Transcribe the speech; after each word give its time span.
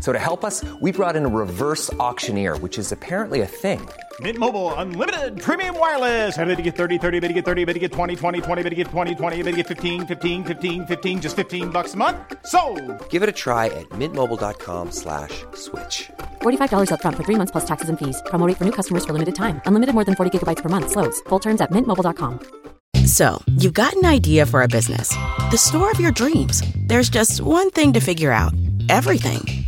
So 0.00 0.12
to 0.12 0.18
help 0.18 0.44
us, 0.44 0.64
we 0.80 0.90
brought 0.92 1.14
in 1.14 1.24
a 1.24 1.28
reverse 1.28 1.92
auctioneer, 1.94 2.56
which 2.58 2.76
is 2.78 2.90
apparently 2.90 3.42
a 3.42 3.46
thing. 3.46 3.86
Mint 4.20 4.36
Mobile 4.38 4.74
unlimited 4.74 5.40
premium 5.40 5.78
wireless. 5.78 6.36
Ready 6.36 6.56
to 6.56 6.62
get 6.62 6.74
30, 6.74 6.98
30, 6.98 7.20
bit 7.20 7.28
to 7.28 7.34
get 7.34 7.44
30, 7.44 7.64
bit 7.66 7.74
to 7.74 7.78
get 7.78 7.92
20, 7.92 8.16
20, 8.16 8.40
20, 8.40 8.62
bit 8.64 8.70
to 8.70 8.74
get 8.74 8.86
20, 8.88 9.14
20, 9.14 9.36
bit 9.42 9.50
to 9.52 9.56
get 9.58 9.66
15, 9.68 10.06
15, 10.06 10.44
15, 10.44 10.86
15 10.86 11.20
just 11.20 11.36
15 11.36 11.70
bucks 11.70 11.94
a 11.94 11.96
month. 11.96 12.16
So, 12.46 12.60
Give 13.10 13.22
it 13.22 13.28
a 13.28 13.36
try 13.44 13.66
at 13.66 13.88
mintmobile.com 13.90 14.90
slash 14.90 15.44
switch. 15.54 16.10
$45 16.42 16.88
upfront 16.90 17.16
for 17.16 17.22
three 17.24 17.36
months 17.36 17.52
plus 17.52 17.64
taxes 17.64 17.88
and 17.88 17.98
fees. 17.98 18.20
Promo 18.26 18.52
for 18.56 18.64
new 18.64 18.72
customers 18.72 19.04
for 19.04 19.12
limited 19.12 19.34
time. 19.36 19.60
Unlimited 19.66 19.94
more 19.94 20.04
than 20.04 20.16
40 20.16 20.38
gigabytes 20.38 20.62
per 20.62 20.68
month. 20.68 20.90
Slows. 20.90 21.20
Full 21.28 21.38
terms 21.38 21.60
at 21.60 21.70
mintmobile.com. 21.70 22.40
So, 23.06 23.40
you've 23.56 23.74
got 23.74 23.94
an 23.94 24.04
idea 24.06 24.44
for 24.46 24.62
a 24.62 24.68
business, 24.68 25.10
the 25.50 25.56
store 25.56 25.90
of 25.90 26.00
your 26.00 26.12
dreams. 26.12 26.62
There's 26.88 27.08
just 27.08 27.40
one 27.40 27.70
thing 27.70 27.92
to 27.94 28.00
figure 28.00 28.32
out 28.32 28.52
everything. 28.88 29.67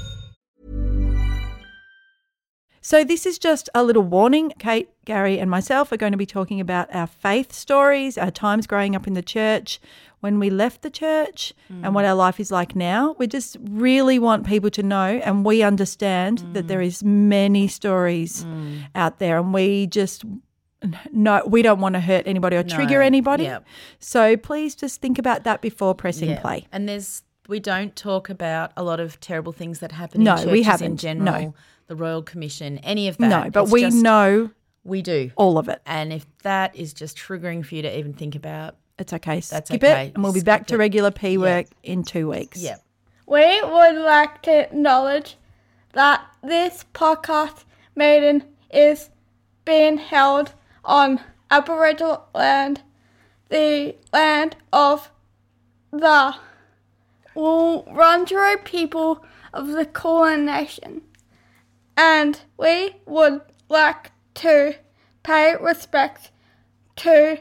So, 2.91 3.05
this 3.05 3.25
is 3.25 3.39
just 3.39 3.69
a 3.73 3.85
little 3.85 4.03
warning. 4.03 4.51
Kate, 4.59 4.89
Gary, 5.05 5.39
and 5.39 5.49
myself 5.49 5.93
are 5.93 5.97
going 5.97 6.11
to 6.11 6.17
be 6.17 6.25
talking 6.25 6.59
about 6.59 6.93
our 6.93 7.07
faith 7.07 7.53
stories, 7.53 8.17
our 8.17 8.31
times 8.31 8.67
growing 8.67 8.97
up 8.97 9.07
in 9.07 9.13
the 9.13 9.21
church, 9.21 9.79
when 10.19 10.39
we 10.39 10.49
left 10.49 10.81
the 10.81 10.89
church, 10.89 11.53
and 11.69 11.95
what 11.95 12.03
our 12.03 12.15
life 12.15 12.37
is 12.37 12.51
like 12.51 12.75
now. 12.75 13.15
We 13.17 13.27
just 13.27 13.55
really 13.61 14.19
want 14.19 14.45
people 14.45 14.69
to 14.71 14.83
know, 14.83 15.21
and 15.23 15.45
we 15.45 15.63
understand 15.63 16.39
that 16.51 16.67
there 16.67 16.81
is 16.81 17.01
many 17.01 17.69
stories 17.69 18.45
out 18.93 19.19
there, 19.19 19.37
and 19.37 19.53
we 19.53 19.87
just 19.87 20.25
no, 21.13 21.43
we 21.47 21.61
don't 21.61 21.79
want 21.79 21.93
to 21.95 22.01
hurt 22.01 22.27
anybody 22.27 22.57
or 22.57 22.63
trigger 22.63 22.99
No, 22.99 23.05
anybody. 23.05 23.43
yep. 23.43 23.65
So 23.99 24.35
please 24.35 24.75
just 24.75 24.99
think 24.99 25.17
about 25.17 25.45
that 25.45 25.61
before 25.61 25.95
pressing 25.95 26.31
Yeah. 26.31 26.41
play. 26.41 26.67
And 26.73 26.89
there's 26.89 27.23
we 27.47 27.61
don't 27.61 27.95
talk 27.95 28.29
about 28.29 28.71
a 28.75 28.83
lot 28.83 28.99
of 28.99 29.19
terrible 29.21 29.51
things 29.53 29.79
that 29.79 29.93
happen 29.93 30.23
No, 30.23 30.31
in 30.33 30.37
churches 30.39 30.51
we 30.51 30.63
haven't. 30.63 30.97
general, 30.97 31.41
No. 31.41 31.53
The 31.87 31.95
Royal 31.95 32.21
Commission, 32.21 32.77
any 32.79 33.07
of 33.07 33.17
that. 33.17 33.27
No, 33.45 33.49
but 33.49 33.63
It's 33.63 33.71
we 33.71 33.81
just- 33.81 33.97
know 33.97 34.49
we 34.83 35.01
do. 35.01 35.31
all 35.35 35.57
of 35.57 35.67
it. 35.69 35.81
And 35.85 36.11
if 36.13 36.25
that 36.43 36.75
is 36.75 36.93
just 36.93 37.17
triggering 37.17 37.65
for 37.65 37.75
you 37.75 37.81
to 37.83 37.97
even 37.97 38.13
think 38.13 38.35
about, 38.35 38.75
It's 38.99 39.13
okay. 39.13 39.39
That's 39.39 39.69
Skip 39.69 39.83
okay. 39.83 40.07
it, 40.07 40.15
and 40.15 40.23
we'll 40.23 40.33
be 40.33 40.41
back 40.41 40.67
to 40.67 40.75
it. 40.75 40.77
regular 40.77 41.11
P 41.11 41.31
Yeah. 41.31 41.37
work 41.39 41.65
in 41.83 42.03
two 42.03 42.29
weeks. 42.29 42.61
yeah. 42.61 42.75
We 43.27 43.61
would 43.61 43.95
like 43.95 44.41
to 44.43 44.51
acknowledge 44.63 45.37
that 45.93 46.21
this 46.43 46.85
podcast 46.93 47.63
meeting 47.95 48.43
is 48.73 49.09
being 49.65 49.97
held 49.97 50.53
on 50.83 51.21
Aboriginal 51.49 52.25
land, 52.35 52.81
the 53.49 53.95
land 54.13 54.55
of 54.73 55.11
the 55.91 56.35
Wurundjeri 57.35 58.63
people 58.65 59.23
of 59.53 59.67
the 59.69 59.85
Kulin 59.85 60.45
Nation. 60.45 61.01
And 62.03 62.39
we 62.57 62.95
would 63.05 63.41
like 63.69 64.11
to 64.33 64.73
pay 65.21 65.55
respect 65.55 66.31
to 66.95 67.37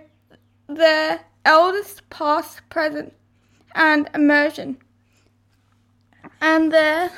the 0.69 1.21
elders 1.47 2.03
past, 2.11 2.61
present, 2.69 3.15
and 3.75 4.11
emerging 4.15 4.77
and 6.43 6.71
their 6.71 7.11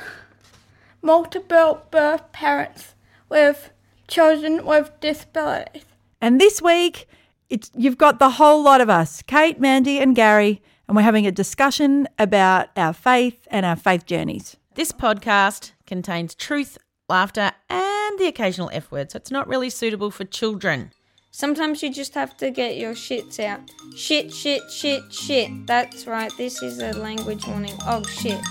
multiple 1.01 1.85
birth 1.91 2.31
parents 2.31 2.95
with 3.27 3.71
children 4.07 4.65
with 4.65 4.91
disabilities. 5.01 5.83
And 6.21 6.39
this 6.39 6.61
week, 6.61 7.09
it's 7.49 7.69
you've 7.75 7.97
got 7.97 8.19
the 8.19 8.31
whole 8.31 8.63
lot 8.63 8.79
of 8.79 8.89
us, 8.89 9.21
Kate, 9.21 9.59
Mandy, 9.59 9.99
and 9.99 10.15
Gary, 10.15 10.61
and 10.87 10.95
we're 10.95 11.03
having 11.03 11.27
a 11.27 11.31
discussion 11.31 12.07
about 12.17 12.69
our 12.77 12.93
faith 12.93 13.45
and 13.51 13.65
our 13.65 13.75
faith 13.75 14.05
journeys. 14.05 14.55
This 14.75 14.93
podcast 14.93 15.73
contains 15.85 16.33
truth, 16.33 16.77
laughter, 17.13 17.51
and 17.69 18.17
the 18.17 18.25
occasional 18.25 18.71
F 18.73 18.89
word, 18.89 19.11
so 19.11 19.17
it's 19.17 19.29
not 19.29 19.47
really 19.47 19.69
suitable 19.69 20.09
for 20.09 20.25
children. 20.25 20.91
Sometimes 21.29 21.83
you 21.83 21.93
just 21.93 22.15
have 22.15 22.35
to 22.37 22.49
get 22.49 22.75
your 22.75 22.93
shits 22.93 23.39
out. 23.39 23.61
Shit, 23.95 24.33
shit, 24.33 24.63
shit, 24.71 25.13
shit. 25.13 25.67
That's 25.67 26.07
right, 26.07 26.31
this 26.39 26.63
is 26.63 26.79
a 26.79 26.91
language 26.93 27.45
warning. 27.45 27.77
Oh 27.85 28.03
shit. 28.05 28.41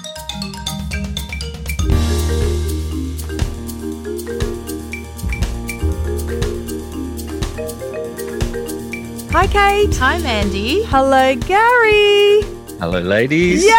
Hi, 9.32 9.46
Kate. 9.48 9.96
Hi, 9.96 10.18
Mandy. 10.18 10.84
Hello, 10.84 11.34
Gary. 11.34 12.61
Hello, 12.80 12.98
ladies. 13.00 13.64
Yay! 13.64 13.70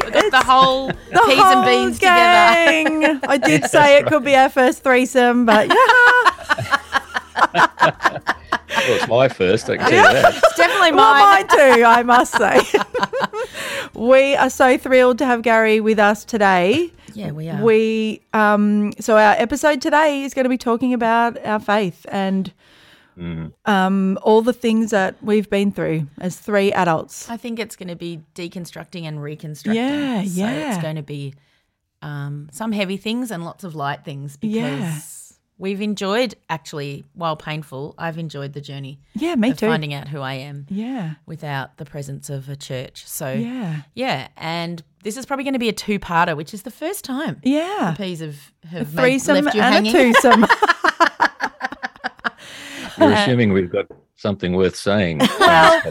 Got 0.00 0.30
the 0.30 0.42
whole 0.44 0.88
The 0.88 0.94
peas 1.26 1.38
and 1.38 1.38
whole 1.38 1.64
beans 1.64 1.96
together. 1.98 2.20
gang. 2.90 3.20
I 3.28 3.36
did 3.38 3.64
say 3.64 3.98
it 3.98 4.06
could 4.06 4.24
be 4.24 4.36
our 4.36 4.48
first 4.48 4.82
threesome, 4.84 5.44
but 5.44 5.68
yeah. 5.68 5.74
Well, 8.86 8.96
it's 8.96 9.08
my 9.08 9.28
first, 9.28 9.68
I 9.70 9.76
can 9.78 9.88
tell 9.90 10.14
you 10.14 10.22
that. 10.22 10.34
It's 10.36 10.56
definitely 10.56 10.92
Well, 10.92 11.12
mine. 11.14 11.46
mine 11.48 11.58
too, 11.76 11.84
I 11.84 12.02
must 12.02 12.36
say. 12.36 12.60
we 13.94 14.36
are 14.36 14.50
so 14.50 14.76
thrilled 14.78 15.18
to 15.18 15.26
have 15.26 15.42
Gary 15.42 15.80
with 15.80 15.98
us 15.98 16.24
today. 16.24 16.92
Yeah, 17.14 17.30
we 17.32 17.48
are. 17.48 17.62
We 17.62 18.20
um 18.32 18.92
so 19.00 19.16
our 19.16 19.34
episode 19.38 19.80
today 19.80 20.22
is 20.24 20.34
going 20.34 20.44
to 20.44 20.50
be 20.50 20.58
talking 20.58 20.92
about 20.94 21.44
our 21.44 21.60
faith 21.60 22.04
and 22.10 22.52
Mm. 23.18 23.52
um 23.66 24.18
all 24.22 24.42
the 24.42 24.52
things 24.52 24.90
that 24.90 25.14
we've 25.22 25.48
been 25.48 25.70
through 25.72 26.08
as 26.20 26.36
three 26.38 26.72
adults. 26.72 27.30
I 27.30 27.36
think 27.36 27.58
it's 27.58 27.76
going 27.76 27.88
to 27.88 27.96
be 27.96 28.20
deconstructing 28.34 29.04
and 29.04 29.22
reconstructing. 29.22 29.82
Yeah, 29.82 30.22
So 30.24 30.40
yeah. 30.40 30.74
It's 30.74 30.82
going 30.82 30.96
to 30.96 31.02
be 31.02 31.34
um, 32.02 32.48
some 32.52 32.72
heavy 32.72 32.96
things 32.96 33.30
and 33.30 33.44
lots 33.44 33.64
of 33.64 33.74
light 33.74 34.04
things 34.04 34.36
because 34.36 34.54
Yeah. 34.54 34.98
we've 35.56 35.80
enjoyed, 35.80 36.34
actually, 36.50 37.04
while 37.14 37.34
painful, 37.36 37.94
I've 37.96 38.18
enjoyed 38.18 38.52
the 38.52 38.60
journey. 38.60 38.98
Yeah, 39.14 39.36
me 39.36 39.52
of 39.52 39.56
too. 39.56 39.68
Finding 39.68 39.94
out 39.94 40.08
who 40.08 40.20
I 40.20 40.34
am 40.34 40.66
Yeah. 40.68 41.14
without 41.24 41.78
the 41.78 41.86
presence 41.86 42.28
of 42.28 42.48
a 42.50 42.56
church. 42.56 43.06
So, 43.06 43.32
Yeah. 43.32 43.82
yeah. 43.94 44.28
And 44.36 44.82
this 45.02 45.16
is 45.16 45.24
probably 45.24 45.44
going 45.44 45.54
to 45.54 45.58
be 45.58 45.70
a 45.70 45.72
two 45.72 45.98
parter, 45.98 46.36
which 46.36 46.52
is 46.52 46.62
the 46.62 46.70
first 46.70 47.04
time 47.04 47.40
Yeah. 47.42 47.94
the 47.96 48.04
peas 48.04 48.20
have, 48.20 48.52
A 48.64 48.66
have 48.66 48.94
made- 48.94 49.26
left 49.26 49.54
you 49.54 49.62
and 49.62 49.86
hanging. 49.86 49.96
a 49.96 50.12
twosome. 50.12 50.44
You're 52.98 53.12
assuming 53.12 53.52
we've 53.52 53.70
got 53.70 53.86
something 54.16 54.54
worth 54.54 54.76
saying. 54.76 55.18
Well, 55.40 55.82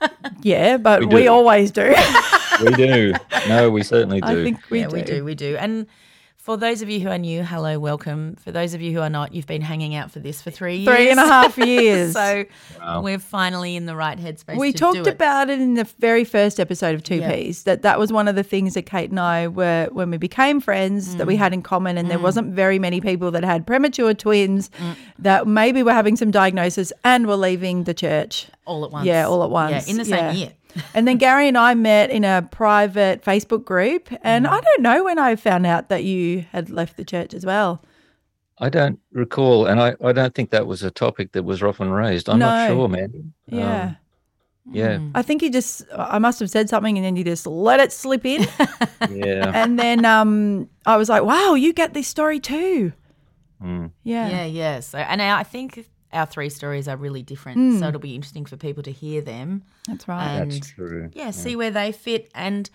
yeah, 0.42 0.76
but 0.76 1.00
We 1.00 1.14
we, 1.14 1.28
always 1.28 1.70
do. 1.70 1.94
we 2.64 2.72
do. 2.72 3.14
No, 3.48 3.70
we 3.70 3.82
certainly 3.82 4.20
do. 4.20 4.26
I 4.26 4.34
think 4.34 4.58
we 4.70 4.80
yeah, 4.80 4.88
do. 4.88 4.94
we 4.96 5.02
do. 5.02 5.24
We 5.24 5.34
do. 5.34 5.56
And 5.56 5.86
For 6.50 6.56
those 6.56 6.82
of 6.82 6.90
you 6.90 6.98
who 6.98 7.08
are 7.08 7.16
new, 7.16 7.44
hello, 7.44 7.78
welcome. 7.78 8.34
For 8.34 8.50
those 8.50 8.74
of 8.74 8.82
you 8.82 8.90
who 8.92 8.98
are 8.98 9.08
not, 9.08 9.32
you've 9.32 9.46
been 9.46 9.62
hanging 9.62 9.94
out 9.94 10.10
for 10.10 10.18
this 10.18 10.42
for 10.42 10.50
three 10.50 10.78
years. 10.78 10.92
Three 10.96 11.08
and 11.08 11.20
a 11.20 11.24
half 11.24 11.56
years. 11.64 12.14
so 12.14 12.44
Wow. 12.80 13.02
we're 13.02 13.20
finally 13.20 13.76
in 13.76 13.86
the 13.86 13.94
right 13.94 14.18
headspace. 14.18 14.58
we 14.58 14.72
to 14.72 14.78
talked 14.78 14.94
do 14.96 15.00
it. 15.02 15.06
about 15.06 15.48
it 15.48 15.60
in 15.60 15.74
the 15.74 15.84
very 16.00 16.24
first 16.24 16.58
episode 16.58 16.96
of 16.96 17.04
Two 17.04 17.18
Yeah. 17.18 17.30
Ps 17.52 17.62
that 17.62 17.82
that 17.82 18.00
was 18.00 18.12
one 18.12 18.26
of 18.26 18.34
the 18.34 18.42
things 18.42 18.74
that 18.74 18.82
Kate 18.82 19.10
and 19.10 19.20
I 19.20 19.46
were 19.46 19.90
when 19.92 20.10
we 20.10 20.16
became 20.16 20.60
friends 20.60 21.14
that 21.18 21.26
we 21.28 21.36
Mm. 21.36 21.38
had 21.38 21.52
in 21.54 21.62
common, 21.62 21.96
and 21.96 22.10
there 22.10 22.18
wasn't 22.18 22.48
very 22.52 22.80
many 22.80 23.00
people 23.00 23.30
that 23.30 23.44
had 23.44 23.64
premature 23.64 24.12
twins 24.12 24.72
that 25.20 25.46
maybe 25.46 25.84
were 25.84 25.92
having 25.92 26.16
some 26.16 26.32
diagnosis 26.32 26.92
and 27.04 27.28
were 27.28 27.36
leaving 27.36 27.84
the 27.84 27.94
church. 27.94 28.48
all 28.66 28.84
at 28.84 28.90
once. 28.90 29.06
Yeah, 29.06 29.26
all 29.28 29.44
at 29.44 29.50
once. 29.50 29.86
Yeah, 29.86 29.90
in 29.92 29.98
the 29.98 30.04
same 30.04 30.14
Yeah. 30.24 30.32
year. 30.32 30.52
And 30.94 31.06
then 31.06 31.16
Gary 31.18 31.48
and 31.48 31.56
I 31.58 31.74
met 31.74 32.10
in 32.10 32.24
a 32.24 32.46
private 32.50 33.22
Facebook 33.24 33.64
group, 33.64 34.08
and 34.22 34.46
Mm. 34.46 34.50
I 34.50 34.60
don't 34.60 34.82
know 34.82 35.04
when 35.04 35.18
I 35.18 35.36
found 35.36 35.66
out 35.66 35.88
that 35.88 36.04
you 36.04 36.44
had 36.52 36.70
left 36.70 36.96
the 36.96 37.04
church 37.04 37.34
as 37.34 37.44
well. 37.46 37.82
I 38.58 38.68
don't 38.68 38.98
recall, 39.12 39.66
and 39.66 39.80
I, 39.80 39.94
I 40.04 40.12
don't 40.12 40.34
think 40.34 40.50
that 40.50 40.66
was 40.66 40.82
a 40.82 40.90
topic 40.90 41.32
that 41.32 41.44
was 41.44 41.62
often 41.62 41.90
raised. 41.90 42.28
I'm 42.28 42.38
not 42.38 42.68
sure, 42.68 42.88
man. 42.88 43.32
Yeah. 43.46 43.94
yeah, 44.70 44.98
I 45.14 45.22
think 45.22 45.42
you 45.42 45.50
just, 45.50 45.82
I 45.96 46.18
must 46.18 46.38
have 46.40 46.50
said 46.50 46.68
something 46.68 46.96
and 46.96 47.04
then 47.04 47.16
you 47.16 47.24
just 47.24 47.46
let 47.46 47.80
it 47.80 47.90
slip 47.90 48.24
in. 48.26 48.42
yeah. 49.10 49.50
and 49.54 49.78
then 49.78 50.04
um, 50.04 50.68
I 50.84 50.96
was 50.98 51.08
like, 51.08 51.22
wow, 51.24 51.54
you 51.54 51.72
get 51.72 51.94
this 51.94 52.06
story 52.06 52.38
too. 52.38 52.92
Mm. 53.62 53.92
Yeah. 54.04 54.28
Yeah, 54.28 54.44
yeah. 54.44 54.80
So, 54.80 54.98
and 54.98 55.20
I 55.22 55.40
I 55.40 55.42
think 55.42 55.88
our 56.12 56.26
three 56.26 56.48
stories 56.50 56.88
are 56.88 56.96
really 56.96 57.22
different. 57.22 57.58
Mm. 57.58 57.78
So 57.80 57.88
it'll 57.88 58.00
be 58.00 58.14
interesting 58.14 58.44
for 58.46 58.56
people 58.56 58.82
to 58.84 58.90
hear 58.92 59.20
them. 59.20 59.62
That's 59.86 60.06
right. 60.08 60.36
And 60.38 60.50
That's 60.52 60.70
true. 60.70 61.10
yeah, 61.12 61.30
see 61.30 61.56
where 61.56 61.70
they 61.70 61.92
fit. 61.92 62.30
And 62.34 62.68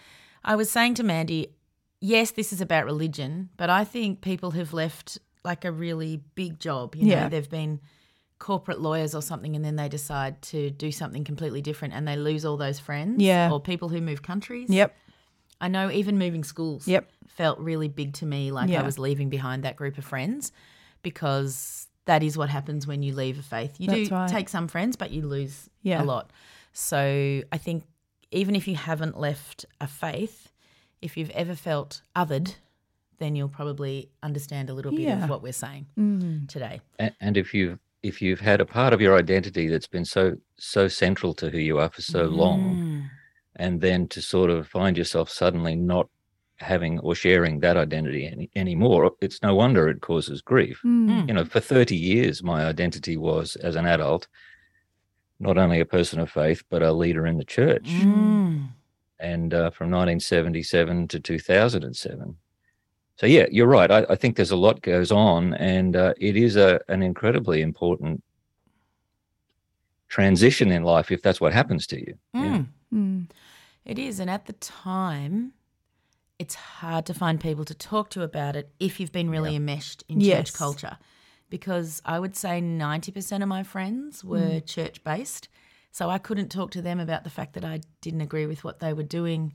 I 0.44 0.56
was 0.56 0.70
saying 0.70 0.96
to 0.96 1.04
Mandy, 1.04 1.50
yes, 2.00 2.32
this 2.32 2.54
is 2.54 2.62
about 2.62 2.86
religion, 2.86 3.50
but 3.58 3.70
I 3.70 3.84
think 3.84 4.22
people 4.22 4.52
have 4.52 4.74
left 4.74 5.18
like 5.44 5.66
a 5.66 5.72
really 5.72 6.22
big 6.36 6.60
job. 6.60 6.96
You 6.96 7.06
know, 7.06 7.12
Yeah. 7.14 7.30
they've 7.30 7.50
been 7.50 7.80
corporate 8.40 8.82
lawyers 8.82 9.16
or 9.16 9.22
something, 9.22 9.56
and 9.56 9.64
then 9.64 9.76
they 9.76 9.88
decide 9.90 10.42
to 10.42 10.70
do 10.70 10.92
something 10.92 11.24
completely 11.24 11.62
different, 11.62 11.94
and 11.94 12.08
they 12.08 12.16
lose 12.18 12.44
all 12.46 12.58
those 12.58 12.80
friends. 12.80 13.22
Yeah. 13.22 13.52
or 13.52 13.60
people 13.60 13.90
who 13.90 14.02
move 14.02 14.22
countries. 14.22 14.70
Yep. 14.70 14.96
I 15.62 15.68
know 15.70 15.90
even 15.90 16.18
moving 16.18 16.44
schools. 16.44 16.88
Yep. 16.88 17.10
felt 17.28 17.60
really 17.60 17.90
big 17.90 18.14
to 18.14 18.26
me. 18.26 18.52
Like 18.52 18.70
Yeah. 18.70 18.80
I 18.82 18.84
was 18.86 18.98
leaving 18.98 19.30
behind 19.30 19.64
that 19.64 19.76
group 19.76 19.98
of 19.98 20.06
friends 20.06 20.54
because 21.04 21.88
that 22.06 22.22
is 22.24 22.38
what 22.38 22.50
happens 22.50 22.86
when 22.88 23.02
you 23.04 23.14
leave 23.14 23.40
a 23.40 23.42
faith. 23.44 23.76
You 23.80 23.88
That's 23.88 24.10
do 24.10 24.16
right. 24.16 24.30
take 24.30 24.50
some 24.50 24.68
friends, 24.68 24.96
but 24.96 25.12
you 25.12 25.24
lose 25.28 25.70
Yeah. 25.82 26.02
a 26.02 26.06
lot. 26.06 26.32
So 26.72 27.42
I 27.52 27.58
think 27.58 27.84
even 28.32 28.56
if 28.56 28.68
you 28.68 28.76
haven't 28.76 29.18
left 29.18 29.66
a 29.82 29.88
faith, 29.88 30.52
if 31.02 31.18
you've 31.18 31.30
ever 31.32 31.56
felt 31.56 32.02
othered, 32.16 32.56
then 33.18 33.36
you'll 33.36 33.48
probably 33.50 34.10
understand 34.22 34.70
a 34.70 34.74
little 34.74 34.92
bit 34.92 35.02
Yeah. 35.02 35.24
of 35.24 35.30
what 35.30 35.42
we're 35.42 35.54
saying 35.54 35.88
Mm. 35.98 36.48
today. 36.50 36.82
A- 37.00 37.14
And 37.22 37.38
if 37.38 37.54
you've 37.54 37.80
if 38.04 38.22
you've 38.22 38.40
had 38.42 38.62
a 38.62 38.66
part 38.66 38.94
of 38.94 39.02
your 39.02 39.18
identity 39.18 39.68
that's 39.68 39.88
been 39.88 40.06
so 40.06 40.38
so 40.60 40.88
central 40.88 41.34
to 41.34 41.50
who 41.50 41.58
you 41.58 41.80
are 41.80 41.90
for 41.90 42.04
so 42.04 42.26
long, 42.26 42.60
Mm. 42.76 43.10
and 43.56 43.82
then 43.82 44.08
to 44.10 44.22
sort 44.22 44.52
of 44.52 44.68
find 44.68 44.96
yourself 44.96 45.28
suddenly 45.30 45.76
not 45.76 46.08
having 46.58 47.00
or 47.00 47.16
sharing 47.16 47.60
that 47.60 47.78
identity 47.78 48.28
any, 48.28 48.50
anymore, 48.56 49.12
it's 49.22 49.42
no 49.42 49.56
wonder 49.56 49.90
it 49.90 50.02
causes 50.02 50.42
grief. 50.42 50.80
Mm. 50.86 51.28
You 51.28 51.34
know, 51.34 51.46
for 51.46 51.60
30 51.60 51.96
years, 51.96 52.44
my 52.44 52.66
identity 52.66 53.18
was 53.18 53.56
as 53.58 53.76
an 53.76 53.86
adult, 53.86 54.28
not 55.40 55.58
only 55.58 55.80
a 55.80 55.86
person 55.86 56.20
of 56.20 56.32
faith, 56.32 56.64
but 56.70 56.82
a 56.82 56.94
leader 56.94 57.26
in 57.28 57.38
the 57.38 57.46
church. 57.46 57.86
Mm. 57.86 58.70
And 59.20 59.54
uh, 59.54 59.70
from 59.72 59.92
1977 59.92 61.08
to 61.10 61.20
2007. 61.20 62.38
So, 63.18 63.26
yeah, 63.28 63.46
you're 63.50 63.68
right. 63.68 63.90
I, 63.90 64.06
I 64.10 64.16
think 64.16 64.36
there's 64.36 64.52
a 64.52 64.58
lot 64.58 64.82
goes 64.82 65.12
on, 65.12 65.54
and 65.54 65.96
uh, 65.96 66.14
it 66.20 66.36
is 66.36 66.58
a, 66.58 66.82
an 66.90 67.02
incredibly 67.02 67.62
important 67.62 68.22
transition 70.10 70.72
in 70.72 70.84
life 70.84 71.12
if 71.12 71.22
that's 71.22 71.42
what 71.42 71.54
happens 71.54 71.88
to 71.88 72.00
you. 72.00 72.14
Yeah. 72.34 72.42
Mm. 72.42 72.68
Mm. 72.94 73.30
It 73.86 74.00
is. 74.00 74.20
And 74.20 74.30
at 74.30 74.46
the 74.46 74.54
time, 74.54 75.54
it's 76.40 76.56
hard 76.56 77.06
to 77.06 77.14
find 77.14 77.40
people 77.40 77.66
to 77.66 77.74
talk 77.74 78.10
to 78.12 78.22
about 78.24 78.56
it 78.56 78.72
if 78.80 79.00
you've 79.00 79.12
been 79.12 79.30
really 79.30 79.56
enmeshed 79.56 80.04
in 80.10 80.20
Yes. 80.20 80.50
church 80.50 80.54
culture. 80.58 80.98
Because 81.50 82.02
I 82.06 82.20
would 82.20 82.36
say 82.36 82.60
90% 82.60 83.42
of 83.42 83.48
my 83.48 83.64
friends 83.64 84.24
were 84.24 84.60
church 84.60 85.04
based. 85.04 85.48
So 85.92 86.10
I 86.10 86.18
couldn't 86.18 86.50
talk 86.50 86.72
to 86.72 86.82
them 86.82 87.00
about 87.00 87.24
the 87.24 87.30
fact 87.30 87.54
that 87.54 87.64
I 87.64 87.80
didn't 88.02 88.22
agree 88.22 88.48
with 88.48 88.64
what 88.64 88.80
they 88.80 88.92
were 88.92 89.04
doing. 89.04 89.54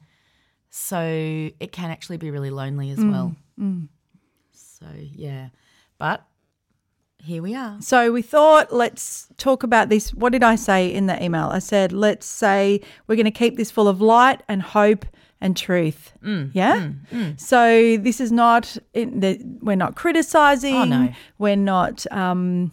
So 0.70 1.02
it 1.04 1.72
can 1.72 1.90
actually 1.90 2.16
be 2.16 2.30
really 2.30 2.50
lonely 2.50 2.90
as 2.90 3.04
well. 3.04 3.34
Mm. 3.58 3.88
So, 4.52 4.86
yeah. 4.94 5.48
But 5.98 6.24
here 7.18 7.42
we 7.42 7.54
are. 7.54 7.76
So 7.82 8.12
we 8.12 8.22
thought, 8.22 8.72
let's 8.72 9.28
talk 9.36 9.62
about 9.62 9.90
this. 9.90 10.14
What 10.14 10.32
did 10.32 10.42
I 10.42 10.54
say 10.54 10.90
in 10.90 11.06
the 11.06 11.22
email? 11.22 11.48
I 11.48 11.58
said, 11.58 11.92
let's 11.92 12.24
say 12.24 12.80
we're 13.06 13.16
going 13.16 13.24
to 13.26 13.30
keep 13.30 13.56
this 13.56 13.70
full 13.70 13.88
of 13.88 14.00
light 14.00 14.42
and 14.48 14.62
hope 14.62 15.04
and 15.40 15.56
truth. 15.56 16.12
Mm, 16.24 16.50
yeah. 16.54 16.90
So 17.36 17.96
this 17.96 18.20
is 18.20 18.30
not. 18.32 18.76
In 18.94 19.20
the, 19.20 19.40
we're 19.60 19.76
not 19.76 19.94
criticizing. 19.96 20.74
Oh, 20.74 20.84
no. 20.84 21.12
We're 21.38 21.56
not. 21.56 22.06
Um, 22.12 22.72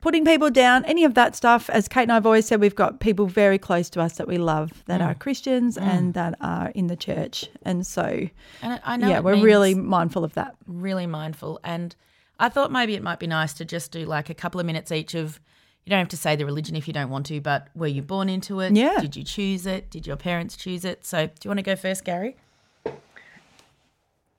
Putting 0.00 0.24
people 0.24 0.48
down, 0.48 0.84
any 0.84 1.02
of 1.02 1.14
that 1.14 1.34
stuff. 1.34 1.68
As 1.70 1.88
Kate 1.88 2.02
and 2.04 2.12
I've 2.12 2.24
always 2.24 2.46
said, 2.46 2.60
we've 2.60 2.76
got 2.76 3.00
people 3.00 3.26
very 3.26 3.58
close 3.58 3.90
to 3.90 4.00
us 4.00 4.16
that 4.18 4.28
we 4.28 4.38
love 4.38 4.84
that 4.86 5.00
Mm. 5.00 5.06
are 5.08 5.14
Christians 5.16 5.76
and 5.76 6.14
that 6.14 6.36
are 6.40 6.68
in 6.76 6.86
the 6.86 6.94
church. 6.94 7.48
And 7.62 7.84
so, 7.84 8.28
And 8.62 8.80
I 8.84 8.96
know 8.96 9.08
yeah, 9.08 9.18
we're 9.18 9.42
really 9.42 9.74
mindful 9.74 10.22
of 10.22 10.34
that. 10.34 10.54
really 10.68 11.08
mindful. 11.08 11.58
And 11.64 11.96
I 12.38 12.48
thought 12.48 12.70
maybe 12.70 12.94
it 12.94 13.02
might 13.02 13.18
be 13.18 13.26
nice 13.26 13.52
to 13.54 13.64
just 13.64 13.90
do 13.90 14.04
like 14.06 14.30
a 14.30 14.34
couple 14.34 14.60
of 14.60 14.66
minutes 14.66 14.92
each 14.92 15.16
of, 15.16 15.40
you 15.88 15.90
don't 15.90 16.00
have 16.00 16.08
to 16.08 16.16
say 16.18 16.36
the 16.36 16.44
religion 16.44 16.76
if 16.76 16.86
you 16.86 16.92
don't 16.92 17.08
want 17.08 17.24
to, 17.26 17.40
but 17.40 17.68
were 17.74 17.86
you 17.86 18.02
born 18.02 18.28
into 18.28 18.60
it? 18.60 18.76
Yeah. 18.76 19.00
Did 19.00 19.16
you 19.16 19.24
choose 19.24 19.64
it? 19.66 19.88
Did 19.90 20.06
your 20.06 20.16
parents 20.16 20.54
choose 20.54 20.84
it? 20.84 21.06
So 21.06 21.26
do 21.26 21.32
you 21.44 21.48
want 21.48 21.58
to 21.58 21.62
go 21.62 21.76
first, 21.76 22.04
Gary? 22.04 22.36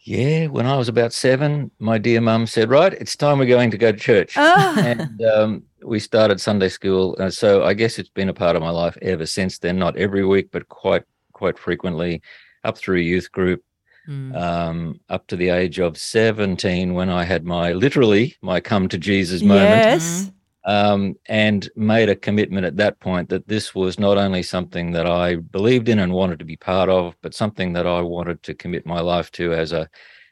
Yeah, 0.01 0.47
when 0.47 0.65
I 0.65 0.77
was 0.77 0.87
about 0.87 1.11
seven, 1.11 1.71
my 1.79 1.97
dear 1.97 2.21
mum 2.21 2.47
said, 2.47 2.69
"Right, 2.69 2.93
it's 2.93 3.15
time 3.15 3.37
we're 3.37 3.45
going 3.47 3.69
to 3.71 3.77
go 3.77 3.91
to 3.91 3.97
church," 3.97 4.33
Ah. 4.37 4.75
and 4.79 5.21
um, 5.23 5.63
we 5.83 5.99
started 5.99 6.39
Sunday 6.39 6.69
school. 6.69 7.15
Uh, 7.19 7.29
so 7.29 7.63
I 7.63 7.73
guess 7.73 7.99
it's 7.99 8.09
been 8.09 8.29
a 8.29 8.33
part 8.33 8.55
of 8.55 8.61
my 8.61 8.69
life 8.69 8.97
ever 9.01 9.25
since 9.25 9.59
then. 9.59 9.77
Not 9.77 9.97
every 9.97 10.25
week, 10.25 10.49
but 10.51 10.69
quite 10.69 11.03
quite 11.33 11.57
frequently, 11.59 12.21
up 12.63 12.77
through 12.77 12.97
youth 12.99 13.31
group, 13.31 13.63
Mm. 14.07 14.35
um, 14.35 14.99
up 15.09 15.27
to 15.27 15.35
the 15.35 15.49
age 15.49 15.79
of 15.79 15.97
seventeen, 15.97 16.93
when 16.93 17.09
I 17.09 17.23
had 17.25 17.43
my 17.43 17.73
literally 17.73 18.35
my 18.41 18.59
come 18.61 18.87
to 18.89 18.97
Jesus 18.97 19.41
moment 19.43 19.69
Yes. 19.69 20.31
Um, 20.65 21.15
and 21.27 21.69
made 21.75 22.09
a 22.09 22.15
commitment 22.15 22.65
at 22.65 22.77
that 22.77 22.99
point 22.99 23.29
that 23.29 23.47
this 23.47 23.73
was 23.73 23.99
not 23.99 24.17
only 24.17 24.43
something 24.43 24.91
that 24.91 25.05
I 25.05 25.35
believed 25.35 25.89
in 25.89 25.99
and 25.99 26.13
wanted 26.13 26.39
to 26.39 26.45
be 26.45 26.57
part 26.57 26.89
of, 26.89 27.15
but 27.21 27.33
something 27.33 27.73
that 27.73 27.87
I 27.87 28.01
wanted 28.01 28.43
to 28.43 28.53
commit 28.53 28.85
my 28.85 28.99
life 28.99 29.31
to 29.33 29.53
as 29.53 29.71
a 29.71 29.89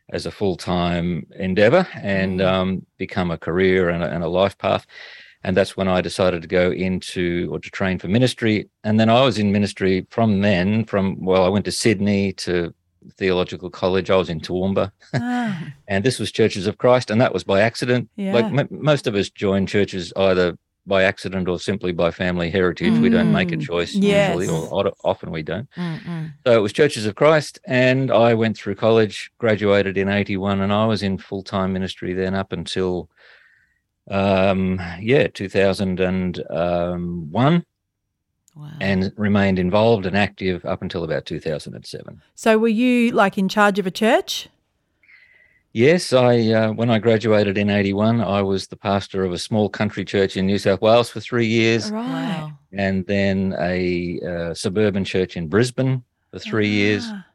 as 0.09 0.25
a 0.25 0.31
full 0.31 0.55
time 0.55 1.27
endeavor 1.35 1.85
and 1.95 2.41
um, 2.41 2.85
become 2.97 3.29
a 3.29 3.37
career 3.37 3.89
and 3.89 4.03
a, 4.03 4.09
and 4.09 4.23
a 4.23 4.27
life 4.27 4.57
path. 4.57 4.85
And 5.43 5.55
that's 5.55 5.77
when 5.77 5.87
I 5.87 6.01
decided 6.01 6.41
to 6.41 6.47
go 6.47 6.71
into 6.71 7.49
or 7.51 7.59
to 7.59 7.69
train 7.69 7.99
for 7.99 8.07
ministry. 8.07 8.69
And 8.83 8.99
then 8.99 9.09
I 9.09 9.21
was 9.21 9.37
in 9.37 9.51
ministry 9.51 10.05
from 10.09 10.41
then. 10.41 10.85
From 10.85 11.23
well, 11.23 11.43
I 11.43 11.49
went 11.49 11.65
to 11.65 11.71
Sydney 11.71 12.33
to 12.33 12.73
theological 13.17 13.69
college. 13.69 14.09
I 14.09 14.15
was 14.15 14.29
in 14.29 14.39
Toowoomba 14.41 14.91
Ah, 15.13 15.61
and 15.87 16.03
this 16.03 16.19
was 16.19 16.31
Churches 16.31 16.67
of 16.67 16.77
Christ, 16.77 17.09
and 17.11 17.19
that 17.21 17.33
was 17.33 17.43
by 17.43 17.61
accident. 17.61 18.09
Like 18.17 18.45
m- 18.45 18.67
most 18.69 19.07
of 19.07 19.15
us 19.15 19.29
join 19.29 19.65
churches 19.67 20.11
either 20.17 20.57
by 20.85 21.03
accident 21.03 21.47
or 21.49 21.59
simply 21.59 21.91
by 21.91 22.11
family 22.11 22.49
heritage. 22.49 22.97
We 22.99 23.09
don't 23.09 23.31
make 23.31 23.51
a 23.51 23.57
Mm, 23.57 23.61
choice 23.61 23.93
yes. 23.93 24.39
usually, 24.39 24.47
or 24.47 24.93
often 25.03 25.31
we 25.31 25.43
don't. 25.43 25.67
Mm-mm. 25.77 26.31
So 26.45 26.57
it 26.57 26.61
was 26.61 26.71
Churches 26.71 27.05
of 27.05 27.15
Christ, 27.15 27.59
and 27.65 28.09
I 28.09 28.33
went 28.33 28.55
through 28.57 28.75
college, 28.75 29.29
graduated 29.37 29.97
in 29.97 30.07
'81, 30.07 30.61
and 30.61 30.71
I 30.71 30.85
was 30.85 31.03
in 31.03 31.17
full 31.17 31.43
time 31.43 31.73
ministry 31.73 32.13
then 32.13 32.35
up 32.35 32.53
until, 32.53 33.09
um, 34.09 34.79
yeah, 35.01 35.27
2001, 35.27 37.65
Wow. 38.57 38.71
and 38.81 39.13
remained 39.17 39.59
involved 39.59 40.05
and 40.05 40.17
active 40.17 40.65
up 40.65 40.81
until 40.81 41.03
about 41.03 41.25
2007. 41.25 42.21
so 42.35 42.57
were 42.57 42.67
you 42.67 43.11
like 43.11 43.37
in 43.37 43.47
charge 43.49 43.77
of 43.79 43.85
a 43.87 43.91
church? 43.91 44.49
Yes, 45.73 46.11
I 46.11 46.39
uh, 46.51 46.71
when 46.71 46.89
I 46.89 46.97
graduated 46.97 47.55
in 47.57 47.69
'81, 47.69 48.21
I 48.21 48.41
was 48.41 48.67
the 48.67 48.75
pastor 48.77 49.23
of 49.23 49.31
a 49.31 49.37
small 49.37 49.69
country 49.69 50.03
church 50.05 50.35
in 50.35 50.47
New 50.47 50.57
South 50.57 50.81
Wales 50.81 51.09
for 51.09 51.19
three 51.19 51.45
years, 51.45 51.91
wow. 51.91 52.51
and 52.73 53.05
then 53.05 53.53
a 53.59 54.19
uh, 54.21 54.53
suburban 54.55 55.03
church 55.03 55.37
in 55.37 55.47
Brisbane 55.49 56.03
for 56.31 56.39
three 56.39 56.69
years, 56.69 57.03
Ah. 57.07 57.25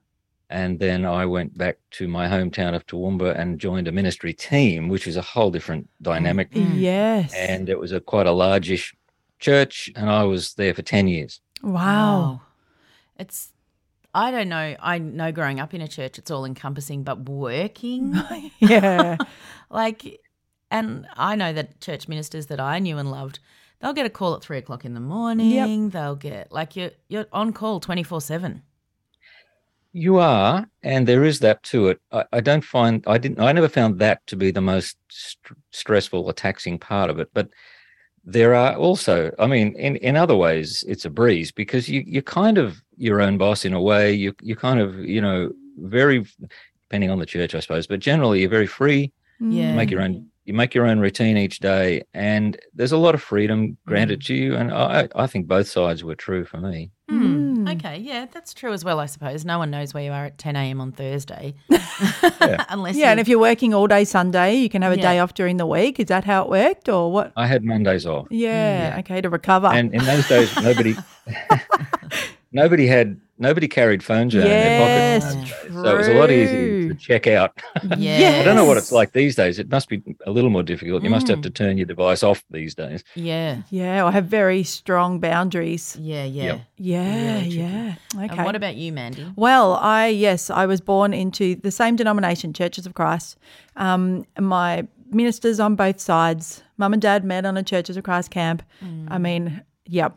and 0.50 0.80
then 0.80 1.04
I 1.04 1.24
went 1.26 1.56
back 1.56 1.76
to 1.92 2.08
my 2.08 2.26
hometown 2.26 2.74
of 2.74 2.84
Toowoomba 2.86 3.38
and 3.38 3.60
joined 3.60 3.86
a 3.86 3.92
ministry 3.92 4.32
team, 4.32 4.88
which 4.88 5.06
is 5.06 5.16
a 5.16 5.22
whole 5.22 5.50
different 5.52 5.88
dynamic, 6.00 6.50
Mm. 6.50 6.80
Yes. 6.80 7.32
and 7.34 7.68
it 7.68 7.78
was 7.78 7.92
a 7.92 8.00
quite 8.00 8.26
a 8.26 8.32
largish 8.32 8.92
church, 9.42 9.90
and 9.94 10.08
I 10.08 10.22
was 10.24 10.54
there 10.54 10.72
for 10.72 10.82
ten 10.82 11.06
years. 11.08 11.40
wow. 11.62 12.40
It's 13.18 13.52
I 14.14 14.30
don't 14.30 14.48
know. 14.48 14.76
I 14.80 14.98
know 14.98 15.32
growing 15.32 15.60
up 15.60 15.72
in 15.74 15.80
a 15.80 15.88
church, 15.88 16.18
it's 16.18 16.30
all 16.30 16.44
encompassing, 16.44 17.02
but 17.02 17.28
working, 17.28 18.14
Yeah. 18.58 19.16
like, 19.70 20.20
and 20.70 21.06
I 21.16 21.34
know 21.36 21.52
that 21.52 21.80
church 21.80 22.08
ministers 22.08 22.46
that 22.46 22.60
I 22.60 22.78
knew 22.78 22.98
and 22.98 23.10
loved, 23.10 23.38
they'll 23.80 23.92
get 23.94 24.06
a 24.06 24.10
call 24.10 24.34
at 24.34 24.42
three 24.42 24.58
o'clock 24.58 24.84
in 24.84 24.94
the 24.94 25.00
morning. 25.00 25.90
They'll 25.90 26.16
get 26.16 26.52
like 26.52 26.76
you're 26.76 26.90
you're 27.08 27.26
on 27.32 27.52
call 27.52 27.80
twenty 27.80 28.02
four 28.02 28.20
seven. 28.20 28.62
You 29.94 30.16
are, 30.18 30.66
and 30.82 31.06
there 31.06 31.22
is 31.24 31.40
that 31.40 31.62
to 31.64 31.88
it. 31.88 32.00
I, 32.10 32.24
I 32.32 32.40
don't 32.40 32.64
find 32.64 33.04
I 33.06 33.18
didn't. 33.18 33.40
I 33.40 33.52
never 33.52 33.68
found 33.68 33.98
that 33.98 34.26
to 34.28 34.36
be 34.36 34.50
the 34.50 34.62
most 34.62 34.96
st- 35.10 35.58
stressful 35.70 36.24
or 36.24 36.32
taxing 36.32 36.78
part 36.78 37.10
of 37.10 37.18
it. 37.18 37.28
But 37.34 37.48
there 38.24 38.54
are 38.54 38.74
also, 38.76 39.32
I 39.38 39.46
mean, 39.46 39.74
in 39.74 39.96
in 39.96 40.16
other 40.16 40.36
ways, 40.36 40.84
it's 40.86 41.04
a 41.04 41.10
breeze 41.10 41.50
because 41.50 41.88
you 41.88 42.04
you're 42.06 42.22
kind 42.22 42.58
of 42.58 42.82
your 42.96 43.20
own 43.20 43.38
boss 43.38 43.64
in 43.64 43.72
a 43.72 43.80
way. 43.80 44.12
You 44.12 44.34
you 44.40 44.54
kind 44.56 44.80
of 44.80 44.98
you 44.98 45.20
know 45.20 45.50
very 45.78 46.24
depending 46.82 47.10
on 47.10 47.18
the 47.18 47.26
church, 47.26 47.54
I 47.54 47.60
suppose, 47.60 47.86
but 47.86 48.00
generally 48.00 48.40
you're 48.40 48.50
very 48.50 48.66
free. 48.66 49.12
Yeah. 49.40 49.70
You 49.70 49.76
make 49.76 49.90
your 49.90 50.02
own 50.02 50.28
you 50.44 50.54
make 50.54 50.74
your 50.74 50.86
own 50.86 51.00
routine 51.00 51.36
each 51.36 51.60
day, 51.60 52.02
and 52.14 52.58
there's 52.74 52.92
a 52.92 52.96
lot 52.96 53.14
of 53.14 53.22
freedom 53.22 53.76
granted 53.86 54.22
to 54.26 54.34
you. 54.34 54.54
And 54.54 54.72
I 54.72 55.08
I 55.16 55.26
think 55.26 55.46
both 55.46 55.68
sides 55.68 56.04
were 56.04 56.14
true 56.14 56.44
for 56.44 56.58
me. 56.58 56.90
Hmm. 57.08 57.41
Mm. 57.72 57.78
Okay, 57.78 57.98
yeah, 57.98 58.26
that's 58.32 58.52
true 58.54 58.72
as 58.72 58.84
well. 58.84 58.98
I 59.00 59.06
suppose 59.06 59.44
no 59.44 59.58
one 59.58 59.70
knows 59.70 59.92
where 59.94 60.02
you 60.04 60.10
are 60.12 60.26
at 60.26 60.38
ten 60.38 60.56
a.m. 60.56 60.80
on 60.80 60.92
Thursday, 60.92 61.54
unless 62.68 62.96
Yeah, 62.96 63.06
you, 63.06 63.10
and 63.12 63.20
if 63.20 63.28
you're 63.28 63.38
working 63.38 63.74
all 63.74 63.86
day 63.86 64.04
Sunday, 64.04 64.54
you 64.56 64.68
can 64.68 64.82
have 64.82 64.92
a 64.92 64.96
Yeah. 64.96 65.02
day 65.12 65.18
off 65.18 65.34
during 65.34 65.56
the 65.56 65.66
week. 65.66 65.98
Is 66.00 66.06
that 66.06 66.24
how 66.24 66.42
it 66.42 66.48
worked, 66.50 66.88
or 66.88 67.10
what? 67.12 67.32
I 67.36 67.46
had 67.46 67.64
Mondays 67.64 68.06
off. 68.06 68.26
Yeah, 68.30 68.96
mm. 68.96 68.98
okay, 69.00 69.20
to 69.20 69.28
recover. 69.30 69.68
and 69.68 69.92
in 69.94 70.04
those 70.04 70.28
days 70.28 70.54
nobody 70.62 70.94
nobody 72.52 72.86
had 72.86 73.20
nobody 73.38 73.68
carried 73.68 74.02
phones 74.02 74.34
around 74.34 74.46
yes, 74.46 75.24
in 75.24 75.40
their 75.40 75.48
pockets 75.50 75.74
so 75.74 75.94
it 75.94 75.98
was 75.98 76.08
a 76.08 76.14
lot 76.14 76.30
easier 76.30 76.81
to 76.92 76.98
check 76.98 77.26
out 77.26 77.50
yeah, 77.96 78.38
i 78.40 78.44
don't 78.44 78.56
know 78.56 78.64
what 78.64 78.76
it's 78.76 78.92
like 78.92 79.12
these 79.12 79.34
days 79.36 79.58
it 79.58 79.70
must 79.70 79.88
be 79.88 80.02
a 80.26 80.30
little 80.30 80.50
more 80.50 80.62
difficult 80.62 81.02
you 81.02 81.10
must 81.10 81.28
have 81.28 81.40
to 81.40 81.50
turn 81.50 81.76
your 81.78 81.86
device 81.86 82.22
off 82.22 82.44
these 82.50 82.74
days 82.74 83.02
yeah, 83.14 83.62
Yeah, 83.70 84.04
I 84.06 84.10
have 84.10 84.26
very 84.26 84.62
strong 84.64 85.20
boundaries. 85.20 85.96
yeah, 86.00 86.24
yeah. 86.24 86.44
Yep. 86.44 86.60
Yeah, 86.76 87.24
Really 87.34 87.40
tricky. 87.42 87.56
yeah. 87.56 87.94
Okay. 88.16 88.36
And 88.36 88.44
what 88.44 88.56
about 88.56 88.74
you, 88.76 88.92
Mandy? 88.92 89.26
Well, 89.36 89.74
I 89.74 90.08
yes, 90.08 90.50
I 90.50 90.66
was 90.66 90.80
born 90.80 91.12
into 91.14 91.56
the 91.56 91.70
same 91.70 91.96
denomination, 91.96 92.52
Churches 92.52 92.86
of 92.86 92.94
Christ. 92.94 93.38
Um, 93.76 94.24
my 94.38 94.86
ministers 95.10 95.60
on 95.60 95.74
both 95.76 96.00
sides, 96.00 96.62
mum 96.76 96.92
and 96.92 97.02
dad 97.02 97.24
met 97.24 97.44
on 97.46 97.56
a 97.56 97.62
Churches 97.62 97.96
of 97.96 98.04
Christ 98.04 98.30
camp. 98.30 98.62
I 99.08 99.18
mean, 99.18 99.62
yep, 99.86 100.16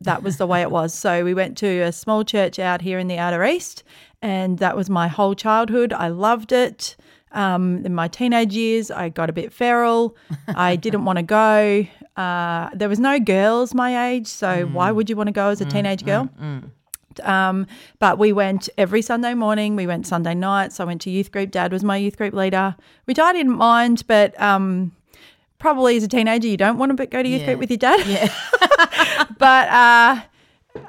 that 0.00 0.22
was 0.22 0.36
the 0.38 0.46
way 0.46 0.62
it 0.62 0.70
was. 0.70 0.94
So 0.94 1.24
we 1.24 1.34
went 1.34 1.56
to 1.58 1.80
a 1.82 1.92
small 1.92 2.24
church 2.24 2.58
out 2.58 2.80
here 2.82 2.98
in 2.98 3.08
the 3.08 3.18
outer 3.18 3.44
east, 3.44 3.82
and 4.22 4.58
that 4.58 4.76
was 4.76 4.88
my 4.90 5.08
whole 5.08 5.34
childhood. 5.34 5.92
I 5.92 6.08
loved 6.08 6.52
it. 6.52 6.96
Um, 7.32 7.84
in 7.84 7.94
my 7.94 8.08
teenage 8.08 8.54
years, 8.54 8.90
I 8.90 9.08
got 9.10 9.28
a 9.28 9.32
bit 9.32 9.52
feral. 9.52 10.16
I 10.48 10.76
didn't 10.84 11.04
want 11.04 11.18
to 11.18 11.22
go. 11.22 11.86
Uh, 12.16 12.70
there 12.72 12.88
was 12.88 12.98
no 12.98 13.18
girls 13.18 13.74
my 13.74 14.08
age, 14.10 14.26
so 14.26 14.66
why 14.66 14.90
would 14.90 15.10
you 15.10 15.16
want 15.16 15.26
to 15.28 15.32
go 15.32 15.48
as 15.50 15.60
a 15.60 15.66
teenage 15.66 16.04
girl? 16.04 16.30
Um, 17.22 17.66
but 17.98 18.18
we 18.18 18.32
went 18.32 18.68
every 18.76 19.00
Sunday 19.02 19.34
morning. 19.34 19.74
We 19.76 19.86
went 19.86 20.06
Sunday 20.06 20.34
nights. 20.34 20.80
I 20.80 20.84
went 20.84 21.00
to 21.02 21.10
youth 21.10 21.30
group. 21.32 21.50
Dad 21.50 21.72
was 21.72 21.82
my 21.84 21.96
youth 21.96 22.16
group 22.16 22.34
leader, 22.34 22.76
which 23.06 23.18
I 23.18 23.32
didn't 23.32 23.56
mind, 23.56 24.04
but 24.06 24.38
um, 24.40 24.92
probably 25.58 25.96
as 25.96 26.02
a 26.04 26.08
teenager, 26.08 26.48
you 26.48 26.56
don't 26.58 26.78
want 26.78 26.96
to 26.96 27.06
go 27.06 27.22
to 27.22 27.28
youth 27.28 27.40
Yeah. 27.40 27.46
group 27.48 27.60
with 27.60 27.70
your 27.70 27.78
dad. 27.78 28.06
Yeah. 28.06 29.26
but 29.38 29.68
uh, 29.68 30.20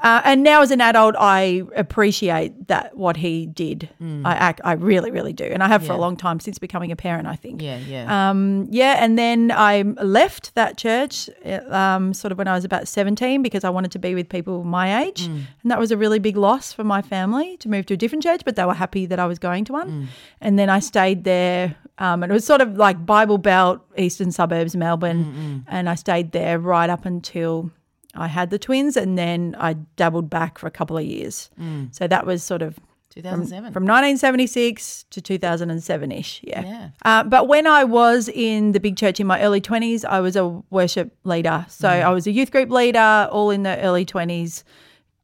uh, 0.04 0.22
and 0.26 0.44
now 0.44 0.62
as 0.62 0.72
an 0.72 0.82
adult, 0.82 1.16
I 1.18 1.64
appreciate 1.76 2.68
that 2.68 2.96
what 2.98 3.18
he 3.18 3.46
did. 3.46 3.90
I 4.02 4.34
act, 4.34 4.62
I 4.64 4.74
really, 4.74 5.12
really 5.12 5.34
do, 5.34 5.46
and 5.46 5.62
I 5.64 5.68
have 5.68 5.86
for 5.86 5.94
a 5.94 5.98
long 5.98 6.18
time 6.18 6.40
since 6.40 6.60
becoming 6.60 6.92
a 6.92 6.96
parent. 6.96 7.28
I 7.28 7.36
think. 7.36 7.62
Yeah, 7.62 7.78
yeah. 7.80 8.30
Um, 8.30 8.68
yeah, 8.70 9.04
and 9.04 9.18
then 9.18 9.52
I 9.52 9.82
left 9.82 10.56
that 10.56 10.78
church 10.78 11.30
uh, 11.46 11.60
um, 11.74 12.14
sort 12.14 12.32
of 12.32 12.38
when 12.38 12.48
I 12.48 12.54
was 12.54 12.66
about 12.66 12.88
17 12.88 13.42
because 13.42 13.64
I 13.64 13.70
wanted 13.70 13.92
to 13.92 14.00
be 14.00 14.16
with 14.16 14.30
people 14.30 14.64
my 14.64 15.04
age. 15.04 15.22
And 15.28 15.72
that 15.72 15.80
was 15.80 15.92
a 15.92 15.98
really 15.98 16.20
big 16.20 16.38
loss 16.38 16.72
for 16.74 16.84
my 16.84 17.02
family 17.02 17.58
to 17.58 17.70
move 17.70 17.86
to 17.88 17.94
a 17.94 17.98
different 17.98 18.24
church, 18.24 18.42
but 18.46 18.56
they 18.56 18.66
were 18.66 18.74
happy 18.74 19.06
that 19.08 19.20
I 19.20 19.26
was 19.26 19.40
going 19.40 19.66
to 19.66 19.74
one. 19.74 20.10
And 20.42 20.58
then 20.60 20.70
I 20.70 20.80
stayed 20.80 21.24
there. 21.24 21.76
Um, 22.00 22.22
and 22.24 22.32
it 22.32 22.34
was 22.34 22.46
sort 22.46 22.62
of 22.62 22.78
like 22.78 23.06
Bible 23.06 23.38
Belt, 23.40 23.82
eastern 23.98 24.32
suburbs, 24.32 24.76
Melbourne. 24.76 25.66
And 25.68 25.90
I 25.90 25.96
stayed 25.96 26.32
there 26.32 26.60
right 26.60 26.90
up 26.90 27.06
until 27.06 27.72
I 28.18 28.28
had 28.28 28.50
the 28.50 28.60
twins. 28.60 28.98
And 28.98 29.18
then 29.18 29.56
I 29.60 29.74
dabbled 29.74 30.30
back 30.30 30.58
for 30.58 30.68
a 30.68 30.72
couple 30.72 30.98
of 30.98 31.06
years. 31.06 31.50
Mm. 31.60 31.94
So 31.96 32.08
that 32.08 32.26
was 32.26 32.44
sort 32.44 32.62
of 32.62 32.80
Two 33.10 33.24
thousand 33.24 33.48
seven. 33.48 33.74
from 33.74 33.84
1976 33.84 35.06
to 35.10 35.22
2007 35.22 36.12
ish. 36.12 36.42
Yeah. 36.44 36.62
Yeah. 36.64 36.90
Uh, 37.04 37.24
but 37.24 37.48
when 37.48 37.66
I 37.66 37.84
was 37.84 38.30
in 38.30 38.74
the 38.74 38.80
big 38.80 38.96
church 38.96 39.20
in 39.20 39.26
my 39.26 39.42
early 39.42 39.60
20s, 39.60 40.06
I 40.06 40.20
was 40.20 40.36
a 40.36 40.48
worship 40.70 41.16
leader. 41.24 41.66
So 41.68 41.88
mm. 41.88 42.04
I 42.04 42.10
was 42.10 42.28
a 42.28 42.32
youth 42.32 42.52
group 42.52 42.70
leader, 42.70 43.28
all 43.32 43.50
in 43.50 43.64
the 43.64 43.80
early 43.80 44.06
20s. 44.06 44.64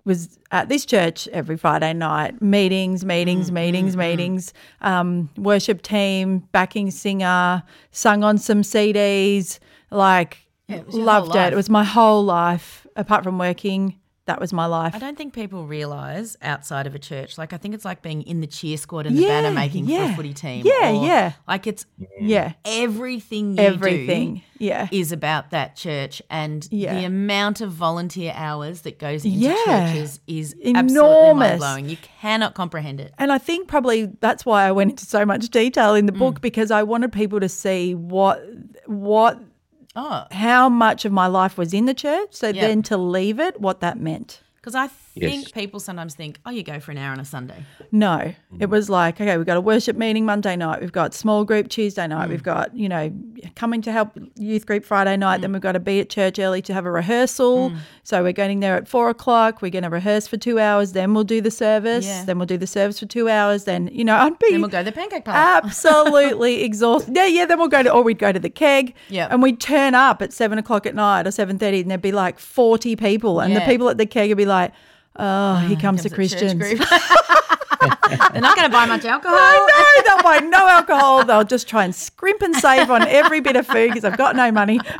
Was 0.06 0.38
at 0.52 0.70
this 0.70 0.86
church 0.86 1.28
every 1.30 1.56
Friday 1.56 1.94
night, 1.94 2.42
meetings, 2.42 3.06
meetings, 3.06 3.50
mm, 3.50 3.54
meetings, 3.54 3.96
meetings. 3.96 4.54
Um, 4.82 5.30
worship 5.38 5.82
team, 5.82 6.40
backing 6.52 6.92
singer, 6.92 7.64
sung 7.92 8.24
on 8.24 8.38
some 8.38 8.64
CDs. 8.64 9.60
Like, 9.92 10.40
it 10.68 10.76
your 10.76 10.86
whole 10.92 11.04
loved 11.04 11.36
it. 11.36 11.54
It 11.54 11.56
was 11.56 11.70
my 11.70 11.84
whole 11.84 12.24
life. 12.24 12.83
Apart 12.96 13.24
from 13.24 13.38
working, 13.38 14.00
that 14.26 14.40
was 14.40 14.54
my 14.54 14.66
life. 14.66 14.96
I 14.96 15.00
don't 15.00 15.18
think 15.18 15.34
people 15.34 15.66
realise 15.68 16.38
outside 16.42 16.88
of 16.88 16.96
a 16.96 17.00
church. 17.00 17.38
Like 17.38 17.52
I 17.52 17.58
think 17.58 17.76
it's 17.76 17.84
like 17.84 18.02
being 18.02 18.22
in 18.22 18.40
the 18.40 18.48
cheer 18.48 18.78
squad 18.78 19.06
and 19.06 19.18
the 19.18 19.24
banner 19.26 19.52
making 19.52 19.86
for 19.88 20.02
a 20.02 20.16
footy 20.16 20.34
team. 20.34 20.66
Yeah, 20.66 20.92
or- 20.92 21.06
yeah. 21.06 21.34
Like 21.46 21.68
it's 21.68 21.86
yeah, 22.22 22.54
everything 22.64 23.58
you 23.58 23.64
everything. 23.64 24.36
do 24.36 24.42
Yeah. 24.66 24.88
is 24.92 25.12
about 25.12 25.50
that 25.52 25.76
church 25.76 26.22
and 26.30 26.66
Yeah. 26.72 26.94
the 26.94 27.04
amount 27.06 27.60
of 27.60 27.72
volunteer 27.74 28.32
hours 28.34 28.82
that 28.82 28.98
goes 28.98 29.26
into 29.26 29.40
Yeah. 29.40 29.56
churches 29.66 30.22
is 30.26 30.54
absolutely 30.74 30.80
Enormous. 30.96 31.58
blowing. 31.58 31.90
You 31.90 31.98
cannot 32.22 32.54
comprehend 32.54 33.02
it. 33.02 33.14
And 33.18 33.30
I 33.30 33.40
think 33.40 33.68
probably 33.68 34.06
that's 34.22 34.46
why 34.46 34.66
I 34.66 34.72
went 34.72 34.92
into 34.92 35.06
so 35.06 35.26
much 35.26 35.50
detail 35.50 35.96
in 35.96 36.06
the 36.06 36.14
Mm. 36.14 36.20
book 36.20 36.40
because 36.42 36.72
I 36.72 36.84
wanted 36.84 37.12
people 37.12 37.42
to 37.42 37.50
see 37.50 37.94
what 37.94 38.42
what 38.86 39.40
Oh, 39.96 40.26
how 40.32 40.70
much 40.70 41.06
of 41.06 41.12
my 41.12 41.28
life 41.28 41.58
was 41.58 41.74
in 41.74 41.86
the 41.86 41.94
church. 41.94 42.30
So 42.32 42.48
Yeah. 42.48 42.62
then 42.62 42.82
to 42.84 42.98
leave 42.98 43.40
it, 43.40 43.60
what 43.62 43.80
that 43.82 44.00
meant. 44.00 44.42
because 44.56 44.76
I 44.76 44.88
Yes. 45.16 45.32
think 45.32 45.54
people 45.54 45.80
sometimes 45.80 46.16
think, 46.16 46.40
oh, 46.46 46.50
you 46.50 46.64
go 46.64 46.80
for 46.80 46.92
an 46.92 46.98
hour 46.98 47.12
on 47.12 47.20
a 47.20 47.26
Sunday. 47.26 47.64
No, 47.92 48.08
Mm. 48.18 48.36
it 48.62 48.70
was 48.70 48.90
like, 48.90 49.22
okay, 49.22 49.38
we've 49.38 49.46
got 49.46 49.58
a 49.58 49.62
worship 49.62 49.96
meeting 49.96 50.26
Monday 50.26 50.56
night. 50.56 50.82
We've 50.82 50.92
got 50.92 51.14
small 51.14 51.44
group 51.46 51.68
Tuesday 51.70 52.06
Mm. 52.06 52.10
night. 52.10 52.30
We've 52.30 52.42
got, 52.42 52.76
you 52.76 52.90
know, 52.90 53.12
coming 53.56 53.82
to 53.84 53.92
help 53.92 54.18
youth 54.36 54.66
group 54.66 54.84
Friday 54.84 55.16
night. 55.18 55.38
Mm. 55.38 55.42
Then 55.42 55.52
we've 55.54 55.62
got 55.62 55.74
to 55.74 55.80
be 55.80 56.00
at 56.00 56.10
church 56.10 56.40
early 56.40 56.62
to 56.64 56.74
have 56.74 56.86
a 56.86 56.92
rehearsal. 56.92 57.72
So 58.04 58.24
we're 58.24 58.32
getting 58.34 58.60
there 58.60 58.76
at 58.76 58.88
four 58.88 59.10
o'clock. 59.10 59.62
We're 59.62 59.70
going 59.70 59.84
to 59.84 59.90
rehearse 59.90 60.28
for 60.28 60.38
two 60.38 60.60
hours. 60.60 60.94
Then 60.94 61.14
we'll 61.14 61.24
do 61.24 61.42
the 61.42 61.52
service. 61.52 62.06
Yeah. 62.06 62.26
Then 62.26 62.40
we'll 62.40 62.46
do 62.48 62.58
the 62.58 62.66
service 62.68 63.00
for 63.00 63.06
two 63.06 63.30
hours. 63.30 63.66
Then, 63.66 63.90
you 63.94 64.04
know, 64.04 64.16
I'd 64.16 64.40
be. 64.40 64.52
Then 64.52 64.62
we'll 64.62 64.70
go 64.70 64.80
to 64.80 64.86
the 64.86 64.92
pancake 64.92 65.26
park. 65.26 65.64
absolutely 65.64 66.64
exhausted. 66.64 67.16
Yeah, 67.16 67.28
yeah. 67.28 67.46
Then 67.46 67.60
we'll 67.60 67.68
go 67.68 67.84
to, 67.84 67.92
or 67.92 68.02
we'd 68.04 68.20
go 68.20 68.32
to 68.32 68.40
the 68.40 68.50
keg. 68.50 68.96
Yep. 69.10 69.32
And 69.32 69.44
we'd 69.44 69.60
turn 69.60 69.94
up 69.96 70.22
at 70.22 70.34
seven 70.34 70.58
o'clock 70.58 70.86
at 70.86 70.96
night 70.96 71.28
or 71.28 71.32
seven 71.32 71.60
thirty, 71.60 71.82
and 71.82 71.90
there'd 71.92 72.02
be 72.02 72.12
like 72.12 72.40
forty 72.40 72.96
people, 72.96 73.40
and 73.40 73.56
the 73.56 73.62
people 73.62 73.90
at 73.90 73.98
the 73.98 74.06
keg 74.06 74.30
would 74.30 74.38
be 74.38 74.46
like, 74.46 74.72
"Oh, 75.16 75.56
here 75.58 75.78
oh, 75.78 75.82
comes, 75.82 76.04
the 76.04 76.10
Comes 76.10 76.16
Christians." 76.16 76.80
They're 78.32 78.42
not 78.42 78.56
going 78.56 78.70
to 78.70 78.72
buy 78.72 78.86
much 78.86 79.06
alcohol. 79.06 79.38
I 79.38 80.04
know 80.06 80.16
they'll 80.16 80.24
buy 80.24 80.40
no 80.40 80.68
alcohol. 80.68 81.26
They'll 81.26 81.44
just 81.44 81.68
try 81.68 81.84
and 81.84 81.94
scrimp 81.94 82.42
and 82.42 82.56
save 82.56 82.90
on 82.90 83.02
every 83.08 83.42
bit 83.42 83.56
of 83.56 83.68
food 83.68 83.90
because 83.90 84.04
I've 84.06 84.18
got 84.18 84.36
no 84.36 84.52
money. 84.52 84.80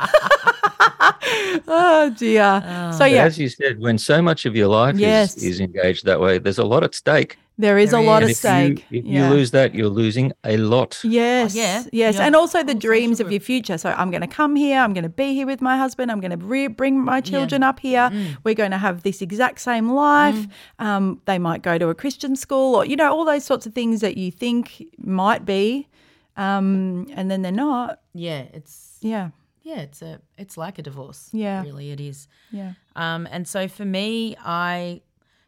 oh 1.68 2.12
dear. 2.16 2.62
Oh. 2.64 2.90
so 2.92 2.98
But 2.98 3.12
as 3.12 3.38
you 3.38 3.48
said 3.48 3.78
when 3.78 3.98
so 3.98 4.20
much 4.20 4.46
of 4.46 4.54
your 4.56 4.68
life 4.68 4.96
Yes. 4.96 5.36
is, 5.36 5.44
is 5.44 5.60
engaged 5.60 6.04
that 6.04 6.20
way 6.20 6.38
there's 6.38 6.58
a 6.58 6.64
lot 6.64 6.84
at 6.84 6.94
stake 6.94 7.38
there 7.56 7.78
is 7.78 7.90
There 7.92 8.00
a 8.00 8.02
lot 8.02 8.16
and 8.22 8.24
of 8.24 8.30
if 8.30 8.36
stake. 8.38 8.84
you, 8.90 8.98
if 8.98 9.04
yeah. 9.04 9.28
you 9.28 9.34
lose 9.34 9.50
that 9.52 9.74
you're 9.74 9.88
losing 9.88 10.32
a 10.42 10.56
lot 10.56 10.98
Yes. 11.04 11.54
yeah, 11.54 11.84
Yes. 11.92 12.16
yeah. 12.16 12.26
And 12.26 12.34
also 12.34 12.62
the 12.64 12.74
dreams 12.74 13.20
of 13.20 13.30
your 13.30 13.40
future. 13.40 13.78
So 13.78 13.90
I'm 13.90 14.10
going 14.10 14.22
to 14.22 14.26
come 14.26 14.56
here. 14.56 14.80
I'm 14.80 14.92
going 14.92 15.04
to 15.04 15.08
be 15.08 15.34
here 15.34 15.46
with 15.46 15.60
my 15.60 15.76
husband. 15.76 16.10
I'm 16.10 16.20
going 16.20 16.36
to 16.38 16.44
re- 16.44 16.66
bring 16.66 17.00
my 17.00 17.20
children 17.20 17.62
up 17.62 17.78
here. 17.80 18.10
Mm. 18.12 18.36
We're 18.44 18.54
going 18.56 18.72
to 18.72 18.78
have 18.78 19.02
this 19.04 19.22
exact 19.22 19.60
same 19.60 19.90
life. 19.92 20.46
Um, 20.80 21.20
they 21.26 21.38
might 21.38 21.62
go 21.62 21.78
to 21.78 21.88
a 21.90 21.94
Christian 21.94 22.34
school 22.36 22.74
or, 22.74 22.84
you 22.84 22.96
know, 22.96 23.12
all 23.12 23.24
those 23.24 23.44
sorts 23.44 23.66
of 23.66 23.72
things 23.72 24.00
that 24.00 24.16
you 24.16 24.30
think 24.32 24.84
might 24.98 25.44
be. 25.44 25.88
Um, 26.36 27.06
and 27.14 27.30
then 27.30 27.42
they're 27.42 27.52
not. 27.52 28.00
Yeah, 28.14 28.46
it's 28.52 28.98
Yeah. 29.00 29.30
yeah, 29.62 29.80
it's 29.80 30.02
a 30.02 30.20
it's 30.36 30.56
like 30.56 30.78
a 30.78 30.82
divorce. 30.82 31.28
Yeah. 31.32 31.62
really, 31.62 31.92
it 31.92 32.00
is. 32.00 32.26
Yeah. 32.50 32.72
Um, 32.96 33.28
and 33.30 33.46
so 33.46 33.68
for 33.68 33.84
me, 33.84 34.34
I 34.44 35.02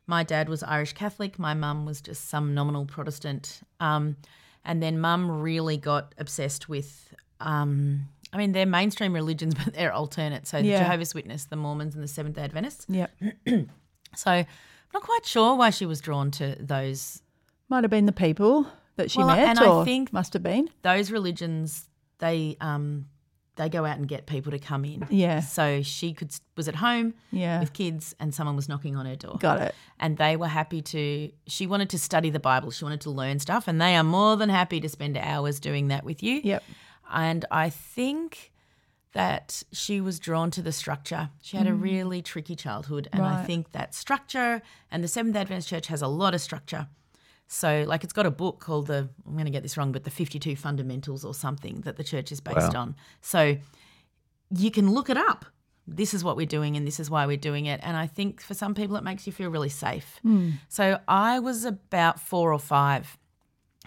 my 0.07 0.23
dad 0.23 0.49
was 0.49 0.63
Irish 0.63 0.93
Catholic, 0.93 1.39
my 1.39 1.55
mum 1.55 1.85
was 1.87 2.01
just 2.01 2.29
some 2.29 2.55
nominal 2.55 2.85
Protestant. 2.87 3.61
Um, 3.81 4.17
and 4.65 4.83
then 4.83 4.99
mum 5.01 5.31
really 5.43 5.77
got 5.77 6.15
obsessed 6.19 6.69
with 6.69 7.15
um, 7.41 8.09
I 8.33 8.39
mean, 8.39 8.53
they're 8.53 8.67
mainstream 8.67 9.13
religions, 9.13 9.55
but 9.65 9.75
they're 9.75 9.93
alternate. 9.93 10.47
So 10.47 10.61
the 10.61 10.69
Yeah. 10.69 10.79
Jehovah's 10.79 11.15
Witness, 11.15 11.45
the 11.45 11.57
Mormons, 11.57 11.95
and 11.95 12.03
the 12.03 12.09
Seventh 12.09 12.37
Day 12.37 12.43
Adventists. 12.43 12.87
Yeah. 12.89 13.07
So 14.15 14.45
not 14.95 15.03
quite 15.03 15.27
sure 15.27 15.57
why 15.57 15.69
she 15.71 15.85
was 15.85 16.01
drawn 16.01 16.31
to 16.33 16.57
those 16.59 17.21
Might 17.69 17.85
have 17.85 17.91
been 17.91 18.07
the 18.07 18.13
people 18.13 18.67
that 18.97 19.11
she 19.11 19.19
Well, 19.19 19.27
met, 19.29 19.41
and 19.41 19.59
I 19.59 19.85
think- 19.85 20.13
must 20.13 20.33
have 20.33 20.43
been. 20.43 20.71
those 20.83 21.11
religions. 21.11 21.91
They 22.19 22.57
um 22.63 23.07
they 23.57 23.69
go 23.69 23.85
out 23.85 23.97
and 23.99 24.07
get 24.07 24.27
people 24.27 24.53
to 24.53 24.59
come 24.59 24.85
in. 24.85 25.07
Yeah. 25.11 25.41
So 25.41 25.83
she 25.83 26.13
could 26.13 26.31
was 26.57 26.69
at 26.69 26.77
home 26.77 27.15
Yeah. 27.33 27.61
with 27.61 27.73
kids, 27.73 28.15
and 28.21 28.35
someone 28.35 28.55
was 28.57 28.69
knocking 28.69 28.97
on 28.97 29.07
her 29.07 29.17
door. 29.17 29.37
Got 29.41 29.61
it. 29.63 29.75
and 29.99 30.17
they 30.19 30.37
were 30.37 30.49
happy 30.49 30.83
to 30.83 31.31
she 31.47 31.67
wanted 31.67 31.89
to 31.91 31.99
study 31.99 32.31
the 32.31 32.41
bible 32.41 32.71
she 32.71 32.85
wanted 32.85 33.01
to 33.03 33.11
learn 33.11 33.39
stuff 33.39 33.67
and 33.69 33.81
they 33.81 33.97
are 33.97 34.05
more 34.05 34.37
than 34.37 34.49
happy 34.51 34.79
to 34.81 34.89
spend 34.89 35.17
hours 35.17 35.59
doing 35.59 35.89
that 35.89 36.05
with 36.05 36.23
you 36.23 36.41
Yep. 36.45 36.63
and 37.11 37.45
i 37.51 37.71
think 37.71 38.53
that 39.13 39.63
she 39.73 40.01
was 40.01 40.19
drawn 40.19 40.51
to 40.51 40.61
the 40.61 40.73
structure 40.73 41.31
she 41.41 41.57
had 41.57 41.67
a 41.67 41.73
really 41.75 42.21
tricky 42.21 42.55
childhood 42.55 43.09
and 43.13 43.23
i 43.25 43.43
Mm. 43.43 43.47
Think 43.47 43.73
that 43.73 43.95
structure 43.95 44.61
and 44.91 45.03
the 45.03 45.09
seventh 45.09 45.37
adventist 45.37 45.69
church 45.69 45.87
has 45.87 46.03
a 46.03 46.09
lot 46.09 46.35
of 46.35 46.41
structure 46.43 46.89
so 47.49 47.85
like 47.87 48.03
it's 48.05 48.13
got 48.13 48.27
a 48.27 48.31
book 48.31 48.61
called 48.61 48.87
the 48.89 49.09
i'm 49.27 49.33
going 49.35 49.45
to 49.45 49.51
get 49.51 49.63
this 49.63 49.77
wrong 49.77 49.93
but 49.93 50.05
the 50.05 50.11
52 50.11 50.57
fundamentals 50.57 51.25
or 51.25 51.33
something 51.33 51.81
that 51.83 51.97
the 51.97 52.05
church 52.05 52.33
is 52.33 52.41
based 52.41 52.75
Wow. 52.75 52.81
on 52.81 52.97
so 53.21 53.57
you 54.51 54.71
can 54.71 54.91
look 54.91 55.11
it 55.11 55.17
up. 55.17 55.45
This 55.87 56.15
is 56.15 56.25
what 56.25 56.37
we're 56.37 56.47
doing 56.47 56.77
and 56.77 56.87
this 56.87 56.99
is 56.99 57.11
why 57.11 57.27
we're 57.27 57.37
doing 57.37 57.67
it. 57.67 57.81
And 57.83 57.97
I 57.97 58.07
think 58.07 58.41
for 58.41 58.55
some 58.55 58.75
people, 58.75 58.97
it 58.97 59.05
makes 59.05 59.27
you 59.27 59.33
feel 59.33 59.51
really 59.51 59.69
safe. 59.69 60.19
Hmm. 60.23 60.51
So 60.69 60.99
I 61.07 61.39
was 61.39 61.65
about 61.65 62.21
four 62.21 62.53
or 62.53 62.59
five 62.59 63.17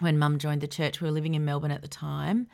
when 0.00 0.18
mum 0.18 0.38
joined 0.38 0.62
the 0.62 0.68
church. 0.68 1.00
We 1.00 1.08
were 1.08 1.12
living 1.12 1.34
in 1.34 1.44
Melbourne 1.44 1.70
at 1.70 1.82
the 1.82 1.88
time. 1.88 2.46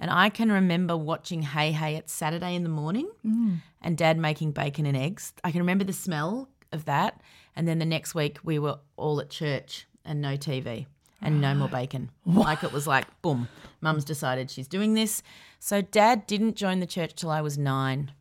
And 0.00 0.10
I 0.10 0.28
can 0.30 0.50
remember 0.50 0.96
watching 0.96 1.42
Hey 1.42 1.72
Hey 1.72 1.96
It's 1.96 2.12
Saturday 2.12 2.54
in 2.54 2.62
the 2.64 2.68
morning 2.68 3.08
hmm. 3.22 3.54
and 3.82 3.96
dad 3.96 4.18
making 4.18 4.52
bacon 4.52 4.86
and 4.86 4.96
eggs. 4.96 5.32
I 5.44 5.52
can 5.52 5.60
remember 5.60 5.84
the 5.84 5.92
smell 5.92 6.48
of 6.72 6.84
that. 6.86 7.20
And 7.54 7.66
then 7.66 7.78
the 7.78 7.86
next 7.86 8.14
week, 8.14 8.38
we 8.44 8.58
were 8.58 8.78
all 8.96 9.20
at 9.20 9.30
church 9.30 9.86
and 10.08 10.20
no 10.20 10.36
TV 10.36 10.86
and 11.22 11.40
no 11.40 11.54
more 11.54 11.68
bacon. 11.68 12.10
Like 12.24 12.64
it 12.64 12.72
was 12.72 12.86
like, 12.86 13.06
boom, 13.22 13.48
mum's 13.80 14.04
decided 14.04 14.50
she's 14.50 14.68
doing 14.68 14.94
this. 14.94 15.22
So 15.60 15.80
dad 15.80 16.26
didn't 16.26 16.56
join 16.56 16.80
the 16.80 16.86
church 16.86 17.14
till 17.14 17.30
I 17.30 17.40
was 17.40 17.58
nine. 17.58 18.12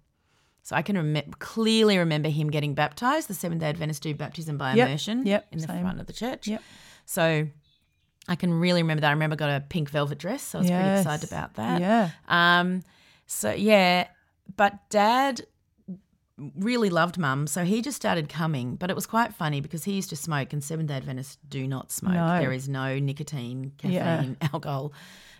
So 0.63 0.75
I 0.75 0.81
can 0.81 0.97
rem- 0.97 1.31
clearly 1.39 1.97
remember 1.97 2.29
him 2.29 2.49
getting 2.49 2.73
baptized. 2.73 3.29
The 3.29 3.33
Seventh 3.33 3.61
day 3.61 3.69
Adventists 3.69 4.01
do 4.01 4.13
baptism 4.13 4.57
by 4.57 4.73
Yep, 4.73 4.87
immersion 4.87 5.25
yep, 5.25 5.47
in 5.51 5.59
the 5.59 5.67
same. 5.67 5.81
front 5.81 5.99
of 6.01 6.07
the 6.07 6.13
church. 6.13 6.47
Yep. 6.47 6.61
So 7.05 7.47
I 8.27 8.35
can 8.35 8.51
really 8.53 8.81
remember 8.81 9.01
that. 9.01 9.07
I 9.07 9.11
remember 9.11 9.35
I 9.35 9.37
got 9.37 9.49
a 9.49 9.61
pink 9.61 9.89
velvet 9.89 10.17
dress. 10.17 10.41
So 10.43 10.59
I 10.59 10.61
was 10.61 10.69
pretty 10.71 10.89
excited 10.99 11.29
about 11.29 11.53
that. 11.53 11.79
Yeah. 11.79 12.09
Um, 12.27 12.83
so 13.27 13.51
yeah, 13.53 14.07
but 14.57 14.73
dad 14.89 15.41
really 16.55 16.89
loved 16.89 17.17
mum, 17.17 17.47
so 17.47 17.63
he 17.63 17.81
just 17.81 17.95
started 17.97 18.29
coming. 18.29 18.75
But 18.75 18.89
it 18.89 18.95
was 18.95 19.05
quite 19.07 19.33
funny 19.33 19.59
because 19.61 19.83
he 19.83 19.93
used 19.93 20.09
to 20.09 20.15
smoke, 20.15 20.53
and 20.53 20.63
Seventh 20.63 20.89
Day 20.89 20.95
Adventists 20.95 21.37
do 21.47 21.67
not 21.67 21.91
smoke. 21.91 22.13
No. 22.13 22.39
There 22.39 22.51
is 22.51 22.69
no 22.69 22.99
nicotine, 22.99 23.73
Yeah. 23.83 24.17
caffeine, 24.17 24.37
alcohol, 24.53 24.93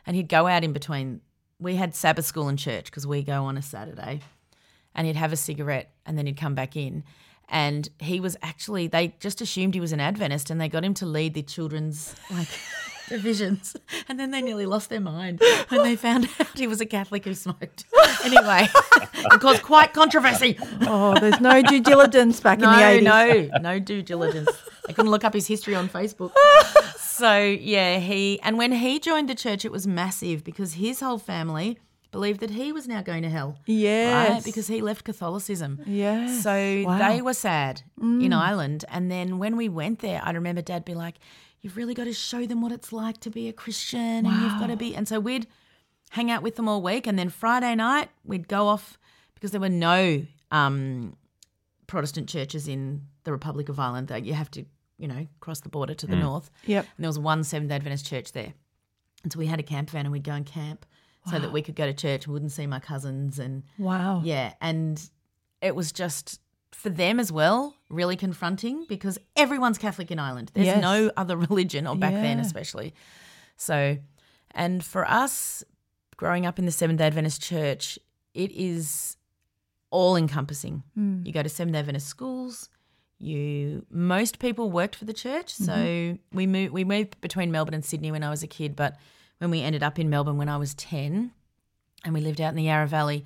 and 0.05 0.15
he'd 0.15 0.29
go 0.29 0.47
out 0.47 0.63
in 0.63 0.73
between. 0.73 1.21
We 1.59 1.75
had 1.75 1.95
Sabbath 1.95 2.25
school 2.25 2.47
and 2.49 2.57
church 2.59 2.85
because 2.85 3.05
we 3.07 3.23
go 3.23 3.45
on 3.45 3.57
a 3.57 3.61
Saturday, 3.61 4.21
and 4.95 5.07
he'd 5.07 5.15
have 5.15 5.33
a 5.33 5.37
cigarette, 5.37 5.91
and 6.05 6.17
then 6.17 6.25
he'd 6.25 6.37
come 6.37 6.55
back 6.55 6.75
in. 6.75 7.03
And 7.49 7.87
he 7.99 8.19
was 8.19 8.35
actually, 8.41 8.87
they 8.87 9.15
just 9.21 9.39
assumed 9.39 9.73
he 9.73 9.79
was 9.79 9.93
an 9.93 10.01
Adventist 10.01 10.49
and 10.49 10.59
they 10.59 10.67
got 10.67 10.83
him 10.83 10.93
to 10.95 11.05
lead 11.05 11.33
the 11.33 11.41
children's 11.43 12.13
like 12.29 12.49
divisions. 13.09 13.75
And 14.07 14.19
then 14.19 14.31
they 14.31 14.41
nearly 14.41 14.65
lost 14.65 14.89
their 14.89 14.99
mind 14.99 15.41
when 15.69 15.83
they 15.83 15.95
found 15.95 16.29
out 16.39 16.57
he 16.57 16.67
was 16.67 16.81
a 16.81 16.85
Catholic 16.85 17.25
who 17.25 17.33
smoked. 17.33 17.85
Anyway, 18.23 18.67
it 19.15 19.39
caused 19.39 19.61
quite 19.61 19.93
controversy. 19.93 20.57
Oh, 20.81 21.17
there's 21.17 21.39
no 21.39 21.61
due 21.61 21.79
diligence 21.79 22.39
back 22.41 22.59
No, 22.59 22.71
in 22.89 23.03
the 23.05 23.09
80s. 23.09 23.49
no, 23.51 23.59
no 23.59 23.79
due 23.79 24.01
diligence. 24.01 24.49
I 24.89 24.91
couldn't 24.91 25.11
look 25.11 25.23
up 25.23 25.33
his 25.33 25.47
history 25.47 25.75
on 25.75 25.87
Facebook. 25.87 26.31
So 26.97 27.39
yeah, 27.39 27.99
he 27.99 28.41
and 28.41 28.57
when 28.57 28.71
he 28.73 28.99
joined 28.99 29.29
the 29.29 29.35
church, 29.35 29.63
it 29.63 29.71
was 29.71 29.87
massive 29.87 30.43
because 30.43 30.73
his 30.73 30.99
whole 30.99 31.19
family 31.19 31.77
believed 32.11 32.39
that 32.39 32.49
he 32.51 32.71
was 32.71 32.87
now 32.87 33.01
going 33.01 33.23
to 33.23 33.29
hell. 33.29 33.57
Yeah. 33.65 34.33
right? 34.33 34.43
because 34.43 34.67
he 34.67 34.81
left 34.81 35.03
Catholicism. 35.05 35.81
Yeah. 35.85 36.27
So 36.39 36.83
Wow. 36.85 36.97
they 36.97 37.21
were 37.21 37.33
sad 37.33 37.83
in 38.01 38.19
mm. 38.19 38.33
Ireland, 38.35 38.85
and 38.89 39.11
then 39.11 39.37
when 39.37 39.55
we 39.57 39.69
went 39.69 39.99
there, 39.99 40.21
I 40.23 40.31
remember 40.31 40.61
Dad 40.61 40.83
be 40.85 40.95
like, 40.95 41.15
"You've 41.61 41.77
really 41.77 41.93
got 41.93 42.05
to 42.05 42.13
show 42.13 42.45
them 42.45 42.61
what 42.61 42.71
it's 42.71 42.91
like 42.93 43.19
to 43.21 43.29
be 43.29 43.47
a 43.47 43.53
Christian, 43.53 44.25
and 44.25 44.41
you've 44.41 44.59
got 44.59 44.67
to 44.67 44.75
be." 44.77 44.95
And 44.95 45.07
so 45.07 45.19
we'd 45.19 45.47
hang 46.11 46.31
out 46.31 46.41
with 46.43 46.55
them 46.55 46.67
all 46.69 46.81
week, 46.81 47.07
and 47.07 47.17
then 47.19 47.29
Friday 47.29 47.75
night 47.75 48.09
we'd 48.23 48.47
go 48.47 48.67
off 48.67 48.97
because 49.33 49.51
there 49.51 49.61
were 49.61 49.69
no 49.69 50.25
um, 50.51 51.15
Protestant 51.87 52.27
churches 52.29 52.67
in 52.67 53.03
the 53.23 53.31
Republic 53.31 53.69
of 53.69 53.79
Ireland. 53.79 54.07
That 54.09 54.23
you 54.25 54.33
have 54.33 54.49
to, 54.51 54.65
you 54.97 55.07
know, 55.07 55.27
cross 55.39 55.59
the 55.61 55.69
border 55.69 55.93
to 55.95 56.07
the 56.07 56.15
north. 56.15 56.49
Yep. 56.65 56.85
And 56.97 57.03
there 57.03 57.09
was 57.09 57.19
one 57.19 57.43
Seventh 57.43 57.71
Adventist 57.71 58.05
church 58.05 58.31
there. 58.33 58.53
And 59.23 59.33
so 59.33 59.39
we 59.39 59.47
had 59.47 59.59
a 59.59 59.63
camper 59.63 59.93
van 59.93 60.05
and 60.05 60.11
we'd 60.11 60.23
go 60.23 60.31
and 60.33 60.45
camp 60.45 60.85
so 61.29 61.39
that 61.39 61.51
we 61.51 61.61
could 61.61 61.75
go 61.75 61.85
to 61.85 61.93
church 61.93 62.23
and 62.25 62.31
wouldn't 62.33 62.53
see 62.53 62.65
my 62.67 62.79
cousins 62.79 63.37
and 63.37 63.63
Wow. 63.77 64.21
yeah, 64.23 64.53
and 64.61 65.09
it 65.61 65.75
was 65.75 65.91
just 65.91 66.39
for 66.71 66.89
them 66.89 67.19
as 67.19 67.31
well 67.31 67.75
really 67.89 68.15
confronting 68.15 68.85
because 68.89 69.17
everyone's 69.35 69.77
Catholic 69.77 70.11
in 70.11 70.19
Ireland. 70.19 70.51
There's 70.53 70.67
Yes. 70.67 70.81
no 70.81 71.11
other 71.17 71.37
religion, 71.37 71.87
or 71.87 71.95
back 71.95 72.13
then 72.13 72.39
especially. 72.39 72.93
So, 73.55 73.97
and 74.51 74.83
for 74.83 75.07
us 75.09 75.63
growing 76.17 76.45
up 76.45 76.59
in 76.59 76.65
the 76.65 76.71
Seventh 76.71 76.99
day 76.99 77.07
Adventist 77.07 77.41
church, 77.41 77.97
it 78.33 78.51
is 78.51 79.17
all 79.89 80.15
encompassing. 80.15 80.83
Hmm. 80.95 81.21
You 81.25 81.31
go 81.31 81.41
to 81.43 81.49
Seventh 81.49 81.73
day 81.73 81.79
Adventist 81.79 82.07
schools. 82.07 82.69
You 83.19 83.85
most 83.89 84.37
people 84.37 84.69
worked 84.69 84.95
for 84.95 85.05
the 85.05 85.13
church, 85.13 85.51
so 85.53 85.71
Mm-hmm. 85.73 86.37
we 86.37 86.45
moved 86.45 86.73
we 86.73 86.83
moved 86.83 87.19
between 87.21 87.51
Melbourne 87.51 87.73
and 87.73 87.83
Sydney 87.85 88.11
when 88.11 88.23
I 88.23 88.29
was 88.29 88.43
a 88.43 88.47
kid, 88.47 88.75
but 88.75 88.95
when 89.39 89.49
we 89.49 89.61
ended 89.61 89.81
up 89.81 89.97
in 89.97 90.09
Melbourne 90.09 90.37
when 90.37 90.49
I 90.49 90.57
was 90.57 90.75
ten, 90.75 91.31
and 92.03 92.13
we 92.13 92.21
lived 92.21 92.39
out 92.41 92.49
in 92.49 92.55
the 92.55 92.63
Yarra 92.63 92.85
Valley, 92.87 93.25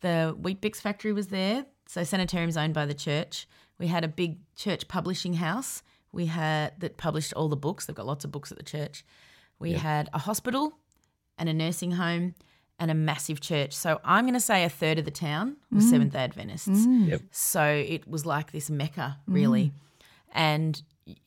the 0.00 0.34
Weet-Bix 0.36 0.76
factory 0.80 1.12
was 1.12 1.28
there. 1.28 1.64
So 1.90 2.04
sanitarium's 2.04 2.56
owned 2.56 2.72
by 2.72 2.86
the 2.86 2.94
church. 2.94 3.48
We 3.76 3.88
had 3.88 4.04
a 4.04 4.08
big 4.08 4.38
church 4.54 4.86
publishing 4.86 5.34
house. 5.34 5.82
We 6.12 6.26
had 6.26 6.78
that 6.78 6.96
published 6.96 7.32
all 7.34 7.48
the 7.48 7.56
books. 7.56 7.86
They've 7.86 7.96
got 7.96 8.06
lots 8.06 8.24
of 8.24 8.30
books 8.30 8.52
at 8.52 8.58
the 8.58 8.64
church. 8.64 9.04
We 9.58 9.72
had 9.72 10.08
a 10.12 10.18
hospital 10.20 10.78
and 11.36 11.48
a 11.48 11.52
nursing 11.52 11.90
home 11.90 12.36
and 12.78 12.92
a 12.92 12.94
massive 12.94 13.40
church. 13.40 13.72
So 13.72 14.00
I'm 14.04 14.22
going 14.22 14.34
to 14.34 14.40
say 14.40 14.62
a 14.62 14.68
third 14.68 15.00
of 15.00 15.04
the 15.04 15.10
town 15.10 15.56
was 15.72 15.84
mm. 15.84 15.90
Seventh 15.90 16.12
Day 16.12 16.20
Adventists. 16.20 16.68
Mm. 16.68 17.08
Yep. 17.08 17.22
So 17.32 17.64
it 17.64 18.06
was 18.06 18.24
like 18.24 18.52
this 18.52 18.70
mecca, 18.70 19.18
really. 19.26 19.64
Mm. 19.64 19.72
And, 20.32 20.82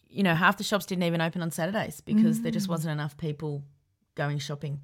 you 0.07 0.23
know, 0.23 0.33
half 0.33 0.55
the 0.55 0.63
shops 0.63 0.85
didn't 0.85 1.03
even 1.03 1.19
open 1.19 1.41
on 1.41 1.51
Saturdays 1.51 1.99
because 1.99 2.41
there 2.41 2.53
just 2.53 2.69
wasn't 2.69 2.93
enough 2.93 3.17
people 3.17 3.63
going 4.15 4.39
shopping. 4.39 4.79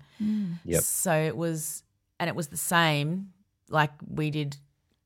Yep. 0.65 0.81
So 0.81 1.13
it 1.13 1.37
was, 1.37 1.83
and 2.19 2.27
it 2.27 2.35
was 2.35 2.49
the 2.49 2.57
same. 2.57 3.31
Like 3.69 3.91
we 4.05 4.29
did 4.29 4.57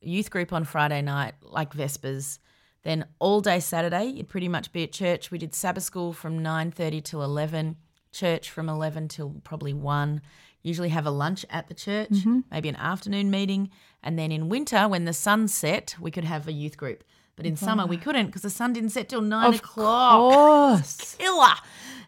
youth 0.06 0.30
group 0.30 0.54
on 0.54 0.64
Friday 0.64 1.02
night, 1.02 1.36
like 1.42 1.74
Vespers. 1.74 2.40
Then 2.84 3.06
all 3.20 3.42
day 3.42 3.60
Saturday, 3.60 4.06
you'd 4.06 4.30
pretty 4.30 4.50
much 4.50 4.72
be 4.72 4.84
at 4.84 4.92
church. 4.92 5.32
We 5.32 5.38
did 5.38 5.56
Sabbath 5.56 5.84
school 5.84 6.14
from 6.14 6.42
nine 6.42 6.72
thirty 6.72 7.02
till 7.02 7.24
eleven, 7.24 7.78
church 8.12 8.50
from 8.50 8.70
eleven 8.70 9.08
till 9.08 9.36
probably 9.44 9.74
one. 9.74 10.22
Usually 10.62 10.90
have 10.90 11.06
a 11.06 11.12
lunch 11.12 11.46
at 11.50 11.68
the 11.68 11.74
church, 11.74 12.10
mm-hmm. 12.10 12.40
maybe 12.52 12.70
an 12.70 12.76
afternoon 12.78 13.30
meeting, 13.32 13.70
and 14.02 14.18
then 14.18 14.32
in 14.32 14.50
winter 14.50 14.88
when 14.88 15.06
the 15.06 15.14
sun 15.14 15.48
set, 15.48 15.96
we 16.00 16.12
could 16.12 16.24
have 16.24 16.48
a 16.48 16.54
youth 16.54 16.78
group. 16.78 17.04
But 17.36 17.46
in 17.46 17.56
summer 17.56 17.86
we 17.86 17.98
couldn't 17.98 18.28
because 18.28 18.44
the 18.44 18.50
sun 18.50 18.74
didn't 18.74 18.92
set 18.92 19.10
till 19.10 19.22
nine 19.22 19.50
Of 19.50 19.56
o'clock. 19.56 20.20
course. 20.20 21.16
Killer. 21.16 21.56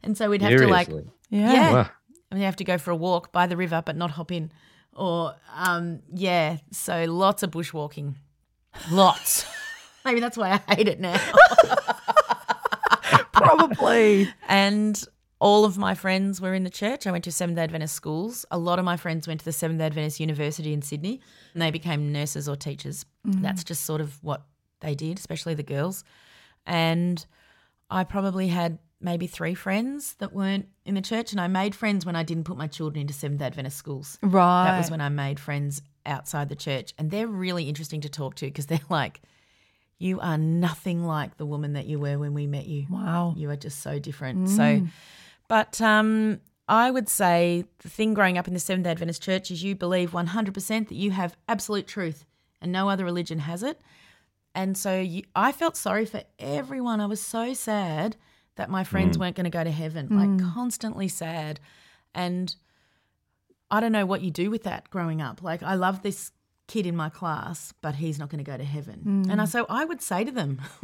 And 0.04 0.16
so 0.16 0.30
we'd 0.30 0.42
have 0.42 0.52
to 0.52 0.68
like 0.68 0.88
Seriously. 0.88 1.12
Yeah. 1.30 1.54
yeah. 1.54 1.74
Wow. 1.74 1.90
And 2.32 2.40
you 2.40 2.46
have 2.46 2.58
to 2.58 2.64
go 2.64 2.78
for 2.78 2.92
a 2.92 2.96
walk 2.96 3.32
by 3.32 3.48
the 3.48 3.58
river, 3.58 3.82
but 3.84 3.96
not 3.96 4.12
hop 4.12 4.32
in. 4.32 4.52
Or, 4.96 5.36
um, 5.54 6.00
yeah, 6.14 6.58
so 6.72 7.06
lots 7.06 7.44
of 7.44 7.52
bushwalking. 7.52 8.16
Lots. 8.92 9.46
Maybe 10.06 10.20
that's 10.20 10.38
why 10.38 10.62
I 10.68 10.76
hate 10.76 10.88
it 10.88 11.00
now. 11.00 11.20
Probably. 13.32 14.30
and 14.48 15.02
all 15.40 15.66
of 15.66 15.78
my 15.78 15.96
friends 15.96 16.40
were 16.40 16.54
in 16.54 16.64
the 16.64 16.70
church. 16.70 17.06
I 17.06 17.12
went 17.12 17.24
to 17.26 17.32
Seventh 17.32 17.58
day 17.58 17.64
Adventist 17.64 17.94
schools. 17.94 18.46
A 18.52 18.58
lot 18.58 18.80
of 18.80 18.86
my 18.86 18.98
friends 18.98 19.28
went 19.28 19.42
to 19.42 19.46
the 19.46 19.52
Seventh 19.52 19.80
day 19.80 19.86
Adventist 19.86 20.20
University 20.20 20.74
in 20.74 20.82
Sydney 20.82 21.20
and 21.54 21.62
they 21.62 21.72
became 21.72 22.12
nurses 22.12 22.48
or 22.48 22.56
teachers. 22.56 23.06
That's 23.26 23.64
just 23.64 23.86
sort 23.86 24.02
of 24.02 24.24
what 24.24 24.44
they 24.82 24.96
did, 24.96 25.18
especially 25.18 25.56
the 25.56 25.64
girls. 25.64 26.04
And 26.66 27.24
I 27.90 28.04
probably 28.04 28.48
had 28.48 28.80
maybe 29.06 29.28
three 29.28 29.54
friends 29.54 30.16
that 30.16 30.34
weren't 30.34 30.68
in 30.84 30.96
the 30.96 31.02
church. 31.02 31.32
And 31.32 31.40
I 31.40 31.48
made 31.48 31.76
friends 31.76 32.06
when 32.06 32.16
I 32.16 32.24
didn't 32.24 32.46
put 32.46 32.58
my 32.58 32.68
children 32.68 33.02
into 33.02 33.14
Seventh 33.14 33.42
Adventist 33.42 33.78
schools. 33.78 34.18
Right. 34.22 34.66
That 34.66 34.80
was 34.80 34.90
when 34.92 35.00
I 35.00 35.10
made 35.10 35.40
friends 35.40 35.82
outside 36.08 36.50
the 36.50 36.56
church. 36.56 36.94
And 36.98 37.12
they're 37.12 37.28
really 37.28 37.70
interesting 37.70 38.02
to 38.02 38.10
talk 38.10 38.36
to 38.36 38.48
because 38.48 38.66
they're 38.72 38.80
like, 38.90 39.22
you 40.00 40.20
are 40.20 40.38
nothing 40.38 41.06
like 41.06 41.38
the 41.38 41.46
woman 41.46 41.74
that 41.74 41.86
you 41.86 42.00
were 42.00 42.18
when 42.18 42.34
we 42.34 42.48
met 42.48 42.66
you. 42.66 42.88
Wow. 42.90 43.36
You 43.38 43.50
are 43.52 43.56
just 43.56 43.82
so 43.82 44.00
different. 44.00 44.50
So, 44.50 44.82
but 45.48 45.80
um, 45.80 46.42
I 46.68 46.90
would 46.90 47.08
say 47.08 47.66
the 47.80 47.90
thing 47.90 48.16
growing 48.16 48.38
up 48.38 48.48
in 48.48 48.56
the 48.56 48.60
Seventh 48.60 48.88
Adventist 48.88 49.22
church 49.22 49.52
is 49.52 49.64
you 49.64 49.76
believe 49.76 50.12
100% 50.12 50.90
that 50.90 50.96
you 50.96 51.12
have 51.12 51.38
absolute 51.48 51.88
truth 51.88 52.26
and 52.60 52.72
no 52.72 52.90
other 52.90 53.06
religion 53.06 53.40
has 53.40 53.62
it. 53.62 53.80
and 54.56 54.76
so 54.78 55.00
you, 55.00 55.24
I 55.36 55.52
felt 55.52 55.78
sorry 55.78 56.06
for 56.06 56.24
everyone. 56.40 57.00
I 57.00 57.06
was 57.06 57.22
so 57.22 57.54
sad 57.54 58.18
that 58.56 58.70
my 58.70 58.84
friends 58.84 59.18
Mm. 59.18 59.20
weren't 59.22 59.36
going 59.36 59.44
to 59.46 59.50
go 59.50 59.64
to 59.64 59.72
heaven, 59.72 60.08
Mm. 60.10 60.38
like 60.40 60.54
constantly 60.54 61.08
sad. 61.08 61.60
And 62.14 62.56
I 63.70 63.80
don't 63.80 63.92
know 63.92 64.06
what 64.06 64.22
you 64.22 64.32
do 64.32 64.50
with 64.50 64.64
that 64.64 64.90
growing 64.90 65.22
up. 65.22 65.42
Like, 65.44 65.62
I 65.64 65.74
love 65.76 66.02
this 66.04 66.32
kid 66.68 66.86
in 66.86 66.96
my 66.96 67.10
class, 67.10 67.74
but 67.82 67.96
he's 67.96 68.18
not 68.18 68.30
going 68.30 68.44
to 68.44 68.50
go 68.50 68.58
to 68.58 68.64
heaven. 68.64 69.28
And 69.30 69.40
I, 69.42 69.46
Mm. 69.46 69.48
so 69.48 69.66
I 69.70 69.86
would 69.86 70.02
say 70.02 70.24
to 70.24 70.32
them, 70.32 70.62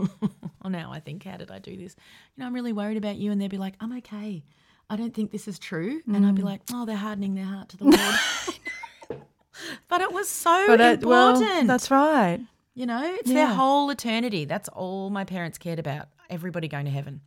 oh, 0.63 0.69
now 0.69 0.91
I 0.91 0.99
think, 0.99 1.23
how 1.23 1.37
did 1.37 1.49
I 1.51 1.59
do 1.59 1.75
this? 1.77 1.95
You 2.35 2.41
know, 2.41 2.47
I'm 2.47 2.53
really 2.53 2.73
worried 2.73 2.97
about 2.97 3.15
you. 3.17 3.31
And 3.31 3.41
they'd 3.41 3.49
be 3.49 3.57
like, 3.57 3.75
I'm 3.79 3.93
okay. 3.97 4.43
I 4.89 4.95
don't 4.97 5.13
think 5.13 5.31
this 5.31 5.47
is 5.47 5.57
true. 5.57 6.01
And 6.05 6.25
I'd 6.25 6.35
be 6.35 6.41
Mm. 6.41 6.45
like, 6.45 6.61
oh, 6.73 6.85
they're 6.85 6.97
hardening 6.97 7.33
their 7.35 7.45
heart 7.45 7.69
to 7.69 7.77
the 7.77 7.85
Lord. 7.85 7.97
but 9.87 10.01
it 10.01 10.11
was 10.11 10.27
so 10.29 10.65
But 10.67 10.81
it, 10.81 11.05
well, 11.05 11.35
important. 11.35 11.67
that's 11.67 11.89
right. 11.89 12.39
You 12.73 12.85
know, 12.85 13.01
it's 13.03 13.29
their 13.29 13.47
whole 13.47 13.89
eternity. 13.89 14.45
That's 14.45 14.69
all 14.69 15.09
my 15.09 15.23
parents 15.23 15.57
cared 15.57 15.79
about. 15.79 16.07
Everybody 16.29 16.67
going 16.67 16.85
to 16.85 16.91
heaven. 16.91 17.21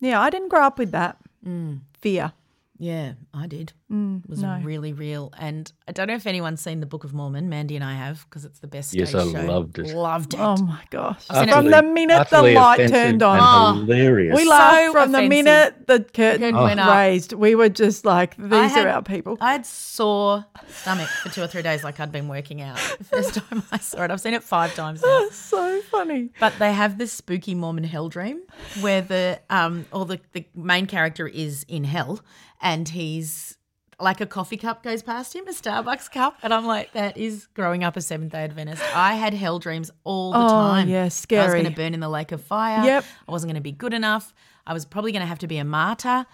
Yeah, 0.00 0.20
I 0.20 0.30
didn't 0.30 0.48
grow 0.48 0.62
up 0.64 0.78
with 0.78 0.92
that 0.92 1.16
Mm. 1.46 1.80
fear. 2.00 2.32
Yeah, 2.78 3.12
I 3.32 3.46
did. 3.46 3.72
Mm, 3.90 4.22
It 4.24 4.28
was 4.28 4.42
no. 4.42 4.60
really 4.62 4.92
real. 4.92 5.32
And 5.38 5.70
I 5.88 5.92
don't 5.92 6.08
know 6.08 6.14
if 6.14 6.26
anyone's 6.26 6.60
seen 6.60 6.80
the 6.80 6.86
Book 6.86 7.04
of 7.04 7.14
Mormon. 7.14 7.48
Mandy 7.48 7.74
and 7.76 7.84
I 7.84 7.94
have 7.94 8.26
because 8.28 8.44
it's 8.44 8.58
the 8.58 8.66
best 8.66 8.92
Yes, 8.92 9.10
stage 9.10 9.22
I 9.34 9.40
show. 9.40 9.46
loved 9.46 9.78
it. 9.78 9.94
Loved 9.94 10.34
it. 10.34 10.40
Oh 10.40 10.56
my 10.58 10.82
gosh! 10.90 11.24
I've 11.30 11.36
seen 11.38 11.48
it- 11.48 11.52
From 11.54 11.70
the 11.70 11.82
minute 11.82 12.28
the 12.28 12.42
light 12.42 12.88
turned 12.88 13.22
on, 13.22 13.78
and 13.78 13.88
hilarious. 13.88 14.36
we 14.36 14.44
laughed 14.44 14.86
So 14.86 14.92
from 14.92 15.12
the 15.12 15.22
minute 15.22 15.86
the 15.86 16.00
curtain 16.00 16.40
Curtain 16.42 16.54
went 16.62 16.80
up. 16.80 16.94
raised. 16.94 17.32
We 17.32 17.54
were 17.54 17.68
just 17.70 18.04
like, 18.04 18.36
"These 18.36 18.50
had- 18.72 18.86
are 18.86 18.90
our 18.90 19.02
people." 19.02 19.38
I 19.40 19.52
had 19.52 19.64
sore 19.64 20.44
stomach 20.68 21.08
for 21.08 21.30
two 21.30 21.42
or 21.42 21.46
three 21.46 21.62
days, 21.62 21.82
like 21.84 21.98
I'd 22.00 22.12
been 22.12 22.28
working 22.28 22.60
out. 22.60 22.76
The 22.98 23.04
first 23.16 23.34
time 23.34 23.62
I 23.72 23.78
saw 23.78 24.02
it, 24.04 24.10
I've 24.10 24.20
seen 24.20 24.34
it 24.34 24.42
five 24.42 24.74
times 24.74 25.02
now. 25.02 25.28
so 25.30 25.80
funny. 25.82 26.30
But 26.40 26.52
they 26.58 26.72
have 26.72 26.98
this 26.98 27.12
spooky 27.12 27.54
Mormon 27.54 27.84
hell 27.84 28.08
dream 28.08 28.40
where 28.80 29.00
the 29.00 29.40
um 29.48 29.86
or 29.92 30.04
the, 30.04 30.20
the 30.32 30.44
main 30.54 30.86
character 30.86 31.26
is 31.26 31.64
in 31.68 31.84
hell 31.84 32.20
and 32.60 32.88
he's 32.88 33.56
like 33.98 34.20
a 34.20 34.26
coffee 34.26 34.58
cup 34.58 34.82
goes 34.82 35.02
past 35.02 35.34
him, 35.34 35.46
a 35.48 35.52
Starbucks 35.52 36.10
cup, 36.12 36.36
and 36.42 36.52
I'm 36.52 36.66
like, 36.66 36.92
that 36.92 37.16
is 37.16 37.46
growing 37.54 37.82
up 37.82 37.96
a 37.96 38.02
Seventh 38.02 38.32
Day 38.32 38.44
Adventist. 38.44 38.82
I 38.94 39.14
had 39.14 39.32
hell 39.32 39.58
dreams 39.58 39.90
all 40.04 40.32
the 40.32 40.38
Oh, 40.38 40.48
time. 40.48 40.88
yeah, 40.90 41.08
scary. 41.08 41.42
I 41.42 41.44
was 41.46 41.54
going 41.54 41.64
to 41.64 41.70
burn 41.70 41.94
in 41.94 42.00
the 42.00 42.08
lake 42.08 42.30
of 42.30 42.42
fire. 42.42 42.84
Yep. 42.84 43.04
I 43.26 43.32
wasn't 43.32 43.48
going 43.48 43.54
to 43.56 43.62
be 43.62 43.72
good 43.72 43.94
enough. 43.94 44.34
I 44.66 44.74
was 44.74 44.84
probably 44.84 45.12
going 45.12 45.22
to 45.22 45.26
have 45.26 45.38
to 45.38 45.46
be 45.46 45.56
a 45.56 45.64
martyr 45.64 46.26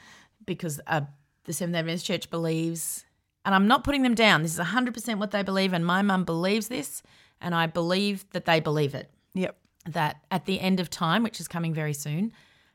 because 0.45 0.81
uh, 0.89 1.03
the 1.45 1.53
Seventh 1.53 1.75
Day 1.75 1.79
Adventist 1.81 2.05
Church 2.07 2.31
believes, 2.31 3.05
and 3.45 3.55
I'm 3.55 3.69
not 3.69 3.85
putting 3.85 4.03
them 4.03 4.17
down. 4.17 4.43
This 4.43 4.55
is 4.55 4.59
100% 4.65 5.19
what 5.19 5.31
they 5.31 5.45
believe, 5.45 5.73
and 5.73 5.87
my 5.87 6.03
mum 6.03 6.25
believes 6.25 6.67
this, 6.67 7.01
and 7.41 7.55
I 7.55 7.67
believe 7.67 8.25
that 8.33 8.45
they 8.45 8.59
believe 8.59 8.95
it 8.97 9.09
Yep. 9.35 9.57
that 9.91 10.17
at 10.33 10.47
the 10.47 10.61
end 10.61 10.81
of 10.81 10.91
time, 10.91 11.23
which 11.23 11.39
is 11.39 11.47
coming 11.47 11.73
very 11.73 11.95
soon, 11.95 12.33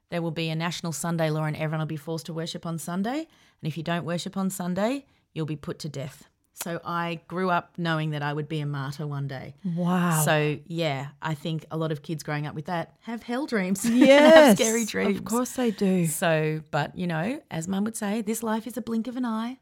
there 0.10 0.22
will 0.22 0.32
be 0.32 0.50
a 0.50 0.56
national 0.56 0.92
Sunday 0.94 1.30
law 1.30 1.44
and 1.44 1.56
everyone 1.56 1.80
will 1.80 1.86
be 1.86 1.98
forced 1.98 2.26
to 2.28 2.34
worship 2.34 2.66
on 2.66 2.78
Sunday. 2.80 3.20
And 3.62 3.64
if 3.68 3.78
you 3.78 3.84
don't 3.84 4.06
worship 4.06 4.38
on 4.38 4.50
Sunday, 4.50 5.06
you'll 5.34 5.46
be 5.46 5.56
put 5.56 5.80
to 5.80 5.90
death. 5.90 6.28
So 6.54 6.82
I 6.84 7.20
grew 7.28 7.52
up 7.52 7.74
knowing 7.78 8.10
that 8.12 8.24
I 8.24 8.34
would 8.34 8.50
be 8.50 8.60
a 8.62 8.66
martyr 8.66 9.06
one 9.06 9.28
day. 9.28 9.54
Wow. 9.64 10.22
So 10.26 10.58
yeah, 10.66 11.10
I 11.22 11.36
think 11.36 11.66
a 11.70 11.78
lot 11.78 11.92
of 11.92 12.02
kids 12.02 12.24
growing 12.24 12.48
up 12.48 12.56
with 12.56 12.66
that 12.66 12.96
have 13.02 13.22
hell 13.22 13.46
dreams. 13.46 13.88
Yes, 13.90 14.34
have 14.36 14.58
scary 14.58 14.86
dreams. 14.86 15.20
of 15.20 15.26
course 15.26 15.52
they 15.52 15.70
do. 15.70 16.08
So, 16.08 16.62
but 16.72 16.98
you 16.98 17.06
know, 17.06 17.42
as 17.52 17.68
mum 17.68 17.84
would 17.84 17.96
say, 17.96 18.22
this 18.24 18.42
life 18.42 18.66
is 18.66 18.76
a 18.76 18.82
blink 18.82 19.08
of 19.08 19.18
an 19.18 19.26
eye. 19.26 19.60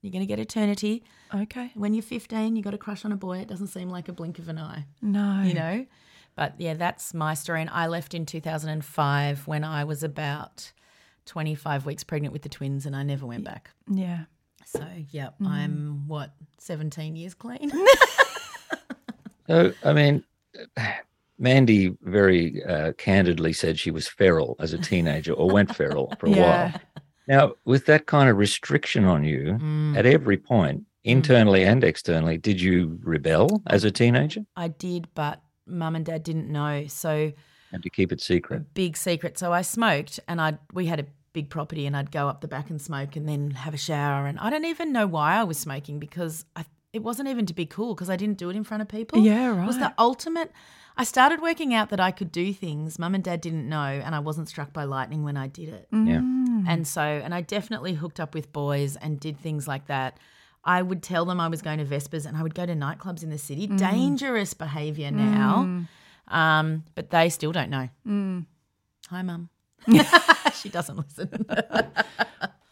You're 0.00 0.12
going 0.12 0.22
to 0.22 0.26
get 0.26 0.38
eternity. 0.38 1.02
Okay. 1.34 1.72
When 1.74 1.92
you're 1.92 2.04
15, 2.04 2.54
you 2.54 2.62
got 2.62 2.72
a 2.72 2.78
crush 2.78 3.04
on 3.04 3.10
a 3.10 3.16
boy. 3.16 3.38
It 3.38 3.48
doesn't 3.48 3.66
seem 3.66 3.90
like 3.90 4.08
a 4.08 4.12
blink 4.12 4.38
of 4.38 4.48
an 4.48 4.58
eye 4.58 4.84
No. 5.02 5.42
you 5.42 5.54
know. 5.54 5.86
But 6.38 6.54
yeah, 6.58 6.74
that's 6.74 7.12
my 7.12 7.34
story. 7.34 7.60
And 7.60 7.70
I 7.70 7.88
left 7.88 8.14
in 8.14 8.24
2005 8.24 9.46
when 9.48 9.64
I 9.64 9.82
was 9.84 10.02
about 10.04 10.72
25 11.26 11.84
weeks 11.84 12.04
pregnant 12.04 12.32
with 12.32 12.42
the 12.42 12.48
twins, 12.48 12.86
and 12.86 12.94
I 12.94 13.02
never 13.02 13.26
went 13.26 13.44
back. 13.44 13.70
Yeah. 13.90 14.24
So 14.64 14.86
yeah, 15.10 15.30
Mm. 15.42 15.46
I'm 15.48 16.04
what 16.06 16.32
17 16.58 17.16
years 17.16 17.34
clean. 17.34 17.70
So, 19.48 19.72
I 19.82 19.94
mean, 19.94 20.22
Mandy 21.38 21.96
very 22.02 22.62
uh, 22.64 22.92
candidly 22.98 23.54
said 23.54 23.78
she 23.78 23.90
was 23.90 24.06
feral 24.06 24.56
as 24.58 24.74
a 24.74 24.78
teenager 24.78 25.32
or 25.32 25.48
went 25.50 25.74
feral 25.74 26.12
for 26.18 26.26
a 26.26 26.30
Yeah. 26.36 26.42
while. 26.72 26.80
Now, 27.28 27.52
with 27.64 27.86
that 27.86 28.04
kind 28.04 28.28
of 28.28 28.36
restriction 28.36 29.06
on 29.06 29.24
you 29.24 29.56
Mm. 29.60 29.96
at 29.96 30.04
every 30.04 30.36
point, 30.36 30.84
internally 31.04 31.64
and 31.64 31.82
externally, 31.82 32.36
did 32.36 32.60
you 32.60 32.98
rebel 33.02 33.62
as 33.68 33.84
a 33.84 33.90
teenager? 33.90 34.42
I 34.54 34.68
did, 34.68 35.08
but 35.14 35.40
mum 35.68 35.96
and 35.96 36.04
dad 36.04 36.22
didn't 36.22 36.50
know, 36.50 36.86
so 36.88 37.32
Had 37.70 37.82
to 37.82 37.90
keep 37.90 38.12
it 38.12 38.20
secret. 38.20 38.74
big 38.74 38.96
secret. 38.96 39.38
So 39.38 39.52
I 39.52 39.62
smoked, 39.62 40.20
and 40.28 40.40
I 40.40 40.58
we 40.72 40.86
had 40.86 41.00
a 41.00 41.06
big 41.32 41.50
property, 41.50 41.86
and 41.86 41.96
I'd 41.96 42.10
go 42.10 42.28
up 42.28 42.40
the 42.40 42.48
back 42.48 42.70
and 42.70 42.80
smoke, 42.80 43.16
and 43.16 43.28
then 43.28 43.50
have 43.52 43.74
a 43.74 43.78
shower. 43.78 44.26
And 44.26 44.38
I 44.38 44.50
don't 44.50 44.64
even 44.64 44.92
know 44.92 45.06
why 45.06 45.34
I 45.36 45.44
was 45.44 45.58
smoking 45.58 45.98
because 45.98 46.44
I, 46.56 46.64
it 46.92 47.02
wasn't 47.02 47.28
even 47.28 47.46
to 47.46 47.54
be 47.54 47.66
cool 47.66 47.94
because 47.94 48.08
I 48.10 48.16
didn't 48.16 48.38
do 48.38 48.48
it 48.50 48.56
in 48.56 48.64
front 48.64 48.80
of 48.82 48.88
people. 48.88 49.18
Yeah, 49.20 49.62
It 49.62 49.66
was 49.66 49.78
the 49.78 49.92
ultimate. 49.98 50.50
I 50.96 51.04
started 51.04 51.40
working 51.40 51.74
out 51.74 51.90
that 51.90 52.00
I 52.00 52.10
could 52.10 52.32
do 52.32 52.52
things 52.52 52.98
mum 52.98 53.14
and 53.14 53.22
dad 53.22 53.40
didn't 53.40 53.68
know, 53.68 53.76
and 54.04 54.14
I 54.14 54.18
wasn't 54.18 54.48
struck 54.48 54.72
by 54.72 54.82
lightning 54.84 55.22
when 55.22 55.36
I 55.36 55.46
did 55.46 55.68
it. 55.68 55.86
Yeah. 55.92 56.22
And 56.66 56.88
so, 56.88 57.02
and 57.02 57.32
I 57.32 57.40
definitely 57.42 57.94
hooked 57.94 58.18
up 58.18 58.34
with 58.34 58.52
boys 58.52 58.96
and 58.96 59.20
did 59.20 59.38
things 59.38 59.68
like 59.68 59.86
that. 59.86 60.18
I 60.64 60.82
would 60.82 61.02
tell 61.02 61.24
them 61.24 61.40
I 61.40 61.48
was 61.48 61.62
going 61.62 61.78
to 61.78 61.84
Vespers 61.84 62.26
and 62.26 62.36
I 62.36 62.42
would 62.42 62.54
go 62.54 62.66
to 62.66 62.74
nightclubs 62.74 63.22
in 63.22 63.30
the 63.30 63.38
city. 63.38 63.68
Mm. 63.68 63.78
Dangerous 63.78 64.54
behavior 64.54 65.10
now. 65.10 65.86
Um, 66.28 66.84
but 66.94 67.10
they 67.10 67.28
still 67.30 67.52
don't 67.52 67.70
know. 67.70 67.88
Mm. 68.06 68.46
Hi, 69.08 69.22
mum. 69.22 69.48
she 70.60 70.68
doesn't 70.68 70.96
listen. 70.96 71.46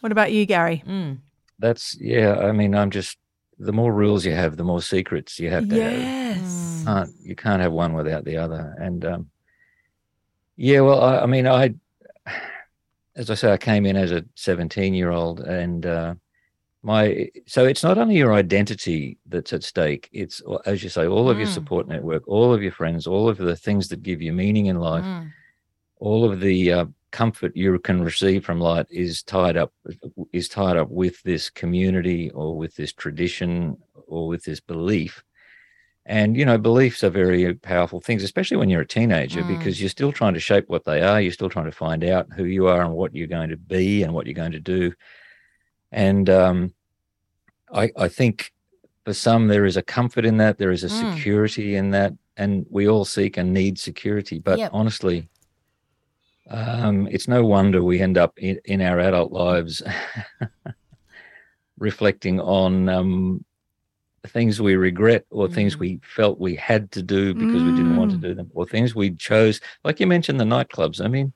What 0.00 0.12
about 0.12 0.30
you, 0.30 0.46
Gary? 0.46 0.84
Mm. 0.86 1.18
That's, 1.58 1.96
yeah, 1.98 2.38
I 2.38 2.52
mean, 2.52 2.76
I'm 2.76 2.90
just, 2.90 3.16
the 3.58 3.72
more 3.72 3.92
rules 3.92 4.24
you 4.26 4.32
have, 4.32 4.56
the 4.56 4.62
more 4.62 4.82
secrets 4.82 5.40
you 5.40 5.50
have 5.50 5.68
to 5.68 5.82
have. 5.82 5.92
Yes. 5.92 6.82
can't 6.86 7.10
you 7.22 7.34
can't 7.34 7.62
have 7.62 7.72
one 7.72 7.92
without 7.94 8.24
the 8.24 8.36
other 8.36 8.74
and 8.78 9.04
um 9.04 9.30
yeah 10.56 10.80
well 10.80 11.00
i, 11.02 11.18
I 11.20 11.26
mean 11.26 11.46
i 11.46 11.74
as 13.16 13.30
i 13.30 13.34
say 13.34 13.52
i 13.52 13.56
came 13.56 13.86
in 13.86 13.96
as 13.96 14.12
a 14.12 14.24
17 14.36 14.94
year 14.94 15.10
old 15.10 15.40
and 15.40 15.84
uh 15.84 16.14
my 16.86 17.28
so 17.46 17.60
it's 17.70 17.82
not 17.88 17.98
only 17.98 18.16
your 18.16 18.32
identity 18.32 19.18
that's 19.32 19.52
at 19.52 19.64
stake 19.72 20.08
it's 20.12 20.36
as 20.66 20.82
you 20.84 20.88
say 20.96 21.04
all 21.06 21.28
of 21.28 21.36
your 21.38 21.48
Mm. 21.48 21.54
support 21.58 21.84
network 21.88 22.22
all 22.34 22.50
of 22.54 22.62
your 22.62 22.72
friends 22.80 23.06
all 23.12 23.28
of 23.28 23.38
the 23.38 23.56
things 23.66 23.88
that 23.88 24.02
give 24.08 24.20
you 24.26 24.32
meaning 24.32 24.66
in 24.66 24.78
life 24.78 25.04
Mm. 25.04 25.30
all 26.06 26.22
of 26.30 26.40
the 26.40 26.58
uh, 26.78 26.86
comfort 27.10 27.52
you 27.56 27.78
can 27.88 27.98
receive 28.10 28.44
from 28.44 28.60
light 28.60 28.86
is 29.04 29.22
tied 29.22 29.56
up 29.56 29.72
is 30.32 30.48
tied 30.48 30.76
up 30.76 30.88
with 31.02 31.16
this 31.22 31.44
community 31.62 32.30
or 32.40 32.48
with 32.56 32.74
this 32.76 32.92
tradition 32.92 33.76
or 34.06 34.22
with 34.32 34.42
this 34.44 34.60
belief 34.60 35.24
and 36.18 36.36
you 36.36 36.44
know 36.48 36.58
beliefs 36.58 37.02
are 37.02 37.10
very 37.24 37.52
powerful 37.72 38.00
things 38.00 38.22
especially 38.22 38.56
when 38.60 38.70
you're 38.70 38.82
a 38.88 38.94
teenager 38.98 39.42
Mm. 39.42 39.48
because 39.58 39.80
you're 39.80 39.98
still 39.98 40.12
trying 40.12 40.34
to 40.34 40.46
shape 40.48 40.66
what 40.68 40.84
they 40.84 41.00
are 41.10 41.20
you're 41.20 41.32
still 41.40 41.50
trying 41.56 41.70
to 41.72 41.80
find 41.86 42.04
out 42.04 42.26
who 42.36 42.44
you 42.44 42.68
are 42.72 42.82
and 42.86 42.94
what 42.94 43.14
you're 43.16 43.34
going 43.38 43.50
to 43.50 43.56
be 43.56 44.04
and 44.04 44.12
what 44.14 44.26
you're 44.26 44.42
going 44.44 44.52
to 44.60 44.60
do 44.78 44.92
and 45.96 46.28
um, 46.30 46.74
I, 47.72 47.90
I 47.96 48.08
think 48.08 48.52
for 49.04 49.14
some 49.14 49.48
there 49.48 49.64
is 49.64 49.76
a 49.76 49.82
comfort 49.82 50.24
in 50.24 50.36
that 50.36 50.58
there 50.58 50.70
is 50.70 50.84
a 50.84 50.88
Mm. 50.88 50.90
security 50.90 51.74
in 51.76 51.90
that 51.90 52.12
and 52.36 52.66
we 52.70 52.86
all 52.88 53.04
seek 53.04 53.36
and 53.38 53.52
need 53.52 53.78
security 53.78 54.38
but 54.38 54.58
Yep. 54.58 54.70
honestly 54.72 55.28
um, 56.50 57.08
it's 57.10 57.26
no 57.26 57.44
wonder 57.44 57.82
we 57.82 58.00
end 58.00 58.16
up 58.18 58.38
in, 58.38 58.60
in 58.66 58.80
our 58.82 59.00
adult 59.00 59.32
lives 59.32 59.82
reflecting 61.78 62.40
on 62.40 62.88
um, 62.88 63.44
things 64.28 64.60
we 64.60 64.76
regret 64.76 65.24
or 65.30 65.48
things 65.48 65.76
Mm. 65.76 65.80
we 65.80 66.00
felt 66.02 66.38
we 66.40 66.56
had 66.56 66.90
to 66.92 67.02
do 67.02 67.34
because 67.34 67.64
we 67.64 67.72
didn't 67.72 67.96
want 67.96 68.10
to 68.12 68.16
Mm. 68.18 68.22
do 68.22 68.34
them 68.34 68.50
or 68.54 68.66
things 68.66 68.94
we 68.94 69.10
chose 69.14 69.60
like 69.84 69.98
you 70.00 70.06
mentioned 70.06 70.38
the 70.40 70.44
nightclubs 70.44 71.04
i 71.04 71.08
mean 71.08 71.32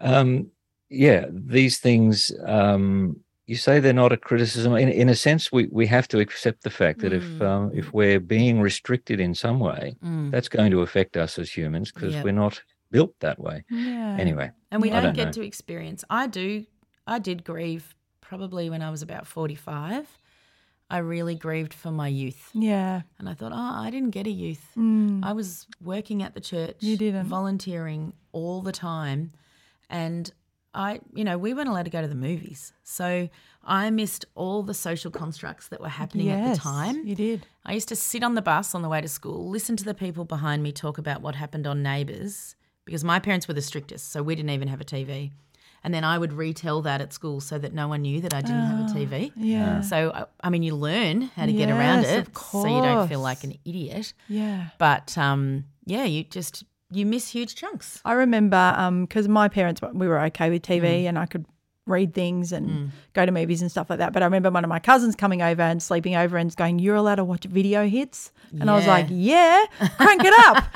um 0.00 0.50
yeah 0.88 1.26
these 1.30 1.78
things 1.78 2.32
um 2.46 3.16
you 3.46 3.56
say 3.56 3.80
they're 3.80 3.92
not 3.92 4.12
a 4.12 4.16
criticism 4.16 4.74
in, 4.76 4.88
in 4.88 5.08
a 5.08 5.14
sense 5.14 5.50
we 5.52 5.66
we 5.72 5.86
have 5.86 6.06
to 6.08 6.18
accept 6.20 6.62
the 6.62 6.70
fact 6.70 7.00
that 7.00 7.12
if 7.12 7.24
Mm. 7.24 7.42
um, 7.42 7.70
if 7.74 7.92
we're 7.92 8.20
being 8.20 8.60
restricted 8.60 9.18
in 9.20 9.34
some 9.34 9.58
way 9.58 9.96
Mm. 10.04 10.30
that's 10.30 10.48
going 10.48 10.70
to 10.70 10.80
affect 10.82 11.16
us 11.16 11.38
as 11.38 11.50
humans 11.56 11.90
because 11.92 12.14
Yep. 12.14 12.24
we're 12.24 12.32
not 12.44 12.62
built 12.90 13.18
that 13.20 13.38
way 13.38 13.64
Yeah. 13.70 14.16
anyway 14.18 14.50
And 14.70 14.80
we 14.82 14.90
don't, 14.90 15.02
don't 15.04 15.14
get 15.16 15.26
know. 15.26 15.32
to 15.32 15.42
experience. 15.42 16.04
I 16.08 16.26
do. 16.26 16.66
I 17.06 17.18
did 17.18 17.42
grieve 17.44 17.94
probably 18.20 18.70
when 18.70 18.80
I 18.82 18.90
was 18.90 19.02
about 19.02 19.26
45. 19.26 20.06
I 20.90 20.98
really 20.98 21.34
grieved 21.34 21.72
for 21.74 21.90
my 21.90 22.08
youth. 22.08 22.50
Yeah. 22.54 23.02
And 23.18 23.26
I 23.28 23.34
thought, 23.34 23.52
oh, 23.52 23.74
I 23.86 23.88
didn't 23.90 24.10
get 24.10 24.26
a 24.26 24.30
youth. 24.30 24.64
Mm. 24.76 25.24
I 25.24 25.32
was 25.32 25.66
working 25.80 26.22
at 26.22 26.34
the 26.34 26.40
church. 26.40 26.76
You 26.80 26.96
didn't. 26.98 27.26
Volunteering 27.26 28.12
all 28.32 28.60
the 28.62 28.72
time. 28.72 29.32
And 29.88 30.30
I, 30.74 31.00
you 31.14 31.24
know, 31.24 31.36
we 31.38 31.52
weren't 31.54 31.68
allowed 31.68 31.84
to 31.84 31.90
go 31.90 32.00
to 32.00 32.08
the 32.08 32.14
movies. 32.14 32.72
So 32.82 33.28
I 33.64 33.90
missed 33.90 34.24
all 34.34 34.62
the 34.62 34.74
social 34.74 35.10
constructs 35.10 35.68
that 35.68 35.80
were 35.80 35.88
happening 35.88 36.30
at 36.30 36.54
the 36.54 36.60
time. 36.60 37.06
you 37.06 37.14
did. 37.14 37.46
I 37.66 37.74
used 37.74 37.88
to 37.88 37.96
sit 37.96 38.22
on 38.22 38.34
the 38.34 38.42
bus 38.42 38.74
on 38.74 38.82
the 38.82 38.88
way 38.88 39.00
to 39.00 39.08
school, 39.08 39.48
listen 39.50 39.76
to 39.76 39.84
the 39.84 39.94
people 39.94 40.24
behind 40.24 40.62
me 40.62 40.72
talk 40.72 40.98
about 40.98 41.20
what 41.20 41.34
happened 41.34 41.66
on 41.66 41.82
Neighbours, 41.82 42.56
because 42.84 43.04
my 43.04 43.18
parents 43.18 43.46
were 43.46 43.54
the 43.54 43.62
strictest, 43.62 44.10
so 44.12 44.22
we 44.22 44.34
didn't 44.34 44.50
even 44.50 44.68
have 44.68 44.80
a 44.80 44.84
TV. 44.84 45.30
And 45.84 45.92
then 45.92 46.04
I 46.04 46.16
would 46.16 46.32
retell 46.32 46.80
that 46.82 47.00
at 47.00 47.12
school 47.12 47.40
so 47.40 47.58
that 47.58 47.72
no 47.74 47.88
one 47.88 48.02
knew 48.02 48.20
that 48.20 48.32
I 48.32 48.40
didn't 48.40 48.62
have 48.62 48.90
a 48.90 48.94
TV. 48.94 49.30
Ah, 49.30 49.34
yeah. 49.36 49.80
So, 49.80 50.12
I- 50.14 50.26
I 50.46 50.48
mean, 50.50 50.62
you 50.62 50.74
learn 50.76 51.22
how 51.22 51.44
to 51.46 51.52
get 51.52 51.68
around 51.70 52.04
it 52.04 52.28
of 52.28 52.36
so 52.38 52.66
you 52.66 52.82
don't 52.82 53.08
feel 53.08 53.20
like 53.20 53.42
an 53.44 53.58
idiot. 53.64 54.12
Yeah. 54.28 54.68
But 54.78 55.18
um, 55.18 55.64
yeah, 55.84 56.04
you 56.04 56.22
just, 56.24 56.62
you 56.92 57.06
miss 57.06 57.28
huge 57.28 57.54
chunks. 57.54 58.00
I 58.04 58.12
remember 58.12 58.90
because 59.02 59.28
my 59.28 59.48
parents 59.48 59.80
we 59.92 60.08
were 60.08 60.20
okay 60.26 60.50
with 60.50 60.62
Mm. 60.62 60.80
TV 60.82 61.04
and 61.08 61.18
I 61.18 61.26
could 61.26 61.44
read 61.86 62.14
things 62.14 62.52
and 62.52 62.92
go 63.12 63.26
to 63.26 63.32
movies 63.32 63.60
and 63.60 63.70
stuff 63.70 63.90
like 63.90 63.98
that. 63.98 64.12
But 64.12 64.22
I 64.22 64.26
remember 64.26 64.50
one 64.50 64.64
of 64.64 64.68
my 64.68 64.78
cousins 64.78 65.16
coming 65.16 65.42
over 65.42 65.62
and 65.62 65.82
sleeping 65.82 66.14
over 66.14 66.36
and 66.36 66.54
going, 66.54 66.78
"You're 66.78 66.94
allowed 66.96 67.16
to 67.16 67.24
watch 67.24 67.44
video 67.44 67.88
hits," 67.88 68.30
and 68.60 68.70
I 68.70 68.76
was 68.76 68.86
like, 68.86 69.06
"Yeah, 69.10 69.64
crank 69.98 70.22
it 70.24 70.34
up." 70.46 70.64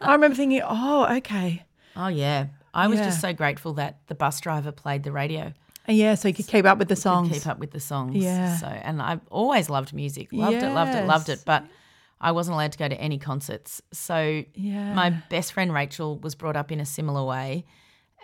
I 0.00 0.12
remember 0.12 0.34
thinking, 0.36 0.62
"Oh, 0.64 1.06
okay." 1.18 1.64
Oh, 1.96 2.08
yeah. 2.08 2.46
I 2.74 2.88
was 2.88 2.98
just 2.98 3.20
so 3.20 3.32
grateful 3.32 3.74
that 3.74 4.00
the 4.08 4.14
bus 4.14 4.40
driver 4.40 4.70
played 4.72 5.02
the 5.02 5.12
radio. 5.12 5.52
Yeah, 5.88 6.14
so 6.16 6.28
you 6.28 6.34
could 6.34 6.46
keep 6.48 6.64
up 6.66 6.78
with 6.78 6.88
the 6.88 6.96
songs. 6.96 7.32
keep 7.32 7.46
up 7.46 7.58
with 7.58 7.70
the 7.70 7.80
songs. 7.80 8.16
Yeah. 8.16 8.56
So, 8.56 8.66
and 8.66 9.00
I've 9.00 9.20
always 9.30 9.70
loved 9.70 9.92
music. 9.94 10.28
Loved 10.32 10.56
it, 10.56 10.70
loved 10.72 10.94
it, 10.94 11.06
loved 11.06 11.28
it. 11.28 11.42
But 11.46 11.64
I 12.20 12.32
wasn't 12.32 12.54
allowed 12.54 12.72
to 12.72 12.78
go 12.78 12.88
to 12.88 12.98
any 13.00 13.18
concerts. 13.18 13.82
So 13.92 14.42
Yeah. 14.54 14.94
my 14.94 15.10
best 15.10 15.52
friend 15.52 15.72
Rachel 15.72 16.18
was 16.18 16.34
brought 16.34 16.56
up 16.56 16.72
in 16.72 16.80
a 16.80 16.86
similar 16.86 17.24
way. 17.24 17.64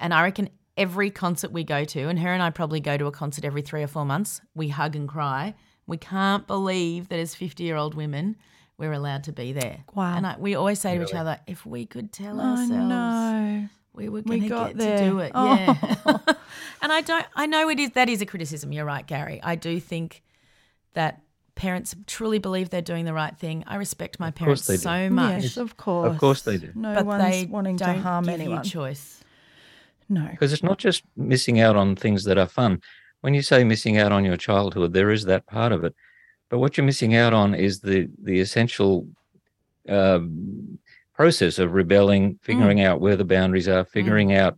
And 0.00 0.14
I 0.14 0.22
reckon 0.22 0.48
every 0.76 1.11
concert 1.11 1.52
we 1.52 1.64
go 1.64 1.85
to, 1.85 2.09
and 2.09 2.18
her 2.18 2.33
and 2.33 2.42
I 2.42 2.50
probably 2.50 2.81
go 2.81 2.96
to 2.96 3.07
a 3.07 3.12
concert 3.12 3.44
every 3.44 3.61
three 3.62 3.83
or 3.83 3.87
four 3.87 4.05
months, 4.07 4.40
we 4.55 4.68
hug 4.68 4.96
and 4.96 5.07
cry. 5.09 5.55
We 5.87 5.98
can't 5.98 6.46
believe 6.46 7.09
that 7.09 7.18
as 7.18 7.35
50 7.35 7.62
year 7.64 7.76
old 7.76 7.94
women, 7.94 8.37
we're 8.78 8.92
allowed 8.92 9.24
to 9.24 9.33
be 9.33 9.52
there. 9.52 9.85
Wow. 9.94 10.16
And 10.16 10.26
I, 10.26 10.37
we 10.38 10.55
always 10.55 10.81
say 10.81 10.96
to 10.96 11.05
each 11.05 11.14
other, 11.14 11.38
if 11.46 11.66
we 11.66 11.85
could 11.85 12.12
tell 12.12 12.40
Oh 12.40 12.44
ourselves 12.44 12.70
no. 12.70 13.68
we 13.92 14.09
were 14.09 14.22
We 14.24 14.38
going 14.38 14.42
to 14.42 14.48
get 14.48 14.76
there. 14.78 14.98
to 14.98 15.05
do 15.05 15.18
it. 15.18 15.33
Oh. 15.35 15.55
Yeah. 15.55 16.16
and 16.83 16.90
I 16.92 17.02
don't 17.02 17.26
I 17.37 17.46
know 17.46 17.68
it 17.68 17.78
is 17.78 17.90
that 17.90 18.09
is 18.09 18.22
a 18.22 18.26
criticism. 18.26 18.72
You're 18.72 18.87
right, 18.87 19.07
Gary. 19.07 19.40
I 19.42 19.55
do 19.57 19.78
think 19.78 20.22
that 20.94 21.20
parents 21.54 21.94
truly 22.06 22.38
believe 22.38 22.70
they're 22.70 22.80
doing 22.82 23.04
the 23.04 23.12
right 23.14 23.36
thing. 23.36 23.62
I 23.66 23.76
respect 23.76 24.18
my 24.18 24.30
course 24.30 24.38
parents 24.38 24.66
they 24.66 24.74
do. 24.76 24.80
so 24.80 25.10
much. 25.10 25.42
Yes, 25.42 25.56
of 25.56 25.76
course. 25.76 26.10
Of 26.12 26.18
course 26.18 26.42
they 26.42 26.56
do. 26.58 26.70
No 26.74 26.94
but 26.94 27.06
one's 27.06 27.22
they 27.24 27.44
wanting 27.46 27.76
don't 27.76 27.96
to 27.96 28.00
harm 28.02 28.24
give 28.24 28.34
anyone. 28.34 28.64
you 28.64 28.70
choice. 28.70 29.22
No. 30.08 30.26
Because 30.30 30.52
it's 30.52 30.62
not 30.62 30.78
just 30.78 31.04
missing 31.16 31.60
out 31.60 31.76
on 31.76 31.94
things 31.96 32.24
that 32.24 32.38
are 32.38 32.46
fun. 32.48 32.80
When 33.20 33.34
you 33.34 33.42
say 33.42 33.62
missing 33.64 33.98
out 33.98 34.12
on 34.12 34.24
your 34.24 34.36
childhood, 34.36 34.92
there 34.92 35.10
is 35.10 35.24
that 35.26 35.46
part 35.46 35.72
of 35.72 35.84
it. 35.84 35.94
But 36.50 36.58
what 36.58 36.76
you're 36.76 36.84
missing 36.86 37.14
out 37.14 37.32
on 37.32 37.54
is 37.54 37.80
the 37.80 38.08
the 38.22 38.40
essential 38.40 39.06
um, 39.88 40.78
process 41.14 41.58
of 41.58 41.72
rebelling, 41.72 42.38
figuring 42.42 42.80
out 42.80 43.00
where 43.00 43.16
the 43.16 43.24
boundaries 43.24 43.68
are, 43.68 43.84
figuring 43.84 44.34
out 44.34 44.56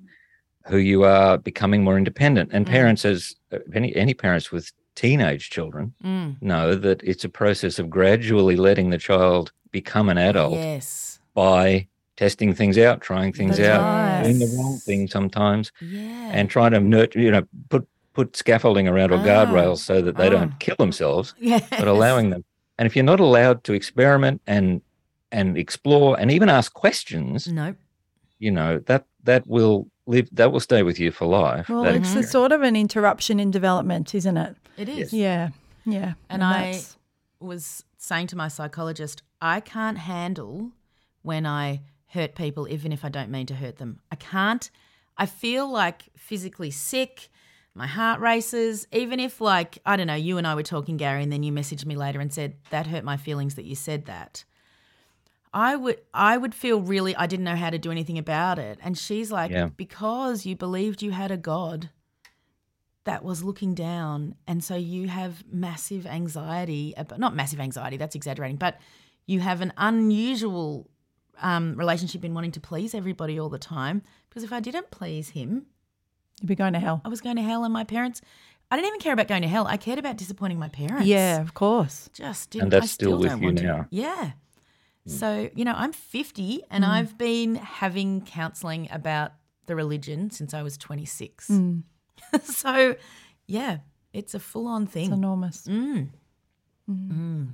who 0.66 0.78
you 0.78 1.04
are, 1.04 1.36
becoming 1.38 1.84
more 1.84 1.98
independent. 1.98 2.50
And 2.52 2.66
Mm. 2.66 2.70
parents, 2.70 3.04
as 3.04 3.34
uh, 3.52 3.58
any 3.74 3.94
any 3.94 4.14
parents 4.14 4.50
with 4.50 4.72
teenage 4.94 5.50
children, 5.50 5.94
Mm. 6.04 6.40
know 6.42 6.74
that 6.74 7.02
it's 7.02 7.24
a 7.24 7.28
process 7.28 7.78
of 7.78 7.90
gradually 7.90 8.56
letting 8.56 8.90
the 8.90 8.98
child 8.98 9.52
become 9.72 10.08
an 10.08 10.18
adult 10.18 10.54
Yes. 10.54 11.18
by 11.34 11.86
testing 12.16 12.54
things 12.54 12.78
out, 12.78 13.00
trying 13.00 13.32
things 13.32 13.56
That's 13.56 13.68
out, 13.70 13.80
right. 13.82 14.22
doing 14.22 14.38
the 14.38 14.56
wrong 14.56 14.78
thing 14.78 15.08
sometimes, 15.08 15.72
Yeah. 15.80 16.30
and 16.32 16.48
trying 16.48 16.70
to 16.72 16.80
nurture, 16.80 17.20
you 17.20 17.30
know, 17.30 17.42
put 17.68 17.86
put 18.12 18.36
scaffolding 18.36 18.86
around 18.86 19.10
or 19.10 19.16
Ah. 19.18 19.24
guardrails 19.24 19.78
so 19.78 20.00
that 20.00 20.16
they 20.16 20.28
Ah. 20.28 20.30
don't 20.30 20.60
kill 20.60 20.76
themselves, 20.78 21.34
yes. 21.40 21.66
but 21.70 21.88
allowing 21.88 22.30
them. 22.30 22.44
And 22.78 22.86
if 22.86 22.94
you're 22.94 23.04
not 23.04 23.18
allowed 23.18 23.64
to 23.64 23.72
experiment 23.72 24.40
and 24.46 24.80
and 25.32 25.58
explore 25.58 26.16
and 26.20 26.30
even 26.30 26.48
ask 26.48 26.72
questions, 26.74 27.48
Nope. 27.48 27.74
you 28.38 28.52
know 28.52 28.78
that 28.86 29.04
that 29.24 29.44
will 29.48 29.88
live 30.06 30.28
that 30.32 30.52
will 30.52 30.60
stay 30.60 30.82
with 30.82 30.98
you 31.00 31.10
for 31.10 31.26
life. 31.26 31.68
Well, 31.68 31.84
that 31.84 31.94
it's 31.94 32.14
a 32.14 32.22
sort 32.22 32.52
of 32.52 32.62
an 32.62 32.76
interruption 32.76 33.40
in 33.40 33.50
development, 33.50 34.14
isn't 34.14 34.36
it? 34.36 34.56
It 34.76 34.88
is. 34.88 35.12
Yeah. 35.12 35.50
Yeah. 35.84 36.14
And 36.28 36.42
I 36.42 36.80
was 37.40 37.84
saying 37.98 38.28
to 38.28 38.36
my 38.36 38.48
psychologist, 38.48 39.22
I 39.40 39.60
can't 39.60 39.98
handle 39.98 40.72
when 41.22 41.46
I 41.46 41.82
hurt 42.08 42.34
people, 42.34 42.68
even 42.68 42.92
if 42.92 43.04
I 43.04 43.08
don't 43.08 43.30
mean 43.30 43.46
to 43.46 43.54
hurt 43.54 43.76
them. 43.76 44.00
I 44.10 44.16
can't. 44.16 44.70
I 45.16 45.26
feel 45.26 45.70
like 45.70 46.04
physically 46.16 46.70
sick. 46.70 47.28
My 47.74 47.86
heart 47.86 48.20
races. 48.20 48.86
Even 48.92 49.18
if, 49.18 49.40
like, 49.40 49.78
I 49.84 49.96
don't 49.96 50.06
know, 50.06 50.14
you 50.14 50.38
and 50.38 50.46
I 50.46 50.54
were 50.54 50.62
talking, 50.62 50.96
Gary, 50.96 51.22
and 51.22 51.32
then 51.32 51.42
you 51.42 51.52
messaged 51.52 51.84
me 51.86 51.96
later 51.96 52.20
and 52.20 52.32
said 52.32 52.54
that 52.70 52.86
hurt 52.86 53.04
my 53.04 53.16
feelings 53.16 53.56
that 53.56 53.64
you 53.64 53.74
said 53.74 54.06
that. 54.06 54.44
I 55.54 55.76
would, 55.76 55.98
I 56.12 56.36
would 56.36 56.54
feel 56.54 56.80
really. 56.80 57.14
I 57.16 57.26
didn't 57.26 57.44
know 57.44 57.54
how 57.56 57.70
to 57.70 57.78
do 57.78 57.90
anything 57.92 58.18
about 58.18 58.58
it. 58.58 58.78
And 58.82 58.98
she's 58.98 59.30
like, 59.30 59.50
Yeah. 59.52 59.68
because 59.76 60.44
you 60.44 60.56
believed 60.56 61.00
you 61.00 61.12
had 61.12 61.30
a 61.30 61.36
God 61.36 61.90
that 63.04 63.22
was 63.22 63.44
looking 63.44 63.74
down 63.74 64.34
and 64.46 64.64
so 64.64 64.74
you 64.76 65.08
have 65.08 65.44
massive 65.52 66.06
anxiety 66.06 66.96
ab- 66.96 67.18
not 67.18 67.34
massive 67.36 67.60
anxiety 67.60 67.98
that's 67.98 68.14
exaggerating 68.14 68.56
but 68.56 68.78
you 69.26 69.40
have 69.40 69.60
an 69.60 69.74
unusual 69.76 70.88
um, 71.42 71.74
relationship 71.76 72.24
in 72.24 72.32
wanting 72.32 72.52
to 72.52 72.60
please 72.60 72.94
everybody 72.94 73.38
all 73.38 73.50
the 73.50 73.58
time 73.58 74.00
because 74.30 74.42
if 74.42 74.54
i 74.54 74.58
didn't 74.60 74.90
please 74.90 75.28
him 75.30 75.66
You'd 76.40 76.48
be 76.48 76.54
going 76.54 76.72
to 76.72 76.78
hell. 76.78 77.02
i 77.04 77.08
was 77.08 77.20
going 77.20 77.36
to 77.36 77.42
hell 77.42 77.62
and 77.64 77.74
my 77.74 77.84
parents 77.84 78.22
i 78.70 78.76
didn't 78.76 78.88
even 78.88 79.00
care 79.00 79.12
about 79.12 79.28
going 79.28 79.42
to 79.42 79.48
hell 79.48 79.66
i 79.66 79.76
cared 79.76 79.98
about 79.98 80.16
disappointing 80.16 80.58
my 80.58 80.68
parents 80.68 81.04
Yeah, 81.06 81.42
of 81.42 81.52
course. 81.52 82.08
just 82.14 82.48
didn't 82.50 82.62
And 82.64 82.72
that's 82.72 82.84
I 82.84 82.86
still 82.86 83.18
with 83.18 83.28
don't 83.28 83.40
you 83.42 83.46
want 83.48 83.58
to. 83.58 83.64
now. 83.64 83.86
yeah 83.90 84.30
Mm. 85.06 85.12
so 85.12 85.50
you 85.54 85.64
know 85.64 85.74
i'm 85.76 85.92
50 85.92 86.62
and 86.70 86.82
mm. 86.82 86.88
i've 86.88 87.18
been 87.18 87.56
having 87.56 88.22
counseling 88.22 88.88
about 88.90 89.32
the 89.66 89.76
religion 89.76 90.30
since 90.30 90.54
i 90.54 90.62
was 90.62 90.78
26 90.78 91.48
mm. 91.48 91.82
so 92.42 92.96
yeah 93.46 93.78
it's 94.14 94.32
a 94.32 94.40
full-on 94.40 94.86
thing 94.86 95.06
It's 95.06 95.12
enormous. 95.12 95.66
Mm. 95.66 96.08
Mm. 96.88 97.48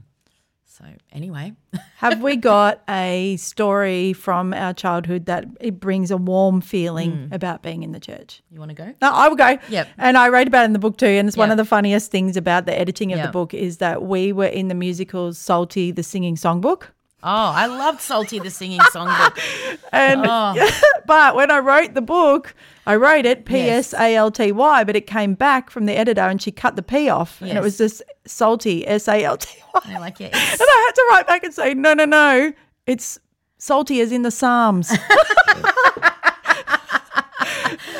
So 0.66 0.84
anyway, 1.10 1.54
Have 1.96 2.22
we 2.22 2.36
got 2.36 2.82
a 2.88 3.36
story 3.38 4.12
from 4.12 4.54
our 4.54 4.72
childhood 4.72 5.26
that 5.26 5.46
it 5.58 5.80
brings 5.80 6.10
a 6.10 6.16
warm 6.16 6.60
feeling 6.60 7.28
about 7.32 7.62
being 7.62 7.82
in 7.82 7.92
the 7.92 7.98
church? 7.98 8.42
you 8.50 8.58
want 8.58 8.70
to 8.70 8.74
go? 8.74 8.94
No, 9.02 9.10
I 9.10 9.28
will 9.28 9.36
go. 9.36 9.58
Yep. 9.68 9.88
And 9.98 10.16
I 10.16 10.28
wrote 10.28 10.46
about 10.46 10.62
it 10.62 10.66
in 10.66 10.72
the 10.74 10.78
book 10.78 10.96
too. 10.96 11.06
And 11.06 11.26
it's 11.28 11.36
one 11.36 11.50
of 11.50 11.56
the 11.56 11.64
funniest 11.64 12.10
things 12.10 12.36
about 12.36 12.66
the 12.66 12.78
editing 12.78 13.12
of 13.12 13.20
the 13.20 13.28
book 13.28 13.52
is 13.52 13.78
that 13.78 14.02
we 14.02 14.32
were 14.32 14.46
in 14.46 14.68
the 14.68 14.74
musical 14.74 15.32
Psalty, 15.32 15.90
the 15.90 16.02
singing 16.02 16.36
songbook. 16.36 16.84
Oh, 17.22 17.52
I 17.54 17.66
loved 17.66 18.00
Psalty 18.00 18.38
the 18.38 18.50
singing 18.50 18.80
songbook. 18.80 19.38
And 19.92 20.22
Oh. 20.26 20.70
but 21.06 21.34
when 21.36 21.50
I 21.50 21.58
wrote 21.58 21.92
the 21.94 22.00
book, 22.00 22.54
I 22.86 22.96
wrote 22.96 23.26
it 23.26 23.44
P 23.44 23.56
Yes. 23.58 23.92
S 23.92 24.00
A 24.00 24.14
L 24.16 24.30
T 24.30 24.52
Y, 24.52 24.84
but 24.84 24.96
it 24.96 25.06
came 25.06 25.34
back 25.34 25.68
from 25.70 25.84
the 25.86 25.92
editor 25.96 26.22
and 26.22 26.40
she 26.40 26.50
cut 26.50 26.76
the 26.76 26.82
P 26.82 27.08
off, 27.10 27.40
and 27.42 27.50
it 27.58 27.60
was 27.62 27.78
Yes. 27.78 27.98
just 27.98 28.02
salty 28.26 28.86
S 28.86 29.06
A 29.08 29.22
L 29.24 29.36
T 29.36 29.50
Y. 29.74 29.80
I 29.84 29.98
like 29.98 30.20
it. 30.20 30.32
And 30.34 30.60
I 30.62 30.84
had 30.86 30.92
to 30.94 31.06
write 31.10 31.26
back 31.26 31.44
and 31.44 31.52
say, 31.52 31.74
no, 31.74 31.92
no, 31.94 32.04
no, 32.06 32.52
it's 32.86 33.18
salty 33.58 34.00
as 34.00 34.12
in 34.12 34.22
the 34.22 34.30
Psalms. 34.30 34.90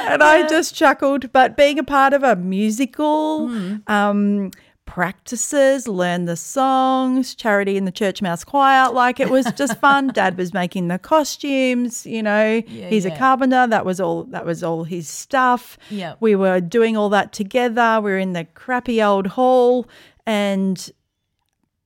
and 0.00 0.22
I 0.22 0.46
just 0.48 0.74
chuckled. 0.74 1.32
But 1.32 1.56
being 1.56 1.78
a 1.78 1.84
part 1.84 2.12
of 2.14 2.22
a 2.22 2.36
musical, 2.36 3.48
Hmm. 3.48 3.76
um, 3.86 4.50
practices, 4.90 5.86
learn 5.86 6.24
the 6.24 6.34
songs, 6.36 7.36
charity 7.36 7.76
in 7.76 7.84
the 7.84 7.92
church 7.92 8.20
mouse 8.20 8.42
choir, 8.42 8.90
like 8.90 9.20
it 9.20 9.30
was 9.30 9.46
just 9.52 9.78
fun. 9.80 10.08
Dad 10.08 10.36
was 10.36 10.52
making 10.52 10.88
the 10.88 10.98
costumes, 10.98 12.04
you 12.04 12.20
know. 12.22 12.60
he's 12.66 13.04
a 13.04 13.16
carpenter. 13.16 13.68
That 13.68 13.84
was 13.86 14.00
all. 14.00 14.24
That 14.24 14.44
was 14.44 14.64
all 14.64 14.82
his 14.82 15.06
stuff. 15.06 15.78
Yep. 15.90 16.16
We 16.18 16.34
were 16.34 16.60
doing 16.60 16.96
all 16.96 17.08
that 17.10 17.32
together. 17.32 18.00
We 18.02 18.10
were 18.10 18.18
in 18.18 18.32
the 18.32 18.44
crappy 18.46 19.00
old 19.00 19.28
hall, 19.28 19.86
and 20.26 20.90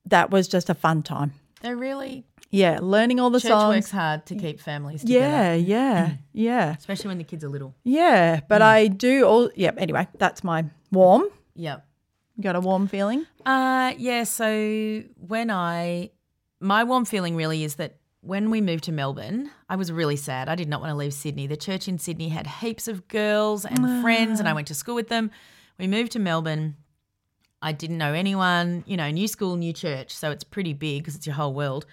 that 0.07 0.31
was 0.31 0.47
just 0.47 0.69
a 0.71 0.73
fun 0.73 1.03
time. 1.03 1.33
They're 1.61 1.77
really 1.77 2.25
Yeah, 2.49 2.79
learning 2.81 3.19
all 3.19 3.29
the 3.29 3.39
church 3.39 3.49
songs. 3.51 3.75
works 3.75 3.91
hard 3.91 4.25
to 4.25 4.35
keep 4.35 4.59
families 4.59 5.01
together. 5.01 5.27
Yeah, 5.27 5.53
yeah, 5.53 6.11
yeah, 6.33 6.75
Especially 6.75 7.09
when 7.09 7.19
the 7.19 7.23
kids 7.23 7.43
are 7.43 7.49
little. 7.49 7.75
yeah. 7.83 8.39
But 8.49 8.61
mm. 8.63 8.65
I 8.65 8.87
do 8.87 9.25
all. 9.25 9.51
Yeah. 9.55 9.73
Anyway, 9.77 10.07
that's 10.17 10.43
my 10.43 10.65
warm. 10.91 11.25
Yep. 11.55 11.85
You 12.35 12.43
got 12.43 12.55
a 12.55 12.59
warm 12.59 12.87
feeling? 12.87 13.25
Uh 13.45 13.93
yeah, 13.97 14.23
so 14.23 15.03
when 15.15 15.49
I 15.49 16.11
my 16.59 16.83
warm 16.83 17.05
feeling 17.05 17.35
really 17.35 17.63
is 17.63 17.75
that 17.75 17.97
when 18.21 18.49
we 18.49 18.59
moved 18.59 18.85
to 18.85 18.91
Melbourne, 18.91 19.51
I 19.69 19.75
was 19.75 19.91
really 19.91 20.15
sad. 20.15 20.49
I 20.49 20.55
did 20.55 20.67
not 20.67 20.81
want 20.81 20.91
to 20.91 20.95
leave 20.95 21.13
Sydney. 21.13 21.45
The 21.45 21.57
church 21.57 21.87
in 21.87 21.99
Sydney 21.99 22.29
had 22.29 22.47
heaps 22.47 22.87
of 22.87 23.07
girls 23.07 23.65
and 23.65 24.01
friends 24.01 24.39
and 24.39 24.49
I 24.49 24.53
went 24.53 24.67
to 24.67 24.73
school 24.75 24.95
with 24.95 25.09
them. 25.09 25.31
We 25.77 25.87
moved 25.87 26.11
to 26.13 26.19
Melbourne. 26.19 26.75
I 27.61 27.71
didn't 27.71 27.97
know 27.97 28.13
anyone, 28.13 28.83
you 28.85 28.97
know, 28.97 29.09
new 29.09 29.27
school, 29.27 29.55
new 29.55 29.73
church, 29.73 30.15
so 30.15 30.31
it's 30.31 30.43
pretty 30.43 30.73
big 30.73 31.03
because 31.03 31.15
it's 31.15 31.25
your 31.25 31.35
whole 31.35 31.53
world. 31.53 31.85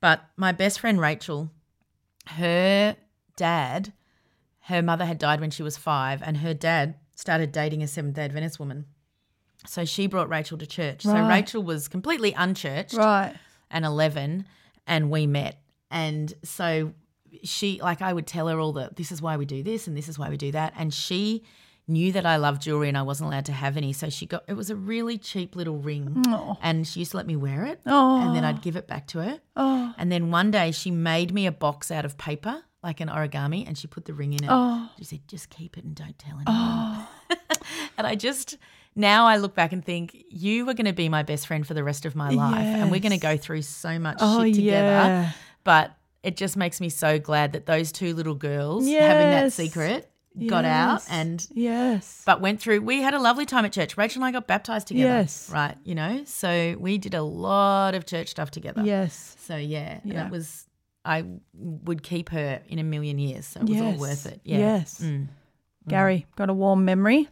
But 0.00 0.22
my 0.36 0.52
best 0.52 0.80
friend 0.80 1.00
Rachel, 1.00 1.50
her 2.26 2.96
dad, 3.36 3.92
her 4.60 4.82
mother 4.82 5.04
had 5.04 5.18
died 5.18 5.40
when 5.40 5.50
she 5.50 5.62
was 5.62 5.76
five, 5.76 6.22
and 6.22 6.38
her 6.38 6.54
dad 6.54 6.94
started 7.14 7.52
dating 7.52 7.82
a 7.82 7.88
Seventh 7.88 8.14
day 8.14 8.24
Adventist 8.24 8.58
woman. 8.58 8.86
So 9.66 9.84
she 9.84 10.06
brought 10.06 10.28
Rachel 10.28 10.56
to 10.58 10.66
church. 10.66 11.02
So 11.02 11.20
Rachel 11.28 11.62
was 11.62 11.88
completely 11.88 12.32
unchurched 12.32 12.94
Right. 12.94 13.34
and 13.70 13.84
11 13.84 14.46
and 14.86 15.10
we 15.10 15.26
met. 15.26 15.60
And 15.90 16.32
so 16.44 16.92
she 17.44 17.78
like 17.82 18.00
i 18.00 18.10
would 18.10 18.26
tell 18.26 18.48
her 18.48 18.58
all 18.58 18.72
the 18.72 18.90
this 18.96 19.12
is 19.12 19.20
why 19.20 19.36
we 19.36 19.44
do 19.44 19.62
this 19.62 19.86
and 19.86 19.94
this 19.94 20.08
is 20.08 20.18
why 20.18 20.28
we 20.30 20.36
do 20.36 20.52
that. 20.52 20.72
And 20.78 20.92
she 20.94 21.44
knew 21.86 22.12
that 22.12 22.26
i 22.26 22.36
loved 22.36 22.60
jewelry 22.62 22.88
and 22.88 22.98
i 22.98 23.02
wasn't 23.02 23.26
allowed 23.28 23.46
to 23.46 23.52
have 23.52 23.76
any. 23.76 23.92
So 23.92 24.08
she 24.10 24.26
got 24.26 24.44
it 24.48 24.54
was 24.54 24.70
a 24.70 24.76
really 24.76 25.18
cheap 25.18 25.54
little 25.56 25.76
ring 25.78 26.22
and 26.62 26.86
she 26.86 27.00
used 27.00 27.10
to 27.12 27.16
let 27.18 27.26
me 27.26 27.36
wear 27.36 27.64
it 27.66 27.80
and 27.84 28.34
then 28.36 28.44
i'd 28.44 28.62
give 28.62 28.76
it 28.76 28.86
back 28.86 29.06
to 29.08 29.18
her. 29.22 29.40
Oh. 29.56 29.92
and 29.98 30.10
then 30.12 30.30
one 30.30 30.50
day 30.50 30.70
she 30.70 30.90
made 30.90 31.32
me 31.34 31.46
a 31.46 31.52
box 31.52 31.90
out 31.90 32.04
of 32.04 32.16
paper 32.16 32.62
like 32.82 33.00
an 33.00 33.08
origami 33.08 33.66
and 33.66 33.76
she 33.76 33.86
put 33.88 34.04
the 34.04 34.14
ring 34.14 34.32
in 34.34 34.44
it. 34.44 34.88
She 34.98 35.04
said 35.04 35.20
just 35.28 35.50
keep 35.50 35.76
it 35.76 35.84
and 35.84 35.94
don't 35.94 36.18
tell 36.18 36.38
anyone. 36.46 37.06
And 37.98 38.06
I 38.06 38.14
just 38.14 38.56
now 38.98 39.26
I 39.26 39.36
look 39.38 39.54
back 39.54 39.72
and 39.72 39.82
think 39.84 40.16
you 40.28 40.66
were 40.66 40.74
going 40.74 40.86
to 40.86 40.92
be 40.92 41.08
my 41.08 41.22
best 41.22 41.46
friend 41.46 41.66
for 41.66 41.72
the 41.72 41.82
rest 41.84 42.04
of 42.04 42.14
my 42.14 42.28
life, 42.30 42.58
and 42.66 42.90
we're 42.90 43.00
going 43.00 43.12
to 43.12 43.18
go 43.18 43.36
through 43.36 43.62
so 43.62 43.98
much 43.98 44.18
Oh, 44.20 44.44
shit 44.44 44.56
together. 44.56 44.86
yeah. 44.86 45.30
But 45.64 45.96
it 46.22 46.36
just 46.36 46.56
makes 46.56 46.80
me 46.80 46.88
so 46.90 47.18
glad 47.18 47.52
that 47.52 47.64
those 47.66 47.92
two 47.92 48.14
little 48.14 48.34
girls 48.34 48.84
having 48.86 48.98
that 49.30 49.44
Yes. 49.44 49.54
secret 49.54 50.10
got 50.46 50.64
out 50.64 51.02
and 51.10 51.44
Yes. 51.52 52.22
but 52.26 52.40
went 52.40 52.60
through. 52.60 52.80
We 52.82 53.00
had 53.02 53.14
a 53.14 53.18
lovely 53.20 53.46
time 53.46 53.64
at 53.64 53.72
church. 53.72 53.96
Rachel 53.96 54.22
and 54.22 54.28
I 54.28 54.32
got 54.32 54.46
baptized 54.46 54.88
together. 54.88 55.08
Yes. 55.20 55.50
right. 55.52 55.76
You 55.84 55.94
know, 55.94 56.22
so 56.26 56.76
we 56.78 56.98
did 56.98 57.14
a 57.14 57.22
lot 57.22 57.94
of 57.94 58.04
church 58.06 58.28
stuff 58.28 58.50
together. 58.50 58.82
Yes. 58.84 59.36
So 59.40 59.56
yeah, 59.56 60.00
Yeah. 60.04 60.26
it 60.26 60.30
was. 60.30 60.66
I 61.04 61.24
would 61.54 62.02
keep 62.02 62.28
her 62.30 62.60
in 62.68 62.78
a 62.78 62.82
million 62.84 63.18
years, 63.18 63.46
so 63.46 63.60
it 63.60 63.68
was 63.68 63.80
all 63.80 63.94
worth 63.94 64.26
it. 64.26 64.40
Yeah. 64.44 64.58
Yes. 64.58 65.00
Mm. 65.02 65.28
Garry, 65.88 66.26
got 66.36 66.50
a 66.50 66.54
warm 66.54 66.84
memory? 66.84 67.28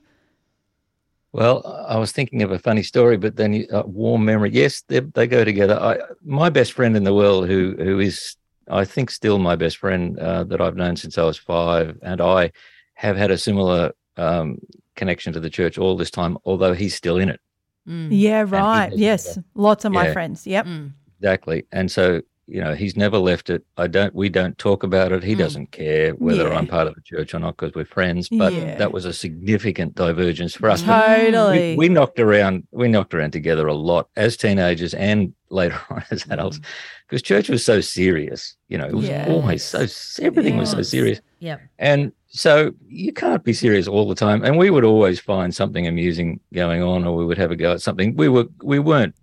Well, 1.36 1.84
I 1.86 1.98
was 1.98 2.12
thinking 2.12 2.42
of 2.42 2.50
a 2.50 2.58
funny 2.58 2.82
story, 2.82 3.18
but 3.18 3.36
then 3.36 3.52
you- 3.52 3.68
uh, 3.70 3.82
warm 3.84 4.24
memory. 4.24 4.50
Yes, 4.54 4.82
they, 4.88 5.00
they 5.00 5.26
go 5.26 5.44
together. 5.44 5.78
I, 5.78 5.98
my 6.24 6.48
best 6.48 6.72
friend 6.72 6.96
in 6.96 7.04
the 7.04 7.12
world, 7.12 7.46
who 7.46 7.76
who 7.78 7.98
is 8.00 8.36
I 8.70 8.86
think 8.86 9.10
still 9.10 9.38
my 9.38 9.54
best 9.54 9.76
friend 9.76 10.18
uh, 10.18 10.44
that 10.44 10.62
I've 10.62 10.76
known 10.76 10.96
since 10.96 11.18
I 11.18 11.24
was 11.24 11.36
five, 11.36 11.98
and 12.00 12.22
I 12.22 12.52
have 12.94 13.18
had 13.18 13.30
a 13.30 13.36
similar 13.36 13.92
um, 14.16 14.56
connection 14.94 15.34
to 15.34 15.40
the 15.40 15.50
church 15.50 15.76
all 15.76 15.94
this 15.94 16.10
time. 16.10 16.38
Although 16.46 16.72
he's 16.72 16.94
still 16.94 17.18
in 17.18 17.28
it, 17.28 17.40
Mm. 17.86 18.08
Yeah, 18.10 18.44
right. 18.48 18.90
Yes. 18.94 19.38
Lots 19.54 19.84
of 19.84 19.92
my 19.92 20.12
friends. 20.12 20.46
Yep. 20.46 20.66
Mm. 20.66 20.92
exactly. 21.18 21.66
And 21.70 21.90
so 21.90 22.22
you 22.48 22.60
know 22.62 22.74
he's 22.74 22.96
never 22.96 23.18
left 23.18 23.50
it. 23.50 23.64
I 23.76 23.86
don't. 23.88 24.14
We 24.14 24.28
don't 24.28 24.56
talk 24.58 24.82
about 24.82 25.10
it. 25.12 25.22
He 25.24 25.34
Mm. 25.34 25.38
doesn't 25.38 25.70
care 25.72 26.12
whether 26.12 26.48
Yeah. 26.48 26.56
I'm 26.56 26.66
part 26.66 26.86
of 26.86 26.94
the 26.94 27.00
church 27.02 27.34
or 27.34 27.40
not 27.40 27.56
because 27.56 27.74
we're 27.74 27.84
friends. 27.84 28.28
But 28.28 28.52
Yeah. 28.52 28.76
that 28.76 28.92
was 28.92 29.04
a 29.04 29.12
significant 29.12 29.94
divergence 29.94 30.54
for 30.54 30.68
us. 30.70 30.82
Totally. 30.82 31.70
we, 31.76 31.76
we 31.76 31.88
knocked 31.88 32.20
around 32.20 32.64
we 32.70 32.88
knocked 32.88 33.14
around 33.14 33.32
together 33.32 33.66
a 33.66 33.74
lot 33.74 34.08
as 34.16 34.36
teenagers 34.36 34.94
and 34.94 35.32
later 35.50 35.80
on 35.90 36.02
as 36.10 36.24
adults 36.30 36.60
because 37.08 37.22
church 37.22 37.48
was 37.48 37.64
so 37.64 37.80
serious 37.80 38.56
you 38.68 38.76
know 38.78 38.86
it 38.86 38.94
was 38.94 39.08
Yes. 39.08 39.28
always 39.28 39.62
so 39.64 39.86
everything 40.24 40.56
was 40.56 40.70
so 40.70 40.82
serious 40.82 41.20
yeah 41.38 41.58
and 41.78 42.10
so 42.26 42.72
you 42.88 43.12
can't 43.12 43.44
be 43.44 43.52
serious 43.52 43.86
all 43.86 44.08
the 44.08 44.14
time 44.16 44.44
and 44.44 44.58
we 44.58 44.70
would 44.70 44.82
always 44.84 45.20
find 45.20 45.54
something 45.54 45.86
amusing 45.86 46.40
going 46.52 46.82
on 46.82 47.04
or 47.06 47.16
we 47.16 47.24
would 47.24 47.38
have 47.38 47.52
a 47.52 47.56
go 47.56 47.72
at 47.74 47.80
something 47.80 48.14
we 48.16 48.28
were 48.28 48.46
we 48.62 48.78
weren't 48.80 49.14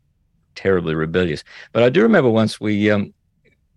terribly 0.55 0.95
rebellious 0.95 1.43
but 1.71 1.83
i 1.83 1.89
do 1.89 2.01
remember 2.01 2.29
once 2.29 2.59
we 2.59 2.89
um 2.91 3.13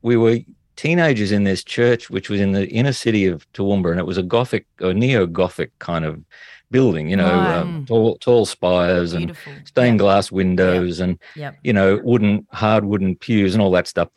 we 0.03 0.17
were 0.17 0.39
teenagers 0.77 1.33
in 1.33 1.45
this 1.45 1.65
church 1.65 2.11
which 2.11 2.29
was 2.29 2.41
in 2.41 2.53
the 2.53 2.69
inner 2.69 2.93
city 2.93 3.27
of 3.27 3.51
Toowoomba 3.53 3.91
and 3.93 3.99
it 3.99 4.07
was 4.07 4.19
a 4.19 4.23
gothic 4.23 4.67
or 4.83 4.93
neo-gothic 4.93 5.71
kind 5.79 6.05
of 6.05 6.23
building 6.71 7.09
you 7.09 7.17
know 7.17 7.41
Right. 7.41 7.57
um, 7.57 7.87
tall 7.87 8.17
tall 8.19 8.45
spires 8.45 9.15
and 9.15 9.35
stained 9.65 9.95
Yep. 9.99 10.05
glass 10.05 10.31
windows 10.31 11.01
and 11.01 11.19
Yep. 11.35 11.57
you 11.63 11.73
know 11.73 12.01
wooden 12.05 12.47
hard 12.53 12.85
wooden 12.85 13.17
pews 13.17 13.55
and 13.55 13.63
all 13.63 13.71
that 13.71 13.87
stuff 13.87 14.09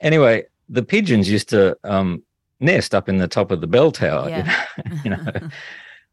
anyway 0.00 0.44
the 0.68 0.82
pigeons 0.82 1.30
used 1.30 1.48
to 1.50 1.76
um 1.84 2.22
nest 2.60 2.94
up 2.94 3.08
in 3.08 3.18
the 3.18 3.28
top 3.28 3.50
of 3.50 3.60
the 3.60 3.66
bell 3.66 3.92
tower 3.92 4.30
you 4.30 4.42
know, 4.42 4.54
you 5.04 5.10
know. 5.10 5.48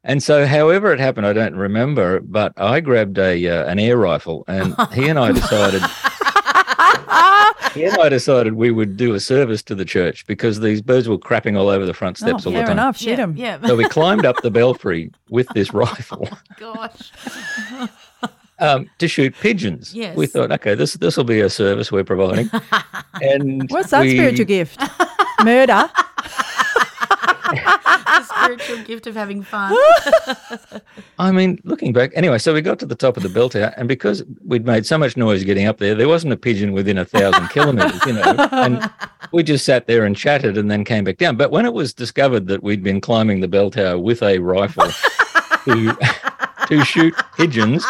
and 0.04 0.22
so 0.22 0.46
however 0.46 0.92
it 0.92 1.00
happened 1.00 1.26
i 1.26 1.34
don't 1.34 1.56
remember 1.56 2.20
but 2.22 2.52
i 2.58 2.80
grabbed 2.80 3.18
a 3.18 3.48
uh, 3.48 3.66
an 3.66 3.80
air 3.80 3.98
rifle 3.98 4.44
and 4.48 4.76
he 4.94 5.08
and 5.08 5.18
i 5.20 5.32
decided 5.32 5.82
he 7.74 7.86
and 7.86 7.98
i 7.98 8.10
decided 8.10 8.54
we 8.54 8.70
would 8.72 8.98
do 8.98 9.14
a 9.14 9.20
service 9.20 9.62
to 9.64 9.74
the 9.76 9.86
church 9.86 10.26
because 10.28 10.60
these 10.60 10.82
birds 10.82 11.08
were 11.08 11.18
crapping 11.18 11.58
all 11.58 11.70
over 11.70 11.86
the 11.86 11.94
front 11.94 12.18
Oh, 12.22 12.28
steps 12.28 12.46
all 12.46 12.52
the 12.52 12.60
fair 12.60 12.68
time 12.68 12.74
enough. 12.74 12.98
Shoot 12.98 13.10
yeah, 13.12 13.16
him. 13.18 13.34
Yeah. 13.38 13.66
so 13.66 13.76
we 13.76 13.86
climbed 13.90 14.26
up 14.26 14.42
the 14.44 14.52
belfry 14.52 15.10
with 15.30 15.48
this 15.56 15.74
rifle 15.84 16.28
Gosh. 16.60 17.12
um, 18.60 18.90
to 19.00 19.08
shoot 19.08 19.34
pigeons. 19.42 19.94
Yes. 19.96 20.16
We 20.16 20.28
thought, 20.28 20.52
okay, 20.52 20.76
this 20.76 20.94
this 20.94 21.18
will 21.18 21.24
be 21.24 21.40
a 21.42 21.50
service 21.50 21.92
we're 21.92 22.04
providing. 22.04 22.50
and 23.22 23.68
What's 23.70 23.90
that 23.92 24.02
we- 24.02 24.12
spiritual 24.12 24.46
gift? 24.46 24.80
Murder. 25.44 25.90
Spiritual 28.44 28.84
gift 28.86 29.08
of 29.08 29.16
having 29.16 29.44
fun. 29.44 29.76
I 31.20 31.32
mean, 31.32 31.60
looking 31.64 31.94
back, 31.94 32.12
anyway, 32.16 32.38
so 32.38 32.54
we 32.54 32.62
got 32.62 32.80
to 32.80 32.86
the 32.86 32.96
top 32.96 33.18
of 33.18 33.24
the 33.24 33.30
bell 33.30 33.50
tower, 33.50 33.74
and 33.78 33.88
because 33.88 34.24
we'd 34.46 34.66
made 34.66 34.86
so 34.86 34.98
much 34.98 35.16
noise 35.18 35.44
getting 35.44 35.66
up 35.68 35.78
there, 35.78 35.96
there 35.96 36.08
wasn't 36.08 36.34
a 36.34 36.38
pigeon 36.38 36.72
within 36.74 36.98
a 36.98 37.06
thousand 37.06 37.48
kilometers, 37.50 38.06
you 38.06 38.14
know. 38.14 38.50
And 38.52 38.90
we 39.32 39.44
just 39.44 39.66
sat 39.66 39.88
there 39.88 40.06
and 40.06 40.16
chatted, 40.16 40.58
and 40.58 40.70
then 40.70 40.84
came 40.84 41.04
back 41.04 41.18
down. 41.18 41.38
But 41.38 41.52
when 41.52 41.66
it 41.66 41.74
was 41.74 41.94
discovered 41.94 42.48
that 42.48 42.64
we'd 42.64 42.84
been 42.84 43.02
climbing 43.02 43.40
the 43.40 43.48
bell 43.48 43.72
tower 43.72 43.98
with 43.98 44.22
a 44.24 44.40
rifle 44.40 44.88
to 45.66 45.98
to 46.68 46.86
shoot 46.86 47.14
pigeons, 47.36 47.86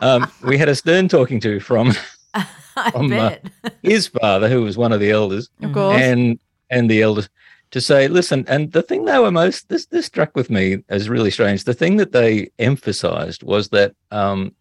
um, 0.00 0.30
we 0.42 0.56
had 0.58 0.68
a 0.68 0.74
stern 0.74 1.08
talking 1.08 1.40
to 1.40 1.60
from 1.60 1.92
from, 2.92 3.12
uh, 3.12 3.34
his 3.82 4.06
father, 4.08 4.48
who 4.48 4.62
was 4.62 4.76
one 4.76 4.92
of 4.92 5.00
the 5.00 5.10
elders, 5.10 5.50
Of 5.62 5.72
course. 5.72 6.00
and 6.00 6.38
and 6.70 6.90
the 6.90 7.02
elders 7.02 7.28
to 7.72 7.80
say, 7.80 8.06
listen, 8.06 8.44
and 8.48 8.70
the 8.72 8.82
thing 8.82 9.04
they 9.06 9.18
were 9.18 9.30
most 9.30 9.68
this 9.68 9.86
this 9.86 10.06
struck 10.06 10.36
with 10.36 10.50
me 10.50 10.78
as 10.88 11.08
really 11.08 11.30
strange. 11.30 11.64
The 11.64 11.74
thing 11.74 11.96
that 11.96 12.12
they 12.12 12.50
emphasized 12.58 13.42
was 13.42 13.70
that 13.70 13.94
um 14.10 14.54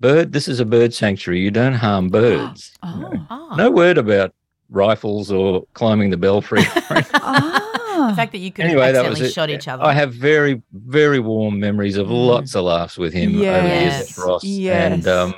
bird 0.00 0.32
this 0.32 0.48
is 0.48 0.60
a 0.60 0.64
bird 0.64 0.92
sanctuary. 0.92 1.40
You 1.40 1.50
don't 1.50 1.74
harm 1.74 2.08
birds. 2.20 2.72
you 2.84 3.00
know. 3.00 3.26
Oh. 3.30 3.54
No 3.56 3.70
word 3.70 3.96
about 3.96 4.34
rifles 4.68 5.30
or 5.30 5.64
climbing 5.74 6.10
the 6.10 6.16
belfry. 6.16 6.62
The 7.92 8.08
ah. 8.08 8.14
fact 8.16 8.32
that 8.32 8.38
you 8.38 8.50
could 8.50 8.64
anyway, 8.64 8.86
have 8.86 8.94
that 8.94 9.08
was 9.10 9.20
accidentally 9.20 9.32
shot 9.32 9.50
each 9.50 9.68
other. 9.68 9.84
I 9.84 9.92
have 9.92 10.12
very, 10.12 10.60
very 10.72 11.20
warm 11.20 11.60
memories 11.60 11.96
of 11.96 12.10
lots 12.10 12.56
of 12.56 12.64
laughs 12.64 12.96
with 12.98 13.12
him 13.12 13.36
over 13.36 13.44
the 13.44 13.68
years 13.68 14.18
at 14.18 14.24
Ross. 14.24 14.42
Yes. 14.42 14.92
And 14.92 15.06
um, 15.06 15.34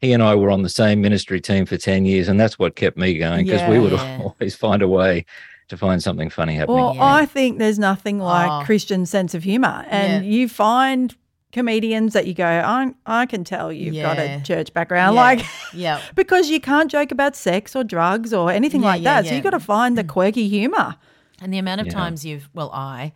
he 0.00 0.12
and 0.12 0.22
I 0.22 0.34
were 0.34 0.50
on 0.50 0.62
the 0.62 0.68
same 0.70 1.02
ministry 1.02 1.40
team 1.40 1.66
for 1.66 1.76
10 1.76 2.06
years, 2.06 2.28
and 2.28 2.40
that's 2.40 2.58
what 2.58 2.76
kept 2.76 2.96
me 2.96 3.18
going 3.18 3.44
because 3.44 3.68
we 3.68 3.78
would 3.78 3.92
Yeah. 3.92 4.20
always 4.22 4.54
find 4.54 4.82
a 4.82 4.88
way 4.88 5.26
to 5.70 5.76
find 5.76 6.02
something 6.02 6.28
funny 6.28 6.56
happening. 6.56 6.76
Well, 6.76 6.94
Yeah. 6.96 7.14
I 7.14 7.26
think 7.26 7.58
there's 7.58 7.78
nothing 7.78 8.20
oh. 8.20 8.26
like 8.26 8.50
Oh. 8.50 8.64
Christian 8.66 9.06
sense 9.06 9.34
of 9.34 9.42
humor, 9.42 9.84
and 9.88 10.24
Yeah. 10.24 10.30
you 10.30 10.48
find 10.48 11.14
comedians 11.52 12.12
that 12.12 12.26
you 12.26 12.34
go, 12.34 12.44
I, 12.46 12.92
I 13.06 13.26
can 13.26 13.42
tell 13.42 13.72
you've 13.72 13.96
got 13.96 14.18
a 14.18 14.40
church 14.44 14.72
background, 14.72 15.14
Yeah. 15.14 15.20
like 15.20 15.44
yeah. 15.72 16.00
because 16.14 16.48
you 16.48 16.60
can't 16.60 16.90
joke 16.90 17.10
about 17.10 17.34
sex 17.34 17.74
or 17.74 17.82
drugs 17.82 18.32
or 18.32 18.50
anything 18.52 18.82
Yeah, 18.82 18.88
like 18.88 19.02
yeah, 19.02 19.22
that. 19.22 19.24
So 19.28 19.30
you 19.30 19.36
have 19.36 19.44
got 19.44 19.50
to 19.50 19.60
find 19.60 19.96
the 19.98 20.04
mm. 20.04 20.08
quirky 20.08 20.48
humor. 20.48 20.96
And 21.42 21.52
the 21.52 21.58
amount 21.58 21.80
of 21.80 21.86
Yeah. 21.88 21.94
times 21.94 22.24
you've, 22.24 22.48
well, 22.54 22.70
I 22.72 23.12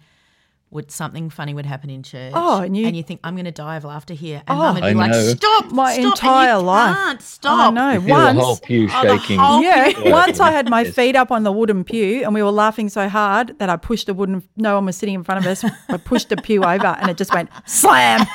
would 0.75 0.91
something 0.91 1.31
funny 1.31 1.55
would 1.55 1.65
happen 1.67 1.89
in 1.89 2.03
church. 2.03 2.33
Oh, 2.35 2.61
and 2.61 2.77
you- 2.77 3.03
think 3.05 3.21
I'm 3.25 3.35
going 3.37 3.45
to 3.45 3.51
die 3.53 3.77
of 3.77 3.85
laughter 3.85 4.13
here, 4.13 4.43
and 4.47 4.59
Oh. 4.59 4.63
mum 4.63 4.75
would 4.75 4.81
be 4.83 4.87
I 4.89 4.93
like, 4.93 5.11
know. 5.13 5.21
"Stop, 5.29 5.71
My 5.73 5.93
stop," 5.93 5.97
and 5.99 6.07
entire 6.07 6.57
you 6.57 6.63
life. 6.63 6.97
Can't 6.97 7.23
stop. 7.23 7.69
I 7.69 7.71
know. 7.75 7.91
You 7.93 8.01
feel 8.01 8.07
the 8.09 8.13
Once, 8.13 8.41
whole 8.41 8.57
pew 8.57 8.89
Oh, 8.93 9.03
the 9.07 9.19
shaking. 9.19 9.39
whole- 9.39 9.63
yeah, 9.63 9.87
Yeah. 9.89 10.11
once 10.13 10.41
I 10.41 10.51
had 10.51 10.69
my 10.69 10.83
feet 10.85 11.15
up 11.17 11.31
on 11.31 11.45
the 11.45 11.53
wooden 11.53 11.85
pew, 11.85 12.23
and 12.25 12.35
we 12.35 12.43
were 12.43 12.51
laughing 12.51 12.89
so 12.89 13.09
hard 13.09 13.55
that 13.61 13.71
I 13.71 13.77
pushed 13.77 14.09
a 14.09 14.15
wooden. 14.15 14.43
No 14.57 14.75
one 14.75 14.87
was 14.87 14.97
sitting 14.97 15.15
in 15.15 15.23
front 15.25 15.45
of 15.45 15.51
us. 15.51 15.65
I 15.89 15.97
pushed 15.97 16.29
the 16.29 16.37
pew 16.37 16.65
over, 16.65 16.97
and 17.01 17.09
it 17.09 17.17
just 17.17 17.33
went 17.33 17.49
slam. 17.67 18.27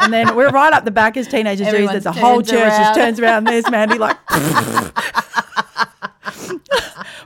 And 0.00 0.12
then 0.12 0.34
we're 0.34 0.50
right 0.50 0.72
up 0.72 0.84
the 0.84 0.90
back 0.90 1.16
as 1.16 1.28
teenagers 1.28 1.66
do. 1.66 1.72
Everyone 1.74 1.94
That 1.94 2.02
the 2.04 2.12
whole 2.12 2.42
church 2.42 2.58
around. 2.60 2.80
just 2.80 2.94
turns 2.94 3.20
around. 3.20 3.44
There's 3.44 3.70
Mandy 3.70 3.98
like. 3.98 4.16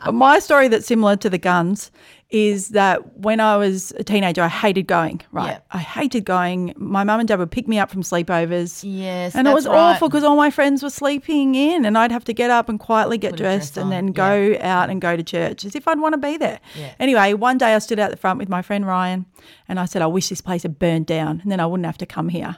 but 0.04 0.12
my 0.12 0.38
story 0.38 0.68
that's 0.68 0.86
similar 0.86 1.16
to 1.16 1.30
the 1.30 1.38
guns 1.38 1.90
is 2.30 2.70
that 2.70 3.18
when 3.18 3.38
I 3.38 3.56
was 3.56 3.92
a 3.92 4.02
teenager, 4.04 4.42
I 4.42 4.48
hated 4.48 4.88
going. 4.88 5.22
Right, 5.30 5.50
Yeah. 5.50 5.58
I 5.70 5.78
hated 5.78 6.24
going. 6.24 6.74
My 6.76 7.04
mum 7.04 7.20
and 7.20 7.28
dad 7.28 7.38
would 7.38 7.52
pick 7.52 7.68
me 7.68 7.78
up 7.78 7.90
from 7.90 8.02
sleepovers. 8.02 8.82
Yes, 8.84 9.36
and 9.36 9.46
it 9.46 9.54
was 9.54 9.66
right. 9.66 9.76
awful 9.76 10.08
because 10.08 10.24
all 10.24 10.36
my 10.36 10.50
friends 10.50 10.82
were 10.82 10.90
sleeping 10.90 11.54
in, 11.54 11.84
and 11.84 11.96
I'd 11.96 12.10
have 12.10 12.24
to 12.24 12.32
get 12.32 12.50
up 12.50 12.68
and 12.68 12.80
quietly 12.80 13.16
get 13.16 13.32
Put 13.32 13.38
dressed 13.38 13.74
dress 13.74 13.82
and 13.82 13.92
then 13.92 14.08
go 14.08 14.56
out 14.60 14.90
and 14.90 15.00
go 15.00 15.16
to 15.16 15.22
church 15.22 15.64
as 15.64 15.76
if 15.76 15.86
I'd 15.86 16.00
want 16.00 16.14
to 16.14 16.18
be 16.18 16.36
there. 16.36 16.58
Yeah. 16.76 16.94
Anyway, 16.98 17.34
one 17.34 17.58
day 17.58 17.74
I 17.74 17.78
stood 17.78 18.00
out 18.00 18.10
the 18.10 18.16
front 18.16 18.38
with 18.38 18.48
my 18.48 18.62
friend 18.62 18.86
Ryan, 18.86 19.26
and 19.68 19.78
I 19.78 19.84
said, 19.84 20.02
"I 20.02 20.06
wish 20.06 20.28
this 20.28 20.40
place 20.40 20.62
had 20.62 20.78
burned 20.78 21.06
down, 21.06 21.40
and 21.42 21.52
then 21.52 21.60
I 21.60 21.66
wouldn't 21.66 21.86
have 21.86 21.98
to 21.98 22.06
come 22.06 22.28
here." 22.30 22.56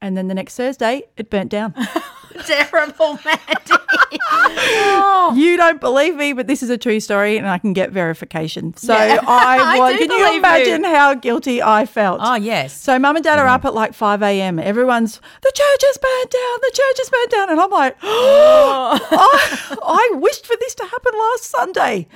And 0.00 0.16
then 0.16 0.28
the 0.28 0.34
next 0.34 0.56
Thursday, 0.56 1.04
it 1.16 1.30
burnt 1.30 1.50
down. 1.50 1.74
Terrible, 2.46 3.18
Mandy. 3.24 3.72
you 4.12 4.18
oh. 4.28 5.34
you 5.36 5.56
don't 5.56 5.80
believe 5.80 6.14
me, 6.16 6.32
but 6.32 6.46
this 6.46 6.62
is 6.62 6.70
a 6.70 6.78
true 6.78 7.00
story, 7.00 7.36
and 7.36 7.48
I 7.48 7.58
can 7.58 7.72
get 7.72 7.90
verification. 7.90 8.76
So 8.76 8.94
Yeah. 8.94 9.20
I 9.26 9.58
I 9.76 9.78
was. 9.78 9.92
do 9.92 9.98
can 9.98 10.10
you 10.10 10.18
believe 10.18 10.32
you. 10.32 10.38
imagine 10.38 10.84
how 10.84 11.14
guilty 11.14 11.62
I 11.62 11.86
felt? 11.86 12.20
Oh 12.22 12.34
yes. 12.34 12.78
So 12.78 12.98
mum 12.98 13.16
and 13.16 13.24
dad 13.24 13.38
are 13.38 13.46
mm. 13.46 13.54
up 13.54 13.64
at 13.64 13.74
like 13.74 13.94
5 13.94 14.22
a.m. 14.22 14.58
Everyone's, 14.58 15.20
the 15.42 15.52
church 15.54 15.82
has 15.82 15.98
burned 15.98 16.30
down, 16.30 16.58
the 16.62 16.72
church 16.74 16.98
has 16.98 17.10
burned 17.10 17.30
down. 17.30 17.50
And 17.50 17.60
I'm 17.60 17.70
like, 17.70 17.96
oh. 18.02 18.98
I, 19.10 19.76
I 19.82 20.16
wished 20.16 20.46
for 20.46 20.56
this 20.60 20.74
to 20.76 20.84
happen 20.84 21.12
last 21.18 21.44
Sunday. 21.44 22.08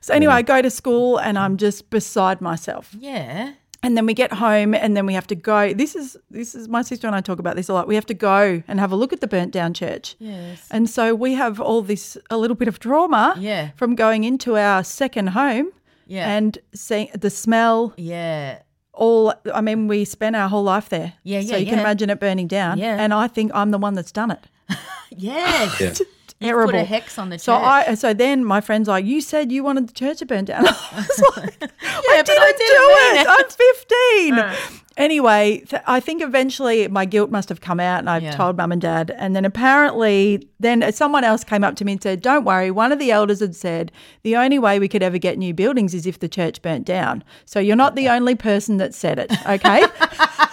So 0.00 0.14
anyway, 0.14 0.34
I 0.34 0.42
go 0.42 0.62
to 0.62 0.70
school 0.70 1.18
and 1.18 1.38
I'm 1.38 1.56
just 1.56 1.90
beside 1.90 2.40
myself. 2.40 2.94
Yeah. 2.96 3.54
And 3.86 3.96
then 3.96 4.04
we 4.06 4.14
get 4.14 4.32
home 4.32 4.74
and 4.74 4.96
then 4.96 5.06
we 5.06 5.14
have 5.14 5.26
to 5.28 5.34
go. 5.36 5.72
This 5.72 5.94
is 5.94 6.16
this 6.30 6.54
is 6.54 6.68
my 6.68 6.82
sister 6.82 7.06
and 7.06 7.14
I 7.14 7.20
talk 7.20 7.38
about 7.38 7.54
this 7.56 7.68
a 7.68 7.72
lot. 7.74 7.86
We 7.86 7.94
have 7.94 8.06
to 8.06 8.14
go 8.14 8.62
and 8.68 8.80
have 8.80 8.90
a 8.92 8.96
look 8.96 9.12
at 9.12 9.20
the 9.20 9.28
burnt 9.28 9.52
down 9.52 9.74
church. 9.74 10.16
Yes. 10.18 10.66
And 10.70 10.90
so 10.90 11.14
we 11.14 11.34
have 11.34 11.60
all 11.60 11.82
this 11.82 12.18
a 12.30 12.36
little 12.36 12.56
bit 12.56 12.68
of 12.68 12.78
trauma 12.80 13.34
Yeah. 13.38 13.70
from 13.76 13.94
going 13.94 14.24
into 14.24 14.56
our 14.56 14.82
second 14.84 15.28
home 15.28 15.68
Yeah. 16.06 16.36
and 16.36 16.58
seeing 16.74 17.08
the 17.14 17.30
smell 17.30 17.92
Yeah. 17.96 18.58
all 18.92 19.32
I 19.54 19.60
mean, 19.60 19.86
we 19.88 20.04
spent 20.04 20.34
our 20.36 20.48
whole 20.48 20.64
life 20.64 20.88
there. 20.88 21.12
Yeah, 21.22 21.40
So 21.42 21.50
yeah, 21.52 21.56
you 21.58 21.66
can 21.66 21.78
imagine 21.78 22.10
it 22.10 22.18
burning 22.18 22.48
down. 22.48 22.78
Yeah. 22.78 22.96
And 23.02 23.14
I 23.14 23.28
think 23.28 23.52
I'm 23.54 23.70
the 23.70 23.78
one 23.78 23.94
that's 23.94 24.12
done 24.12 24.30
it. 24.32 24.44
Yes. 25.16 25.80
Yeah. 25.80 25.92
Terrible. 26.40 26.72
Put 26.72 26.80
a 26.80 26.84
hex 26.84 27.18
on 27.18 27.30
the 27.30 27.36
church. 27.36 27.44
So 27.44 27.54
I 27.54 27.94
so 27.94 28.12
then 28.12 28.44
my 28.44 28.60
friend's 28.60 28.88
like, 28.88 29.04
You 29.04 29.20
said 29.20 29.50
you 29.50 29.64
wanted 29.64 29.88
the 29.88 29.92
church 29.92 30.18
to 30.18 30.26
burn 30.26 30.44
down. 30.44 30.66
I 30.68 30.72
was 30.96 31.24
like, 31.36 31.56
yeah, 31.60 31.68
I 32.10 32.22
didn't, 32.22 32.42
I 32.42 32.52
didn't 32.52 32.76
do 32.76 32.88
it. 33.00 33.20
it. 33.20 33.26
I'm 33.28 34.54
15. 34.68 34.80
Anyway, 34.96 35.58
th- 35.68 35.82
I 35.86 36.00
think 36.00 36.22
eventually 36.22 36.88
my 36.88 37.04
guilt 37.04 37.30
must 37.30 37.48
have 37.50 37.60
come 37.60 37.80
out 37.80 37.98
and 37.98 38.08
I've 38.08 38.22
Yeah. 38.22 38.30
told 38.30 38.56
mum 38.56 38.72
and 38.72 38.80
dad. 38.80 39.14
And 39.18 39.36
then 39.36 39.44
apparently, 39.44 40.48
then 40.58 40.90
someone 40.92 41.22
else 41.22 41.44
came 41.44 41.62
up 41.62 41.76
to 41.76 41.84
me 41.84 41.92
and 41.92 42.02
said, 42.02 42.22
Don't 42.22 42.44
worry. 42.44 42.70
One 42.70 42.92
of 42.92 42.98
the 42.98 43.10
elders 43.10 43.40
had 43.40 43.54
said, 43.54 43.92
The 44.22 44.36
only 44.36 44.58
way 44.58 44.78
we 44.78 44.88
could 44.88 45.02
ever 45.02 45.18
get 45.18 45.36
new 45.36 45.52
buildings 45.52 45.92
is 45.92 46.06
if 46.06 46.18
the 46.18 46.28
church 46.28 46.62
burnt 46.62 46.86
down. 46.86 47.22
So 47.44 47.60
you're 47.60 47.76
not 47.76 47.94
the 47.94 48.08
only 48.08 48.34
person 48.34 48.78
that 48.78 48.94
said 48.94 49.18
it. 49.18 49.30
Okay. 49.46 49.84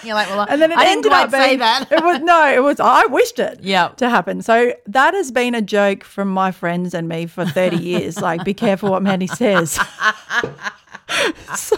You're 0.04 0.16
like, 0.16 0.28
well, 0.28 0.46
And 0.50 0.62
then 0.62 0.74
it 0.74 0.78
I 0.78 0.88
ended 0.88 1.14
didn't 1.14 1.14
up 1.14 1.32
being 1.32 1.60
that. 1.60 1.88
it 1.92 2.04
was 2.04 2.20
no, 2.20 2.54
it 2.54 2.62
was 2.62 2.82
I 2.82 3.06
wished 3.06 3.40
it 3.40 3.60
Yeah. 3.62 3.88
to 3.96 4.10
happen. 4.10 4.42
So 4.42 4.74
that 4.86 5.14
has 5.14 5.32
been 5.32 5.56
a 5.56 5.62
joke 5.62 6.04
from 6.04 6.28
my 6.28 6.52
friends 6.52 6.94
and 6.94 7.08
me 7.08 7.26
for 7.26 7.46
30 7.46 7.78
years. 7.78 8.20
Like, 8.20 8.44
be 8.44 8.54
careful 8.54 8.90
what 8.92 9.02
Manny 9.02 9.28
says. 9.28 9.80
so 11.56 11.76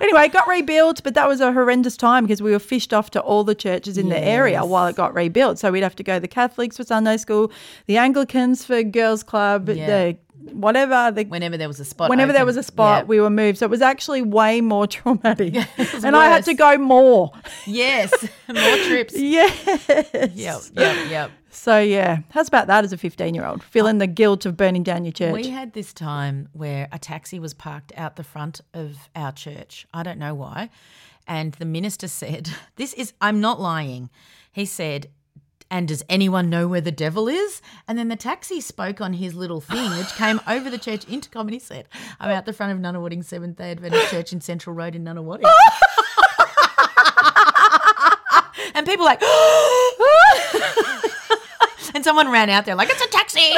anyway, 0.00 0.24
it 0.26 0.32
got 0.32 0.46
rebuilt, 0.48 1.02
but 1.02 1.14
that 1.14 1.26
was 1.28 1.40
a 1.40 1.52
horrendous 1.52 1.96
time 1.96 2.24
because 2.24 2.42
we 2.42 2.50
were 2.50 2.58
fished 2.58 2.92
off 2.92 3.10
to 3.10 3.20
all 3.20 3.44
the 3.44 3.54
churches 3.54 3.98
in 3.98 4.08
the 4.08 4.18
area 4.18 4.64
while 4.64 4.86
it 4.86 4.96
got 4.96 5.14
rebuilt. 5.14 5.58
So 5.58 5.70
we'd 5.72 5.82
have 5.82 5.96
to 5.96 6.02
go 6.02 6.14
to 6.14 6.20
the 6.20 6.28
Catholics 6.28 6.76
for 6.76 6.84
Sunday 6.84 7.16
school, 7.16 7.50
the 7.86 7.96
Anglicans 7.96 8.64
for 8.64 8.82
girls 8.82 9.22
club, 9.22 9.68
Yeah. 9.68 9.86
the 9.86 10.18
whatever 10.52 11.10
the 11.10 11.24
Whenever 11.24 11.56
there 11.56 11.68
was 11.68 11.80
a 11.80 11.84
spot. 11.86 12.10
Whenever 12.10 12.32
there 12.32 12.44
was 12.44 12.58
a 12.58 12.62
spot, 12.62 13.06
we 13.08 13.18
were 13.20 13.30
moved. 13.30 13.58
So 13.58 13.64
it 13.64 13.70
was 13.70 13.80
actually 13.80 14.20
way 14.20 14.60
more 14.60 14.86
traumatic. 14.96 15.54
and 16.04 16.14
I 16.16 16.26
had 16.28 16.44
to 16.44 16.54
go 16.54 16.76
more. 16.76 17.32
Yes. 17.66 18.12
More 18.48 18.76
trips. 18.86 19.14
Yes. 19.16 19.90
Yep. 20.34 20.60
Yep. 20.74 21.10
Yep. 21.10 21.30
So 21.54 21.78
yeah, 21.78 22.18
how's 22.30 22.48
about 22.48 22.66
that 22.66 22.84
as 22.84 22.92
a 22.92 22.98
15 22.98 23.34
year 23.34 23.46
old? 23.46 23.62
Feeling 23.62 23.98
the 23.98 24.08
guilt 24.08 24.44
of 24.44 24.56
burning 24.56 24.82
down 24.82 25.04
your 25.04 25.12
church. 25.12 25.32
We 25.32 25.48
had 25.48 25.72
this 25.72 25.92
time 25.92 26.48
where 26.52 26.88
a 26.90 26.98
taxi 26.98 27.38
was 27.38 27.54
parked 27.54 27.92
out 27.96 28.16
the 28.16 28.24
front 28.24 28.60
of 28.74 29.08
our 29.14 29.30
church. 29.32 29.86
I 29.94 30.02
don't 30.02 30.18
know 30.18 30.34
why. 30.34 30.70
And 31.26 31.52
the 31.54 31.64
minister 31.64 32.08
said, 32.08 32.50
This 32.76 32.92
is, 32.94 33.12
I'm 33.20 33.40
not 33.40 33.60
lying. 33.60 34.10
He 34.52 34.66
said, 34.66 35.08
and 35.70 35.88
does 35.88 36.04
anyone 36.08 36.50
know 36.50 36.68
where 36.68 36.80
the 36.80 36.92
devil 36.92 37.28
is? 37.28 37.62
And 37.88 37.98
then 37.98 38.08
the 38.08 38.16
taxi 38.16 38.60
spoke 38.60 39.00
on 39.00 39.14
his 39.14 39.34
little 39.34 39.60
thing, 39.60 39.90
which 39.96 40.08
came 40.16 40.40
over 40.46 40.68
the 40.70 40.78
church 40.78 41.08
intercom, 41.08 41.46
and 41.48 41.54
he 41.54 41.58
said, 41.58 41.88
"I'm 42.20 42.30
out 42.30 42.44
the 42.44 42.52
front 42.52 42.72
of 42.72 42.78
Nunawading 42.78 43.24
Seventh 43.24 43.56
Day 43.56 43.70
Adventist 43.70 44.10
Church 44.10 44.32
in 44.32 44.40
Central 44.40 44.76
Road 44.76 44.94
in 44.94 45.04
Nunawading." 45.04 45.50
and 48.74 48.86
people 48.86 49.04
like, 49.04 49.22
and 51.94 52.04
someone 52.04 52.30
ran 52.30 52.48
out 52.50 52.64
there 52.64 52.74
like, 52.74 52.88
"It's 52.90 53.02
a 53.02 53.08
taxi!" 53.08 53.52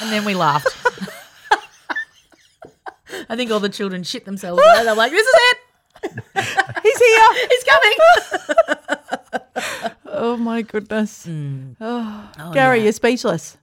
and 0.00 0.10
then 0.12 0.24
we 0.24 0.34
laughed. 0.34 0.68
I 3.28 3.36
think 3.36 3.50
all 3.50 3.60
the 3.60 3.68
children 3.68 4.02
shit 4.02 4.24
themselves. 4.24 4.58
Right? 4.60 4.82
They're 4.84 4.94
like, 4.94 5.12
"This 5.12 5.26
is 5.26 5.34
it. 5.34 5.58
He's 6.82 6.98
here. 6.98 7.28
He's 7.50 7.64
coming." 7.64 7.96
oh 10.06 10.36
my 10.38 10.62
goodness. 10.62 11.26
Mm. 11.26 11.76
Oh, 11.80 12.30
Garry, 12.52 12.82
you're 12.82 12.92
speechless. 12.92 13.56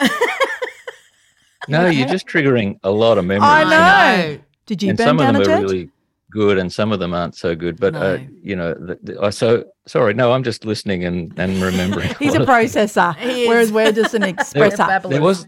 No, 1.67 1.87
you're 1.87 2.07
just 2.07 2.25
triggering 2.27 2.79
a 2.83 2.89
lot 2.89 3.17
of 3.17 3.25
memories. 3.25 3.49
I 3.49 3.63
know. 3.63 3.69
I 3.69 4.27
know. 4.33 4.39
Did 4.65 4.83
you 4.83 4.89
and 4.89 4.97
burn 4.97 5.07
some 5.07 5.19
of 5.19 5.25
them 5.25 5.35
a 5.35 5.39
are 5.39 5.45
church? 5.45 5.61
really 5.61 5.89
good, 6.31 6.57
and 6.57 6.71
some 6.71 6.91
of 6.91 6.99
them 6.99 7.13
aren't 7.13 7.35
so 7.35 7.55
good. 7.55 7.79
But 7.79 7.95
uh, 7.95 8.19
you 8.41 8.55
know, 8.55 8.73
the, 8.73 8.99
the, 9.03 9.21
I 9.21 9.29
so 9.29 9.65
sorry. 9.87 10.13
No, 10.13 10.31
I'm 10.31 10.43
just 10.43 10.65
listening 10.65 11.03
and 11.05 11.37
and 11.39 11.61
remembering. 11.61 12.13
He's 12.19 12.33
a 12.35 12.39
lot 12.39 12.49
of 12.49 12.71
things. 12.71 12.93
processor, 12.93 13.15
He 13.15 13.47
whereas 13.47 13.71
we're 13.71 13.91
just 13.91 14.13
an 14.13 14.21
expressor. 14.33 15.09
There 15.09 15.21
was, 15.21 15.47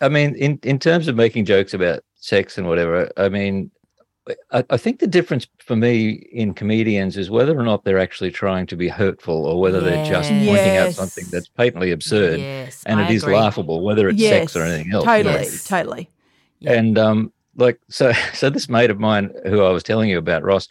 I 0.00 0.08
mean, 0.08 0.34
in 0.36 0.58
in 0.62 0.78
terms 0.78 1.08
of 1.08 1.16
making 1.16 1.44
jokes 1.44 1.74
about 1.74 2.00
sex 2.16 2.58
and 2.58 2.66
whatever. 2.68 3.10
I 3.16 3.28
mean, 3.28 3.70
I, 4.52 4.62
I 4.70 4.76
think 4.76 5.00
the 5.00 5.06
difference 5.06 5.46
for 5.58 5.74
me 5.74 6.10
in 6.32 6.52
comedians 6.54 7.16
is 7.16 7.30
whether 7.30 7.58
or 7.58 7.62
not 7.62 7.84
they're 7.84 7.98
actually 7.98 8.30
trying 8.30 8.66
to 8.66 8.76
be 8.76 8.88
hurtful 8.88 9.46
or 9.46 9.58
whether 9.58 9.80
they're 9.80 10.04
just 10.04 10.28
pointing 10.28 10.76
out 10.76 10.92
something 10.92 11.24
that's 11.32 11.48
patently 11.48 11.90
absurd 11.90 12.38
Yes, 12.38 12.84
and 12.84 13.00
I 13.00 13.08
it 13.08 13.14
is 13.14 13.22
agree. 13.22 13.34
laughable, 13.36 13.82
whether 13.82 14.08
it's 14.10 14.18
yes, 14.20 14.52
sex 14.52 14.56
or 14.56 14.62
anything 14.64 14.92
else. 14.92 15.04
you 15.04 15.10
know. 15.10 15.16
Totally, 15.24 15.44
Yes. 15.44 15.64
totally. 15.64 16.10
Yeah. 16.60 16.72
And 16.74 16.98
um, 16.98 17.32
like 17.60 17.78
so, 17.88 18.12
so 18.34 18.50
this 18.50 18.68
mate 18.68 18.90
of 18.90 18.98
mine 18.98 19.32
who 19.46 19.62
I 19.62 19.70
was 19.70 19.82
telling 19.82 20.08
you 20.10 20.18
about, 20.18 20.42
Ross, 20.42 20.68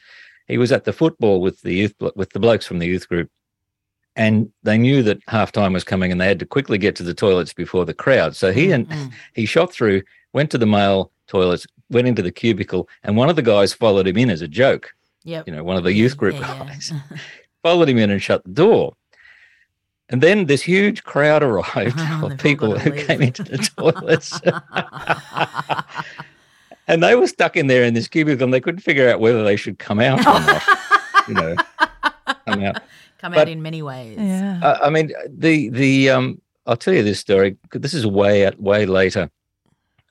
he 0.48 0.58
was 0.58 0.72
at 0.72 0.84
the 0.86 0.94
football 0.94 1.42
with 1.42 1.62
the 1.62 1.74
youth 1.74 1.94
with 2.16 2.32
the 2.32 2.40
blokes 2.40 2.66
from 2.66 2.80
the 2.80 2.88
youth 2.88 3.08
group, 3.08 3.30
and 4.16 4.52
they 4.64 4.78
knew 4.78 5.04
that 5.04 5.20
half 5.28 5.52
time 5.52 5.74
was 5.74 5.84
coming, 5.84 6.12
and 6.12 6.20
they 6.20 6.28
had 6.28 6.40
to 6.40 6.46
quickly 6.46 6.78
get 6.78 6.96
to 6.98 7.04
the 7.04 7.14
toilets 7.14 7.54
before 7.54 7.86
the 7.86 7.94
crowd. 7.94 8.36
So 8.36 8.52
he 8.52 8.72
and 8.72 8.88
Mm. 8.90 9.12
he 9.34 9.46
shot 9.46 9.72
through, 9.72 10.02
went 10.34 10.50
to 10.52 10.58
the 10.58 10.66
male 10.66 11.12
toilets, 11.28 11.68
went 11.92 12.08
into 12.08 12.22
the 12.24 12.32
cubicle, 12.32 12.90
and 13.04 13.16
one 13.16 13.30
of 13.30 13.36
the 13.36 13.42
guys 13.44 13.74
followed 13.74 14.08
him 14.08 14.18
in 14.18 14.30
as 14.30 14.42
a 14.42 14.48
joke. 14.48 14.94
Yep. 15.26 15.48
You 15.48 15.54
know, 15.56 15.64
one 15.64 15.78
of 15.78 15.84
the 15.84 15.94
youth 15.94 16.18
group 16.18 16.36
Yeah, 16.36 16.54
yeah. 16.56 16.66
guys 16.66 16.92
followed 17.64 17.90
him 17.90 17.98
in 18.00 18.10
and 18.10 18.22
shut 18.22 18.44
the 18.44 18.52
door. 18.52 18.96
And 20.12 20.24
then 20.24 20.46
this 20.48 20.64
huge 20.64 21.04
crowd 21.04 21.44
arrived 21.50 21.98
Oh, 22.00 22.30
of 22.32 22.38
people 22.40 22.80
who 22.80 22.90
leave. 22.92 23.06
came 23.06 23.22
into 23.22 23.44
the 23.44 23.58
toilets. 23.78 24.40
And 26.90 27.02
they 27.04 27.16
were 27.16 27.28
stuck 27.28 27.56
in 27.56 27.68
there 27.68 27.84
in 27.84 27.94
this 27.94 28.08
cubicle 28.08 28.44
and 28.44 28.54
they 28.54 28.60
couldn't 28.60 28.82
figure 28.82 29.10
out 29.10 29.20
whether 29.22 29.44
they 29.44 29.56
should 29.56 29.80
come 29.80 30.00
out 30.00 30.20
or 30.20 30.24
not. 30.24 30.64
you 31.28 31.34
know, 31.36 31.56
come 32.48 32.64
out. 32.64 32.82
Come 33.20 33.32
But- 33.34 33.42
out 33.42 33.50
in 33.50 33.62
many 33.62 33.82
ways. 33.82 34.18
Yeah. 34.18 34.60
Uh, 34.64 34.80
I 34.84 34.90
mean, 34.90 35.12
the 35.28 35.70
the 35.70 36.10
um, 36.10 36.42
I'll 36.66 36.78
tell 36.78 36.94
you 36.94 37.04
this 37.04 37.20
story. 37.20 37.58
This 37.72 37.94
is 37.94 38.06
way 38.06 38.46
out 38.46 38.60
way 38.62 38.86
later. 38.86 39.30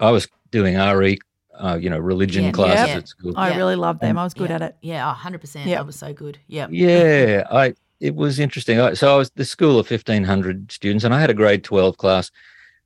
I 0.00 0.10
was 0.10 0.28
doing 0.50 0.76
RE, 0.78 1.18
uh, 1.58 1.78
you 1.80 1.90
know, 1.90 1.98
religion 1.98 2.44
Yeah. 2.44 2.52
classes 2.52 2.88
Yep. 2.88 2.96
at 2.98 3.08
school. 3.08 3.32
I 3.36 3.50
Yeah. 3.50 3.56
really 3.56 3.76
loved 3.76 4.00
them. 4.00 4.16
I 4.18 4.24
was 4.24 4.34
good 4.34 4.50
yeah. 4.50 4.56
at 4.56 4.62
it. 4.62 4.76
Yeah, 4.82 5.14
hundred 5.14 5.40
percent. 5.40 5.66
Yeah. 5.66 5.76
That 5.76 5.86
was 5.86 5.96
so 5.96 6.12
good. 6.12 6.38
Yeah. 6.46 6.66
Yeah, 6.70 7.44
I 7.50 7.74
it 8.00 8.14
was 8.14 8.38
interesting. 8.38 8.78
I, 8.80 8.92
so 8.94 9.12
I 9.14 9.16
was 9.18 9.30
the 9.30 9.44
school 9.44 9.78
of 9.78 9.86
fifteen 9.86 10.24
hundred 10.24 10.70
students, 10.70 11.02
and 11.04 11.12
I 11.14 11.20
had 11.20 11.30
a 11.30 11.34
grade 11.34 11.64
twelve 11.64 11.96
class, 11.96 12.30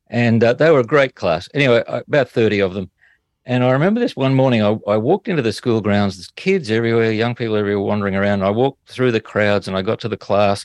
and 0.09 0.43
uh, 0.45 0.53
they 0.55 0.71
were 0.71 0.81
a 0.81 0.85
great 0.87 1.17
class. 1.17 1.49
Anyway, 1.53 1.83
about 1.87 2.29
thirty 2.31 2.61
of 2.61 2.75
them, 2.75 2.91
and 3.45 3.65
I 3.65 3.71
remember 3.73 4.01
this 4.01 4.15
one 4.15 4.35
morning. 4.35 4.63
I, 4.63 4.79
I 4.87 4.97
walked 4.97 5.29
into 5.29 5.43
the 5.43 5.53
school 5.53 5.81
grounds. 5.81 6.17
There's 6.17 6.31
kids 6.37 6.71
everywhere, 6.71 7.11
young 7.11 7.35
people 7.35 7.57
everywhere 7.57 7.85
wandering 7.85 8.15
around. 8.15 8.43
I 8.43 8.51
walked 8.51 8.89
through 8.89 9.13
the 9.13 9.21
crowds, 9.21 9.67
and 9.67 9.77
I 9.77 9.83
got 9.83 9.99
to 10.01 10.09
the 10.09 10.17
class, 10.17 10.65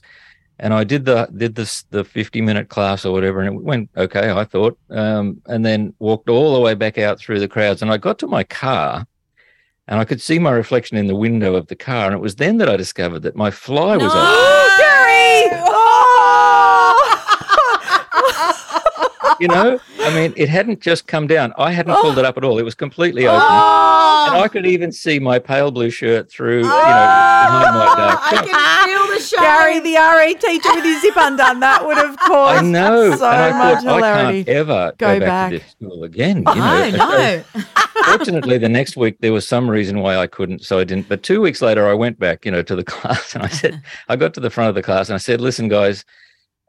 and 0.59 0.73
I 0.73 0.83
did 0.83 1.05
the 1.05 1.27
did 1.35 1.55
this 1.55 1.83
the 1.89 2.03
fifty 2.03 2.41
minute 2.41 2.69
class 2.69 3.03
or 3.05 3.11
whatever, 3.13 3.41
and 3.41 3.55
it 3.55 3.63
went 3.63 3.89
okay. 3.97 4.31
I 4.31 4.43
thought, 4.43 4.77
um, 4.91 5.41
and 5.47 5.65
then 5.65 5.93
walked 5.99 6.29
all 6.29 6.53
the 6.53 6.61
way 6.61 6.75
back 6.75 6.97
out 6.97 7.19
through 7.19 7.39
the 7.39 7.47
crowds, 7.47 7.81
and 7.81 7.91
I 7.91 7.97
got 7.97 8.19
to 8.19 8.27
my 8.27 8.43
car. 8.43 9.07
And 9.89 10.01
I 10.01 10.05
could 10.05 10.21
see 10.21 10.37
my 10.37 10.51
reflection 10.51 10.97
in 10.97 11.07
the 11.07 11.15
window 11.15 11.55
of 11.55 11.67
the 11.67 11.75
car. 11.75 12.07
And 12.07 12.13
it 12.13 12.19
was 12.19 12.35
then 12.35 12.57
that 12.57 12.67
I 12.67 12.75
discovered 12.75 13.21
that 13.21 13.37
my 13.37 13.49
fly 13.49 13.95
was 13.95 14.11
off. 14.11 14.13
Oh, 14.13 14.75
Garry! 15.49 15.61
Oh! 15.65 15.96
You 19.39 19.47
know, 19.47 19.79
I 19.99 20.13
mean, 20.15 20.33
it 20.35 20.49
hadn't 20.49 20.81
just 20.81 21.07
come 21.07 21.27
down. 21.27 21.53
I 21.57 21.71
hadn't 21.71 21.93
oh. 21.93 22.01
pulled 22.01 22.17
it 22.17 22.25
up 22.25 22.37
at 22.37 22.43
all. 22.43 22.57
It 22.59 22.63
was 22.63 22.75
completely 22.75 23.27
open. 23.27 23.39
Oh, 23.41 24.29
And 24.31 24.41
I 24.43 24.47
could 24.47 24.65
even 24.65 24.91
see 24.91 25.19
my 25.19 25.39
pale 25.39 25.71
blue 25.71 25.89
shirt 25.89 26.29
through, 26.31 26.57
you 26.59 26.63
know, 26.63 26.69
oh. 26.69 27.47
behind 27.49 27.77
my 27.77 27.85
dark 27.95 28.19
I 28.21 28.35
top. 28.35 28.45
can 28.47 28.87
feel 28.87 29.15
the 29.15 29.21
shame. 29.21 29.39
Garry, 29.41 29.79
the 29.79 29.95
RE 29.95 30.33
teacher 30.35 30.75
with 30.75 30.83
his 30.83 31.01
zip 31.01 31.13
undone, 31.17 31.59
that 31.59 31.85
would 31.85 31.97
have 31.97 32.17
caused 32.25 32.59
I 32.59 32.67
know. 32.67 33.15
so 33.15 33.29
and 33.29 33.53
I 33.55 33.73
much 33.73 33.83
thought, 33.83 33.87
I 33.87 33.95
hilarity. 33.95 34.43
can't 34.45 34.57
ever 34.57 34.93
Go 34.97 35.13
go, 35.13 35.19
back, 35.19 35.27
back. 35.27 35.51
to 35.51 35.59
this 35.59 35.71
school 35.71 36.03
again. 36.03 36.37
You 36.37 36.43
oh, 36.47 36.53
know? 36.55 36.63
And 36.63 36.95
so 36.95 37.43
no. 37.55 37.63
Fortunately, 38.05 38.57
the 38.57 38.69
next 38.69 38.95
week 38.97 39.17
there 39.21 39.33
was 39.33 39.47
some 39.47 39.69
reason 39.69 39.99
why 39.99 40.17
I 40.17 40.27
couldn't, 40.27 40.63
so 40.63 40.79
I 40.79 40.83
didn't. 40.83 41.09
But 41.09 41.23
two 41.23 41.41
weeks 41.41 41.61
later, 41.61 41.87
I 41.87 41.93
went 41.93 42.19
back, 42.19 42.45
you 42.45 42.51
know, 42.51 42.61
to 42.63 42.75
the 42.75 42.83
class, 42.93 43.33
and 43.35 43.43
I 43.43 43.47
said, 43.47 43.81
I 44.07 44.15
got 44.15 44.33
to 44.35 44.39
the 44.39 44.49
front 44.49 44.69
of 44.69 44.75
the 44.75 44.83
class, 44.83 45.09
and 45.09 45.15
I 45.15 45.17
said, 45.17 45.41
"Listen, 45.41 45.67
guys, 45.67 46.05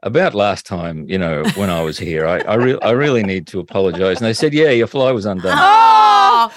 about 0.03 0.35
last 0.35 0.65
time, 0.67 1.09
you 1.09 1.19
know, 1.19 1.45
when 1.57 1.71
I 1.71 1.83
was 1.83 1.99
here, 1.99 2.27
I 2.27 2.39
I, 2.41 2.55
re- 2.55 2.79
I 2.83 2.91
really 2.93 3.23
need 3.23 3.47
to 3.49 3.61
apologize. 3.61 4.19
And 4.19 4.27
they 4.27 4.33
said, 4.35 4.53
yeah, 4.55 4.71
your 4.71 4.87
fly 4.87 5.11
was 5.13 5.27
undone. 5.27 5.53
Oh, 5.57 6.53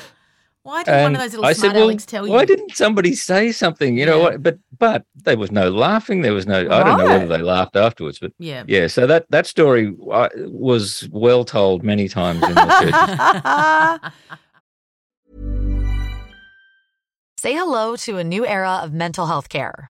why 0.63 0.83
did 0.83 1.01
one 1.01 1.15
of 1.15 1.21
those 1.21 1.31
little 1.31 1.45
I 1.45 1.53
said, 1.53 1.73
well, 1.73 1.85
Alex 1.85 2.05
tell 2.05 2.27
you? 2.27 2.33
why 2.33 2.45
didn't 2.45 2.75
somebody 2.75 3.15
say 3.15 3.51
something? 3.51 3.97
You 3.97 4.05
know 4.05 4.17
Yeah. 4.17 4.23
what? 4.23 4.43
But 4.43 4.59
but 4.77 5.05
there 5.15 5.37
was 5.37 5.51
no 5.51 5.69
laughing. 5.71 6.21
There 6.21 6.33
was 6.33 6.45
no. 6.45 6.59
I 6.59 6.83
don't 6.83 6.97
know 6.99 7.05
whether 7.07 7.25
they 7.27 7.39
laughed 7.41 7.75
afterwards, 7.75 8.19
but 8.19 8.31
Yeah. 8.37 8.63
yeah. 8.67 8.85
So 8.87 9.07
that 9.07 9.25
that 9.31 9.47
story 9.47 9.91
was 9.97 11.09
well 11.11 11.43
told 11.43 11.83
many 11.83 12.07
times 12.07 12.43
in 12.43 12.53
the 12.53 14.01
church. 14.01 14.11
Say 17.39 17.55
hello 17.55 17.95
to 17.95 18.17
a 18.17 18.23
new 18.23 18.45
era 18.45 18.81
of 18.83 18.93
mental 18.93 19.25
health 19.25 19.49
care. 19.49 19.89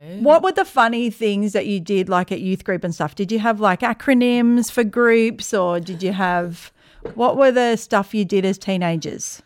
What 0.00 0.42
were 0.42 0.52
the 0.52 0.64
funny 0.64 1.10
things 1.10 1.52
that 1.52 1.66
you 1.66 1.78
did 1.78 2.08
like 2.08 2.32
at 2.32 2.40
youth 2.40 2.64
group 2.64 2.84
and 2.84 2.94
stuff? 2.94 3.14
Did 3.14 3.30
you 3.30 3.38
have 3.40 3.60
like 3.60 3.80
acronyms 3.80 4.72
for 4.72 4.82
groups 4.82 5.52
or 5.52 5.78
did 5.78 6.02
you 6.02 6.12
have 6.12 6.72
what 7.14 7.36
were 7.36 7.52
the 7.52 7.76
stuff 7.76 8.14
you 8.14 8.24
did 8.24 8.46
as 8.46 8.56
teenagers? 8.56 9.42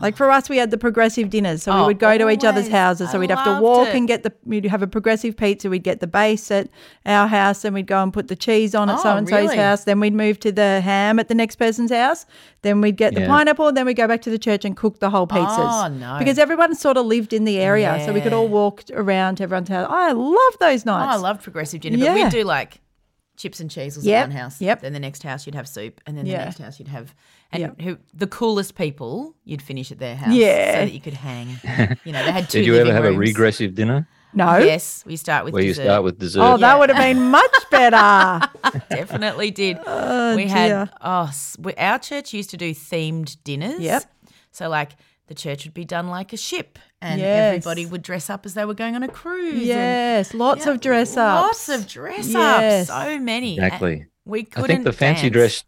Like 0.00 0.16
for 0.16 0.30
us, 0.30 0.48
we 0.48 0.56
had 0.58 0.70
the 0.70 0.78
progressive 0.78 1.28
dinners, 1.28 1.64
so 1.64 1.74
we 1.74 1.80
Oh, 1.80 1.86
would 1.86 1.98
go 1.98 2.16
to 2.16 2.30
each 2.30 2.44
other's 2.44 2.68
houses. 2.68 3.10
So 3.10 3.16
I 3.16 3.20
we'd 3.20 3.30
have 3.30 3.44
to 3.44 3.60
walk 3.60 3.88
it. 3.88 3.96
and 3.96 4.06
get 4.06 4.22
the. 4.22 4.32
We'd 4.44 4.64
have 4.66 4.80
a 4.82 4.86
progressive 4.86 5.36
pizza. 5.36 5.68
We'd 5.68 5.82
get 5.82 5.98
the 6.00 6.06
base 6.06 6.50
at 6.52 6.68
our 7.04 7.26
house, 7.26 7.64
and 7.64 7.74
we'd 7.74 7.88
go 7.88 8.00
and 8.02 8.12
put 8.12 8.28
the 8.28 8.36
cheese 8.36 8.74
on 8.76 8.88
at 8.88 8.98
Oh, 9.00 9.02
so 9.02 9.16
and 9.16 9.28
so's 9.28 9.40
really? 9.42 9.56
house. 9.56 9.84
Then 9.84 9.98
we'd 9.98 10.14
move 10.14 10.38
to 10.40 10.52
the 10.52 10.80
ham 10.80 11.18
at 11.18 11.26
the 11.28 11.34
next 11.34 11.56
person's 11.56 11.90
house. 11.90 12.24
Then 12.62 12.80
we'd 12.80 12.96
get 12.96 13.14
the 13.14 13.22
Yeah. 13.22 13.26
pineapple. 13.26 13.72
Then 13.72 13.86
we'd 13.86 13.94
go 13.94 14.06
back 14.06 14.22
to 14.22 14.30
the 14.30 14.38
church 14.38 14.64
and 14.64 14.76
cook 14.76 15.00
the 15.00 15.10
whole 15.10 15.26
pizzas. 15.26 15.46
Oh, 15.58 15.88
no. 15.88 16.16
Because 16.18 16.38
everyone 16.38 16.74
sort 16.76 16.96
of 16.96 17.04
lived 17.04 17.32
in 17.32 17.44
the 17.44 17.58
area, 17.58 18.00
so 18.06 18.12
we 18.12 18.20
could 18.20 18.32
all 18.32 18.48
walk 18.48 18.84
around 18.94 19.36
to 19.36 19.42
everyone's 19.42 19.68
house. 19.68 19.88
I 19.90 20.12
love 20.12 20.56
those 20.60 20.86
Oh, 20.86 20.92
nights. 20.92 21.16
I 21.16 21.20
loved 21.20 21.42
progressive 21.42 21.80
dinner, 21.80 21.98
but 21.98 22.14
we'd 22.14 22.30
do 22.30 22.44
like 22.44 22.80
chips 23.38 23.60
and 23.60 23.70
cheese 23.70 23.96
was 23.96 24.04
Yep, 24.04 24.16
at 24.22 24.28
one 24.28 24.36
house. 24.36 24.60
yep. 24.60 24.82
Then 24.82 24.92
the 24.92 25.00
next 25.00 25.22
house 25.22 25.46
you'd 25.46 25.54
have 25.54 25.66
soup, 25.66 26.00
and 26.06 26.18
then 26.18 26.26
Yeah. 26.26 26.38
the 26.40 26.44
next 26.44 26.58
house 26.58 26.78
you'd 26.78 26.88
have 26.88 27.14
and 27.52 27.60
Yep. 27.62 27.80
who 27.80 27.98
the 28.12 28.26
coolest 28.26 28.74
people 28.74 29.34
you'd 29.44 29.62
finish 29.62 29.90
at 29.90 29.98
their 29.98 30.16
house, 30.16 30.34
Yeah. 30.34 30.72
so 30.72 30.78
that 30.84 30.92
you 30.92 31.00
could 31.00 31.14
hang. 31.14 31.48
You 32.04 32.12
know, 32.12 32.22
they 32.24 32.32
had 32.32 32.50
two. 32.50 32.58
Did 32.58 32.66
you 32.66 32.74
ever 32.74 32.84
living 32.86 33.02
have 33.04 33.14
a 33.14 33.16
regressive 33.16 33.74
dinner 33.74 34.06
no. 34.34 34.58
Yes, 34.58 35.02
we 35.06 35.16
start 35.16 35.46
with 35.46 35.54
where 35.54 35.62
you 35.64 35.72
start 35.72 36.04
with 36.04 36.18
dessert? 36.18 36.42
Oh, 36.42 36.56
that 36.58 36.78
would 36.78 36.90
have 36.90 36.98
been 36.98 37.30
much 37.30 37.56
better. 37.70 38.46
Definitely 38.90 39.50
did. 39.50 39.78
Oh, 39.86 40.36
we 40.36 40.44
dear. 40.44 40.52
had 40.54 40.90
oh, 41.00 41.30
we, 41.58 41.72
our 41.74 41.98
church 41.98 42.34
used 42.34 42.50
to 42.50 42.56
do 42.58 42.72
themed 42.74 43.36
dinners. 43.42 43.80
Yep. 43.80 44.02
So 44.50 44.68
like 44.68 44.92
the 45.28 45.34
church 45.34 45.64
would 45.64 45.74
be 45.74 45.84
done 45.84 46.08
like 46.08 46.32
a 46.32 46.36
ship, 46.36 46.78
and 47.00 47.20
Yes. 47.20 47.54
everybody 47.56 47.86
would 47.86 48.02
dress 48.02 48.28
up 48.28 48.44
as 48.46 48.54
they 48.54 48.64
were 48.64 48.74
going 48.74 48.94
on 48.96 49.02
a 49.02 49.08
cruise. 49.08 49.52
and- 49.54 49.62
yes, 49.62 50.34
lots 50.34 50.66
Yeah, 50.66 50.72
of 50.72 50.80
dress 50.80 51.16
ups. 51.16 51.46
Lots 51.46 51.68
of 51.68 51.86
dress 51.86 52.28
Yes. 52.28 52.90
ups. 52.90 53.04
So 53.04 53.18
many. 53.18 53.56
And 53.58 53.66
Exactly. 53.66 54.06
We 54.24 54.42
couldn't. 54.44 54.64
I 54.64 54.74
think 54.74 54.84
the 54.84 54.92
fancy 54.92 55.22
dance. 55.30 55.32
dress, 55.32 55.64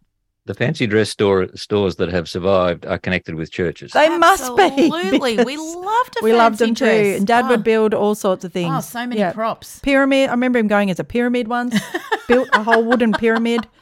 the 0.46 0.54
fancy 0.54 0.86
dress 0.86 1.08
store 1.10 1.48
stores 1.54 1.96
that 1.96 2.08
have 2.10 2.28
survived 2.28 2.84
are 2.84 2.98
connected 2.98 3.34
with 3.36 3.50
churches. 3.50 3.92
They 3.92 4.08
must 4.18 4.54
be. 4.56 4.62
Absolutely. 4.62 5.44
We 5.44 5.56
loved 5.58 6.16
a 6.20 6.24
We 6.24 6.32
loved 6.32 6.58
fancy 6.58 6.66
them 6.66 6.74
too. 6.74 7.16
And 7.18 7.26
Dad 7.26 7.44
Oh. 7.44 7.48
would 7.48 7.62
build 7.64 7.94
all 7.94 8.14
sorts 8.14 8.44
of 8.44 8.52
things. 8.52 8.74
Oh, 8.76 8.80
so 8.80 9.06
many 9.06 9.20
Yeah. 9.20 9.32
props. 9.32 9.78
Pyramid. 9.80 10.28
I 10.28 10.32
remember 10.32 10.58
him 10.58 10.66
going 10.68 10.90
as 10.90 10.98
a 10.98 11.04
pyramid 11.04 11.48
once. 11.48 11.78
built 12.28 12.48
a 12.52 12.62
whole 12.62 12.84
wooden 12.84 13.12
pyramid. 13.12 13.66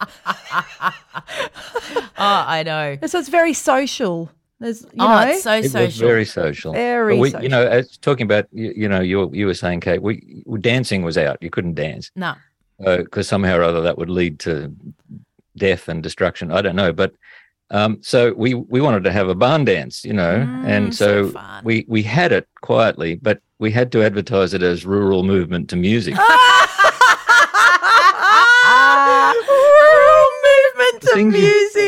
Oh, 2.20 2.44
I 2.46 2.62
know. 2.64 2.98
So 3.06 3.18
it's 3.20 3.28
very 3.28 3.52
social. 3.52 4.30
There's, 4.60 4.82
you 4.82 4.88
oh, 4.98 5.08
know, 5.08 5.28
it's 5.28 5.42
so 5.44 5.52
it 5.54 5.62
was 5.62 5.72
social. 5.72 6.08
very 6.08 6.24
social. 6.24 6.72
Very 6.72 7.18
we, 7.18 7.30
social. 7.30 7.42
You 7.44 7.48
know, 7.48 7.66
as, 7.66 7.96
talking 7.98 8.24
about 8.24 8.46
you, 8.52 8.72
you 8.76 8.88
know, 8.88 9.00
you 9.00 9.30
you 9.32 9.46
were 9.46 9.54
saying, 9.54 9.80
Kate, 9.80 10.02
we 10.02 10.42
dancing 10.60 11.02
was 11.02 11.16
out. 11.16 11.38
You 11.40 11.50
couldn't 11.50 11.74
dance 11.74 12.10
no. 12.16 12.34
because 12.78 13.28
somehow 13.28 13.58
or 13.58 13.62
other 13.62 13.80
that 13.82 13.98
would 13.98 14.10
lead 14.10 14.40
to 14.40 14.74
death 15.56 15.88
and 15.88 16.02
destruction. 16.02 16.50
I 16.50 16.60
don't 16.60 16.74
know, 16.74 16.92
but 16.92 17.14
um, 17.70 17.98
so 18.00 18.32
we 18.32 18.54
we 18.54 18.80
wanted 18.80 19.04
to 19.04 19.12
have 19.12 19.28
a 19.28 19.34
barn 19.34 19.64
dance, 19.64 20.04
you 20.04 20.14
know, 20.14 20.38
Mm, 20.38 20.64
and 20.66 20.94
so 20.94 21.30
so, 21.30 21.60
we 21.62 21.84
we 21.86 22.02
had 22.02 22.32
it 22.32 22.48
quietly, 22.60 23.16
but 23.16 23.40
we 23.58 23.70
had 23.70 23.92
to 23.92 24.02
advertise 24.02 24.54
it 24.54 24.62
as 24.62 24.86
rural 24.86 25.22
movement 25.22 25.68
to 25.70 25.76
music. 25.76 26.14
rural 26.16 26.26
movement 30.48 31.02
to 31.02 31.10
Things 31.14 31.32
music. 31.32 31.87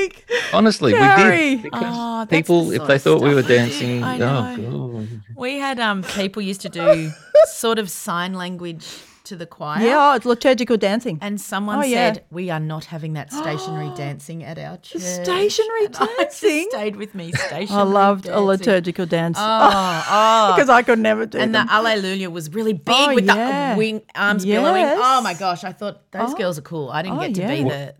Honestly, 0.53 0.93
Garry. 0.93 1.57
we 1.57 1.57
did 1.57 1.63
because 1.63 1.95
Oh, 1.97 2.27
people, 2.29 2.65
the 2.67 2.77
if 2.77 2.87
they 2.87 2.99
thought 2.99 3.23
we 3.23 3.35
were 3.35 3.43
stuff 3.43 3.51
we 3.51 3.57
do. 3.57 3.71
dancing, 3.71 4.05
I 4.05 4.17
oh. 4.17 4.57
God. 4.57 5.09
We 5.37 5.59
had 5.59 5.79
um 5.81 6.03
people 6.03 6.43
used 6.43 6.61
to 6.63 6.69
do 6.69 7.11
sort 7.47 7.79
of 7.79 7.91
sign 7.91 8.35
language 8.35 8.87
to 9.25 9.37
the 9.37 9.47
choir. 9.47 9.81
Yeah, 9.85 10.11
oh, 10.13 10.17
it's 10.17 10.25
liturgical 10.27 10.77
dancing. 10.77 11.19
And 11.21 11.41
someone 11.41 11.79
Oh, 11.79 11.83
yeah. 11.83 12.15
said, 12.15 12.25
We 12.31 12.51
are 12.51 12.59
not 12.59 12.87
having 12.87 13.13
that 13.13 13.33
stationary 13.41 13.91
dancing 13.95 14.43
at 14.43 14.59
our 14.59 14.77
church. 14.79 15.03
Stationary 15.03 15.87
And 15.87 15.97
I 15.97 16.07
dancing? 16.19 16.67
stayed 16.71 16.97
with 16.97 17.15
me, 17.15 17.31
stationary 17.47 17.69
I 17.81 17.83
loved 17.85 18.27
a 18.27 18.41
liturgical 18.41 19.07
dance. 19.07 19.39
Oh, 19.39 19.43
oh. 20.11 20.55
Because 20.57 20.69
I 20.69 20.83
could 20.83 20.99
never 20.99 21.27
do 21.27 21.39
it. 21.39 21.43
and 21.43 21.55
them. 21.55 21.67
the 21.67 21.73
Alleluia 21.73 22.29
was 22.31 22.53
really 22.53 22.73
big 22.73 22.95
Oh, 22.99 23.15
with 23.15 23.27
yeah. 23.27 23.75
the 23.75 23.79
wing 23.79 24.03
arms 24.17 24.45
billowing. 24.45 24.85
Oh 24.89 25.21
my 25.23 25.35
gosh, 25.35 25.63
I 25.65 25.73
thought 25.73 26.11
those 26.11 26.33
Oh. 26.33 26.37
girls 26.37 26.59
are 26.59 26.63
cool. 26.63 26.91
I 26.91 27.03
didn't 27.03 27.19
Oh, 27.19 27.21
get 27.21 27.35
to 27.37 27.41
yeah. 27.43 27.55
be 27.55 27.65
What- 27.65 27.73
the, 27.73 27.95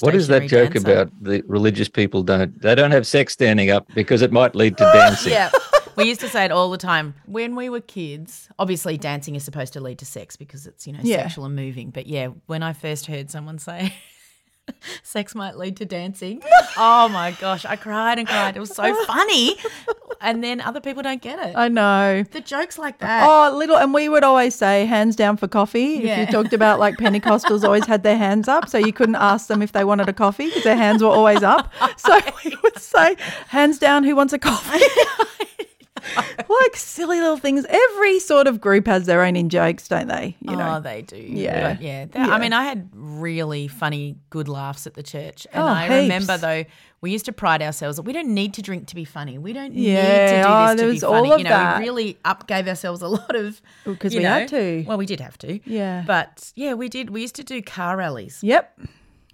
What 0.00 0.14
is 0.14 0.28
that 0.28 0.48
joke 0.48 0.72
dancer. 0.74 0.92
about? 0.92 1.12
The 1.22 1.42
religious 1.46 1.88
people 1.88 2.22
don't 2.22 2.60
they 2.62 2.74
don't 2.74 2.90
have 2.90 3.06
sex 3.06 3.32
standing 3.32 3.70
up 3.70 3.86
because 3.94 4.22
it 4.22 4.32
might 4.32 4.54
lead 4.54 4.76
to 4.78 4.84
dancing. 4.94 5.32
Yeah. 5.32 5.50
We 5.96 6.06
used 6.06 6.20
to 6.22 6.28
say 6.28 6.44
it 6.44 6.50
all 6.50 6.72
the 6.72 6.76
time. 6.76 7.14
When 7.26 7.54
we 7.54 7.68
were 7.68 7.80
kids, 7.80 8.48
obviously 8.58 8.98
dancing 8.98 9.36
is 9.36 9.44
supposed 9.44 9.74
to 9.74 9.80
lead 9.80 10.00
to 10.00 10.04
sex 10.04 10.34
because 10.34 10.66
it's, 10.66 10.88
you 10.88 10.92
know, 10.92 10.98
Yeah. 11.04 11.22
sexual 11.22 11.44
and 11.44 11.54
moving. 11.54 11.90
But 11.90 12.08
yeah, 12.08 12.30
when 12.46 12.64
I 12.64 12.72
first 12.72 13.06
heard 13.06 13.30
someone 13.30 13.60
say 13.60 13.94
sex 15.02 15.34
might 15.34 15.56
lead 15.56 15.76
to 15.78 15.84
dancing, 15.84 16.42
oh 16.76 17.08
my 17.08 17.32
gosh, 17.32 17.64
I 17.64 17.76
cried 17.76 18.18
and 18.18 18.26
cried. 18.26 18.56
It 18.56 18.60
was 18.60 18.74
so 18.74 19.04
funny. 19.06 19.56
And 20.20 20.42
then 20.42 20.60
other 20.60 20.80
people 20.80 21.02
don't 21.02 21.20
get 21.20 21.38
it. 21.38 21.54
I 21.56 21.68
know. 21.68 22.22
the 22.30 22.40
jokes 22.40 22.78
like 22.78 22.98
that. 22.98 23.26
Oh, 23.28 23.54
little, 23.56 23.76
and 23.76 23.92
we 23.92 24.08
would 24.08 24.24
always 24.24 24.54
say 24.54 24.86
hands 24.86 25.16
down 25.16 25.36
for 25.36 25.48
coffee. 25.48 26.04
If 26.04 26.18
you 26.18 26.26
talked 26.26 26.52
about 26.52 26.78
like 26.80 26.96
Pentecostals 26.96 27.62
always 27.64 27.84
had 27.86 28.02
their 28.02 28.16
hands 28.16 28.48
up, 28.48 28.68
so 28.68 28.78
you 28.78 28.92
couldn't 28.92 29.16
ask 29.16 29.48
them 29.48 29.60
if 29.60 29.72
they 29.72 29.84
wanted 29.84 30.08
a 30.08 30.12
coffee 30.14 30.46
because 30.46 30.64
their 30.64 30.76
hands 30.76 31.02
were 31.02 31.10
always 31.10 31.42
up. 31.42 31.72
So 31.96 32.18
we 32.44 32.56
would 32.62 32.78
say, 32.78 33.16
hands 33.48 33.78
down, 33.78 34.04
who 34.04 34.16
wants 34.16 34.32
a 34.32 34.38
coffee? 34.38 34.82
like 36.48 36.76
silly 36.76 37.20
little 37.20 37.36
things. 37.36 37.64
Every 37.68 38.18
sort 38.20 38.46
of 38.46 38.60
group 38.60 38.86
has 38.86 39.06
their 39.06 39.22
own 39.22 39.36
in 39.36 39.48
jokes, 39.48 39.88
don't 39.88 40.08
they? 40.08 40.36
You 40.40 40.52
oh, 40.54 40.58
know. 40.58 40.74
oh, 40.76 40.80
they 40.80 41.02
do. 41.02 41.16
Yeah. 41.16 41.74
But 41.74 41.82
yeah, 41.82 42.06
Yeah. 42.14 42.26
I 42.28 42.38
mean, 42.38 42.52
I 42.52 42.64
had 42.64 42.88
really 42.92 43.68
funny, 43.68 44.16
good 44.30 44.48
laughs 44.48 44.86
at 44.86 44.94
the 44.94 45.02
church. 45.02 45.46
And 45.52 45.62
Oh, 45.62 45.66
I 45.66 45.82
heaps. 45.88 46.02
remember, 46.02 46.36
though, 46.36 46.64
we 47.00 47.10
used 47.10 47.24
to 47.26 47.32
pride 47.32 47.60
ourselves 47.62 47.96
that 47.96 48.02
we 48.04 48.12
don't 48.12 48.28
need 48.34 48.54
to 48.54 48.62
drink 48.62 48.86
to 48.88 48.94
be 48.94 49.04
funny. 49.04 49.36
We 49.38 49.52
don't 49.52 49.74
need 49.74 49.94
to 49.94 50.42
do 50.42 50.42
oh, 50.46 50.66
this 50.68 50.76
there 50.76 50.86
to 50.86 50.92
was 50.92 51.00
be 51.00 51.06
all 51.06 51.12
funny. 51.14 51.30
of 51.32 51.38
you 51.38 51.44
know, 51.44 51.50
that. 51.50 51.78
we 51.78 51.84
really 51.84 52.18
up 52.24 52.46
gave 52.46 52.66
ourselves 52.68 53.02
a 53.02 53.08
lot 53.18 53.34
of. 53.36 53.60
because 53.84 54.14
we 54.14 54.22
had 54.22 54.48
to. 54.48 54.84
Well, 54.86 54.96
we 54.98 55.06
did 55.06 55.20
have 55.20 55.36
to. 55.38 55.60
Yeah. 55.70 56.04
But 56.06 56.52
yeah, 56.54 56.74
we 56.74 56.88
did. 56.88 57.10
We 57.10 57.20
used 57.22 57.34
to 57.36 57.44
do 57.44 57.60
car 57.62 57.96
rallies, 57.96 58.40
Yep. 58.42 58.80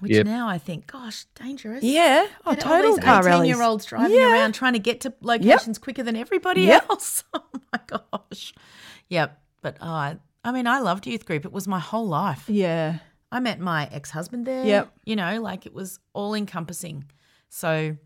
Which 0.01 0.13
Yep. 0.13 0.27
now 0.27 0.49
I 0.49 0.59
think, 0.59 0.87
gosh, 0.87 1.25
dangerous. 1.35 1.83
Yeah. 1.85 2.27
Oh, 2.47 2.55
Get 2.55 2.67
all 2.67 2.73
total 2.77 2.97
these 2.97 3.05
car 3.05 3.23
rallies. 3.23 3.49
year 3.49 3.63
olds 3.63 3.85
driving 3.85 4.17
Yeah. 4.17 4.33
around 4.33 4.53
trying 4.53 4.73
to 4.75 4.79
get 4.79 5.01
to 5.03 5.15
locations 5.21 5.79
quicker 5.79 6.03
than 6.03 6.17
everybody 6.17 6.63
Yep. 6.63 6.87
else. 6.91 7.25
Oh 7.35 7.43
my 7.73 7.81
gosh. 8.13 8.53
Yep. 9.09 9.41
But 9.63 9.77
oh, 9.81 9.87
I, 9.89 10.17
I 10.45 10.51
mean, 10.53 10.67
I 10.67 10.81
loved 10.81 11.07
youth 11.07 11.25
group. 11.25 11.45
It 11.45 11.53
was 11.53 11.69
my 11.69 11.79
whole 11.79 12.09
life. 12.09 12.45
Yeah. 12.49 12.99
I 13.31 13.39
met 13.39 13.61
my 13.61 13.89
ex 13.93 14.11
husband 14.11 14.45
there. 14.47 14.65
Yep. 14.65 14.93
You 15.05 15.15
know, 15.15 15.41
like 15.41 15.67
it 15.67 15.73
was 15.75 16.01
all 16.13 16.35
encompassing. 16.35 17.05
So 17.49 17.97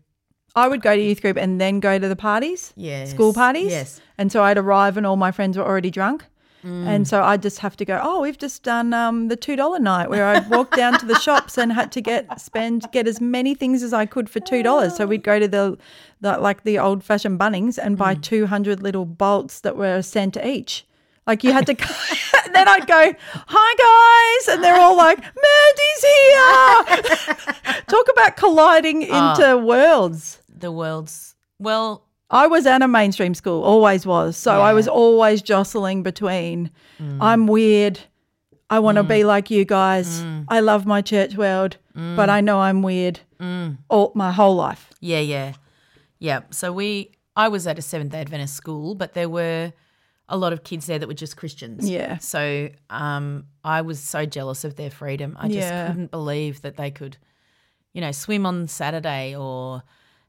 I 0.55 0.67
would 0.67 0.81
go 0.83 0.95
to 0.95 1.01
youth 1.01 1.21
group 1.21 1.37
and 1.37 1.59
then 1.59 1.79
go 1.79 1.97
to 1.97 2.07
the 2.07 2.15
parties. 2.15 2.73
Yes. 2.75 3.09
School 3.11 3.33
parties. 3.33 3.71
Yes. 3.71 4.01
And 4.19 4.31
so 4.31 4.43
I'd 4.43 4.57
arrive 4.59 4.97
and 4.97 5.05
all 5.07 5.15
my 5.15 5.31
friends 5.31 5.57
were 5.57 5.65
already 5.65 5.89
drunk. 5.89 6.25
Mm. 6.65 6.87
And 6.87 7.07
so 7.07 7.21
I'd 7.23 7.41
just 7.43 7.59
have 7.59 7.77
to 7.77 7.85
go, 7.85 7.99
oh, 8.03 8.21
we've 8.21 8.37
just 8.39 8.63
done 8.63 8.91
um, 8.93 9.27
the 9.27 9.37
$2 9.37 9.79
night 9.79 10.09
where 10.09 10.25
I'd 10.25 10.49
walk 10.49 10.75
down 10.75 10.97
to 10.99 11.05
the 11.05 11.19
shops 11.19 11.57
and 11.59 11.71
had 11.71 11.91
to 11.91 12.01
get 12.01 12.41
spend 12.41 12.87
get 12.91 13.07
as 13.07 13.21
many 13.21 13.53
things 13.53 13.83
as 13.83 13.93
I 13.93 14.05
could 14.07 14.29
for 14.29 14.39
$2. 14.39 14.91
So 14.91 15.05
we'd 15.05 15.23
go 15.23 15.37
to 15.39 15.47
the, 15.47 15.77
the 16.21 16.37
like 16.39 16.63
the 16.63 16.79
old 16.79 17.03
fashioned 17.03 17.39
Bunnings 17.39 17.77
and 17.77 17.95
Mm. 17.95 17.99
buy 17.99 18.15
200 18.15 18.81
little 18.81 19.05
bolts 19.05 19.59
that 19.61 19.77
were 19.77 19.95
a 19.95 20.03
cent 20.03 20.37
each. 20.43 20.85
Like 21.27 21.43
you 21.43 21.51
had 21.53 21.65
to, 21.67 21.73
then 22.53 22.67
I'd 22.67 22.87
go, 22.87 23.13
hi 23.47 24.43
guys, 24.45 24.55
and 24.55 24.63
they're 24.63 24.79
all 24.79 24.95
like, 24.97 25.19
Mandy's 25.19 26.03
here. 26.13 27.81
Talk 27.87 28.07
about 28.11 28.37
colliding 28.37 29.07
Ah. 29.11 29.35
into 29.35 29.57
worlds. 29.57 30.39
the 30.49 30.71
world's 30.71 31.35
well, 31.59 32.04
I 32.29 32.47
was 32.47 32.65
at 32.65 32.81
a 32.81 32.87
mainstream 32.87 33.33
school, 33.35 33.63
always 33.63 34.05
was. 34.05 34.35
So 34.37 34.61
I 34.61 34.73
was 34.73 34.87
always 34.87 35.41
jostling 35.41 36.03
between 36.03 36.71
Mm. 36.99 37.17
I'm 37.21 37.47
weird. 37.47 37.99
I 38.69 38.79
want 38.79 38.97
to 38.97 39.03
be 39.03 39.23
like 39.23 39.51
you 39.51 39.63
guys. 39.65 40.23
I 40.47 40.59
love 40.61 40.85
my 40.85 41.01
church 41.01 41.35
world, 41.35 41.77
Mm. 41.95 42.15
but 42.15 42.29
I 42.29 42.41
know 42.41 42.61
I'm 42.61 42.81
weird 42.81 43.19
all 43.89 44.11
my 44.15 44.31
whole 44.31 44.55
life. 44.55 44.89
yeah, 45.01 45.19
yeah. 45.19 45.53
Yeah. 46.19 46.41
So 46.51 46.71
we 46.73 47.11
I 47.37 47.49
was 47.49 47.67
at 47.67 47.77
a 47.77 47.81
Seventh 47.81 48.11
day 48.13 48.21
Adventist 48.21 48.55
school, 48.55 48.95
but 48.95 49.13
there 49.13 49.29
were 49.29 49.73
a 50.29 50.37
lot 50.37 50.53
of 50.53 50.63
kids 50.63 50.85
there 50.87 50.97
that 50.97 51.07
were 51.07 51.13
just 51.13 51.35
Christians. 51.37 51.87
Yeah. 51.87 52.17
So 52.17 52.69
um 52.89 53.45
I 53.63 53.81
was 53.81 53.99
so 53.99 54.25
jealous 54.25 54.63
of 54.63 54.75
their 54.77 54.89
freedom. 54.89 55.35
I 55.39 55.47
just 55.47 55.59
Yeah. 55.59 55.87
couldn't 55.87 56.11
believe 56.11 56.61
that 56.61 56.77
they 56.77 56.89
could, 56.91 57.17
you 57.93 58.01
know, 58.01 58.11
swim 58.11 58.45
on 58.45 58.67
Saturday 58.67 59.35
or 59.35 59.83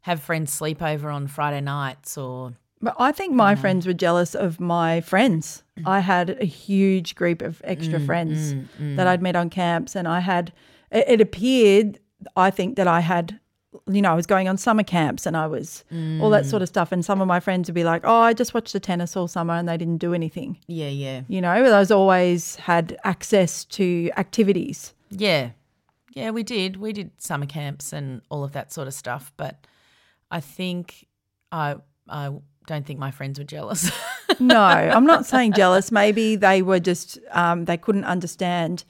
have 0.06 0.22
friends 0.22 0.52
sleep 0.52 0.80
over 0.80 1.10
on 1.10 1.26
Friday 1.26 1.60
nights 1.60 2.16
or 2.16 2.52
But 2.80 2.94
I 2.96 3.10
think 3.10 3.34
my 3.34 3.56
friends 3.56 3.88
were 3.88 3.92
jealous 3.92 4.36
of 4.36 4.60
my 4.60 5.00
friends. 5.00 5.64
Mm. 5.76 5.82
I 5.88 5.98
had 5.98 6.30
a 6.40 6.44
huge 6.44 7.16
group 7.16 7.42
of 7.42 7.60
extra 7.64 7.98
mm, 7.98 8.06
friends 8.06 8.54
mm, 8.54 8.94
that 8.94 9.08
I'd 9.08 9.20
met 9.20 9.34
on 9.34 9.50
camps, 9.50 9.96
and 9.96 10.06
I 10.06 10.20
had, 10.20 10.52
it, 10.92 11.06
it 11.08 11.20
appeared, 11.20 11.98
I 12.36 12.50
think, 12.52 12.76
that 12.76 12.86
I 12.86 13.00
had, 13.00 13.40
you 13.90 14.00
know, 14.00 14.12
I 14.12 14.14
was 14.14 14.26
going 14.26 14.46
on 14.46 14.56
summer 14.58 14.84
camps 14.84 15.26
and 15.26 15.36
I 15.36 15.48
was 15.48 15.84
all 16.20 16.30
that 16.30 16.46
sort 16.46 16.62
of 16.62 16.68
stuff. 16.68 16.92
And 16.92 17.04
some 17.04 17.20
of 17.20 17.26
my 17.26 17.40
friends 17.40 17.68
would 17.68 17.74
be 17.74 17.82
like, 17.82 18.02
oh, 18.04 18.20
I 18.20 18.32
just 18.32 18.54
watched 18.54 18.74
the 18.74 18.80
tennis 18.80 19.16
all 19.16 19.26
summer 19.26 19.54
and 19.54 19.68
they 19.68 19.76
didn't 19.76 19.98
do 19.98 20.14
anything. 20.14 20.58
yeah, 20.68 20.88
yeah. 20.88 21.22
You 21.26 21.40
know, 21.40 21.50
I 21.50 21.60
was 21.62 21.90
always 21.90 22.56
had 22.56 22.96
access 23.02 23.64
to 23.64 24.10
activities. 24.16 24.94
Yeah. 25.10 25.50
Yeah, 26.14 26.30
we 26.30 26.44
did. 26.44 26.76
We 26.76 26.92
did 26.92 27.10
summer 27.18 27.46
camps 27.46 27.92
and 27.92 28.22
all 28.30 28.44
of 28.44 28.52
that 28.52 28.72
sort 28.72 28.86
of 28.86 28.94
stuff. 28.94 29.32
But 29.36 29.66
I 30.30 30.40
think 30.40 31.06
I 31.52 31.76
I 32.08 32.30
don't 32.66 32.84
think 32.86 32.98
my 32.98 33.10
friends 33.10 33.38
were 33.38 33.44
jealous. 33.44 33.90
No, 34.40 34.58
I'm 34.60 35.06
not 35.06 35.24
saying 35.32 35.52
jealous. 35.52 35.90
Maybe 35.92 36.34
they 36.36 36.60
were 36.60 36.80
just 36.80 37.18
um, 37.30 37.64
they 37.64 37.76
couldn't 37.78 38.04
understand 38.04 38.84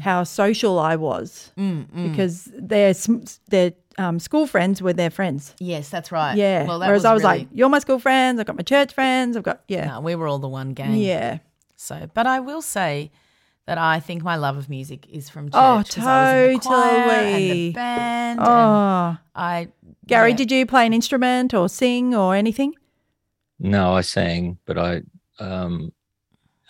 how 0.00 0.24
social 0.24 0.78
I 0.78 0.96
was 0.96 1.52
because 1.94 2.50
their 2.56 2.94
their 3.50 3.72
um, 3.98 4.18
school 4.18 4.46
friends 4.46 4.80
were 4.82 4.94
their 4.94 5.10
friends. 5.10 5.54
yes, 5.60 5.88
that's 5.90 6.10
right. 6.10 6.36
Yeah. 6.36 6.66
Well, 6.66 6.78
that 6.80 6.86
Whereas 6.88 7.00
was 7.02 7.04
I 7.04 7.12
was 7.14 7.22
really, 7.22 7.38
like, 7.40 7.48
you're 7.52 7.68
my 7.68 7.78
school 7.80 7.98
friends. 7.98 8.40
I've 8.40 8.46
got 8.46 8.56
my 8.56 8.62
church 8.62 8.92
friends. 8.94 9.36
I've 9.36 9.42
got 9.44 9.60
yeah, 9.68 9.86
no, 9.88 10.00
we 10.00 10.14
were 10.14 10.26
all 10.26 10.38
the 10.40 10.48
one 10.48 10.72
gang. 10.72 10.94
yeah. 10.94 11.38
So, 11.76 12.08
but 12.14 12.26
I 12.26 12.40
will 12.40 12.62
say 12.62 13.12
that 13.66 13.76
I 13.78 14.00
think 14.00 14.24
my 14.24 14.36
love 14.36 14.56
of 14.56 14.68
music 14.70 15.06
is 15.10 15.28
from 15.28 15.46
church. 15.50 15.54
Oh, 15.54 15.82
'cause 15.86 15.98
I 16.06 16.22
was 16.22 16.32
in 16.48 16.54
the 16.54 16.60
choir 16.60 16.78
and 16.80 17.32
totally. 17.34 17.68
the 17.68 17.72
band. 17.74 18.40
and 18.40 18.48
Oh, 18.48 19.16
I 19.36 19.68
Garry, 20.08 20.30
yeah. 20.30 20.36
did 20.36 20.50
you 20.50 20.66
play 20.66 20.86
an 20.86 20.92
instrument 20.92 21.54
or 21.54 21.68
sing 21.68 22.14
or 22.14 22.34
anything? 22.34 22.74
No, 23.60 23.92
I 23.94 24.00
sang, 24.02 24.58
but 24.66 24.76
I 24.78 25.02
um 25.38 25.92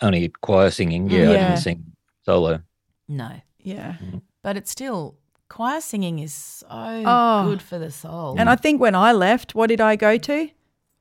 only 0.01 0.29
choir 0.41 0.69
singing. 0.71 1.09
Yeah, 1.09 1.29
I 1.31 1.33
didn't 1.33 1.57
sing 1.57 1.83
solo. 2.23 2.61
no, 3.07 3.31
Yeah. 3.59 3.95
but 4.43 4.55
it's 4.57 4.71
still 4.71 5.15
choir 5.49 5.81
singing 5.81 6.19
is 6.19 6.33
so 6.33 6.67
Oh. 6.69 7.45
good 7.49 7.61
for 7.61 7.79
the 7.79 7.91
soul. 7.91 8.35
And 8.37 8.49
I 8.49 8.55
think 8.55 8.79
when 8.79 8.95
I 8.95 9.11
left, 9.13 9.55
what 9.55 9.67
did 9.67 9.81
I 9.81 9.95
go 9.95 10.17
to? 10.17 10.49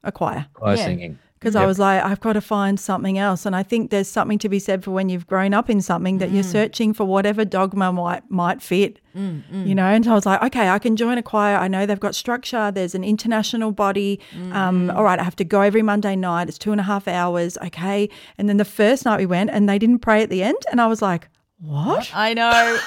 A 0.05 0.13
choir. 0.13 0.47
Choir 0.55 0.77
Yeah. 0.77 0.85
singing. 0.85 1.19
Because 1.39 1.55
I 1.55 1.67
was 1.67 1.79
like, 1.79 2.03
I've 2.03 2.21
got 2.21 2.33
to 2.33 2.41
find 2.41 2.81
something 2.81 3.17
else. 3.17 3.47
And 3.47 3.55
I 3.55 3.63
think 3.63 3.91
there's 3.91 4.09
something 4.09 4.39
to 4.41 4.49
be 4.49 4.59
said 4.59 4.83
for 4.83 4.91
when 4.91 5.09
you've 5.09 5.27
grown 5.27 5.55
up 5.55 5.71
in 5.71 5.81
something 5.81 6.19
that 6.19 6.31
you're 6.31 6.43
mm. 6.43 6.53
searching 6.53 6.93
for 6.93 7.05
whatever 7.05 7.45
dogma 7.45 7.93
might 7.93 8.29
might 8.31 8.61
fit. 8.61 9.01
Mm, 9.17 9.43
mm. 9.51 9.67
You 9.67 9.75
know, 9.75 9.87
and 9.87 10.05
so 10.05 10.13
I 10.13 10.15
was 10.15 10.27
like, 10.27 10.43
okay, 10.43 10.69
I 10.69 10.79
can 10.79 10.97
join 10.97 11.17
a 11.17 11.23
choir. 11.23 11.57
I 11.57 11.69
know 11.69 11.87
they've 11.87 11.99
got 11.99 12.15
structure. 12.15 12.71
There's 12.71 12.95
an 12.95 13.05
international 13.05 13.73
body. 13.73 14.21
Um, 14.53 14.91
all 14.91 15.05
right, 15.05 15.19
I 15.19 15.23
have 15.23 15.37
to 15.37 15.45
go 15.45 15.61
every 15.61 15.83
Monday 15.83 16.17
night. 16.17 16.49
It's 16.49 16.59
two 16.59 16.73
and 16.73 16.81
a 16.81 16.85
half 16.85 17.07
hours. 17.07 17.57
Okay. 17.59 18.09
And 18.37 18.49
then 18.49 18.57
the 18.57 18.65
first 18.65 19.05
night 19.05 19.19
we 19.19 19.27
went 19.27 19.51
and 19.51 19.69
they 19.69 19.79
didn't 19.79 20.01
pray 20.01 20.23
at 20.23 20.31
the 20.31 20.43
end. 20.43 20.59
And 20.71 20.81
I 20.81 20.87
was 20.87 21.03
like, 21.03 21.29
what? 21.61 22.11
I 22.15 22.35
know. 22.35 22.79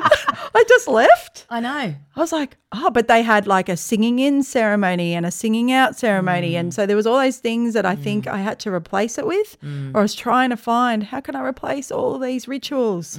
I 0.54 0.64
just 0.68 0.88
left. 0.88 1.46
I 1.50 1.60
know. 1.60 1.94
I 2.16 2.20
was 2.20 2.32
like, 2.32 2.56
oh, 2.72 2.90
but 2.90 3.08
they 3.08 3.22
had 3.22 3.46
like 3.46 3.68
a 3.68 3.76
singing 3.76 4.18
in 4.18 4.42
ceremony 4.42 5.14
and 5.14 5.26
a 5.26 5.30
singing 5.30 5.72
out 5.72 5.96
ceremony. 5.96 6.56
And 6.56 6.70
mm. 6.70 6.74
so 6.74 6.86
there 6.86 6.96
was 6.96 7.06
all 7.06 7.18
those 7.18 7.38
things 7.38 7.74
that 7.74 7.86
I 7.86 7.96
think 7.96 8.24
mm. 8.24 8.32
I 8.32 8.38
had 8.38 8.58
to 8.60 8.72
replace 8.72 9.18
it 9.18 9.26
with. 9.26 9.60
Mm. 9.62 9.94
Or 9.94 9.98
I 9.98 10.02
was 10.02 10.14
trying 10.14 10.50
to 10.50 10.56
find 10.56 11.04
how 11.04 11.20
can 11.20 11.36
I 11.36 11.42
replace 11.42 11.90
all 11.90 12.18
these 12.18 12.48
rituals? 12.48 13.18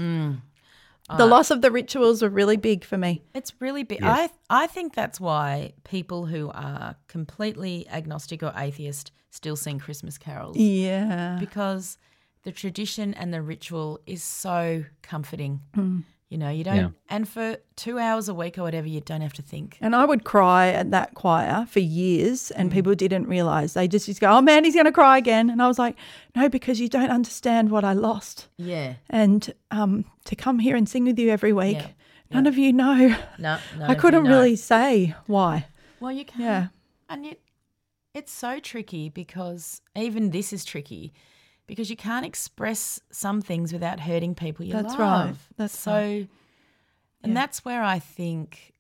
The 1.18 1.26
loss 1.26 1.52
of 1.52 1.62
the 1.62 1.70
rituals 1.70 2.22
were 2.22 2.30
really 2.30 2.58
big 2.58 2.84
for 2.84 2.98
me. 2.98 3.24
It's 3.36 3.54
really 3.60 3.84
big. 3.84 4.04
I 4.04 4.30
I 4.50 4.68
think 4.68 4.96
that's 4.96 5.20
why 5.20 5.74
people 5.84 6.26
who 6.26 6.50
are 6.54 6.96
completely 7.08 7.88
agnostic 7.90 8.42
or 8.42 8.54
atheist 8.56 9.12
still 9.30 9.56
sing 9.56 9.80
Christmas 9.80 10.18
carols 10.18 10.58
Yeah. 10.58 11.38
because 11.40 11.98
the 12.44 12.52
tradition 12.52 13.14
and 13.14 13.34
the 13.34 13.42
ritual 13.42 14.00
is 14.06 14.24
so 14.24 14.86
comforting. 15.02 15.62
Mm. 15.76 16.04
You 16.34 16.40
know, 16.40 16.50
you 16.50 16.64
don't, 16.64 16.76
Yeah. 16.76 16.90
and 17.10 17.30
for 17.30 17.58
two 17.76 18.00
hours 18.00 18.28
a 18.28 18.34
week 18.34 18.58
or 18.58 18.64
whatever, 18.64 18.88
you 18.88 19.02
don't 19.02 19.22
have 19.22 19.34
to 19.34 19.44
think. 19.44 19.78
And 19.80 19.96
I 19.96 20.04
would 20.04 20.24
cry 20.24 20.70
at 20.70 20.90
that 20.90 21.14
choir 21.14 21.68
for 21.70 21.80
years, 21.80 22.50
and 22.50 22.72
people 22.72 22.96
didn't 22.96 23.28
realize. 23.28 23.74
They 23.76 23.88
just 23.88 24.08
used 24.08 24.20
to 24.20 24.26
go, 24.26 24.32
Oh 24.38 24.42
man, 24.42 24.64
he's 24.64 24.74
going 24.74 24.88
to 24.88 24.92
cry 24.92 25.20
again. 25.20 25.52
And 25.52 25.62
I 25.62 25.68
was 25.68 25.78
like, 25.78 25.96
No, 26.36 26.50
because 26.50 26.80
you 26.82 26.90
don't 26.90 27.12
understand 27.12 27.70
what 27.70 27.84
I 27.84 27.94
lost. 27.94 28.48
Yeah. 28.58 28.96
And 29.12 29.54
um, 29.70 30.06
to 30.26 30.36
come 30.36 30.58
here 30.58 30.76
and 30.76 30.90
sing 30.90 31.06
with 31.06 31.20
you 31.20 31.30
every 31.30 31.54
week, 31.54 31.78
Yeah. 31.78 31.88
none 32.32 32.48
of 32.48 32.58
you 32.58 32.74
know. 32.74 33.16
No, 33.38 33.60
none 33.78 33.90
I 33.92 33.94
couldn't 33.94 34.24
know. 34.24 34.32
really 34.32 34.56
say 34.56 35.14
why. 35.28 35.68
Well, 36.00 36.12
you 36.12 36.26
can. 36.26 36.42
Yeah. 36.42 36.68
And 37.10 37.26
yet, 37.28 37.38
it's 38.16 38.32
so 38.32 38.60
tricky 38.60 39.10
because 39.10 39.82
even 39.96 40.32
this 40.32 40.52
is 40.52 40.66
tricky 40.66 41.14
because 41.68 41.90
you 41.90 41.96
can't 41.96 42.26
express 42.26 43.00
some 43.12 43.42
things 43.42 43.72
without 43.72 44.00
hurting 44.00 44.36
people 44.36 44.66
you 44.66 44.74
love. 44.74 44.84
That's 44.84 45.00
love. 45.00 45.28
right. 45.28 45.36
That's 45.58 45.78
so, 45.78 45.92
right. 45.92 46.28
and 47.22 47.32
Yeah. 47.32 47.34
that's 47.34 47.64
where 47.64 47.84
I 47.84 48.00
think 48.00 48.74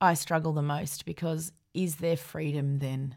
I 0.00 0.14
struggle 0.14 0.52
the 0.52 0.62
most 0.62 1.04
because 1.04 1.52
is 1.74 1.96
there 1.96 2.16
freedom 2.16 2.78
then? 2.78 3.16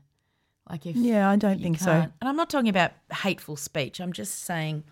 Like 0.70 0.86
if 0.86 0.96
Yeah, 0.96 1.30
I 1.30 1.36
don't 1.36 1.62
think 1.62 1.80
so. 1.80 1.92
And 1.92 2.14
I'm 2.22 2.36
not 2.36 2.50
talking 2.50 2.70
about 2.70 2.92
hateful 3.12 3.56
speech. 3.56 4.00
I'm 4.00 4.14
just 4.14 4.44
saying, 4.46 4.84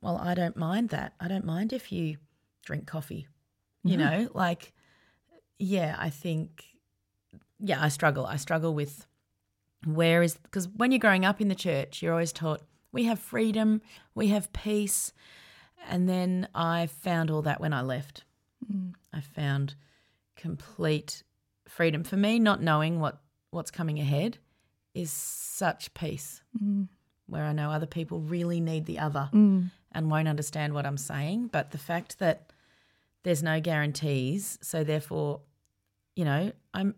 well, 0.00 0.16
I 0.16 0.34
don't 0.34 0.56
mind 0.56 0.88
that. 0.90 1.12
I 1.20 1.28
don't 1.28 1.44
mind 1.44 1.72
if 1.72 1.92
you 1.92 2.16
drink 2.64 2.86
coffee. 2.86 3.26
You 3.82 3.98
mm-hmm. 3.98 4.22
know, 4.22 4.28
like, 4.32 4.72
yeah, 5.58 5.94
I 5.98 6.08
think, 6.08 6.64
yeah, 7.60 7.82
I 7.82 7.88
struggle. 7.88 8.24
I 8.24 8.36
struggle 8.36 8.74
with 8.74 9.06
where 9.84 10.22
is, 10.22 10.38
because 10.38 10.68
when 10.68 10.90
you're 10.90 10.98
growing 10.98 11.26
up 11.26 11.40
in 11.40 11.48
the 11.48 11.54
church, 11.54 12.02
you're 12.02 12.12
always 12.12 12.32
taught 12.32 12.62
we 12.94 13.04
have 13.04 13.18
freedom, 13.18 13.82
we 14.14 14.28
have 14.28 14.52
peace. 14.52 15.12
And 15.90 16.08
then 16.08 16.48
I 16.54 16.86
found 16.86 17.30
all 17.30 17.42
that 17.42 17.60
when 17.60 17.72
I 17.74 17.82
left. 17.82 18.24
I 19.12 19.20
found 19.20 19.74
complete 20.36 21.22
freedom. 21.68 22.02
For 22.04 22.16
me, 22.16 22.38
not 22.38 22.62
knowing 22.62 23.00
what, 23.00 23.20
what's 23.50 23.70
coming 23.70 23.98
ahead 24.00 24.38
is 24.94 25.10
such 25.10 25.92
peace. 25.92 26.40
Mm. 26.62 26.88
Where 27.26 27.44
I 27.44 27.52
know 27.52 27.70
other 27.70 27.86
people 27.86 28.20
really 28.20 28.60
need 28.60 28.86
the 28.86 28.98
other 29.00 29.28
Mm. 29.32 29.70
and 29.92 30.10
won't 30.10 30.28
understand 30.28 30.72
what 30.72 30.86
I'm 30.86 30.96
saying, 30.96 31.48
but 31.48 31.70
the 31.72 31.78
fact 31.78 32.18
that 32.20 32.52
there's 33.22 33.42
no 33.42 33.60
guarantees, 33.60 34.58
so 34.62 34.84
therefore, 34.84 35.40
you 36.16 36.24
know, 36.24 36.52
I'm 36.72 36.94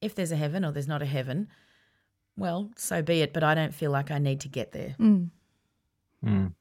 if 0.00 0.14
there's 0.14 0.32
a 0.32 0.36
heaven 0.36 0.64
or 0.64 0.72
there's 0.72 0.86
not 0.88 1.02
a 1.02 1.06
heaven, 1.06 1.48
well, 2.36 2.70
so 2.76 3.02
be 3.02 3.22
it, 3.22 3.32
but 3.32 3.42
I 3.42 3.54
don't 3.54 3.74
feel 3.74 3.90
like 3.90 4.10
I 4.10 4.18
need 4.18 4.40
to 4.40 4.48
get 4.48 4.72
there. 4.72 4.94
Mm. 4.98 5.30
Mm. 6.24 6.52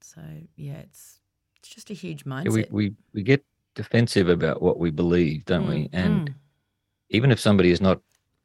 So, 0.00 0.20
yeah, 0.56 0.78
it's 0.78 1.20
it's 1.58 1.68
just 1.68 1.90
a 1.90 1.94
huge 1.94 2.24
Yeah, 2.26 2.32
mindset. 2.32 2.70
we, 2.70 2.90
we 2.90 2.94
we 3.14 3.22
get 3.22 3.44
defensive 3.74 4.28
about 4.28 4.62
what 4.62 4.78
we 4.78 4.90
believe, 4.90 5.44
don't 5.46 5.66
we? 5.66 5.84
Mm, 5.84 5.88
And 5.92 6.28
mm. 6.30 6.34
even 7.10 7.30
if 7.30 7.40
somebody 7.40 7.70
is 7.70 7.80
not 7.80 8.00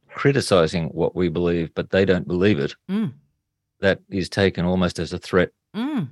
criticizing 0.10 0.88
what 0.90 1.16
we 1.16 1.30
believe, 1.30 1.74
but 1.76 1.90
they 1.92 2.06
don't 2.06 2.28
believe 2.28 2.60
it, 2.60 2.76
Mm. 2.90 3.14
that 3.80 4.00
is 4.10 4.30
taken 4.30 4.66
almost 4.66 5.00
as 5.00 5.14
a 5.14 5.20
threat 5.20 5.52
Mm. 5.76 6.10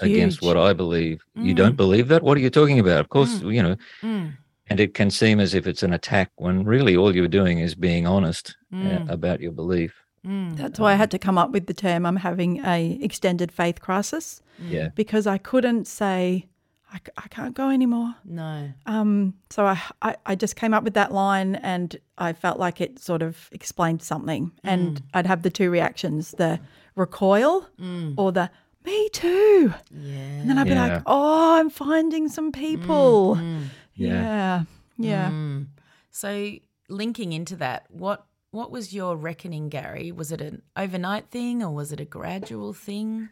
against 0.00 0.42
what 0.42 0.56
I 0.56 0.72
believe. 0.72 1.22
You 1.34 1.52
Mm. 1.54 1.56
don't 1.56 1.76
believe 1.76 2.08
that? 2.08 2.22
What 2.22 2.36
are 2.36 2.40
you 2.40 2.50
talking 2.50 2.78
about? 2.80 3.00
Of 3.00 3.08
course, 3.08 3.40
Mm. 3.40 3.54
you 3.54 3.62
know, 3.62 3.76
Mm. 4.02 4.32
And 4.68 4.80
it 4.80 4.94
can 4.94 5.10
seem 5.10 5.40
as 5.40 5.54
if 5.54 5.66
it's 5.66 5.82
an 5.82 5.92
attack 5.92 6.30
when 6.36 6.64
really 6.64 6.96
all 6.96 7.14
you're 7.14 7.28
doing 7.28 7.58
is 7.60 7.74
being 7.74 8.06
honest 8.06 8.56
uh, 8.72 8.76
Mm. 8.76 9.10
about 9.10 9.40
your 9.40 9.52
belief. 9.52 10.02
Mm. 10.26 10.56
That's 10.56 10.78
why 10.80 10.92
I 10.92 10.96
had 10.96 11.10
to 11.12 11.18
come 11.18 11.38
up 11.38 11.50
with 11.52 11.66
the 11.66 11.74
term 11.74 12.04
I'm 12.04 12.16
having 12.16 12.64
a 12.64 12.98
extended 13.00 13.52
faith 13.52 13.80
crisis 13.80 14.42
Yeah. 14.58 14.88
because 14.94 15.26
I 15.26 15.38
couldn't 15.38 15.86
say 15.86 16.46
I, 16.92 16.98
I 17.16 17.28
can't 17.28 17.54
go 17.54 17.68
anymore. 17.70 18.14
No. 18.24 18.70
Um, 18.86 19.34
so 19.50 19.66
I, 19.66 19.80
I 20.02 20.16
I 20.24 20.34
just 20.36 20.54
came 20.56 20.72
up 20.74 20.84
with 20.84 20.94
that 20.94 21.12
line 21.12 21.56
and 21.56 21.96
I 22.18 22.32
felt 22.32 22.58
like 22.60 22.80
it 22.80 22.98
sort 23.00 23.22
of 23.22 23.48
explained 23.52 24.02
something. 24.02 24.52
And 24.62 25.02
I'd 25.12 25.26
have 25.26 25.42
the 25.42 25.50
two 25.50 25.68
reactions: 25.70 26.30
the 26.38 26.60
recoil 26.94 27.66
or 28.16 28.30
the 28.32 28.50
me 28.84 29.08
too. 29.10 29.74
Yeah. 29.90 30.14
And 30.40 30.48
then 30.48 30.58
I'd 30.58 30.64
be 30.68 30.70
Yeah. 30.74 30.86
like, 30.94 31.02
oh, 31.06 31.58
I'm 31.58 31.70
finding 31.70 32.28
some 32.28 32.52
people. 32.52 33.36
Mm. 33.98 34.06
Yeah. 34.06 34.22
Yeah. 34.22 34.62
Yeah. 34.98 35.30
Mm. 35.30 35.66
So 36.10 36.52
linking 36.88 37.32
into 37.32 37.56
that, 37.56 37.86
what 37.90 38.26
what 38.50 38.70
was 38.70 38.94
your 38.94 39.16
reckoning, 39.16 39.68
Garry? 39.68 40.12
Was 40.12 40.32
it 40.32 40.40
an 40.40 40.62
overnight 40.76 41.30
thing 41.30 41.62
or 41.62 41.70
was 41.74 41.92
it 41.92 42.00
a 42.00 42.04
gradual 42.04 42.72
thing? 42.72 43.28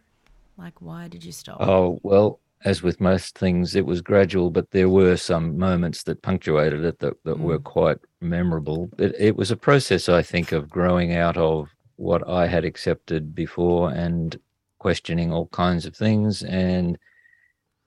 Like 0.59 0.81
why 0.81 1.09
did 1.09 1.25
you 1.25 1.33
stop? 1.33 1.59
Oh, 1.61 1.99
well, 2.03 2.41
as 2.65 2.83
with 2.83 3.01
most 3.01 3.39
things, 3.39 3.75
it 3.77 3.85
was 3.85 4.01
gradual, 4.01 4.51
but 4.51 4.71
there 4.71 4.89
were 4.89 5.17
some 5.17 5.59
moments 5.59 6.03
that 6.05 6.23
punctuated 6.23 6.85
it 6.85 6.99
that, 7.01 7.23
that 7.25 7.39
were 7.39 7.59
quite 7.59 7.99
memorable. 8.21 8.89
It, 8.99 9.15
it 9.19 9.37
was 9.37 9.51
a 9.51 9.57
process, 9.57 10.09
I 10.09 10.23
think, 10.23 10.51
of 10.53 10.71
growing 10.71 11.15
out 11.15 11.37
of 11.37 11.69
what 11.97 12.27
I 12.27 12.47
had 12.47 12.65
accepted 12.65 13.35
before 13.35 13.91
and 13.91 14.39
questioning 14.79 15.31
all 15.31 15.47
kinds 15.49 15.85
of 15.85 15.95
things. 15.95 16.43
And 16.43 16.99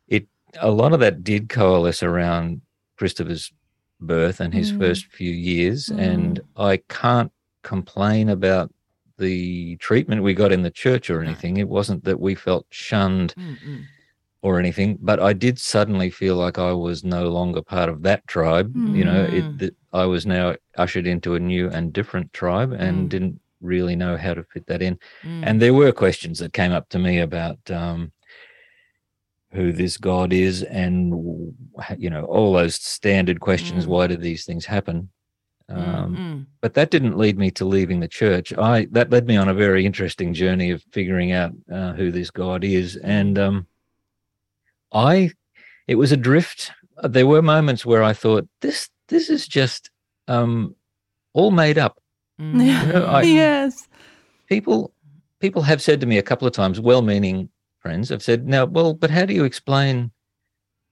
it 0.07 0.27
a 0.61 0.71
lot 0.71 0.93
of 0.93 0.99
that 0.99 1.23
did 1.23 1.49
coalesce 1.49 2.03
around 2.03 2.61
Christopher's 2.97 3.51
birth 3.99 4.39
and 4.39 4.53
his 4.53 4.71
Mm. 4.71 4.79
first 4.79 5.05
few 5.07 5.31
years. 5.31 5.89
And 5.89 6.39
I 6.55 6.77
can't 6.89 7.31
complain 7.63 8.29
about 8.29 8.71
the 9.17 9.75
treatment 9.77 10.21
we 10.23 10.33
got 10.33 10.51
in 10.51 10.61
the 10.61 10.69
church 10.71 11.09
or 11.09 11.21
anything. 11.23 11.57
It 11.57 11.67
wasn't 11.69 12.03
that 12.03 12.19
we 12.19 12.35
felt 12.35 12.67
shunned 12.69 13.33
Mm-mm. 13.35 13.81
or 14.43 14.59
anything, 14.59 14.99
but 15.01 15.19
I 15.19 15.33
did 15.33 15.57
suddenly 15.57 16.11
feel 16.11 16.35
like 16.35 16.59
I 16.59 16.71
was 16.71 17.03
no 17.03 17.29
longer 17.29 17.63
part 17.63 17.89
of 17.89 18.03
that 18.03 18.27
tribe. 18.27 18.71
You 18.75 19.03
know, 19.05 19.25
Mm. 19.25 19.33
it 19.33 19.57
that 19.59 19.75
I 19.91 20.05
was 20.05 20.25
now 20.27 20.55
ushered 20.77 21.07
into 21.07 21.33
a 21.33 21.39
new 21.39 21.67
and 21.69 21.91
different 21.91 22.31
tribe 22.33 22.71
and 22.73 23.07
Mm. 23.07 23.09
didn't 23.09 23.39
really 23.61 23.95
know 23.95 24.15
how 24.17 24.35
to 24.35 24.43
fit 24.43 24.67
that 24.67 24.83
in. 24.83 24.99
Mm. 25.23 25.43
And 25.47 25.61
there 25.61 25.73
were 25.73 25.91
questions 25.91 26.37
that 26.39 26.53
came 26.53 26.71
up 26.71 26.87
to 26.89 26.99
me 26.99 27.17
about 27.19 27.57
um, 27.71 28.11
who 29.51 29.71
this 29.71 29.97
God 29.97 30.33
is, 30.33 30.63
and 30.63 31.09
you 31.97 32.09
know, 32.09 32.25
all 32.25 32.53
those 32.53 32.75
standard 32.75 33.39
questions. 33.39 33.85
Mm. 33.85 33.89
Why 33.89 34.07
did 34.07 34.21
these 34.21 34.45
things 34.45 34.65
happen? 34.65 35.09
Um, 35.69 36.15
Mm-mm. 36.15 36.45
but 36.61 36.75
that 36.75 36.91
didn't 36.91 37.17
lead 37.17 37.37
me 37.37 37.51
to 37.51 37.65
leaving 37.65 37.99
the 37.99 38.07
church. 38.07 38.53
I 38.57 38.87
that 38.91 39.09
led 39.09 39.27
me 39.27 39.35
on 39.35 39.49
a 39.49 39.53
very 39.53 39.85
interesting 39.85 40.33
journey 40.33 40.71
of 40.71 40.83
figuring 40.91 41.33
out 41.33 41.51
uh, 41.71 41.93
who 41.93 42.11
this 42.11 42.29
God 42.31 42.63
is, 42.63 42.95
and 42.97 43.37
um, 43.37 43.67
I, 44.93 45.31
it 45.87 45.95
was 45.95 46.11
a 46.11 46.17
drift. 46.17 46.71
There 47.03 47.27
were 47.27 47.41
moments 47.41 47.85
where 47.85 48.03
I 48.03 48.13
thought 48.13 48.47
this 48.61 48.89
this 49.07 49.29
is 49.29 49.47
just 49.47 49.89
um, 50.27 50.75
all 51.33 51.51
made 51.51 51.77
up. 51.77 51.99
Mm. 52.39 52.65
You 52.65 52.93
know, 52.93 53.05
I- 53.05 53.21
yes. 53.23 53.87
People 54.47 54.93
people 55.39 55.61
have 55.61 55.81
said 55.81 55.99
to 56.01 56.07
me 56.07 56.17
a 56.17 56.23
couple 56.23 56.47
of 56.47 56.53
times, 56.53 56.79
well-meaning 56.79 57.49
friends 57.87 58.09
have 58.09 58.21
said, 58.21 58.45
"Now, 58.47 58.65
well, 58.65 58.93
but 58.93 59.09
how 59.09 59.25
do 59.25 59.33
you 59.33 59.45
explain?" 59.45 60.11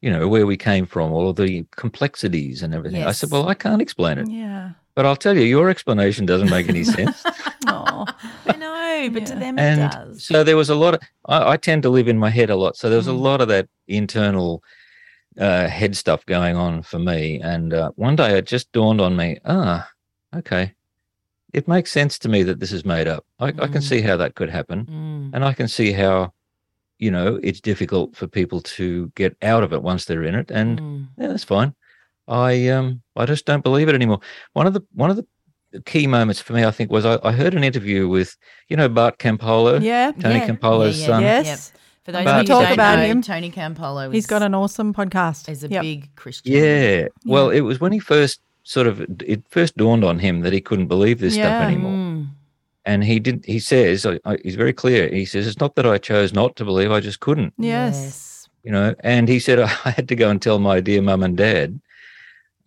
You 0.02 0.12
know 0.12 0.28
where 0.28 0.46
we 0.46 0.56
came 0.58 0.86
from, 0.86 1.12
all 1.12 1.30
of 1.30 1.36
the 1.36 1.66
complexities 1.76 2.62
and 2.64 2.74
everything. 2.74 3.04
I 3.04 3.12
said, 3.12 3.32
"Well, 3.32 3.50
I 3.50 3.54
can't 3.56 3.82
explain 3.82 4.18
it, 4.20 4.30
Yeah. 4.30 4.72
but 4.96 5.06
I'll 5.06 5.16
tell 5.16 5.36
you, 5.36 5.44
your 5.44 5.70
explanation 5.70 6.26
doesn't 6.26 6.50
make 6.50 6.70
any 6.70 6.84
sense." 6.98 7.26
Oh. 7.68 8.08
I 8.48 8.56
know, 8.56 9.10
but 9.12 9.26
to 9.26 9.34
Yeah. 9.34 9.40
them 9.40 9.60
it 9.60 9.62
and 9.62 9.92
does. 9.92 10.24
so 10.24 10.44
there 10.44 10.56
was 10.58 10.70
a 10.70 10.76
lot 10.76 10.94
of 10.96 11.00
I, 11.26 11.52
I 11.54 11.58
tend 11.58 11.84
to 11.84 11.90
live 11.90 12.08
in 12.08 12.18
my 12.26 12.30
head 12.30 12.50
a 12.50 12.56
lot 12.56 12.78
so 12.78 12.90
there 12.90 12.98
was 13.04 13.08
a 13.08 13.20
Mm. 13.20 13.28
lot 13.30 13.42
of 13.42 13.48
that 13.50 13.68
internal 13.88 14.64
uh, 15.40 15.68
head 15.68 15.96
stuff 15.98 16.26
going 16.26 16.56
on 16.56 16.82
for 16.84 17.00
me 17.00 17.42
and 17.42 17.74
uh, 17.74 17.92
one 17.96 18.16
day 18.16 18.38
it 18.38 18.46
just 18.56 18.72
dawned 18.72 19.02
on 19.02 19.16
me 19.16 19.38
ah 19.46 19.90
okay 20.36 20.66
it 21.54 21.68
makes 21.68 21.92
sense 21.92 22.20
to 22.20 22.30
me 22.30 22.44
that 22.44 22.60
this 22.60 22.72
is 22.72 22.86
made 22.86 23.08
up 23.08 23.24
I, 23.40 23.48
I 23.48 23.68
can 23.74 23.82
Mm. 23.82 23.90
see 23.92 24.02
how 24.02 24.16
that 24.18 24.36
could 24.36 24.50
happen 24.50 24.86
Mm. 24.86 25.32
and 25.34 25.44
i 25.44 25.54
can 25.54 25.68
see 25.68 25.92
how 25.92 26.34
you 27.00 27.12
know 27.12 27.40
it's 27.44 27.60
difficult 27.62 28.16
for 28.16 28.28
people 28.28 28.62
to 28.62 29.12
get 29.16 29.36
out 29.42 29.64
of 29.64 29.74
it 29.74 29.82
once 29.84 30.06
they're 30.06 30.24
in 30.24 30.36
it 30.36 30.50
and 30.52 30.80
Mm. 30.80 31.08
yeah, 31.18 31.28
that's 31.28 31.44
fine. 31.44 31.74
I 32.28 32.68
um 32.70 33.02
I 33.16 33.26
just 33.26 33.46
don't 33.46 33.64
believe 33.64 33.88
it 33.90 33.96
anymore. 33.96 34.20
One 34.54 34.68
of 34.68 34.74
the 34.74 34.82
one 34.94 35.10
of 35.10 35.16
the 35.18 35.26
key 35.86 36.08
moments 36.08 36.40
for 36.42 36.54
me, 36.54 36.64
I 36.64 36.72
think, 36.72 36.90
was 36.92 37.06
I, 37.06 37.20
I 37.24 37.32
heard 37.34 37.54
an 37.54 37.64
interview 37.64 38.08
with 38.08 38.36
you 38.70 38.78
know 38.78 38.88
Bart 38.90 39.18
Campolo, 39.20 39.82
Yeah. 39.82 40.12
Tony 40.14 40.36
Yeah. 40.40 40.48
Campolo's 40.48 41.00
Yeah, 41.00 41.08
yeah, 41.08 41.14
son. 41.14 41.22
yeah. 41.24 41.42
Yes. 41.42 41.72
For 42.06 42.12
those 42.12 42.24
But- 42.24 42.36
of 42.36 42.42
you 42.44 42.48
Talk 42.48 42.60
who 42.62 42.66
don't 42.68 42.74
about 42.74 43.00
know, 43.00 43.06
him. 43.06 43.22
Tony 43.22 43.52
Campolo 43.52 44.14
he's 44.14 44.28
got 44.28 44.42
an 44.42 44.54
awesome 44.56 44.94
podcast. 44.94 45.48
He's 45.48 45.64
a 45.64 45.68
Yep. 45.68 45.82
big 45.82 46.16
Christian. 46.16 46.54
Yeah. 46.54 47.08
Well, 47.26 47.50
it 47.50 47.62
was 47.62 47.80
when 47.80 47.92
he 47.92 48.00
first 48.00 48.40
sort 48.64 48.88
of 48.88 49.02
it 49.24 49.44
first 49.50 49.76
dawned 49.78 50.04
on 50.04 50.18
him 50.20 50.42
that 50.42 50.54
he 50.54 50.62
couldn't 50.62 50.88
believe 50.88 51.20
this 51.20 51.36
Yeah. 51.36 51.44
stuff 51.60 51.68
anymore. 51.68 51.92
And 52.86 53.04
he 53.04 53.20
did. 53.20 53.44
He 53.46 53.60
says 53.60 54.06
I, 54.06 54.20
I, 54.26 54.38
he's 54.44 54.56
very 54.56 54.74
clear. 54.74 55.10
He 55.10 55.26
says 55.26 55.48
it's 55.48 55.60
not 55.60 55.76
that 55.76 55.86
I 55.88 55.98
chose 55.98 56.34
not 56.34 56.56
to 56.58 56.66
believe. 56.66 56.92
I 56.92 57.00
just 57.00 57.20
couldn't. 57.20 57.54
Yes. 57.58 58.48
you 58.64 58.72
know 58.72 58.96
and 59.02 59.30
he 59.30 59.38
said 59.40 59.60
i 59.86 59.92
had 59.98 60.08
to 60.08 60.16
go 60.16 60.28
and 60.32 60.42
tell 60.42 60.58
my 60.60 60.80
dear 60.82 61.02
mum 61.02 61.22
and 61.24 61.38
dad 61.38 61.80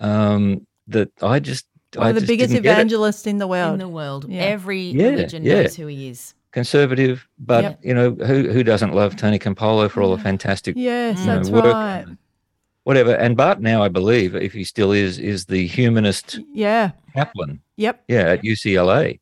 um 0.01 0.65
that 0.87 1.11
i 1.23 1.39
just 1.41 1.67
One 1.95 2.07
I 2.07 2.09
of 2.11 2.15
the 2.17 2.21
just 2.21 2.29
biggest 2.33 2.51
didn't 2.51 2.63
get 2.65 2.71
it. 2.71 2.73
evangelists 2.81 3.27
in 3.27 3.39
the 3.39 3.47
world. 3.49 3.73
In 3.75 3.79
the 3.81 3.89
world. 3.89 4.23
Yeah. 4.29 4.43
Every 4.43 4.83
Yeah, 4.93 5.09
religion 5.11 5.43
yeah. 5.45 5.63
knows 5.63 5.75
who 5.77 5.87
he 5.87 6.09
is. 6.13 6.35
conservative 6.53 7.27
but 7.39 7.63
Yep. 7.65 7.79
you 7.89 7.95
know 7.99 8.09
who 8.29 8.37
who 8.55 8.63
doesn't 8.73 8.93
love 9.01 9.17
tony 9.17 9.39
campolo 9.39 9.91
for 9.91 10.03
all 10.03 10.13
the 10.17 10.23
fantastic 10.23 10.75
yes, 10.77 11.19
you 11.21 11.27
know, 11.27 11.37
that's 11.37 11.51
work 11.51 11.65
right. 11.65 12.07
whatever 12.85 13.13
and 13.25 13.37
bart 13.37 13.59
now 13.61 13.79
i 13.83 13.89
believe 13.89 14.31
if 14.49 14.53
he 14.59 14.65
still 14.65 14.93
is 14.93 15.19
is 15.19 15.47
the 15.47 15.67
humanist 15.67 16.39
Yeah. 16.67 16.93
chaplain 17.15 17.61
Yep. 17.77 17.95
yeah 18.15 18.33
at 18.35 18.43
ucla 18.43 19.19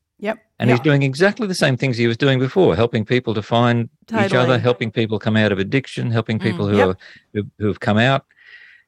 And 0.59 0.71
he's 0.71 0.81
doing 0.81 1.03
exactly 1.03 1.47
the 1.47 1.55
same 1.55 1.77
things 1.77 1.97
he 1.99 2.07
was 2.07 2.17
doing 2.17 2.39
before 2.39 2.75
helping 2.77 3.05
people 3.05 3.35
to 3.35 3.43
find 3.43 3.89
each 4.27 4.33
other 4.35 4.59
helping 4.59 4.91
people 4.91 5.19
come 5.19 5.37
out 5.37 5.53
of 5.53 5.59
addiction 5.59 6.11
helping 6.11 6.39
people 6.39 6.67
who 6.69 6.77
Yep. 6.79 6.89
are 6.89 6.97
who, 7.35 7.43
who 7.59 7.67
have 7.67 7.81
come 7.81 7.99
out 7.99 8.25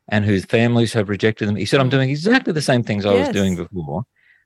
and 0.09 0.25
whose 0.25 0.45
families 0.47 0.93
have 0.95 1.09
rejected 1.11 1.47
them 1.49 1.57
he 1.57 1.67
said 1.67 1.81
i'm 1.81 1.91
doing 1.91 2.09
exactly 2.11 2.53
the 2.53 2.63
same 2.63 2.83
things 2.83 3.05
i 3.05 3.13
was 3.13 3.29
doing 3.31 3.57
before 3.57 4.05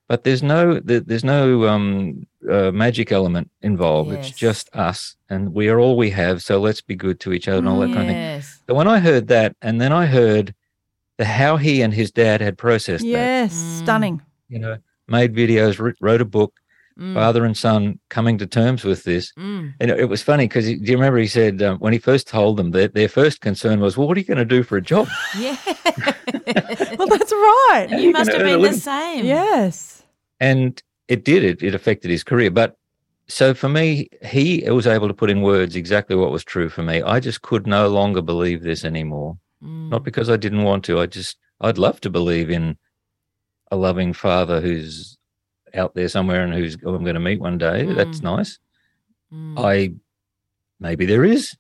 but 0.08 0.24
there's 0.24 0.42
no 0.42 0.80
there- 0.80 1.00
there's 1.00 1.22
no 1.24 1.68
um 1.68 2.26
uh, 2.50 2.72
magic 2.72 3.12
element 3.12 3.48
involved 3.62 4.10
it's 4.12 4.30
just 4.30 4.74
us 4.74 5.14
and 5.30 5.54
we 5.54 5.68
are 5.68 5.78
all 5.78 5.96
we 5.96 6.10
have 6.10 6.42
so 6.42 6.58
let's 6.60 6.80
be 6.80 6.96
good 6.96 7.20
to 7.20 7.32
each 7.32 7.46
other 7.46 7.58
and 7.58 7.68
all 7.68 7.78
that 7.78 7.92
kind 7.94 8.08
of 8.10 8.14
thing 8.14 8.16
Yes. 8.16 8.60
so 8.66 8.74
when 8.74 8.88
i 8.88 8.98
heard 8.98 9.28
that 9.28 9.54
and 9.62 9.80
then 9.80 9.92
i 9.92 10.06
heard 10.06 10.54
the 11.18 11.24
how 11.26 11.56
he 11.56 11.82
and 11.82 11.94
his 11.94 12.10
dad 12.10 12.40
had 12.40 12.58
processed 12.58 13.04
that 13.04 13.08
Yes. 13.10 13.54
Mm. 13.54 13.78
Stunning. 13.82 14.22
you 14.48 14.58
know 14.58 14.76
made 15.06 15.34
videos 15.34 15.94
wrote 16.00 16.20
a 16.20 16.24
book 16.24 16.54
Mm. 16.98 17.14
father 17.14 17.44
and 17.44 17.56
son 17.56 17.98
coming 18.10 18.36
to 18.38 18.46
terms 18.46 18.84
with 18.84 19.04
this. 19.04 19.32
Mm. 19.38 19.72
And 19.80 19.90
it, 19.90 20.00
it 20.00 20.04
was 20.06 20.22
funny 20.22 20.44
because 20.46 20.66
do 20.66 20.72
you 20.72 20.94
remember 20.94 21.18
he 21.18 21.26
said 21.26 21.62
um, 21.62 21.78
when 21.78 21.92
he 21.92 21.98
first 21.98 22.28
told 22.28 22.58
them 22.58 22.72
that 22.72 22.94
their 22.94 23.08
first 23.08 23.40
concern 23.40 23.80
was, 23.80 23.96
well, 23.96 24.06
what 24.06 24.16
are 24.16 24.20
you 24.20 24.26
going 24.26 24.38
to 24.38 24.44
do 24.44 24.62
for 24.62 24.76
a 24.76 24.82
job? 24.82 25.08
Yeah. 25.38 25.56
Well, 26.98 27.08
that's 27.08 27.32
right. 27.32 27.86
you 27.90 27.98
you 27.98 28.10
must 28.12 28.30
have 28.30 28.40
been 28.40 28.52
the 28.52 28.58
living. 28.58 28.78
same. 28.78 29.24
Yes. 29.24 30.02
And 30.40 30.82
it 31.08 31.24
did. 31.24 31.42
It, 31.42 31.62
it 31.62 31.74
affected 31.74 32.10
his 32.10 32.22
career. 32.22 32.50
But 32.50 32.76
so 33.28 33.54
for 33.54 33.68
me, 33.68 34.08
he 34.22 34.62
was 34.68 34.86
able 34.86 35.08
to 35.08 35.14
put 35.14 35.30
in 35.30 35.40
words 35.42 35.74
exactly 35.74 36.14
what 36.16 36.30
was 36.30 36.44
true 36.44 36.68
for 36.68 36.82
me. 36.82 37.00
I 37.02 37.18
just 37.20 37.42
could 37.42 37.66
no 37.66 37.88
longer 37.88 38.20
believe 38.22 38.62
this 38.62 38.84
anymore. 38.84 39.38
Mm. 39.64 39.88
Not 39.88 40.04
because 40.04 40.28
I 40.28 40.36
didn't 40.36 40.64
want 40.64 40.84
to. 40.84 41.00
I 41.00 41.06
just, 41.06 41.38
I'd 41.60 41.78
love 41.78 42.00
to 42.02 42.10
believe 42.10 42.50
in 42.50 42.76
a 43.70 43.76
loving 43.76 44.12
father 44.12 44.60
who's 44.60 45.16
out 45.74 45.94
there 45.94 46.08
somewhere 46.08 46.42
and 46.44 46.52
who's 46.54 46.76
who 46.80 46.94
I'm 46.94 47.02
going 47.04 47.14
to 47.14 47.20
meet 47.20 47.40
one 47.40 47.58
day. 47.58 47.84
That's 47.86 48.20
Mm. 48.20 48.24
nice. 48.24 48.58
Mm. 49.32 49.54
I 49.58 49.92
maybe 50.80 51.06
there 51.06 51.24
is. 51.24 51.56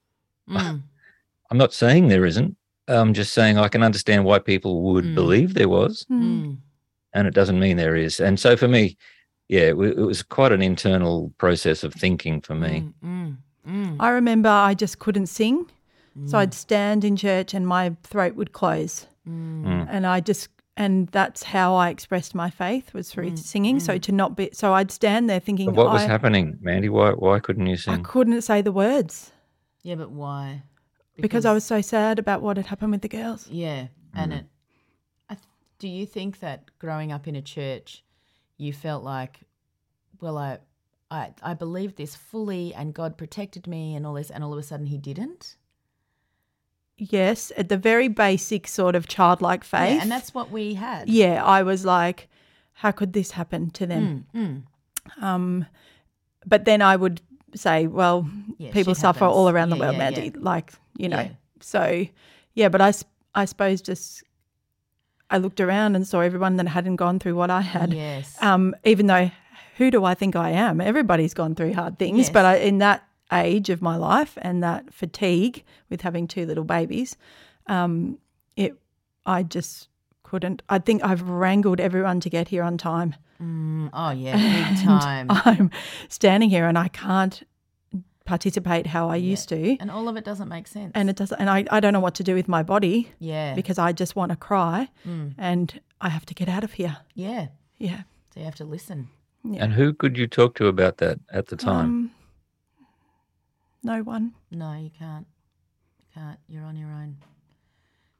Mm. 0.48 0.82
I'm 1.50 1.58
not 1.58 1.72
saying 1.72 2.08
there 2.08 2.26
isn't. 2.26 2.56
I'm 2.88 3.14
just 3.14 3.32
saying 3.32 3.58
I 3.58 3.68
can 3.68 3.82
understand 3.82 4.24
why 4.24 4.38
people 4.38 4.82
would 4.82 5.04
Mm. 5.04 5.14
believe 5.14 5.54
there 5.54 5.68
was, 5.68 6.04
Mm. 6.10 6.58
and 7.12 7.28
it 7.28 7.34
doesn't 7.34 7.58
mean 7.60 7.76
there 7.76 7.96
is. 7.96 8.20
And 8.20 8.38
so 8.40 8.56
for 8.56 8.68
me, 8.68 8.96
yeah, 9.48 9.68
it, 9.68 9.76
wa- 9.76 9.84
it 9.84 9.96
was 9.98 10.22
quite 10.22 10.52
an 10.52 10.62
internal 10.62 11.32
process 11.38 11.84
of 11.84 11.92
thinking 11.94 12.40
for 12.40 12.54
me. 12.54 12.88
Mm. 13.04 13.36
Mm. 13.36 13.36
Mm. 13.68 13.96
I 14.00 14.10
remember 14.10 14.48
I 14.48 14.74
just 14.74 14.98
couldn't 14.98 15.26
sing. 15.28 15.66
Mm. 16.18 16.28
So 16.28 16.38
I'd 16.38 16.52
stand 16.54 17.04
in 17.04 17.16
church 17.16 17.54
and 17.54 17.66
my 17.66 17.94
throat 18.02 18.34
would 18.34 18.52
close. 18.52 19.06
Mm. 19.28 19.64
Mm. 19.64 19.86
And 19.88 20.06
I 20.06 20.20
just, 20.20 20.48
and 20.76 21.08
that's 21.08 21.42
how 21.42 21.74
I 21.74 21.90
expressed 21.90 22.34
my 22.34 22.50
faith 22.50 22.94
was 22.94 23.10
through 23.10 23.32
Mm, 23.32 23.38
singing. 23.38 23.80
So 23.80 23.98
to 23.98 24.12
not 24.12 24.36
be, 24.36 24.50
so 24.52 24.72
I'd 24.72 24.90
stand 24.90 25.28
there 25.28 25.40
thinking, 25.40 25.66
But 25.66 25.76
what 25.76 25.92
was 25.92 26.02
I, 26.02 26.06
happening, 26.06 26.58
Mandy? 26.60 26.88
Why 26.88 27.10
why 27.10 27.38
couldn't 27.40 27.66
you 27.66 27.76
sing? 27.76 27.94
I 27.94 27.98
couldn't 27.98 28.42
say 28.42 28.62
the 28.62 28.72
words 28.72 29.32
Yeah, 29.82 29.96
but 29.96 30.10
why? 30.10 30.62
because 31.20 31.44
I 31.44 31.52
was 31.52 31.64
so 31.64 31.80
sad 31.82 32.18
about 32.18 32.42
what 32.42 32.56
had 32.56 32.66
happened 32.66 32.90
with 32.92 33.02
the 33.02 33.08
girls. 33.08 33.46
Yeah, 33.48 33.88
and 34.14 34.32
it. 34.32 34.46
I 35.28 35.36
do 35.78 35.88
you 35.88 36.06
think 36.06 36.40
that 36.40 36.70
growing 36.78 37.12
up 37.12 37.28
in 37.28 37.36
a 37.36 37.42
church, 37.42 38.02
you 38.56 38.72
felt 38.72 39.04
like, 39.04 39.40
well, 40.20 40.38
I, 40.38 40.58
I, 41.10 41.32
I 41.42 41.54
believed 41.54 41.96
this 41.96 42.16
fully, 42.16 42.72
and 42.74 42.94
God 42.94 43.18
protected 43.18 43.66
me, 43.66 43.94
and 43.94 44.06
all 44.06 44.14
this, 44.14 44.30
and 44.30 44.42
all 44.42 44.52
of 44.52 44.58
a 44.58 44.62
sudden 44.62 44.86
He 44.86 44.96
didn't. 44.98 45.56
Yes, 47.10 47.50
at 47.56 47.68
the 47.68 47.76
very 47.76 48.08
basic 48.08 48.68
sort 48.68 48.94
of 48.94 49.06
childlike 49.08 49.64
faith. 49.64 49.96
Yeah, 49.96 50.02
and 50.02 50.10
that's 50.10 50.32
what 50.34 50.50
we 50.50 50.74
had. 50.74 51.08
yeah, 51.08 51.44
I 51.44 51.62
was 51.62 51.84
like, 51.84 52.28
how 52.74 52.90
could 52.92 53.12
this 53.12 53.32
happen 53.32 53.70
to 53.70 53.86
them? 53.86 54.26
Mm, 54.34 54.62
mm. 55.18 55.22
Um, 55.24 55.66
but 56.46 56.64
then 56.64 56.80
I 56.82 56.96
would 56.96 57.20
say, 57.54 57.86
well, 57.86 58.28
Yeah, 58.58 58.72
people 58.72 58.94
suffer 58.94 59.24
all 59.24 59.46
happens. 59.46 59.54
around 59.54 59.70
the 59.70 59.76
world, 59.76 59.92
yeah, 59.94 59.98
Mandy. 59.98 60.22
yeah. 60.34 60.40
Like, 60.40 60.72
you 60.96 61.08
know, 61.08 61.20
Yeah. 61.20 61.30
so 61.60 62.06
yeah, 62.54 62.68
but 62.68 62.80
I, 62.80 62.92
I 63.34 63.44
suppose 63.46 63.80
just 63.82 64.22
I 65.30 65.38
looked 65.38 65.60
around 65.60 65.96
and 65.96 66.06
saw 66.06 66.20
everyone 66.20 66.56
that 66.56 66.68
hadn't 66.68 66.96
gone 66.96 67.18
through 67.18 67.34
what 67.36 67.50
I 67.50 67.62
had. 67.62 67.92
Yes. 67.94 68.36
Um, 68.42 68.74
even 68.84 69.06
though, 69.06 69.30
who 69.76 69.90
do 69.90 70.04
I 70.04 70.14
think 70.14 70.36
I 70.36 70.50
am? 70.50 70.80
Everybody's 70.80 71.34
gone 71.34 71.54
through 71.54 71.72
hard 71.74 71.98
things, 71.98 72.28
but 72.30 72.44
I, 72.44 72.56
in 72.56 72.78
that 72.78 73.02
age 73.32 73.70
of 73.70 73.80
my 73.82 73.96
life 73.96 74.36
and 74.42 74.62
that 74.62 74.92
fatigue 74.92 75.64
with 75.90 76.02
having 76.02 76.26
two 76.28 76.44
little 76.46 76.64
babies, 76.64 77.16
um, 77.66 78.18
it, 78.56 78.74
I 79.26 79.42
just 79.42 79.88
couldn't. 80.22 80.62
I 80.68 80.78
think 80.78 81.02
I've 81.04 81.22
wrangled 81.22 81.80
everyone 81.80 82.20
to 82.20 82.30
get 82.30 82.48
here 82.48 82.62
on 82.62 82.76
time. 82.78 83.14
Mm, 83.42 83.90
oh 83.92 84.10
yeah, 84.10 84.36
big 84.36 84.84
time. 84.84 85.26
I'm 85.30 85.70
standing 86.08 86.50
here 86.50 86.66
and 86.66 86.78
I 86.78 86.88
can't 86.88 87.42
participate 88.24 88.86
how 88.86 89.08
I 89.10 89.16
used 89.16 89.48
to. 89.48 89.76
and 89.80 89.90
all 89.90 90.08
of 90.08 90.16
it 90.16 90.24
doesn't 90.24 90.48
make 90.48 90.68
sense. 90.68 90.92
And 90.94 91.10
it 91.10 91.16
doesn't, 91.16 91.40
and 91.40 91.50
I, 91.50 91.64
I 91.70 91.80
don't 91.80 91.92
know 91.92 92.00
what 92.00 92.14
to 92.16 92.22
do 92.22 92.34
with 92.34 92.46
my 92.46 92.62
body 92.62 93.10
yeah, 93.18 93.54
because 93.54 93.78
I 93.78 93.92
just 93.92 94.14
want 94.14 94.30
to 94.30 94.36
cry 94.36 94.88
Mm. 95.06 95.34
and 95.38 95.80
I 96.00 96.08
have 96.08 96.24
to 96.26 96.34
get 96.34 96.48
out 96.48 96.64
of 96.64 96.72
here. 96.74 96.98
yeah. 97.14 97.48
Yeah. 97.78 98.02
So 98.32 98.38
you 98.40 98.46
have 98.46 98.54
to 98.56 98.64
listen. 98.64 99.08
Yeah. 99.44 99.64
And 99.64 99.72
who 99.72 99.92
could 99.92 100.16
you 100.16 100.28
talk 100.28 100.54
to 100.54 100.68
about 100.68 100.98
that 100.98 101.18
at 101.32 101.48
the 101.48 101.56
time? 101.56 101.84
Um, 101.86 102.10
no 103.82 104.02
one. 104.02 104.32
No, 104.50 104.72
you 104.74 104.90
can't. 104.90 105.26
You 105.98 106.06
can't. 106.14 106.38
You're 106.48 106.64
on 106.64 106.76
your 106.76 106.90
own. 106.90 107.16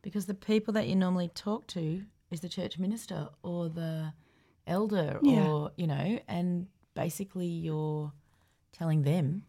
Because 0.02 0.26
the 0.26 0.34
people 0.34 0.74
that 0.74 0.88
you 0.88 0.96
normally 0.96 1.28
talk 1.28 1.66
to 1.68 2.02
is 2.30 2.40
the 2.40 2.48
church 2.48 2.78
minister 2.78 3.28
or 3.42 3.68
the 3.68 4.12
elder 4.66 5.18
Yeah. 5.22 5.46
or, 5.46 5.70
you 5.76 5.86
know, 5.86 6.18
and 6.28 6.66
basically 6.94 7.46
you're 7.46 8.12
telling 8.72 9.02
them, 9.02 9.44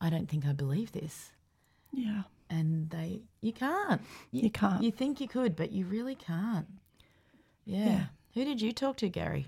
I 0.00 0.08
don't 0.10 0.28
think 0.28 0.46
I 0.46 0.52
believe 0.52 0.92
this. 0.92 1.32
Yeah. 1.92 2.22
And 2.48 2.90
they, 2.90 3.22
you 3.40 3.52
can't. 3.52 4.00
You 4.30 4.50
can't. 4.50 4.82
You 4.82 4.90
think 4.90 5.20
you 5.20 5.28
could, 5.28 5.56
but 5.56 5.72
you 5.72 5.84
really 5.86 6.14
can't. 6.14 6.66
Yeah. 7.64 7.84
Yeah. 7.84 8.04
Who 8.34 8.44
did 8.44 8.60
you 8.62 8.72
talk 8.72 8.96
to, 8.98 9.08
Garry? 9.08 9.46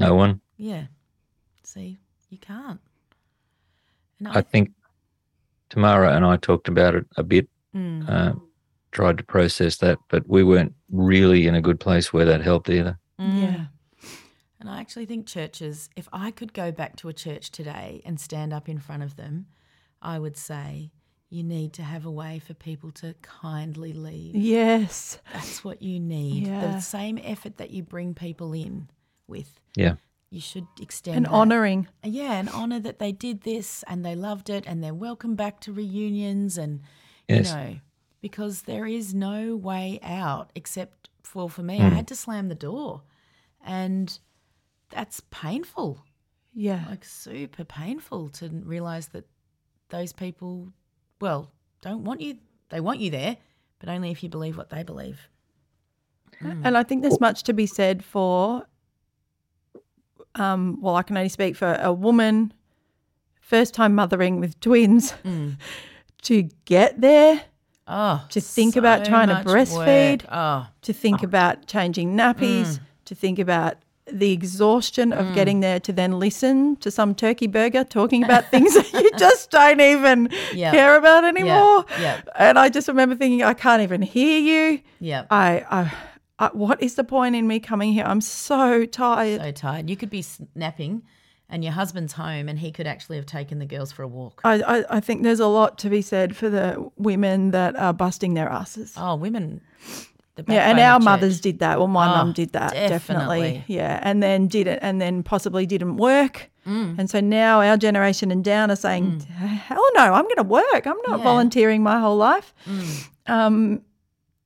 No 0.00 0.14
one. 0.14 0.40
Yeah. 0.56 0.86
See, 1.62 1.98
you 2.28 2.38
can't. 2.38 2.80
And 4.18 4.28
I 4.28 4.40
think 4.42 4.72
Tamara 5.70 6.14
and 6.14 6.24
I 6.24 6.36
talked 6.36 6.68
about 6.68 6.94
it 6.94 7.06
a 7.16 7.22
bit, 7.22 7.48
Mm. 7.74 8.08
uh, 8.08 8.34
tried 8.90 9.16
to 9.18 9.24
process 9.24 9.76
that, 9.76 9.98
but 10.08 10.28
we 10.28 10.42
weren't 10.42 10.74
really 10.90 11.46
in 11.46 11.54
a 11.54 11.60
good 11.60 11.78
place 11.78 12.12
where 12.12 12.24
that 12.24 12.40
helped 12.42 12.68
either. 12.68 12.98
Mm. 13.20 13.42
Yeah. 13.42 13.66
And 14.58 14.68
I 14.68 14.80
actually 14.80 15.06
think 15.06 15.26
churches, 15.26 15.88
if 15.96 16.08
I 16.12 16.32
could 16.32 16.52
go 16.52 16.72
back 16.72 16.96
to 16.96 17.08
a 17.08 17.12
church 17.12 17.50
today 17.50 18.02
and 18.04 18.20
stand 18.20 18.52
up 18.52 18.68
in 18.68 18.78
front 18.78 19.02
of 19.04 19.16
them, 19.16 19.46
I 20.02 20.18
would 20.18 20.36
say, 20.36 20.90
you 21.30 21.44
need 21.44 21.72
to 21.74 21.82
have 21.84 22.04
a 22.04 22.10
way 22.10 22.40
for 22.40 22.54
people 22.54 22.90
to 22.90 23.14
kindly 23.22 23.92
leave. 23.92 24.34
Yes. 24.34 25.20
That's 25.32 25.62
what 25.64 25.80
you 25.80 26.00
need. 26.00 26.48
Yeah. 26.48 26.72
The 26.72 26.80
same 26.80 27.20
effort 27.22 27.58
that 27.58 27.70
you 27.70 27.84
bring 27.84 28.14
people 28.14 28.52
in 28.52 28.90
with, 29.30 29.58
Yeah. 29.76 29.94
you 30.30 30.40
should 30.40 30.66
extend 30.80 31.16
And 31.16 31.26
that. 31.26 31.32
honouring. 31.32 31.88
Yeah, 32.04 32.32
and 32.38 32.48
honour 32.50 32.80
that 32.80 32.98
they 32.98 33.12
did 33.12 33.42
this 33.42 33.82
and 33.84 34.04
they 34.04 34.14
loved 34.14 34.50
it 34.50 34.66
and 34.66 34.82
they're 34.84 34.92
welcome 34.94 35.34
back 35.36 35.60
to 35.60 35.72
reunions 35.72 36.58
and 36.58 36.82
Yes. 37.28 37.48
you 37.50 37.54
know, 37.56 37.80
because 38.20 38.62
there 38.62 38.86
is 38.86 39.14
no 39.14 39.56
way 39.56 39.98
out 40.02 40.50
except 40.54 41.08
for 41.22 41.48
for 41.48 41.62
me, 41.62 41.76
I 41.80 41.88
Mm. 41.90 41.92
had 41.92 42.08
to 42.08 42.16
slam 42.16 42.48
the 42.48 42.54
door. 42.54 43.02
And 43.64 44.18
that's 44.90 45.20
painful. 45.30 46.04
Yeah. 46.52 46.84
Like 46.88 47.04
super 47.04 47.64
painful 47.64 48.28
to 48.30 48.48
realise 48.48 49.06
that 49.08 49.26
those 49.90 50.12
people 50.12 50.72
well, 51.20 51.52
don't 51.82 52.04
want 52.04 52.20
you 52.20 52.38
they 52.70 52.80
want 52.80 53.00
you 53.00 53.10
there, 53.10 53.36
but 53.78 53.88
only 53.88 54.10
if 54.10 54.22
you 54.22 54.28
believe 54.28 54.56
what 54.56 54.70
they 54.70 54.82
believe. 54.82 55.28
Mm. 56.40 56.62
And 56.64 56.76
I 56.78 56.82
think 56.82 57.02
there's 57.02 57.20
much 57.20 57.42
to 57.44 57.52
be 57.52 57.66
said 57.66 58.04
for, 58.04 58.64
um, 60.34 60.78
well, 60.80 60.96
I 60.96 61.02
can 61.02 61.16
only 61.16 61.28
speak 61.28 61.56
for 61.56 61.78
a 61.80 61.92
woman, 61.92 62.52
first 63.40 63.74
time 63.74 63.94
mothering 63.94 64.40
with 64.40 64.58
twins, 64.60 65.12
Mm. 65.24 65.56
to 66.22 66.42
get 66.64 67.00
there, 67.00 67.42
Oh, 67.88 68.24
to 68.30 68.40
think 68.40 68.76
about 68.76 69.04
trying 69.04 69.28
to 69.28 69.34
breastfeed. 69.44 70.24
Oh, 70.30 70.66
to 70.82 70.92
think 70.92 71.22
about 71.24 71.66
changing 71.66 72.16
nappies, 72.16 72.78
Mm. 72.78 72.80
to 73.06 73.14
think 73.16 73.38
about 73.40 73.74
the 74.06 74.32
exhaustion 74.32 75.12
of 75.12 75.34
getting 75.34 75.60
there 75.60 75.78
to 75.78 75.92
then 75.92 76.18
listen 76.18 76.74
to 76.76 76.90
some 76.90 77.14
turkey 77.14 77.46
burger 77.46 77.84
talking 77.84 78.24
about 78.24 78.44
things 78.50 78.74
that 78.74 78.92
you 78.92 79.08
just 79.18 79.50
don't 79.52 79.80
even 79.80 80.28
Yep. 80.52 80.72
care 80.74 80.96
about 80.96 81.24
anymore. 81.24 81.84
yep. 82.00 82.28
And 82.36 82.58
I 82.58 82.68
just 82.70 82.88
remember 82.88 83.14
thinking, 83.14 83.42
I 83.44 83.54
can't 83.54 83.82
even 83.82 84.02
hear 84.02 84.40
you. 84.40 84.80
Yep. 85.00 85.26
I, 85.30 85.64
I, 85.70 85.92
I, 86.40 86.48
what 86.52 86.82
is 86.82 86.94
the 86.96 87.04
point 87.04 87.36
in 87.36 87.46
me 87.46 87.60
coming 87.60 87.92
here? 87.92 88.04
I'm 88.04 88.20
so 88.20 88.84
tired. 88.86 89.40
so 89.40 89.52
tired. 89.52 89.88
You 89.90 89.96
could 89.96 90.10
be 90.10 90.24
napping 90.56 91.02
and 91.48 91.62
your 91.62 91.72
husband's 91.74 92.14
home 92.14 92.48
and 92.48 92.58
he 92.58 92.72
could 92.72 92.86
actually 92.86 93.16
have 93.16 93.26
taken 93.26 93.58
the 93.58 93.66
girls 93.66 93.92
for 93.92 94.02
a 94.02 94.08
walk. 94.08 94.40
I, 94.42 94.62
I, 94.62 94.84
I 94.96 95.00
think 95.00 95.22
there's 95.22 95.40
a 95.40 95.46
lot 95.46 95.78
to 95.78 95.90
be 95.90 96.00
said 96.02 96.34
for 96.36 96.48
the 96.48 96.90
women 96.96 97.50
that 97.52 97.76
are 97.76 97.92
busting 97.92 98.34
their 98.34 98.48
asses. 98.48 98.94
Oh, 98.96 99.14
women. 99.16 99.60
yeah, 100.48 100.70
and 100.70 100.80
our 100.80 100.98
mothers 100.98 101.40
did 101.40 101.58
that. 101.58 101.78
Well, 101.78 101.88
my 101.88 102.06
Oh, 102.06 102.16
mum 102.16 102.32
did 102.32 102.52
that 102.52 102.72
definitely. 102.72 103.40
definitely. 103.40 103.64
Yeah, 103.66 104.00
and 104.02 104.22
then 104.22 104.46
did 104.48 104.66
it, 104.66 104.78
and 104.80 104.98
then 105.00 105.22
possibly 105.22 105.66
didn't 105.66 105.96
work. 105.98 106.50
Mm. 106.66 106.98
And 106.98 107.10
so 107.10 107.20
now 107.20 107.60
our 107.60 107.76
generation 107.76 108.30
and 108.30 108.42
down 108.42 108.70
are 108.70 108.76
saying, 108.76 109.20
"Hell 109.20 109.82
no, 109.94 110.14
I'm 110.14 110.24
going 110.24 110.36
to 110.36 110.42
work. 110.44 110.86
I'm 110.86 110.96
not 111.06 111.18
Yeah. 111.18 111.24
volunteering 111.24 111.82
my 111.82 111.98
whole 112.00 112.16
life." 112.16 112.54
Mm. 112.66 113.08
Um, 113.26 113.82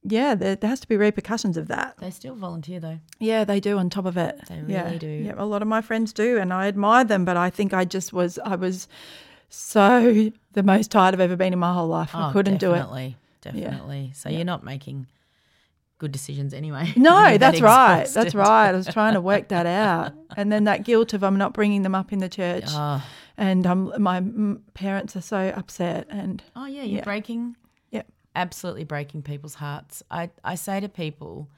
yeah, 0.07 0.35
there, 0.35 0.55
there 0.57 0.69
has 0.71 0.81
to 0.81 0.89
be 0.89 0.97
repercussions 0.97 1.57
of 1.57 1.69
that. 1.69 1.97
They 1.99 2.11
still 2.11 2.35
volunteer 2.35 2.79
though. 2.79 2.99
Yeah, 3.19 3.45
they 3.45 3.59
do 3.59 3.79
on 3.79 3.89
top 3.91 4.05
of 4.05 4.17
it. 4.17 4.39
They 4.49 4.61
really 4.61 4.73
yeah. 4.73 4.99
do. 4.99 5.07
Yeah, 5.09 5.35
a 5.37 5.45
lot 5.47 5.63
of 5.63 5.69
my 5.69 5.81
friends 5.81 6.13
do, 6.13 6.39
and 6.39 6.53
I 6.53 6.69
admire 6.69 7.05
them. 7.05 7.25
But 7.25 7.37
I 7.37 7.49
think 7.51 7.73
I 7.73 7.85
just 7.85 8.13
was, 8.13 8.39
I 8.45 8.57
was 8.57 8.87
so 9.49 10.31
the 10.53 10.63
most 10.63 10.91
tired 10.91 11.15
I've 11.15 11.21
ever 11.21 11.37
been 11.37 11.53
in 11.53 11.59
my 11.59 11.73
whole 11.73 11.89
life. 11.89 12.15
I 12.15 12.29
Oh, 12.29 12.33
couldn't 12.33 12.59
do 12.59 12.73
it. 12.73 12.79
definitely, 12.79 13.17
Definitely. 13.41 14.13
So 14.15 14.29
you're 14.29 14.45
not 14.45 14.65
making 14.65 15.07
good 15.99 16.13
decisions 16.13 16.53
anyway. 16.53 16.93
No, 16.97 17.19
You're 17.29 17.39
that 17.39 17.53
that's 17.53 17.61
right. 17.61 18.05
That's 18.07 18.35
right. 18.35 18.69
I 18.71 18.73
was 18.73 18.87
trying 18.87 19.15
to 19.15 19.21
work 19.21 19.49
that 19.49 19.67
out, 19.85 20.13
and 20.37 20.51
then 20.53 20.65
that 20.65 20.85
guilt 20.85 21.15
of 21.15 21.23
I'm 21.23 21.37
not 21.39 21.53
bringing 21.55 21.83
them 21.83 21.95
up 21.95 22.13
in 22.13 22.19
the 22.19 22.29
church, 22.29 22.65
Oh. 22.69 23.03
and 23.37 23.67
um, 23.67 23.93
my 23.99 24.23
parents 24.75 25.15
are 25.17 25.21
so 25.23 25.53
upset. 25.57 26.07
And 26.11 26.43
Oh 26.57 26.67
yeah, 26.67 26.83
you're 26.83 26.99
Yeah. 26.99 27.05
breaking. 27.05 27.57
Absolutely 28.35 28.85
breaking 28.85 29.23
people's 29.23 29.55
hearts. 29.55 30.03
I, 30.11 30.31
I 30.43 30.55
say 30.57 30.81
to 30.81 30.89
people, 30.89 31.51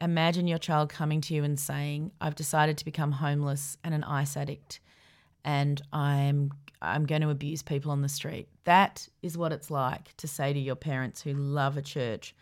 imagine 0.00 0.46
your 0.46 0.58
child 0.58 0.88
coming 0.88 1.20
to 1.22 1.34
you 1.34 1.44
and 1.44 1.58
saying, 1.58 2.12
I've 2.20 2.34
decided 2.34 2.78
to 2.78 2.84
become 2.84 3.12
homeless 3.12 3.76
and 3.84 3.94
an 3.94 4.04
ice 4.04 4.36
addict 4.36 4.80
and 5.44 5.80
I'm 5.92 6.52
I'm 6.82 7.04
going 7.04 7.20
to 7.20 7.28
abuse 7.28 7.62
people 7.62 7.90
on 7.90 8.00
the 8.00 8.08
street. 8.08 8.48
That 8.64 9.06
is 9.22 9.36
what 9.36 9.52
it's 9.52 9.70
like 9.70 10.16
to 10.16 10.26
say 10.26 10.54
to 10.54 10.58
your 10.58 10.76
parents 10.76 11.20
who 11.20 11.34
love 11.34 11.76
a 11.76 11.82
church, 11.82 12.34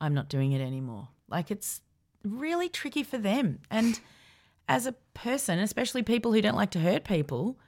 I'm 0.00 0.14
not 0.14 0.28
doing 0.28 0.52
it 0.52 0.60
anymore. 0.60 1.08
Like 1.28 1.50
it's 1.50 1.80
really 2.24 2.68
tricky 2.68 3.02
for 3.02 3.18
them. 3.18 3.58
And 3.70 3.98
as 4.68 4.86
a 4.86 4.94
person, 5.14 5.58
especially 5.58 6.04
people 6.04 6.32
who 6.32 6.40
don't 6.40 6.54
like 6.54 6.70
to 6.72 6.78
hurt 6.78 7.02
people, 7.02 7.58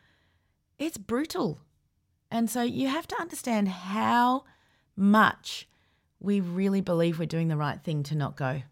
it's 0.79 0.99
brutal. 0.99 1.59
And 2.31 2.49
so 2.49 2.63
you 2.63 2.87
have 2.89 3.09
to 3.09 3.21
understand 3.21 3.69
how 3.69 4.45
much 4.97 5.69
we 6.21 6.41
really 6.41 6.81
believe 6.81 7.19
we're 7.19 7.27
doing 7.27 7.49
the 7.49 7.57
right 7.57 7.83
thing 7.83 8.03
to 8.05 8.15
not 8.15 8.37
go. 8.37 8.63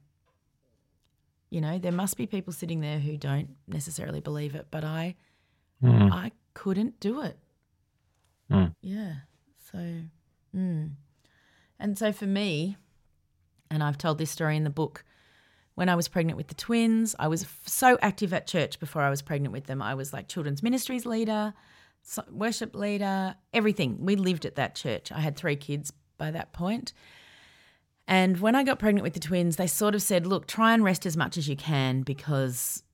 You 1.51 1.61
know, 1.61 1.79
there 1.79 1.93
must 1.93 2.17
be 2.17 2.27
people 2.27 2.53
sitting 2.53 2.81
there 2.81 2.99
who 2.99 3.17
don't 3.19 3.51
necessarily 3.69 4.21
believe 4.21 4.55
it, 4.55 4.69
but 4.71 4.85
I 4.85 5.17
Mm. 5.83 6.13
I 6.13 6.33
couldn't 6.55 7.01
do 7.01 7.23
it. 7.23 7.39
Mm. 8.51 8.75
Yeah. 8.83 9.15
So, 9.71 9.79
mm. 10.55 10.91
and 11.79 11.99
so 11.99 12.13
for 12.13 12.27
me, 12.27 12.77
and 13.71 13.83
I've 13.83 13.99
told 13.99 14.19
this 14.19 14.31
story 14.31 14.57
in 14.57 14.65
the 14.65 14.71
book, 14.71 15.05
when 15.75 15.89
I 15.89 15.95
was 15.95 16.09
pregnant 16.09 16.37
with 16.37 16.49
the 16.49 16.55
twins, 16.55 17.17
I 17.19 17.29
was 17.29 17.45
f- 17.45 17.63
so 17.65 17.99
active 18.03 18.35
at 18.35 18.47
church 18.47 18.79
before 18.79 19.03
I 19.03 19.11
was 19.11 19.23
pregnant 19.23 19.53
with 19.53 19.65
them. 19.65 19.81
I 19.81 19.95
was 19.95 20.13
like 20.13 20.29
children's 20.29 20.63
ministries 20.63 21.07
leader, 21.07 21.55
worship 22.31 22.75
leader, 22.77 23.35
everything. 23.55 23.97
We 24.05 24.17
lived 24.17 24.45
at 24.45 24.57
that 24.57 24.75
church. 24.75 25.11
I 25.11 25.21
had 25.21 25.37
three 25.37 25.57
kids 25.57 25.93
by 26.23 26.31
that 26.31 26.53
point. 26.53 26.93
And 28.07 28.39
when 28.39 28.55
I 28.55 28.63
got 28.63 28.79
pregnant 28.79 29.03
with 29.03 29.15
the 29.15 29.21
twins, 29.21 29.57
they 29.57 29.67
sort 29.67 29.97
of 29.97 30.03
said, 30.03 30.25
look, 30.25 30.47
try 30.47 30.73
and 30.73 30.85
rest 30.85 31.05
as 31.05 31.17
much 31.17 31.37
as 31.37 31.49
you 31.49 31.57
can 31.57 32.03
because 32.03 32.85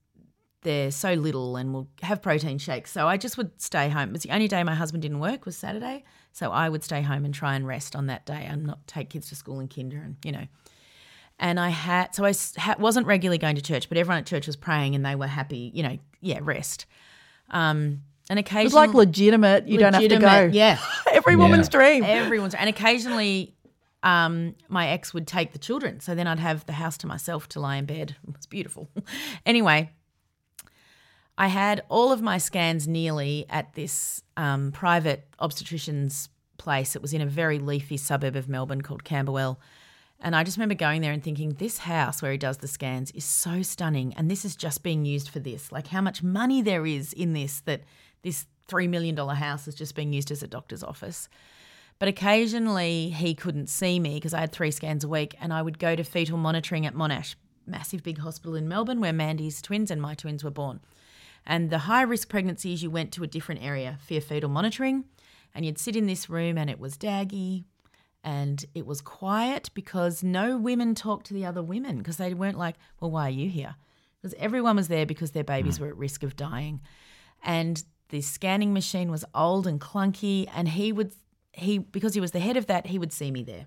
they're 0.63 0.89
so 0.89 1.13
little 1.13 1.55
and 1.55 1.71
we'll 1.71 1.87
have 2.01 2.23
protein 2.23 2.57
shakes. 2.57 2.91
So 2.91 3.07
I 3.07 3.17
just 3.17 3.37
would 3.37 3.61
stay 3.61 3.87
home. 3.87 4.09
It 4.09 4.13
was 4.13 4.23
the 4.23 4.31
only 4.31 4.47
day 4.47 4.63
my 4.63 4.73
husband 4.73 5.03
didn't 5.03 5.19
work 5.19 5.45
was 5.45 5.55
Saturday. 5.55 6.03
So 6.31 6.51
I 6.51 6.69
would 6.69 6.83
stay 6.83 7.03
home 7.03 7.23
and 7.23 7.33
try 7.33 7.55
and 7.55 7.67
rest 7.67 7.95
on 7.95 8.07
that 8.07 8.25
day 8.25 8.45
and 8.49 8.65
not 8.65 8.85
take 8.87 9.11
kids 9.11 9.29
to 9.29 9.35
school 9.35 9.59
and 9.59 9.73
kinder 9.73 9.97
and, 9.97 10.15
you 10.23 10.31
know. 10.31 10.47
And 11.37 11.59
I 11.59 11.69
had, 11.69 12.15
so 12.15 12.25
I 12.25 12.33
wasn't 12.79 13.05
regularly 13.05 13.37
going 13.37 13.57
to 13.57 13.61
church, 13.61 13.89
but 13.89 13.97
everyone 13.99 14.17
at 14.17 14.25
church 14.25 14.47
was 14.47 14.55
praying 14.55 14.95
and 14.95 15.05
they 15.05 15.15
were 15.15 15.27
happy, 15.27 15.71
you 15.73 15.83
know, 15.83 15.97
yeah, 16.19 16.39
rest. 16.41 16.87
Um, 17.51 18.01
and 18.29 18.39
occasionally. 18.39 18.65
It's 18.65 18.75
like 18.75 18.93
legitimate. 18.93 19.67
You 19.67 19.79
don't 19.79 19.93
have 19.93 20.07
to 20.07 20.17
go. 20.17 20.49
Yeah. 20.51 20.79
Every 21.11 21.35
woman's 21.35 21.67
dream. 21.67 22.03
Everyone's 22.03 22.53
and 22.53 22.69
occasionally 22.69 23.55
um, 24.03 24.55
my 24.67 24.87
ex 24.87 25.13
would 25.13 25.27
take 25.27 25.51
the 25.51 25.59
children. 25.59 25.99
So 25.99 26.15
then 26.15 26.27
I'd 26.27 26.39
have 26.39 26.65
the 26.65 26.73
house 26.73 26.97
to 26.99 27.07
myself 27.07 27.49
to 27.49 27.59
lie 27.59 27.77
in 27.77 27.85
bed. 27.85 28.15
It 28.27 28.35
was 28.35 28.45
beautiful. 28.45 28.89
anyway, 29.45 29.91
I 31.37 31.47
had 31.47 31.83
all 31.89 32.11
of 32.11 32.21
my 32.21 32.37
scans 32.37 32.87
nearly 32.87 33.45
at 33.49 33.73
this 33.73 34.23
um, 34.37 34.71
private 34.71 35.27
obstetrician's 35.39 36.29
place. 36.57 36.95
It 36.95 37.01
was 37.01 37.13
in 37.13 37.21
a 37.21 37.25
very 37.25 37.59
leafy 37.59 37.97
suburb 37.97 38.35
of 38.35 38.47
Melbourne 38.47 38.81
called 38.81 39.03
Camberwell. 39.03 39.59
And 40.21 40.35
I 40.35 40.43
just 40.43 40.57
remember 40.57 40.75
going 40.75 41.01
there 41.01 41.13
and 41.13 41.23
thinking, 41.23 41.53
this 41.53 41.77
house 41.79 42.21
where 42.21 42.33
he 42.33 42.37
does 42.37 42.57
the 42.57 42.67
scans 42.67 43.09
is 43.11 43.23
so 43.23 43.61
stunning. 43.61 44.13
And 44.15 44.29
this 44.29 44.43
is 44.43 44.55
just 44.55 44.83
being 44.83 45.05
used 45.05 45.29
for 45.29 45.39
this. 45.39 45.71
Like 45.71 45.87
how 45.87 46.01
much 46.01 46.21
money 46.21 46.61
there 46.61 46.85
is 46.85 47.13
in 47.13 47.31
this 47.31 47.61
that 47.61 47.83
this 48.21 48.45
$3 48.69 48.87
million 48.89 49.17
house 49.17 49.67
is 49.67 49.75
just 49.75 49.95
being 49.95 50.13
used 50.13 50.31
as 50.31 50.43
a 50.43 50.47
doctor's 50.47 50.83
office. 50.83 51.27
But 51.97 52.07
occasionally 52.07 53.09
he 53.09 53.35
couldn't 53.35 53.67
see 53.67 53.99
me 53.99 54.15
because 54.15 54.33
I 54.33 54.39
had 54.39 54.51
three 54.51 54.71
scans 54.71 55.03
a 55.03 55.09
week 55.09 55.35
and 55.41 55.51
I 55.51 55.61
would 55.61 55.79
go 55.79 55.95
to 55.95 56.03
fetal 56.03 56.37
monitoring 56.37 56.85
at 56.85 56.95
Monash, 56.95 57.35
massive 57.65 58.03
big 58.03 58.19
hospital 58.19 58.55
in 58.55 58.69
Melbourne 58.69 59.01
where 59.01 59.13
Mandy's 59.13 59.61
twins 59.61 59.91
and 59.91 60.01
my 60.01 60.13
twins 60.13 60.43
were 60.43 60.49
born. 60.49 60.79
And 61.45 61.69
the 61.69 61.79
high 61.79 62.03
risk 62.03 62.29
pregnancies, 62.29 62.83
you 62.83 62.89
went 62.89 63.11
to 63.13 63.23
a 63.23 63.27
different 63.27 63.63
area 63.63 63.97
for 64.05 64.13
your 64.13 64.21
fetal 64.21 64.49
monitoring 64.49 65.05
and 65.53 65.65
you'd 65.65 65.77
sit 65.77 65.95
in 65.95 66.05
this 66.05 66.29
room 66.29 66.57
and 66.57 66.69
it 66.69 66.79
was 66.79 66.97
daggy 66.97 67.65
and 68.23 68.65
it 68.73 68.85
was 68.85 69.01
quiet 69.01 69.69
because 69.73 70.23
no 70.23 70.57
women 70.57 70.95
talked 70.95 71.27
to 71.27 71.33
the 71.33 71.45
other 71.45 71.63
women 71.63 71.97
because 71.97 72.17
they 72.17 72.33
weren't 72.33 72.57
like, 72.57 72.75
well, 72.99 73.11
why 73.11 73.27
are 73.27 73.31
you 73.31 73.49
here? 73.49 73.75
Because 74.21 74.35
everyone 74.37 74.75
was 74.75 74.89
there 74.89 75.05
because 75.05 75.31
their 75.31 75.43
babies 75.43 75.77
hmm. 75.77 75.83
were 75.83 75.89
at 75.89 75.97
risk 75.97 76.23
of 76.23 76.35
dying. 76.35 76.81
And 77.43 77.83
the 78.09 78.21
scanning 78.21 78.73
machine 78.73 79.09
was 79.11 79.23
old 79.33 79.65
and 79.67 79.79
clunky 79.79 80.47
and 80.53 80.69
he 80.69 80.91
would 80.91 81.13
he 81.53 81.77
because 81.77 82.13
he 82.13 82.21
was 82.21 82.31
the 82.31 82.39
head 82.39 82.57
of 82.57 82.67
that, 82.67 82.87
he 82.87 82.99
would 82.99 83.13
see 83.13 83.31
me 83.31 83.43
there. 83.43 83.65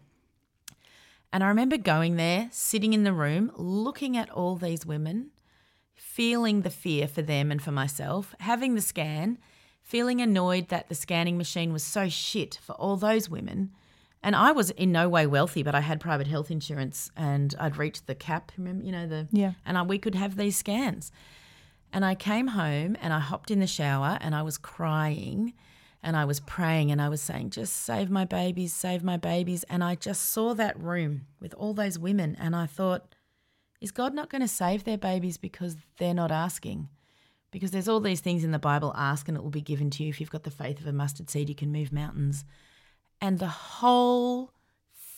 And 1.33 1.43
I 1.43 1.49
remember 1.49 1.77
going 1.79 2.17
there, 2.17 2.49
sitting 2.53 2.93
in 2.93 3.05
the 3.05 3.13
room, 3.13 3.51
looking 3.57 4.17
at 4.17 4.29
all 4.31 4.57
these 4.57 4.85
women, 4.85 5.31
feeling 5.95 6.61
the 6.63 6.71
fear 6.71 7.09
for 7.09 7.23
them 7.23 7.51
and 7.51 7.63
for 7.63 7.73
myself, 7.73 8.35
having 8.41 8.75
the 8.75 8.83
scan, 8.83 9.39
feeling 9.81 10.21
annoyed 10.21 10.69
that 10.69 10.89
the 10.89 10.95
scanning 10.95 11.39
machine 11.39 11.73
was 11.73 11.83
so 11.83 12.09
shit 12.09 12.59
for 12.63 12.73
all 12.75 12.97
those 12.97 13.31
women. 13.31 13.71
And 14.23 14.37
I 14.37 14.53
was 14.53 14.71
in 14.71 14.93
no 14.93 15.09
way 15.09 15.27
wealthy, 15.27 15.63
but 15.63 15.75
I 15.75 15.81
had 15.81 16.01
private 16.01 16.27
health 16.27 16.51
insurance 16.51 17.11
and 17.17 17.55
I'd 17.59 17.77
reached 17.79 18.07
the 18.07 18.15
cap, 18.15 18.53
remember, 18.57 18.85
you 18.85 18.93
know, 18.93 19.07
the 19.07 19.27
Yeah. 19.33 19.53
and 19.65 19.77
I, 19.79 19.83
we 19.83 19.99
could 19.99 20.15
have 20.15 20.37
these 20.37 20.57
scans. 20.57 21.11
And 21.93 22.05
I 22.05 22.15
came 22.15 22.49
home 22.49 22.97
and 23.01 23.13
I 23.13 23.19
hopped 23.19 23.51
in 23.51 23.61
the 23.61 23.67
shower 23.67 24.19
and 24.21 24.35
I 24.35 24.43
was 24.43 24.57
crying 24.57 25.53
and 26.03 26.17
I 26.17 26.25
was 26.25 26.41
praying 26.41 26.91
and 26.91 27.01
I 27.01 27.09
was 27.09 27.21
saying, 27.21 27.51
just 27.51 27.75
save 27.75 28.11
my 28.11 28.25
babies, 28.25 28.73
save 28.73 29.05
my 29.05 29.17
babies. 29.17 29.65
And 29.65 29.85
I 29.85 29.95
just 29.95 30.31
saw 30.31 30.55
that 30.55 30.81
room 30.81 31.27
with 31.41 31.55
all 31.55 31.75
those 31.75 31.99
women 31.99 32.37
and 32.41 32.57
I 32.57 32.67
thought, 32.67 33.15
is 33.81 33.91
God 33.91 34.15
not 34.15 34.31
going 34.31 34.41
to 34.41 34.49
save 34.49 34.85
their 34.85 34.99
babies 34.99 35.37
because 35.37 35.77
they're 35.99 36.15
not 36.15 36.33
asking? 36.33 36.89
Because 37.51 37.73
there's 37.73 37.89
all 37.89 38.01
these 38.01 38.21
things 38.21 38.43
in 38.43 38.53
the 38.53 38.59
Bible 38.59 38.95
ask 38.97 39.29
and 39.29 39.37
it 39.37 39.43
will 39.43 39.51
be 39.51 39.61
given 39.61 39.91
to 39.91 40.03
you. 40.03 40.09
If 40.09 40.21
you've 40.21 40.31
got 40.31 40.45
the 40.45 40.51
faith 40.51 40.81
of 40.81 40.87
a 40.87 40.93
mustard 40.93 41.29
seed, 41.29 41.51
you 41.51 41.55
can 41.55 41.71
move 41.71 41.93
mountains. 41.93 42.45
And 43.21 43.39
the 43.39 43.49
whole 43.49 44.53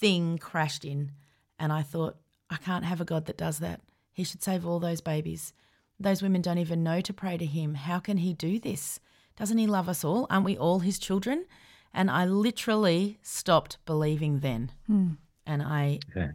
thing 0.01 0.39
crashed 0.39 0.85
in. 0.85 1.13
And 1.59 1.73
I 1.73 1.83
thought, 1.83 2.17
I 2.51 2.57
can't 2.57 2.85
have 2.85 3.01
a 3.01 3.05
God 3.05 3.27
that 3.27 3.39
does 3.39 3.61
that. 3.61 3.81
He 4.13 4.25
should 4.25 4.43
save 4.43 4.67
all 4.67 4.81
those 4.81 5.01
babies. 5.01 5.53
Those 5.99 6.23
women 6.23 6.43
don't 6.43 6.59
even 6.59 6.83
know 6.83 7.01
to 7.01 7.13
pray 7.13 7.37
to 7.37 7.47
Him. 7.47 7.75
How 7.75 7.99
can 8.01 8.19
He 8.19 8.33
do 8.35 8.59
this? 8.59 9.01
Doesn't 9.37 9.59
He 9.59 9.67
love 9.67 9.89
us 9.89 10.05
all? 10.05 10.27
Aren't 10.31 10.45
we 10.45 10.57
all 10.57 10.81
His 10.81 10.99
children? 10.99 11.47
And 11.93 12.11
I 12.11 12.25
literally 12.27 13.19
stopped 13.23 13.79
believing 13.87 14.41
then. 14.41 14.73
Hmm. 14.87 15.13
And 15.47 15.63
I, 15.63 16.01
Okay. 16.11 16.31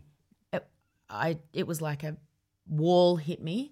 it, 0.54 0.66
I, 1.10 1.38
it 1.54 1.68
was 1.68 1.82
like 1.82 2.04
a 2.04 2.16
wall 2.68 3.18
hit 3.18 3.42
me, 3.42 3.72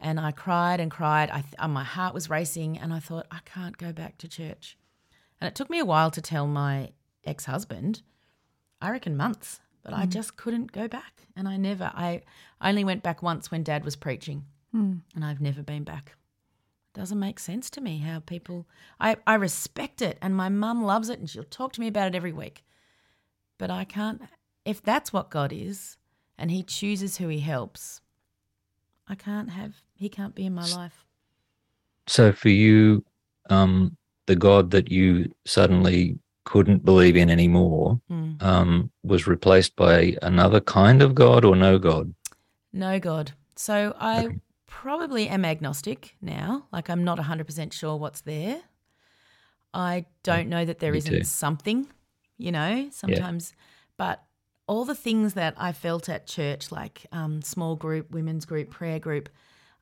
and 0.00 0.18
I 0.18 0.32
cried 0.32 0.80
and 0.80 0.90
cried. 0.90 1.30
I, 1.30 1.42
th- 1.42 1.68
my 1.70 1.84
heart 1.84 2.14
was 2.14 2.30
racing, 2.30 2.78
and 2.78 2.92
I 2.92 2.98
thought 2.98 3.26
I 3.30 3.38
can't 3.44 3.76
go 3.78 3.92
back 3.92 4.18
to 4.18 4.28
church. 4.28 4.76
And 5.40 5.46
it 5.46 5.54
took 5.54 5.70
me 5.70 5.78
a 5.78 5.84
while 5.84 6.10
to 6.10 6.20
tell 6.22 6.46
my 6.46 6.90
ex-husband. 7.24 8.02
I 8.80 8.90
reckon 8.90 9.16
months, 9.16 9.60
but 9.84 9.92
I 9.92 10.06
just 10.06 10.36
couldn't 10.36 10.72
go 10.72 10.88
back, 10.88 11.26
and 11.36 11.46
I 11.48 11.56
never. 11.56 11.90
I 11.94 12.22
I 12.60 12.70
only 12.70 12.84
went 12.84 13.02
back 13.02 13.22
once 13.22 13.50
when 13.50 13.62
Dad 13.62 13.84
was 13.84 13.94
preaching, 13.94 14.44
Hmm. 14.72 14.94
and 15.14 15.24
I've 15.24 15.40
never 15.40 15.62
been 15.62 15.84
back. 15.84 16.16
It 16.94 16.98
doesn't 16.98 17.18
make 17.18 17.38
sense 17.38 17.68
to 17.70 17.80
me 17.80 17.98
how 17.98 18.20
people. 18.20 18.66
I 18.98 19.16
I 19.26 19.34
respect 19.34 20.02
it, 20.02 20.18
and 20.22 20.34
my 20.34 20.48
mum 20.48 20.82
loves 20.84 21.08
it, 21.08 21.18
and 21.18 21.28
she'll 21.28 21.44
talk 21.44 21.72
to 21.74 21.80
me 21.80 21.88
about 21.88 22.08
it 22.08 22.14
every 22.14 22.32
week. 22.32 22.64
But 23.58 23.70
I 23.70 23.84
can't. 23.84 24.22
If 24.64 24.82
that's 24.82 25.12
what 25.12 25.30
God 25.30 25.52
is, 25.52 25.96
and 26.38 26.50
He 26.50 26.62
chooses 26.62 27.18
who 27.18 27.28
He 27.28 27.40
helps, 27.40 28.00
I 29.08 29.14
can't 29.14 29.50
have. 29.50 29.74
He 29.94 30.08
can't 30.08 30.34
be 30.34 30.46
in 30.46 30.54
my 30.54 30.66
life. 30.74 31.04
So 32.08 32.32
for 32.32 32.48
you, 32.48 33.04
um, 33.50 33.96
the 34.26 34.36
God 34.36 34.70
that 34.72 34.90
you 34.90 35.32
suddenly 35.44 36.18
couldn't 36.44 36.84
believe 36.84 37.16
in 37.16 37.30
anymore 37.30 38.00
Mm. 38.10 38.42
um, 38.42 38.90
was 39.04 39.26
replaced 39.28 39.76
by 39.76 40.16
another 40.22 40.60
kind 40.60 41.00
of 41.02 41.14
God 41.14 41.44
or 41.44 41.54
no 41.54 41.78
God? 41.78 42.14
No 42.72 42.98
God. 42.98 43.32
So 43.54 43.94
I 44.00 44.40
probably 44.82 45.28
am 45.28 45.44
agnostic 45.44 46.16
now. 46.20 46.66
Like 46.72 46.90
I'm 46.90 47.04
not 47.04 47.16
100% 47.16 47.72
sure 47.72 47.96
what's 47.96 48.22
there. 48.22 48.60
I 49.72 50.06
don't 50.24 50.48
know 50.48 50.64
that 50.64 50.80
there 50.80 50.92
too. 51.00 51.22
something, 51.22 51.86
you 52.36 52.50
know, 52.50 52.88
sometimes. 52.90 53.54
But 53.96 54.24
all 54.66 54.84
the 54.84 54.96
things 54.96 55.34
that 55.34 55.54
I 55.56 55.70
felt 55.70 56.08
at 56.08 56.26
church, 56.26 56.72
like 56.72 57.06
um, 57.12 57.42
small 57.42 57.76
group, 57.76 58.10
women's 58.10 58.44
group, 58.44 58.70
prayer 58.70 58.98
group, 58.98 59.28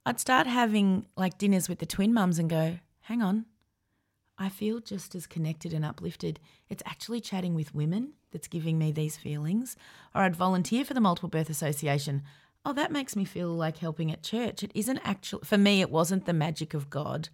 I'd 0.05 0.21
start 0.21 0.47
having 0.47 1.07
like 1.17 1.39
dinners 1.39 1.67
with 1.67 1.79
the 1.79 1.87
twin 1.87 2.13
mums 2.13 2.39
and 2.39 2.51
go, 2.51 2.79
hang 3.01 3.23
on, 3.23 3.47
I 4.37 4.51
feel 4.51 4.81
just 4.81 5.15
as 5.15 5.27
connected 5.27 5.73
and 5.73 5.83
uplifted. 5.83 6.41
It's 6.69 6.83
actually 6.85 7.23
chatting 7.23 7.55
with 7.55 7.75
women 7.75 8.13
that's 8.33 8.49
giving 8.49 8.77
me 8.77 8.93
these 8.93 9.17
feelings. 9.17 9.77
Or 10.15 10.21
I'd 10.21 10.37
volunteer 10.37 10.85
for 10.85 10.93
the 10.93 11.01
Multiple 11.01 11.31
Birth 11.31 11.49
Association. 11.49 12.23
Oh, 12.65 12.73
that 12.75 12.93
makes 12.93 13.17
me 13.17 13.25
feel 13.25 13.49
like 13.49 13.79
helping 13.79 14.13
at 14.13 14.23
church. 14.23 14.63
It 14.63 14.71
isn't 14.75 14.99
actual 15.05 15.41
for 15.45 15.57
me. 15.57 15.81
It 15.81 15.91
wasn't 15.91 16.27
the 16.27 16.33
magic 16.33 16.75
of 16.75 16.91
God. 16.91 17.29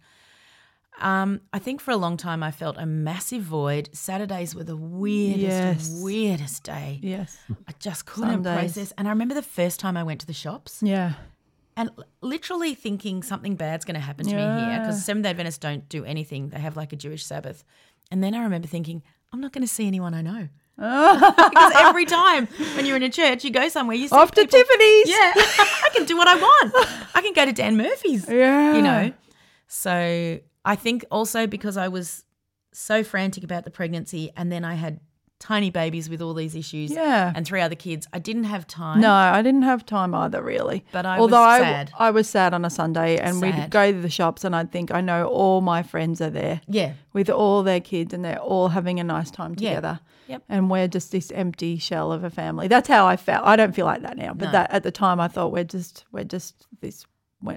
Um, 0.99 1.41
I 1.53 1.59
think 1.59 1.79
for 1.79 1.91
a 1.91 1.97
long 1.97 2.17
time 2.17 2.41
I 2.41 2.49
felt 2.49 2.75
a 2.77 2.85
massive 2.85 3.43
void. 3.43 3.89
Saturdays 3.93 4.55
were 4.55 4.63
the 4.63 4.75
weirdest, 4.77 5.91
Yes. 5.91 6.01
weirdest 6.01 6.63
day. 6.63 6.99
Yes. 7.03 7.37
I 7.67 7.73
just 7.77 8.05
couldn't 8.05 8.41
process. 8.43 8.93
And 8.97 9.07
I 9.07 9.11
remember 9.11 9.35
the 9.35 9.43
first 9.43 9.79
time 9.79 9.95
I 9.95 10.03
went 10.03 10.21
to 10.21 10.25
the 10.25 10.33
shops 10.33 10.79
Yeah. 10.81 11.13
and 11.75 11.91
literally 12.21 12.73
thinking 12.73 13.21
something 13.21 13.55
bad's 13.55 13.85
going 13.85 13.93
to 13.95 14.01
happen 14.01 14.25
to 14.25 14.35
me 14.35 14.41
here 14.41 14.79
because 14.79 15.03
Seventh 15.05 15.23
day 15.25 15.29
Adventists 15.29 15.59
don't 15.59 15.87
do 15.87 16.03
anything. 16.03 16.49
They 16.49 16.59
have 16.59 16.75
like 16.75 16.93
a 16.93 16.95
Jewish 16.95 17.23
Sabbath. 17.25 17.63
And 18.09 18.23
then 18.23 18.33
I 18.33 18.41
remember 18.43 18.67
thinking, 18.67 19.03
I'm 19.31 19.41
not 19.41 19.51
going 19.51 19.61
to 19.63 19.67
see 19.67 19.85
anyone 19.85 20.15
I 20.15 20.21
know. 20.23 20.47
Because 20.77 21.71
every 21.75 22.05
time 22.05 22.47
when 22.75 22.85
you're 22.85 22.95
in 22.97 23.03
a 23.03 23.09
church, 23.09 23.43
you 23.43 23.51
go 23.51 23.67
somewhere, 23.67 23.95
you 23.97 24.07
see 24.07 24.15
Off 24.15 24.31
to 24.31 24.41
people- 24.41 24.59
Tiffany's. 24.59 25.09
Yeah, 25.09 25.33
I 25.35 25.89
can 25.93 26.05
do 26.05 26.15
what 26.15 26.27
I 26.27 26.35
want. 26.35 26.73
I 27.15 27.21
can 27.21 27.33
go 27.33 27.45
to 27.45 27.51
Dan 27.51 27.77
Murphy's. 27.77 28.27
Yeah. 28.29 28.75
you 28.75 28.81
know. 28.81 29.11
So 29.67 30.39
I 30.63 30.75
think 30.75 31.03
also 31.11 31.47
because 31.47 31.77
I 31.77 31.87
was 31.87 32.23
so 32.73 33.03
frantic 33.03 33.43
about 33.43 33.63
the 33.65 33.71
pregnancy, 33.71 34.31
and 34.37 34.51
then 34.51 34.63
I 34.63 34.75
had 34.75 34.99
tiny 35.39 35.69
babies 35.69 36.09
with 36.09 36.21
all 36.21 36.33
these 36.33 36.55
issues, 36.55 36.91
Yeah. 36.91 37.31
and 37.35 37.45
three 37.45 37.61
other 37.61 37.75
kids, 37.75 38.07
I 38.11 38.19
didn't 38.19 38.45
have 38.45 38.65
time. 38.65 39.01
No, 39.01 39.11
I 39.11 39.41
didn't 39.41 39.61
have 39.63 39.85
time 39.85 40.15
either, 40.15 40.41
really. 40.41 40.83
But 40.91 41.05
I 41.05 41.19
Although 41.19 41.41
was 41.41 41.59
sad. 41.61 41.91
I 41.97 42.09
was 42.11 42.27
sad 42.29 42.53
on 42.53 42.65
a 42.65 42.69
Sunday, 42.69 43.17
and 43.17 43.41
we'd 43.41 43.69
go 43.69 43.91
to 43.91 43.99
the 44.01 44.09
shops, 44.09 44.43
and 44.43 44.55
I'd 44.55 44.71
think, 44.71 44.91
I 44.91 45.01
know 45.01 45.27
all 45.27 45.61
my 45.61 45.83
friends 45.83 46.21
are 46.21 46.29
there. 46.31 46.61
Yeah. 46.67 46.93
With 47.13 47.29
all 47.29 47.61
their 47.63 47.79
kids, 47.79 48.13
and 48.13 48.25
they're 48.25 48.39
all 48.39 48.69
having 48.69 48.99
a 48.99 49.03
nice 49.03 49.29
time 49.31 49.55
Yeah. 49.57 49.69
together. 49.75 49.99
Yep. 50.27 50.43
And 50.49 50.69
we're 50.69 50.87
just 50.87 51.11
this 51.11 51.31
empty 51.31 51.77
shell 51.77 52.11
of 52.11 52.23
a 52.23 52.29
family. 52.29 52.67
That's 52.67 52.87
how 52.89 53.05
I 53.07 53.15
felt. 53.15 53.45
I 53.45 53.55
don't 53.55 53.73
feel 53.73 53.85
like 53.85 54.01
that 54.01 54.17
now, 54.17 54.33
but 54.33 54.45
No. 54.47 54.51
that 54.53 54.71
at 54.73 54.83
the 54.83 54.91
time, 54.91 55.19
I 55.19 55.27
thought 55.29 55.51
we're 55.51 55.63
just 55.63 56.05
we're 56.11 56.23
just 56.25 56.65
this. 56.81 57.05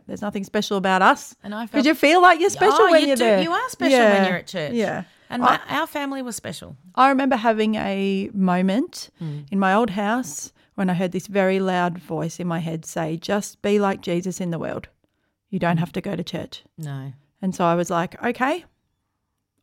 There's 0.06 0.20
nothing 0.20 0.44
special 0.44 0.76
about 0.76 1.00
us. 1.00 1.34
And 1.42 1.54
I 1.54 1.64
Did 1.64 1.86
you 1.86 1.94
feel 1.94 2.20
like 2.20 2.38
you're 2.38 2.46
oh, 2.46 2.50
special 2.50 2.76
oh, 2.82 2.90
when 2.90 3.00
you 3.00 3.06
you're 3.08 3.16
do. 3.16 3.24
there? 3.24 3.42
You 3.42 3.50
are 3.52 3.68
special 3.70 3.98
when 3.98 4.24
you're 4.26 4.36
at 4.36 4.46
church. 4.46 4.72
Yeah. 4.74 5.04
And 5.30 5.44
I- 5.44 5.60
our 5.68 5.86
family 5.86 6.22
was 6.22 6.36
special. 6.36 6.76
I 6.94 7.08
remember 7.08 7.36
having 7.36 7.76
a 7.76 8.28
moment 8.34 9.10
Hmm. 9.18 9.40
in 9.50 9.58
my 9.58 9.72
old 9.72 9.90
house 9.90 10.52
when 10.74 10.90
I 10.90 10.94
heard 10.94 11.12
this 11.12 11.26
very 11.28 11.60
loud 11.60 11.98
voice 11.98 12.40
in 12.40 12.46
my 12.48 12.58
head 12.58 12.84
say, 12.84 13.16
just 13.16 13.62
be 13.62 13.78
like 13.78 14.00
Jesus 14.02 14.40
in 14.40 14.50
the 14.50 14.58
world. 14.58 14.88
You 15.48 15.58
don't 15.58 15.76
Hmm. 15.76 15.80
have 15.80 15.92
to 15.92 16.00
go 16.00 16.16
to 16.16 16.24
church. 16.24 16.64
No. 16.76 17.12
And 17.40 17.54
so 17.54 17.64
I 17.64 17.74
was 17.74 17.90
like, 17.90 18.20
okay, 18.22 18.64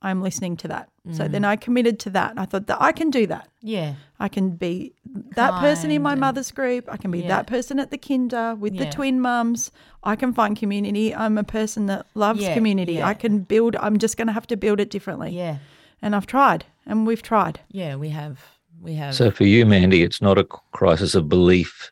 I'm 0.02 0.22
listening 0.22 0.58
to 0.58 0.68
that. 0.70 0.90
So 1.14 1.28
then 1.28 1.46
I 1.46 1.56
committed 1.56 2.00
to 2.02 2.10
that. 2.12 2.32
And 2.32 2.40
I 2.40 2.46
thought 2.46 2.68
that 2.68 2.82
I 2.82 2.92
can 2.92 3.10
do 3.10 3.28
that. 3.28 3.48
Yeah. 3.62 3.96
I 4.20 4.28
can 4.28 4.52
be 4.52 4.94
that 5.36 5.60
person 5.60 5.92
in 5.92 6.02
my 6.02 6.12
and- 6.14 6.22
mother's 6.22 6.52
group. 6.52 6.86
I 6.92 6.98
can 6.98 7.12
be 7.12 7.20
Yeah. 7.20 7.28
that 7.30 7.48
person 7.48 7.80
at 7.80 7.92
the 7.92 7.98
kinder 7.98 8.56
with 8.56 8.78
the 8.78 8.86
twin 8.90 9.20
mums. 9.22 9.72
I 10.04 10.16
can 10.16 10.34
find 10.34 10.58
community. 10.58 11.14
I'm 11.16 11.38
a 11.38 11.44
person 11.44 11.86
that 11.88 12.06
loves 12.16 12.42
Yeah, 12.42 12.54
community. 12.54 12.94
yeah. 12.94 13.08
I 13.08 13.14
can 13.14 13.40
build, 13.40 13.76
I'm 13.78 13.98
just 13.98 14.18
going 14.18 14.28
to 14.28 14.34
have 14.34 14.48
to 14.48 14.58
build 14.58 14.80
it 14.80 14.90
differently. 14.90 15.32
Yeah. 15.36 15.58
And 16.02 16.16
I've 16.16 16.28
tried 16.28 16.66
and 16.86 17.08
we've 17.08 17.22
tried. 17.24 17.60
Yeah, 17.72 17.96
we 17.96 18.10
have. 18.10 18.40
We 18.82 18.94
have. 18.96 19.16
So 19.16 19.32
for 19.32 19.44
you, 19.44 19.66
Mandy, 19.66 20.04
it's 20.04 20.22
not 20.22 20.38
a 20.38 20.44
crisis 20.72 21.16
of 21.16 21.28
belief. 21.30 21.92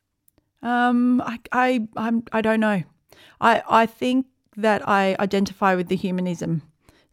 Um, 0.61 1.21
I, 1.21 1.39
I, 1.51 1.87
I'm, 1.95 2.23
I 2.31 2.41
don't 2.41 2.59
know. 2.59 2.83
I, 3.41 3.61
I 3.69 3.85
think 3.85 4.25
that 4.57 4.87
I 4.87 5.15
identify 5.19 5.75
with 5.75 5.87
the 5.89 5.95
humanism. 5.95 6.61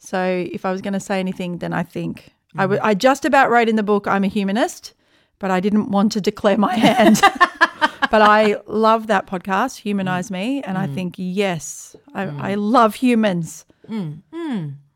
So 0.05 0.47
if 0.51 0.65
I 0.65 0.73
was 0.73 0.81
going 0.81 0.95
to 0.95 1.01
say 1.01 1.21
anything, 1.21 1.59
then 1.59 1.73
I 1.73 1.85
think 1.85 2.35
I 2.57 2.65
mm-hmm. 2.65 2.73
w- 2.75 2.81
I 2.83 2.95
just 2.95 3.25
about 3.25 3.51
wrote 3.51 3.69
in 3.69 3.77
the 3.77 3.85
book 3.85 4.09
I'm 4.09 4.25
a 4.25 4.29
humanist, 4.29 4.95
but 5.39 5.53
I 5.53 5.61
didn't 5.61 5.91
want 5.91 6.11
to 6.13 6.21
declare 6.21 6.59
my 6.59 6.75
hand. 6.75 7.21
but 8.11 8.21
I 8.21 8.57
love 8.67 9.07
that 9.07 9.29
podcast, 9.29 9.79
Humanize 9.79 10.29
mm. 10.29 10.33
Me, 10.33 10.63
and 10.65 10.77
I 10.77 10.89
mm. 10.89 10.95
think 10.95 11.15
yes, 11.19 11.95
I, 12.15 12.27
mm. 12.27 12.41
I 12.41 12.55
love 12.55 12.97
humans. 12.97 13.65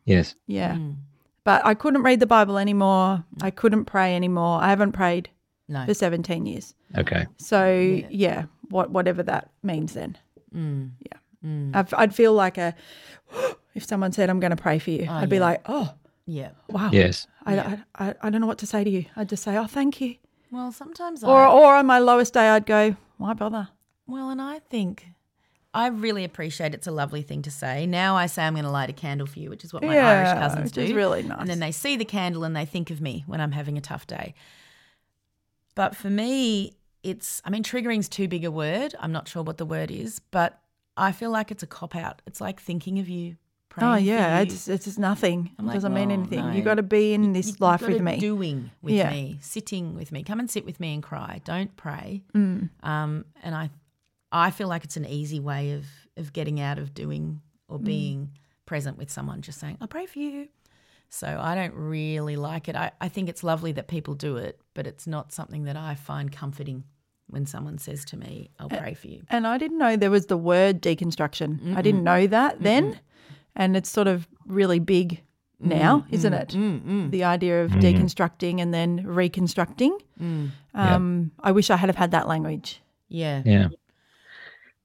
Yes. 0.03 0.35
Yeah, 0.45 0.77
but 1.45 1.65
I 1.65 1.73
couldn't 1.73 2.03
read 2.03 2.19
the 2.19 2.27
Bible 2.27 2.57
anymore. 2.57 3.23
I 3.41 3.49
couldn't 3.49 3.85
pray 3.85 4.13
anymore. 4.13 4.61
I 4.61 4.69
haven't 4.69 4.91
prayed 4.91 5.29
no. 5.69 5.85
for 5.85 5.93
17 5.93 6.45
years. 6.45 6.75
Okay. 6.97 7.27
So 7.37 8.03
yeah, 8.09 8.45
what 8.69 8.91
whatever 8.91 9.23
that 9.23 9.51
means 9.63 9.93
then. 9.93 10.17
Mm. 10.53 10.91
Yeah, 10.99 11.79
I'd, 11.79 11.93
I'd 11.93 12.13
feel 12.13 12.33
like 12.33 12.57
a 12.57 12.75
if 13.77 13.85
someone 13.85 14.11
said 14.11 14.29
I'm 14.29 14.39
going 14.41 14.55
to 14.55 14.61
pray 14.61 14.79
for 14.79 14.89
you, 14.91 15.05
ah, 15.09 15.19
I'd 15.19 15.29
be 15.29 15.39
like, 15.39 15.61
oh 15.67 15.93
Yeah. 16.25 16.49
wow, 16.69 16.89
Yes. 16.91 17.27
I, 17.45 17.57
I, 17.59 17.77
I 18.07 18.15
I 18.23 18.29
don't 18.29 18.41
know 18.41 18.47
what 18.47 18.57
to 18.59 18.67
say 18.67 18.83
to 18.83 18.89
you. 18.89 19.05
I'd 19.15 19.29
just 19.29 19.43
say, 19.43 19.55
oh 19.57 19.67
thank 19.67 20.01
you. 20.01 20.15
Well, 20.51 20.71
sometimes 20.71 21.23
Or 21.23 21.41
I. 21.45 21.51
or 21.51 21.75
on 21.75 21.85
my 21.85 21.99
lowest 21.99 22.33
day, 22.33 22.47
I'd 22.49 22.65
go, 22.65 22.95
why 23.17 23.33
bother? 23.33 23.69
Well, 24.07 24.29
and 24.29 24.41
I 24.41 24.59
think 24.59 25.05
I 25.73 25.87
really 25.87 26.23
appreciate 26.23 26.73
it's 26.73 26.87
a 26.87 26.91
lovely 26.91 27.21
thing 27.21 27.41
to 27.43 27.51
say. 27.51 27.85
Now 27.85 28.15
I 28.15 28.25
say 28.25 28.43
I'm 28.43 28.53
going 28.53 28.65
to 28.65 28.71
light 28.71 28.89
a 28.89 28.93
candle 28.93 29.27
for 29.27 29.37
you, 29.39 29.49
which 29.49 29.63
is 29.63 29.71
what 29.73 29.83
my 29.83 29.97
Irish 29.99 30.31
cousins 30.43 30.63
which 30.65 30.73
do. 30.73 30.81
is 30.81 30.93
really 30.93 31.23
nice. 31.23 31.39
And 31.41 31.49
then 31.49 31.59
they 31.59 31.71
see 31.71 31.95
the 31.97 32.05
candle 32.05 32.43
and 32.45 32.55
they 32.55 32.65
think 32.65 32.89
of 32.89 32.99
me 32.99 33.23
when 33.27 33.39
I'm 33.41 33.51
having 33.51 33.77
a 33.77 33.81
tough 33.81 34.07
day. 34.07 34.33
But 35.75 35.95
for 35.95 36.09
me, 36.09 36.73
it's, 37.03 37.41
I 37.45 37.49
mean, 37.51 37.61
triggering's 37.63 38.09
too 38.09 38.27
big 38.27 38.43
a 38.43 38.49
word. 38.51 38.95
I'm 38.99 39.11
not 39.11 39.27
sure 39.27 39.43
what 39.43 39.57
the 39.57 39.65
word 39.65 39.91
is, 39.91 40.19
but 40.31 40.59
I 40.95 41.11
feel 41.11 41.29
like 41.29 41.51
it's 41.51 41.61
a 41.63 41.67
cop 41.67 41.95
out. 41.95 42.21
It's 42.25 42.41
like 42.41 42.59
thinking 42.59 42.97
of 42.99 43.07
you. 43.07 43.35
Praying 43.77 43.93
Oh 43.93 43.95
yeah, 43.97 44.39
it's 44.39 44.67
it's 44.67 44.85
just 44.85 44.99
nothing. 44.99 45.51
I'm 45.57 45.65
it 45.65 45.67
like, 45.67 45.75
doesn't 45.75 45.93
mean 45.93 46.09
well, 46.09 46.19
anything. 46.19 46.45
no. 46.47 46.51
You 46.51 46.61
got 46.61 46.75
to 46.75 46.83
be 46.83 47.13
in 47.13 47.33
this 47.33 47.47
You- 47.47 47.51
you've 47.53 47.61
life 47.61 47.81
with 47.81 48.01
me. 48.01 48.17
Doing 48.19 48.71
with 48.81 48.93
Yeah. 48.95 49.09
me, 49.11 49.37
sitting 49.41 49.95
with 49.95 50.11
me. 50.11 50.23
Come 50.23 50.39
and 50.39 50.49
sit 50.49 50.65
with 50.65 50.79
me 50.79 50.93
and 50.93 51.03
cry. 51.03 51.41
Don't 51.45 51.75
pray. 51.77 52.23
Mm. 52.33 52.69
Um, 52.83 53.25
and 53.43 53.55
I, 53.55 53.69
I 54.31 54.51
feel 54.51 54.67
like 54.67 54.83
it's 54.83 54.97
an 54.97 55.05
easy 55.05 55.39
way 55.39 55.71
of 55.73 55.85
of 56.17 56.33
getting 56.33 56.59
out 56.59 56.79
of 56.79 56.93
doing 56.93 57.41
Mm. 57.69 57.73
or 57.75 57.79
being 57.79 58.31
present 58.65 58.97
with 58.97 59.09
someone. 59.11 59.41
Just 59.41 59.59
saying, 59.59 59.77
I'll 59.81 59.87
pray 59.87 60.05
for 60.07 60.19
you. 60.19 60.47
So 61.09 61.27
I 61.41 61.55
don't 61.55 61.73
really 61.73 62.35
like 62.35 62.67
it. 62.67 62.75
I, 62.75 62.91
I 62.99 63.07
think 63.07 63.29
it's 63.29 63.41
lovely 63.43 63.71
that 63.73 63.87
people 63.87 64.13
do 64.13 64.35
it, 64.37 64.59
but 64.73 64.85
it's 64.87 65.07
not 65.07 65.31
something 65.31 65.63
that 65.63 65.77
I 65.77 65.95
find 65.95 66.29
comforting 66.31 66.83
when 67.29 67.45
someone 67.45 67.77
says 67.77 68.03
to 68.05 68.17
me, 68.17 68.49
"I'll 68.59 68.67
pray 68.69 68.93
for 68.93 69.07
you." 69.07 69.21
And 69.29 69.45
I 69.47 69.57
didn't 69.57 69.77
know 69.77 69.95
there 69.95 70.11
was 70.11 70.25
the 70.25 70.37
word 70.37 70.81
deconstruction. 70.81 71.75
I 71.77 71.81
didn't 71.81 72.03
know 72.03 72.25
that 72.27 72.61
then. 72.61 72.99
And 73.57 73.75
it's 73.75 73.89
sort 73.89 74.07
of 74.07 74.27
really 74.45 74.79
big 74.79 75.21
now, 75.59 76.05
mm, 76.07 76.13
isn't 76.13 76.33
mm, 76.33 76.41
it? 76.41 76.49
Mm, 76.49 77.11
the 77.11 77.23
idea 77.23 77.65
of 77.65 77.71
deconstructing 77.71 78.61
and 78.61 78.73
then 78.73 79.03
reconstructing. 79.03 79.97
Um, 80.73 81.31
I 81.41 81.51
wish 81.51 81.69
I 81.69 81.75
had 81.75 81.89
have 81.89 81.95
had 81.95 82.11
that 82.11 82.27
language. 82.27 82.81
Yeah. 83.09 83.41
Yeah. 83.45 83.69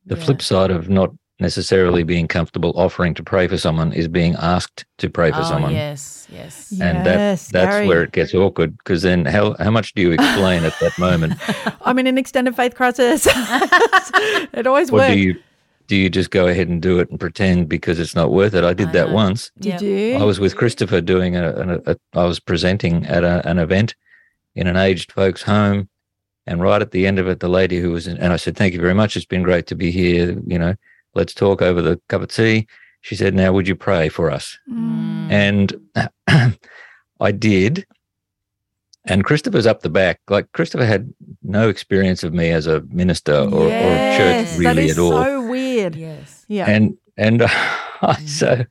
The 0.07 0.17
flip 0.17 0.43
side 0.43 0.71
of 0.71 0.89
not 0.89 1.11
necessarily 1.39 2.03
being 2.03 2.27
comfortable 2.27 2.73
offering 2.77 3.13
to 3.15 3.23
pray 3.23 3.47
for 3.49 3.59
someone 3.59 3.93
is 3.93 4.09
being 4.09 4.35
asked 4.37 4.87
to 4.99 5.11
pray 5.11 5.31
for 5.31 5.41
Oh 5.41 5.45
someone. 5.45 5.73
yes, 5.73 6.27
yes. 6.31 6.73
And 6.73 7.05
that, 7.05 7.39
that's 7.39 7.51
Garry. 7.51 7.87
where 7.87 8.03
it 8.03 8.13
gets 8.13 8.33
awkward 8.33 8.79
because 8.79 9.03
then 9.03 9.27
how, 9.27 9.55
how 9.59 9.71
much 9.71 9.93
do 9.95 10.03
you 10.03 10.13
explain 10.19 10.65
at 10.65 10.79
that 10.81 10.99
moment? 10.99 11.35
I'm 11.83 11.99
in 11.99 12.07
an 12.07 12.17
extended 12.17 12.57
faith 12.57 12.75
crisis. 12.75 13.27
it 13.31 14.67
always 14.67 14.91
or 14.91 14.95
works. 14.95 15.13
do 15.13 15.19
you 15.19 15.41
do 15.93 15.97
you 15.99 16.09
just 16.09 16.31
go 16.31 16.47
ahead 16.47 16.69
and 16.71 16.81
do 16.81 17.01
it 17.01 17.11
and 17.11 17.21
pretend 17.21 17.69
because 17.69 18.01
it's 18.01 18.15
not 18.15 18.33
worth 18.33 18.55
it? 18.55 18.65
I 18.65 18.73
did 18.73 18.89
I 18.89 18.93
that 18.93 19.09
know. 19.09 19.15
once. 19.15 19.51
Did 19.59 19.73
Yep. 19.75 19.83
you? 19.83 20.15
I 20.15 20.23
was 20.25 20.41
with 20.41 20.57
Christopher 20.57 21.03
doing 21.03 21.37
a, 21.37 21.51
a, 21.85 21.93
a 21.93 21.97
I 22.15 22.25
was 22.25 22.41
presenting 22.41 23.05
at 23.05 23.25
a, 23.25 23.47
an 23.47 23.59
event 23.59 23.95
in 24.55 24.67
an 24.67 24.75
aged 24.79 25.13
folks 25.13 25.43
home, 25.43 25.91
and 26.47 26.63
right 26.63 26.81
at 26.81 26.93
the 26.93 27.07
end 27.07 27.19
of 27.19 27.29
it, 27.29 27.41
the 27.41 27.49
lady 27.49 27.79
who 27.79 27.91
was 27.91 28.07
in, 28.07 28.17
and 28.17 28.33
I 28.33 28.37
said, 28.37 28.57
"Thank 28.57 28.73
you 28.73 28.81
very 28.81 28.95
much. 28.95 29.17
It's 29.19 29.27
been 29.27 29.43
great 29.43 29.67
to 29.67 29.75
be 29.75 29.91
here. 29.91 30.35
You 30.47 30.59
know, 30.59 30.75
let's 31.15 31.35
talk 31.35 31.61
over 31.61 31.83
the 31.83 32.01
cup 32.09 32.23
of 32.23 32.29
tea." 32.29 32.67
She 33.03 33.15
said, 33.15 33.35
"Now, 33.35 33.53
would 33.53 33.69
you 33.69 33.77
pray 33.77 34.09
for 34.09 34.31
us?" 34.31 34.59
Mm. 34.71 35.31
And 35.31 35.77
I 37.21 37.33
did. 37.33 37.85
And 39.05 39.25
Christopher's 39.25 39.67
up 39.67 39.81
the 39.83 39.91
back. 39.91 40.21
Like 40.31 40.51
Christopher 40.53 40.85
had 40.87 41.13
no 41.43 41.69
experience 41.69 42.23
of 42.23 42.33
me 42.33 42.51
as 42.51 42.69
a 42.69 42.83
minister 42.83 43.35
or, 43.35 43.65
or 43.65 43.69
Yes, 43.69 44.53
church 44.53 44.59
really 44.61 44.85
is 44.87 44.97
at 44.97 45.03
all 45.03 45.11
so 45.25 45.42
weird. 45.53 45.95
Yes. 45.95 46.45
Yeah. 46.49 46.69
and 46.69 46.97
and 47.17 47.43
so 48.27 48.65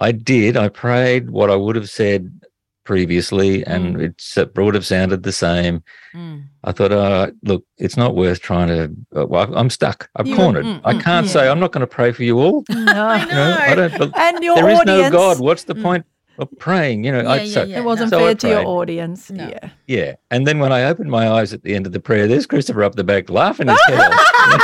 I 0.00 0.12
did. 0.12 0.56
I 0.56 0.68
prayed 0.68 1.30
what 1.30 1.50
I 1.50 1.56
would 1.56 1.76
have 1.76 1.90
said 1.90 2.40
previously, 2.84 3.64
and 3.66 4.00
it 4.00 4.14
s- 4.20 4.46
would 4.56 4.74
have 4.74 4.84
sounded 4.86 5.22
the 5.22 5.32
same. 5.32 5.82
Mm. 6.14 6.44
I 6.64 6.72
thought, 6.72 6.92
oh, 6.92 7.32
look, 7.42 7.64
it's 7.78 7.96
not 7.96 8.14
worth 8.14 8.40
trying 8.40 8.68
to. 8.68 9.20
uh, 9.20 9.26
Well, 9.26 9.56
I'm 9.56 9.70
stuck. 9.70 10.08
I'm 10.16 10.26
You- 10.26 10.36
cornered. 10.36 10.66
mm, 10.66 10.80
I 10.84 10.92
mm, 10.94 11.00
can't 11.02 11.26
yeah. 11.26 11.32
say 11.32 11.48
I'm 11.48 11.60
not 11.60 11.72
going 11.72 11.80
to 11.80 11.86
pray 11.86 12.12
for 12.12 12.22
you 12.24 12.38
all. 12.40 12.62
You 12.68 12.84
No. 12.84 12.92
know, 12.92 13.56
I 13.58 13.74
don't. 13.74 14.16
And 14.16 14.44
your 14.44 14.56
there 14.56 14.68
is 14.68 14.80
audience. 14.80 15.02
no 15.02 15.10
God. 15.10 15.40
What's 15.40 15.64
the 15.64 15.74
point 15.74 16.04
of 16.38 16.48
praying? 16.58 17.04
You 17.04 17.12
know, 17.12 17.20
I, 17.20 17.36
Yeah, 17.42 17.52
so, 17.54 17.60
yeah, 17.62 17.66
yeah. 17.66 17.78
It 17.78 17.84
wasn't 17.84 18.10
so 18.10 18.18
fair 18.18 18.34
to 18.34 18.48
your 18.48 18.56
prayed. 18.58 18.66
audience. 18.66 19.30
No. 19.30 19.48
Yeah. 19.48 19.70
Yeah, 19.86 20.14
and 20.30 20.46
then 20.46 20.58
when 20.58 20.72
I 20.72 20.84
opened 20.84 21.10
my 21.10 21.28
eyes 21.30 21.52
at 21.54 21.62
the 21.62 21.74
end 21.74 21.86
of 21.86 21.92
the 21.92 22.00
prayer, 22.00 22.26
there's 22.28 22.46
Christopher 22.46 22.84
up 22.84 22.96
the 22.96 23.04
back 23.04 23.30
laughing 23.30 23.68
his 23.68 23.80
head 23.86 23.98
off. 24.12 24.60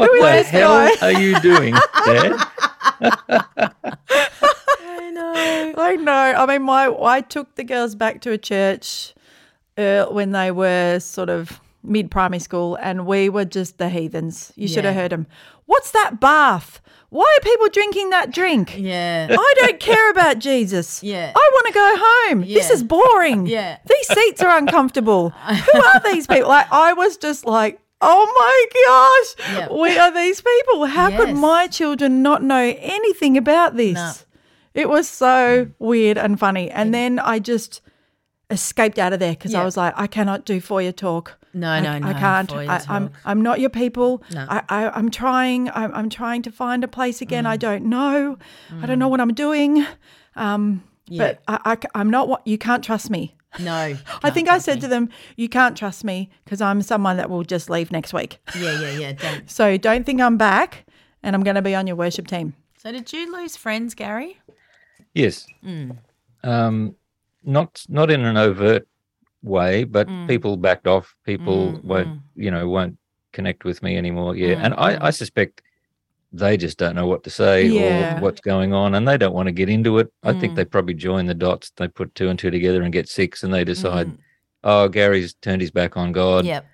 What 0.00 0.10
Who 0.10 0.26
is 0.26 0.46
the 0.46 0.58
hell 0.58 0.88
guy? 0.88 1.06
are 1.06 1.20
you 1.20 1.40
doing, 1.40 1.74
Dad? 2.04 2.36
I 4.82 5.10
know. 5.12 5.74
I 5.76 5.96
know. 5.96 6.12
I 6.12 6.46
mean, 6.46 6.62
my 6.62 6.86
I 7.02 7.20
took 7.20 7.54
the 7.54 7.64
girls 7.64 7.94
back 7.94 8.20
to 8.22 8.32
a 8.32 8.38
church 8.38 9.14
uh, 9.76 10.06
when 10.06 10.32
they 10.32 10.50
were 10.50 10.98
sort 11.00 11.30
of 11.30 11.60
mid 11.82 12.10
primary 12.10 12.40
school, 12.40 12.76
and 12.76 13.06
we 13.06 13.28
were 13.28 13.44
just 13.44 13.78
the 13.78 13.88
heathens. 13.88 14.52
You 14.56 14.68
should 14.68 14.84
have 14.84 14.94
heard 14.94 15.12
them. 15.12 15.26
What's 15.66 15.92
that 15.92 16.20
bath? 16.20 16.80
Why 17.10 17.24
are 17.24 17.42
people 17.42 17.68
drinking 17.68 18.10
that 18.10 18.30
drink? 18.32 18.76
Yeah. 18.78 19.26
I 19.30 19.54
don't 19.58 19.80
care 19.80 20.10
about 20.10 20.38
Jesus. 20.38 21.02
Yeah. 21.02 21.32
I 21.34 21.50
want 21.54 21.66
to 21.66 21.72
go 21.72 21.94
home. 21.98 22.40
This 22.42 22.70
is 22.70 22.84
boring. 22.84 23.46
Yeah. 23.46 23.78
These 23.84 24.06
seats 24.08 24.42
are 24.42 24.56
uncomfortable. 24.56 25.30
Who 25.30 25.82
are 25.82 26.00
these 26.12 26.26
people? 26.28 26.48
Like 26.48 26.72
I 26.72 26.92
was 26.92 27.16
just 27.16 27.46
like, 27.46 27.80
oh 28.00 29.34
my 29.36 29.36
gosh, 29.36 29.68
we 29.70 29.98
are 29.98 30.12
these 30.12 30.40
people. 30.40 30.86
How 30.86 31.10
could 31.16 31.34
my 31.36 31.66
children 31.66 32.22
not 32.22 32.42
know 32.42 32.74
anything 32.78 33.36
about 33.36 33.76
this? 33.76 33.94
No. 33.94 34.12
It 34.72 34.88
was 34.88 35.08
so 35.08 35.68
weird 35.78 36.16
and 36.16 36.38
funny. 36.38 36.70
And 36.70 36.94
then 36.94 37.18
I 37.18 37.38
just 37.40 37.80
escaped 38.50 38.98
out 38.98 39.12
of 39.12 39.18
there 39.20 39.32
because 39.32 39.54
I 39.54 39.64
was 39.64 39.76
like, 39.76 39.94
I 39.96 40.06
cannot 40.06 40.44
do 40.44 40.60
FOIA 40.60 40.94
talk. 40.94 41.38
No, 41.52 41.68
I, 41.68 41.80
no, 41.80 42.08
I 42.08 42.12
can't. 42.12 42.52
I, 42.52 42.80
I'm. 42.88 43.10
I'm 43.24 43.42
not 43.42 43.58
your 43.58 43.70
people. 43.70 44.22
No. 44.32 44.46
I, 44.48 44.62
I 44.68 44.88
I'm 44.90 45.10
trying. 45.10 45.68
I'm, 45.70 45.92
I'm 45.92 46.08
trying 46.08 46.42
to 46.42 46.52
find 46.52 46.84
a 46.84 46.88
place 46.88 47.20
again. 47.20 47.42
Mm. 47.44 47.48
I 47.48 47.56
don't 47.56 47.84
know. 47.86 48.38
I 48.80 48.86
don't 48.86 49.00
know 49.00 49.08
what 49.08 49.20
I'm 49.20 49.34
doing. 49.34 49.84
Um, 50.36 50.84
Yeah. 51.08 51.32
but 51.48 51.62
I, 51.64 51.76
I 51.94 52.00
am 52.00 52.08
not 52.08 52.28
what 52.28 52.46
you 52.46 52.56
can't 52.56 52.84
trust 52.84 53.10
me. 53.10 53.34
No. 53.58 53.96
I 54.22 54.30
think 54.30 54.48
I 54.48 54.58
said 54.58 54.80
to 54.82 54.88
them, 54.88 55.08
you 55.36 55.48
can't 55.48 55.76
trust 55.76 56.04
me 56.04 56.30
because 56.44 56.60
I'm 56.60 56.82
someone 56.82 57.16
that 57.16 57.28
will 57.30 57.42
just 57.42 57.68
leave 57.70 57.90
next 57.90 58.12
week. 58.12 58.38
Yeah, 58.56 58.80
yeah, 58.80 58.90
yeah. 58.98 59.12
Don't. 59.12 59.50
So 59.50 59.76
don't 59.76 60.04
think 60.06 60.20
I'm 60.20 60.36
back 60.36 60.86
and 61.22 61.34
I'm 61.34 61.42
going 61.42 61.56
to 61.56 61.62
be 61.62 61.74
on 61.74 61.86
your 61.86 61.96
worship 61.96 62.26
team. 62.26 62.54
So 62.78 62.92
did 62.92 63.12
you 63.12 63.30
lose 63.32 63.56
friends, 63.56 63.94
Garry? 63.94 64.38
Yes. 65.14 65.46
Mm. 65.64 65.98
Um, 66.44 66.94
not 67.44 67.84
not 67.88 68.10
in 68.10 68.24
an 68.24 68.36
overt 68.36 68.86
way, 69.42 69.84
but 69.84 70.06
Mm. 70.08 70.28
people 70.28 70.56
backed 70.56 70.86
off. 70.86 71.14
People 71.24 71.72
Mm, 71.72 71.84
won't, 71.84 72.08
mm. 72.08 72.20
you 72.36 72.50
know, 72.50 72.68
won't 72.68 72.96
connect 73.32 73.64
with 73.64 73.82
me 73.82 73.96
anymore. 73.96 74.36
Yeah, 74.36 74.54
Mm, 74.56 74.64
and 74.64 74.74
I, 74.74 75.06
I 75.06 75.10
suspect 75.10 75.62
they 76.32 76.56
just 76.56 76.78
don't 76.78 76.94
know 76.94 77.06
what 77.06 77.24
to 77.24 77.30
say 77.30 77.66
Yeah. 77.66 78.18
or 78.18 78.20
what's 78.22 78.40
going 78.40 78.72
on, 78.72 78.94
and 78.94 79.06
they 79.06 79.18
don't 79.18 79.34
want 79.34 79.46
to 79.46 79.52
get 79.52 79.68
into 79.68 79.98
it. 79.98 80.12
I 80.22 80.32
think 80.32 80.52
Mm. 80.52 80.56
they 80.56 80.64
probably 80.64 80.94
join 80.94 81.26
the 81.26 81.34
dots. 81.34 81.72
They 81.76 81.88
put 81.88 82.14
two 82.14 82.28
and 82.28 82.38
two 82.38 82.50
together 82.50 82.82
and 82.82 82.92
get 82.92 83.08
six, 83.08 83.42
and 83.42 83.52
they 83.52 83.64
decide, 83.64 84.06
Mm. 84.08 84.18
oh, 84.64 84.88
Garry's 84.88 85.34
turned 85.34 85.60
his 85.60 85.70
back 85.72 85.96
on 85.96 86.12
God. 86.12 86.44
Yep. 86.44 86.64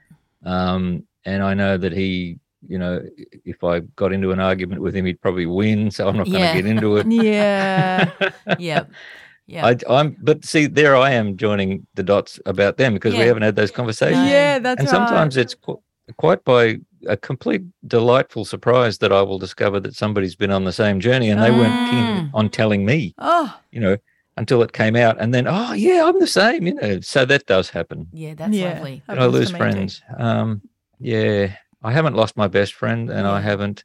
Um, 0.44 1.04
and 1.24 1.42
I 1.42 1.54
know 1.54 1.76
that 1.76 1.92
he, 1.92 2.38
you 2.68 2.78
know, 2.78 3.00
if 3.44 3.64
I 3.64 3.80
got 3.80 4.12
into 4.12 4.30
an 4.32 4.40
argument 4.40 4.82
with 4.82 4.94
him, 4.94 5.06
he'd 5.06 5.20
probably 5.20 5.46
win. 5.46 5.90
So 5.90 6.06
I'm 6.08 6.16
not 6.16 6.26
going 6.28 6.42
to 6.54 6.62
get 6.62 6.66
into 6.66 6.96
it. 6.98 7.06
Yeah. 7.10 8.10
Yep. 8.58 8.90
Yep. 9.48 9.64
I, 9.88 9.94
I'm, 10.00 10.16
but 10.20 10.44
see, 10.44 10.66
there 10.66 10.96
I 10.96 11.12
am 11.12 11.36
joining 11.36 11.86
the 11.94 12.02
dots 12.02 12.40
about 12.46 12.78
them 12.78 12.94
because 12.94 13.14
Yeah. 13.14 13.20
we 13.20 13.26
haven't 13.28 13.44
had 13.44 13.54
those 13.54 13.70
conversations. 13.70 14.26
yeah, 14.28 14.58
that's 14.58 14.80
and 14.80 14.88
right. 14.88 14.96
sometimes 15.08 15.36
it's 15.36 15.54
qu- 15.54 15.80
quite 16.16 16.42
by 16.42 16.78
a 17.08 17.16
complete 17.16 17.62
delightful 17.86 18.44
surprise 18.44 18.98
that 18.98 19.12
I 19.12 19.22
will 19.22 19.38
discover 19.38 19.80
that 19.80 19.94
somebody's 19.94 20.34
been 20.36 20.50
on 20.50 20.64
the 20.64 20.72
same 20.72 21.00
journey 21.00 21.30
and 21.30 21.42
they 21.42 21.50
weren't 21.50 21.90
keen 21.90 22.06
Mm. 22.06 22.30
on 22.34 22.48
telling 22.50 22.84
me, 22.84 23.14
Oh, 23.18 23.58
you 23.72 23.80
know, 23.80 23.96
until 24.36 24.62
it 24.62 24.72
came 24.72 24.96
out. 24.96 25.16
And 25.20 25.32
then, 25.34 25.46
oh, 25.48 25.72
yeah, 25.72 26.04
I'm 26.06 26.18
the 26.20 26.26
same, 26.26 26.66
you 26.66 26.74
know. 26.74 27.00
So 27.00 27.24
that 27.24 27.46
does 27.46 27.70
happen. 27.70 28.06
yeah, 28.12 28.34
that's 28.34 28.52
yeah. 28.52 28.74
lovely. 28.74 29.02
But 29.06 29.18
I 29.18 29.26
lose 29.26 29.52
me 29.52 29.58
friends. 29.58 30.02
Um, 30.18 30.60
yeah, 31.00 31.54
I 31.82 31.92
haven't 31.92 32.16
lost 32.16 32.36
my 32.36 32.48
best 32.48 32.74
friend 32.74 33.10
and 33.10 33.26
I 33.26 33.40
haven't 33.40 33.84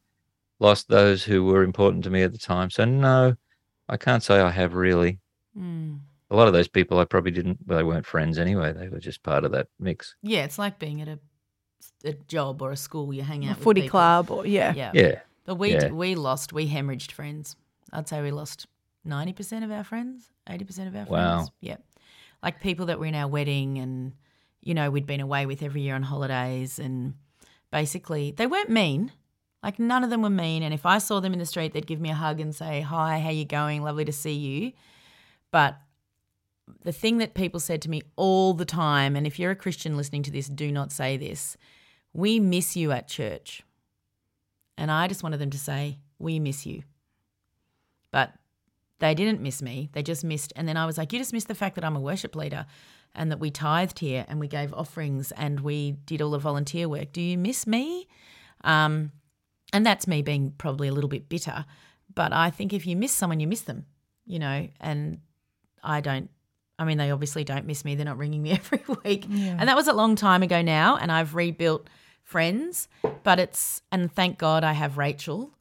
lost 0.60 0.88
those 0.89 1.23
who 1.23 1.43
were 1.45 1.64
important 1.64 2.03
to 2.06 2.10
me 2.10 2.22
at 2.23 2.31
the 2.31 2.38
time. 2.38 2.69
So, 2.69 2.85
no, 2.85 3.35
I 3.89 3.98
can't 3.98 4.23
say 4.23 4.39
I 4.39 4.49
have 4.52 4.73
really. 4.76 5.19
Mm. 5.57 5.99
A 6.30 6.35
lot 6.35 6.48
of 6.48 6.53
those 6.53 6.69
people 6.69 6.98
I 6.99 7.03
probably 7.06 7.31
didn't, 7.31 7.60
well, 7.68 7.77
they 7.77 7.84
weren't 7.84 8.06
friends 8.06 8.38
anyway. 8.39 8.72
They 8.72 8.88
were 8.88 8.99
just 8.99 9.22
part 9.23 9.43
of 9.43 9.52
that 9.52 9.68
mix. 9.80 10.15
Yeah, 10.23 10.45
it's 10.45 10.57
like 10.57 10.80
being 10.80 11.02
at 11.02 11.10
a 11.10 11.19
a 12.03 12.13
job 12.13 12.61
or 12.61 12.71
a 12.71 12.77
school. 12.77 13.13
You 13.13 13.23
hang 13.23 13.43
A 13.45 13.49
out 13.51 13.57
with 13.57 13.63
footy 13.63 13.81
people. 13.81 13.99
club 13.99 14.31
or 14.31 14.45
yeah. 14.45 14.73
Yeah. 14.75 14.91
Yeah. 14.93 15.19
But 15.45 15.55
we 15.55 15.73
Yeah. 15.73 15.87
d 15.87 15.91
we 15.91 16.15
lost. 16.15 16.53
We 16.53 16.67
hemorrhaged 16.67 17.11
friends. 17.11 17.55
I'd 17.91 18.07
say 18.07 18.21
we 18.21 18.31
lost 18.31 18.67
ninety 19.03 19.33
percent 19.33 19.65
of 19.65 19.71
our 19.71 19.83
friends, 19.83 20.29
eighty 20.49 20.63
percent 20.65 20.87
of 20.87 20.95
our 20.95 21.05
Wow. 21.05 21.35
friends. 21.37 21.51
Yeah, 21.61 21.77
like 22.43 22.61
people 22.61 22.85
that 22.87 22.99
were 22.99 23.05
in 23.07 23.15
our 23.15 23.27
wedding, 23.27 23.77
and 23.79 24.13
you 24.61 24.73
know 24.73 24.89
we'd 24.91 25.07
been 25.07 25.19
away 25.21 25.45
with 25.45 25.61
every 25.63 25.81
year 25.81 25.95
on 25.95 26.03
holidays, 26.03 26.77
and 26.79 27.15
basically 27.71 28.31
they 28.31 28.47
weren't 28.47 28.69
mean. 28.69 29.11
Like 29.63 29.77
none 29.79 30.03
of 30.03 30.09
them 30.09 30.21
were 30.21 30.29
mean. 30.29 30.63
And 30.63 30.73
if 30.73 30.85
I 30.85 30.97
saw 30.99 31.19
them 31.19 31.33
in 31.33 31.39
the 31.39 31.45
street, 31.45 31.73
they'd 31.73 31.85
give 31.85 31.99
me 31.99 32.09
a 32.09 32.15
hug 32.15 32.39
and 32.39 32.53
say, 32.55 32.81
"Hi, 32.81 33.19
how 33.19 33.29
you 33.29 33.45
going? 33.45 33.83
Lovely 33.83 34.05
to 34.05 34.13
see 34.13 34.33
you." 34.33 34.71
But 35.51 35.77
the 36.84 36.91
thing 36.91 37.18
that 37.18 37.34
people 37.34 37.60
said 37.60 37.81
to 37.84 37.89
me 37.89 38.02
all 38.15 38.53
the 38.53 38.65
time, 38.65 39.15
and 39.15 39.26
if 39.26 39.39
you're 39.39 39.52
a 39.52 39.56
Christian 39.56 39.98
listening 39.98 40.23
to 40.23 40.31
this, 40.31 40.48
do 40.48 40.72
not 40.72 40.91
say 40.91 41.18
this. 41.18 41.57
We 42.14 42.39
miss 42.39 42.76
you 42.76 42.91
at 42.91 43.07
church. 43.07 43.64
And 44.77 44.91
I 44.91 45.07
just 45.07 45.23
wanted 45.23 45.38
them 45.38 45.52
to 45.52 45.60
say, 45.60 45.99
We 46.19 46.39
miss 46.39 46.65
you. 46.65 46.84
But 48.11 48.34
they 48.99 49.14
didn't 49.15 49.41
miss 49.41 49.61
me. 49.61 49.89
They 49.93 50.03
just 50.03 50.23
missed. 50.23 50.53
And 50.56 50.68
then 50.68 50.77
I 50.77 50.85
was 50.85 50.98
like, 50.98 51.14
You 51.14 51.19
just 51.19 51.34
missed 51.34 51.48
the 51.48 51.56
fact 51.56 51.76
that 51.76 51.85
I'm 51.85 51.95
a 51.95 52.02
worship 52.02 52.35
leader 52.35 52.65
and 53.14 53.31
that 53.31 53.39
we 53.39 53.52
tithed 53.52 53.99
here 53.99 54.26
and 54.27 54.39
we 54.39 54.48
gave 54.48 54.73
offerings 54.73 55.31
and 55.34 55.60
we 55.60 55.91
did 55.91 56.22
all 56.22 56.31
the 56.31 56.39
volunteer 56.39 56.88
work. 56.88 57.11
Do 57.11 57.22
you 57.22 57.38
miss 57.38 57.68
me? 57.68 58.07
Um, 58.64 59.11
and 59.73 59.85
that's 59.85 60.07
me 60.07 60.22
being 60.22 60.53
probably 60.57 60.88
a 60.88 60.93
little 60.93 61.10
bit 61.10 61.30
bitter. 61.30 61.65
But 62.14 62.34
I 62.34 62.49
think 62.49 62.73
if 62.73 62.85
you 62.85 62.95
miss 62.95 63.11
someone, 63.11 63.39
you 63.39 63.48
miss 63.48 63.61
them, 63.61 63.85
you 64.26 64.39
know, 64.39 64.68
and 64.80 65.19
I 65.84 66.02
don't. 66.02 66.30
I 66.81 66.83
mean, 66.83 66.97
they 66.97 67.11
obviously 67.11 67.43
don't 67.43 67.67
miss 67.67 67.85
me. 67.85 67.93
They're 67.93 68.05
not 68.05 68.17
ringing 68.17 68.41
me 68.41 68.51
every 68.73 68.81
week. 69.05 69.27
And 69.29 69.69
that 69.69 69.75
was 69.75 69.87
a 69.87 69.93
long 69.93 70.15
time 70.15 70.41
ago 70.41 70.63
now. 70.63 70.97
And 70.97 71.11
I've 71.11 71.35
rebuilt 71.35 71.87
friends, 72.23 72.87
but 73.21 73.39
it's, 73.39 73.83
and 73.91 74.11
thank 74.11 74.39
God 74.39 74.63
I 74.63 74.73
have 74.73 74.97
Rachel. 74.97 75.53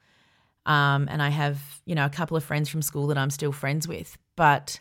Um, 0.64 1.08
and 1.10 1.22
I 1.22 1.28
have, 1.28 1.60
you 1.84 1.94
know, 1.94 2.06
a 2.06 2.10
couple 2.10 2.38
of 2.38 2.44
friends 2.44 2.70
from 2.70 2.80
school 2.80 3.08
that 3.08 3.18
I'm 3.18 3.28
still 3.28 3.52
friends 3.52 3.86
with. 3.86 4.16
But 4.34 4.80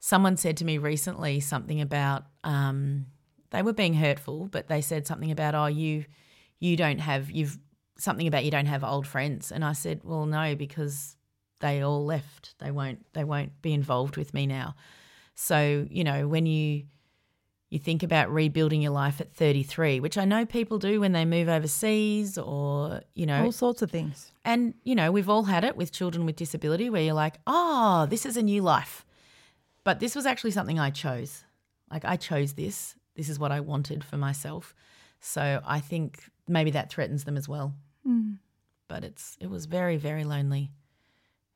someone 0.00 0.36
said 0.36 0.58
to 0.58 0.66
me 0.66 0.76
recently 0.76 1.40
something 1.40 1.80
about, 1.80 2.24
um, 2.44 3.06
they 3.50 3.62
were 3.62 3.72
being 3.72 3.94
hurtful, 3.94 4.48
but 4.48 4.68
they 4.68 4.82
said 4.82 5.06
something 5.06 5.30
about, 5.30 5.54
oh, 5.54 5.66
you, 5.66 6.04
you 6.58 6.76
don't 6.76 7.00
have, 7.00 7.30
you've, 7.30 7.58
something 7.98 8.26
about 8.26 8.44
you 8.44 8.50
don't 8.50 8.66
have 8.66 8.84
old 8.84 9.06
friends. 9.06 9.50
And 9.50 9.64
I 9.64 9.72
said, 9.72 10.00
well, 10.04 10.26
no, 10.26 10.54
because 10.56 11.16
they 11.60 11.82
all 11.82 12.04
left. 12.04 12.54
They 12.58 12.70
won't, 12.70 13.06
they 13.14 13.24
won't 13.24 13.62
be 13.62 13.72
involved 13.72 14.18
with 14.18 14.34
me 14.34 14.46
now. 14.46 14.74
So, 15.34 15.86
you 15.90 16.04
know, 16.04 16.28
when 16.28 16.46
you 16.46 16.84
you 17.70 17.78
think 17.78 18.02
about 18.02 18.32
rebuilding 18.32 18.82
your 18.82 18.90
life 18.90 19.20
at 19.20 19.32
33, 19.32 20.00
which 20.00 20.18
I 20.18 20.24
know 20.24 20.44
people 20.44 20.78
do 20.80 20.98
when 21.00 21.12
they 21.12 21.24
move 21.24 21.48
overseas 21.48 22.36
or, 22.36 23.00
you 23.14 23.26
know, 23.26 23.44
All 23.44 23.52
sorts 23.52 23.80
of 23.80 23.92
things. 23.92 24.32
and 24.44 24.74
you 24.82 24.96
know, 24.96 25.12
we've 25.12 25.28
all 25.28 25.44
had 25.44 25.62
it 25.62 25.76
with 25.76 25.92
children 25.92 26.26
with 26.26 26.34
disability 26.34 26.90
where 26.90 27.02
you're 27.02 27.14
like, 27.14 27.38
"Oh, 27.46 28.06
this 28.10 28.26
is 28.26 28.36
a 28.36 28.42
new 28.42 28.60
life." 28.62 29.06
But 29.84 30.00
this 30.00 30.14
was 30.16 30.26
actually 30.26 30.50
something 30.50 30.78
I 30.80 30.90
chose. 30.90 31.44
Like 31.90 32.04
I 32.04 32.16
chose 32.16 32.54
this. 32.54 32.96
This 33.14 33.28
is 33.28 33.38
what 33.38 33.52
I 33.52 33.60
wanted 33.60 34.02
for 34.04 34.16
myself. 34.16 34.74
So 35.20 35.60
I 35.64 35.80
think 35.80 36.24
maybe 36.48 36.70
that 36.72 36.90
threatens 36.90 37.24
them 37.24 37.36
as 37.36 37.48
well. 37.48 37.74
Mm. 38.06 38.38
But 38.88 39.04
it's 39.04 39.36
it 39.40 39.48
was 39.48 39.66
very 39.66 39.96
very 39.96 40.24
lonely. 40.24 40.72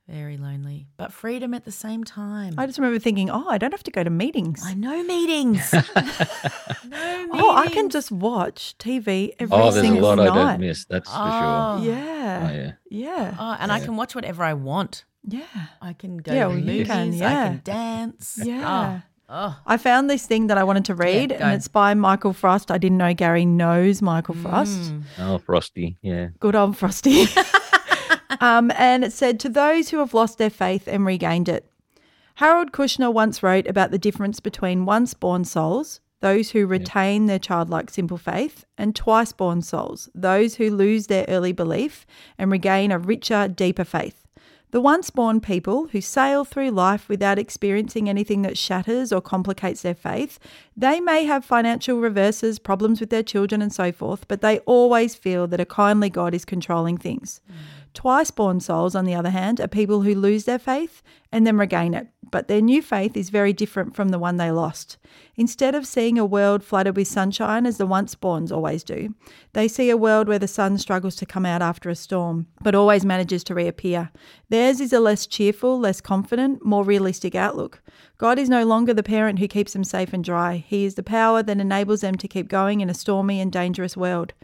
Very 0.08 0.36
lonely, 0.36 0.86
but 0.98 1.14
freedom 1.14 1.54
at 1.54 1.64
the 1.64 1.72
same 1.72 2.04
time. 2.04 2.54
I 2.58 2.66
just 2.66 2.78
remember 2.78 2.98
thinking, 2.98 3.30
oh, 3.30 3.48
I 3.48 3.56
don't 3.56 3.70
have 3.70 3.82
to 3.84 3.90
go 3.90 4.04
to 4.04 4.10
meetings. 4.10 4.62
I 4.62 4.74
know 4.74 5.02
meetings. 5.02 5.72
no 6.84 7.28
Oh, 7.32 7.54
I 7.56 7.68
can 7.72 7.88
just 7.88 8.12
watch 8.12 8.74
TV 8.78 9.34
every 9.38 9.56
Oh, 9.56 9.62
there's 9.70 9.76
a 9.76 9.80
single 9.80 10.02
lot 10.02 10.20
I 10.20 10.26
don't 10.26 10.60
miss. 10.60 10.84
That's 10.84 11.08
for 11.08 11.16
Oh. 11.16 11.22
sure. 11.22 11.32
Ah. 11.32 11.82
Yeah. 11.82 12.48
Oh, 12.50 12.54
yeah. 12.54 12.72
Yeah. 12.90 13.34
Oh, 13.38 13.56
and 13.58 13.72
I 13.72 13.80
can 13.80 13.96
watch 13.96 14.14
whatever 14.14 14.44
I 14.44 14.52
want. 14.52 15.04
Yeah. 15.26 15.46
I 15.80 15.94
can 15.94 16.18
go 16.18 16.34
Yeah, 16.34 16.44
to 16.44 16.48
well, 16.50 16.58
movies. 16.58 16.86
can, 16.86 17.08
I 17.08 17.16
yeah. 17.16 17.48
can 17.48 17.60
dance. 17.64 18.38
Yeah. 18.44 19.00
Oh, 19.26 19.56
I 19.66 19.78
found 19.78 20.10
this 20.10 20.26
thing 20.26 20.48
that 20.48 20.58
I 20.58 20.64
wanted 20.64 20.84
to 20.84 20.94
read, 20.94 21.30
go. 21.30 21.36
and 21.36 21.54
it's 21.54 21.66
by 21.66 21.94
Michael 21.94 22.34
Frost. 22.34 22.70
I 22.70 22.76
didn't 22.76 22.98
know 22.98 23.14
Garry 23.14 23.46
knows 23.46 24.02
Michael 24.02 24.34
mm. 24.34 24.42
Frost. 24.42 24.78
Mm. 24.92 25.02
Oh, 25.18 25.38
Frosty. 25.38 25.96
Yeah. 26.02 26.28
Good 26.40 26.54
old 26.54 26.76
Frosty. 26.76 27.24
um, 28.40 28.70
and 28.76 29.04
it 29.04 29.12
said, 29.12 29.40
To 29.40 29.48
those 29.48 29.90
who 29.90 29.98
have 29.98 30.14
lost 30.14 30.38
their 30.38 30.50
faith 30.50 30.86
and 30.86 31.04
regained 31.06 31.48
it. 31.48 31.70
Harold 32.36 32.72
Kushner 32.72 33.12
once 33.12 33.42
wrote 33.42 33.66
about 33.66 33.90
the 33.90 33.98
difference 33.98 34.40
between 34.40 34.86
once 34.86 35.14
born 35.14 35.44
souls, 35.44 36.00
those 36.20 36.50
who 36.50 36.66
retain 36.66 37.26
their 37.26 37.38
childlike 37.38 37.90
simple 37.90 38.16
faith, 38.16 38.64
and 38.76 38.96
twice 38.96 39.32
born 39.32 39.62
souls, 39.62 40.08
those 40.14 40.56
who 40.56 40.74
lose 40.74 41.06
their 41.06 41.26
early 41.28 41.52
belief 41.52 42.06
and 42.38 42.50
regain 42.50 42.90
a 42.90 42.98
richer, 42.98 43.46
deeper 43.46 43.84
faith. 43.84 44.24
The 44.74 44.80
once 44.80 45.10
born 45.10 45.40
people 45.40 45.86
who 45.92 46.00
sail 46.00 46.44
through 46.44 46.72
life 46.72 47.08
without 47.08 47.38
experiencing 47.38 48.08
anything 48.08 48.42
that 48.42 48.58
shatters 48.58 49.12
or 49.12 49.20
complicates 49.20 49.82
their 49.82 49.94
faith, 49.94 50.40
they 50.76 50.98
may 50.98 51.26
have 51.26 51.44
financial 51.44 52.00
reverses, 52.00 52.58
problems 52.58 52.98
with 52.98 53.10
their 53.10 53.22
children, 53.22 53.62
and 53.62 53.72
so 53.72 53.92
forth, 53.92 54.26
but 54.26 54.40
they 54.40 54.58
always 54.60 55.14
feel 55.14 55.46
that 55.46 55.60
a 55.60 55.64
kindly 55.64 56.10
God 56.10 56.34
is 56.34 56.44
controlling 56.44 56.98
things. 56.98 57.40
Twice 57.94 58.32
born 58.32 58.60
souls, 58.60 58.94
on 58.94 59.04
the 59.04 59.14
other 59.14 59.30
hand, 59.30 59.60
are 59.60 59.68
people 59.68 60.02
who 60.02 60.14
lose 60.14 60.44
their 60.44 60.58
faith 60.58 61.00
and 61.34 61.44
then 61.44 61.58
regain 61.58 61.94
it, 61.94 62.06
but 62.30 62.46
their 62.46 62.60
new 62.60 62.80
faith 62.80 63.16
is 63.16 63.28
very 63.28 63.52
different 63.52 63.96
from 63.96 64.10
the 64.10 64.20
one 64.20 64.36
they 64.36 64.52
lost. 64.52 64.98
Instead 65.34 65.74
of 65.74 65.84
seeing 65.84 66.16
a 66.16 66.24
world 66.24 66.62
flooded 66.62 66.94
with 66.94 67.08
sunshine 67.08 67.66
as 67.66 67.76
the 67.76 67.86
once 67.86 68.14
borns 68.14 68.52
always 68.52 68.84
do, 68.84 69.12
they 69.52 69.66
see 69.66 69.90
a 69.90 69.96
world 69.96 70.28
where 70.28 70.38
the 70.38 70.46
sun 70.46 70.78
struggles 70.78 71.16
to 71.16 71.26
come 71.26 71.44
out 71.44 71.60
after 71.60 71.90
a 71.90 71.96
storm, 71.96 72.46
but 72.62 72.76
always 72.76 73.04
manages 73.04 73.42
to 73.42 73.52
reappear. 73.52 74.12
Theirs 74.48 74.80
is 74.80 74.92
a 74.92 75.00
less 75.00 75.26
cheerful, 75.26 75.76
less 75.76 76.00
confident, 76.00 76.64
more 76.64 76.84
realistic 76.84 77.34
outlook. 77.34 77.82
God 78.16 78.38
is 78.38 78.48
no 78.48 78.64
longer 78.64 78.94
the 78.94 79.02
parent 79.02 79.40
who 79.40 79.48
keeps 79.48 79.72
them 79.72 79.82
safe 79.82 80.12
and 80.12 80.22
dry. 80.22 80.64
He 80.64 80.84
is 80.84 80.94
the 80.94 81.02
power 81.02 81.42
that 81.42 81.58
enables 81.58 82.02
them 82.02 82.14
to 82.14 82.28
keep 82.28 82.46
going 82.46 82.80
in 82.80 82.88
a 82.88 82.94
stormy 82.94 83.40
and 83.40 83.50
dangerous 83.50 83.96
world. 83.96 84.34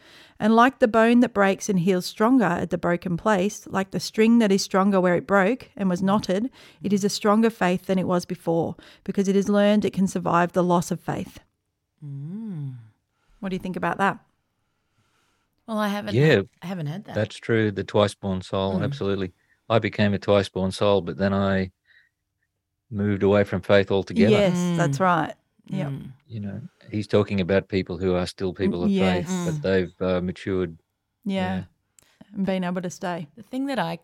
And 0.41 0.57
like 0.57 0.79
the 0.79 0.89
bone 0.89 1.21
that 1.21 1.35
breaks 1.35 1.69
and 1.69 1.79
heals 1.79 2.07
stronger 2.07 2.47
at 2.47 2.71
the 2.71 2.79
broken 2.79 3.19
place, 3.19 3.67
like 3.67 3.91
the 3.91 4.01
string 4.01 4.39
that 4.39 4.51
is 4.51 4.62
stronger 4.62 4.99
where 4.99 5.15
it 5.15 5.27
broke 5.27 5.69
and 5.77 5.91
was 5.91 6.03
knotted, 6.03 6.51
it 6.82 6.93
is 6.93 7.05
a 7.05 7.09
stronger 7.09 7.51
faith 7.51 7.86
than 7.86 7.98
it 7.98 8.07
was 8.07 8.24
before 8.24 8.77
because 9.05 9.28
it 9.28 9.36
has 9.36 9.48
learned 9.48 9.85
it 9.85 9.93
can 9.93 10.07
survive 10.07 10.52
the 10.52 10.62
loss 10.62 10.90
of 10.90 11.01
faith. 11.01 11.40
What 13.40 13.51
do 13.51 13.55
you 13.57 13.61
think 13.61 13.77
about 13.77 13.98
that? 13.98 14.19
Well, 15.66 15.78
I 15.78 15.89
haven't. 15.89 16.15
Yeah, 16.15 16.27
had- 16.27 16.48
I 16.62 16.66
haven't 16.66 16.86
had 16.86 17.05
that. 17.05 17.15
That's 17.15 17.36
true. 17.36 17.70
The 17.70 17.85
twice 17.85 18.15
born 18.15 18.43
soul, 18.43 18.78
Mm. 18.78 18.85
absolutely. 18.85 19.32
I 19.69 19.78
became 19.78 20.12
a 20.15 20.19
twice 20.19 20.48
born 20.48 20.73
soul, 20.73 21.01
but 21.01 21.16
then 21.16 21.32
I 21.32 21.70
moved 22.90 23.23
away 23.23 23.44
from 23.44 23.62
faith 23.62 23.90
altogether. 23.90 24.31
Yes, 24.32 24.55
that's 24.77 24.98
right. 24.98 25.35
Yeah. 25.66 25.90
Mm. 25.90 26.12
You 26.27 26.40
know, 26.40 26.61
he's 26.90 27.07
talking 27.07 27.40
about 27.40 27.69
people 27.69 27.98
who 27.98 28.15
are 28.15 28.27
still 28.27 28.52
people 28.52 28.82
of 28.82 28.90
yes. 28.90 29.28
faith, 29.28 29.44
but 29.47 29.62
they've 29.62 30.02
uh, 30.02 30.20
matured. 30.20 30.77
Yeah. 31.24 31.65
And 32.35 32.44
being 32.44 32.65
able 32.65 32.82
to 32.82 32.90
stay. 32.90 33.28
The 33.36 33.44
thing 33.44 33.66
that 33.66 33.78
I 33.78 34.01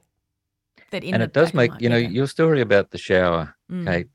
that 0.91 1.05
in 1.05 1.15
and 1.15 1.23
it 1.23 1.33
does 1.33 1.53
make, 1.55 1.71
you 1.81 1.89
know, 1.89 1.97
yeah. 1.97 2.09
your 2.09 2.27
story 2.27 2.61
about 2.61 2.91
the 2.91 2.99
shower, 2.99 3.55
Mm. 3.71 3.87
Kate. 3.87 4.09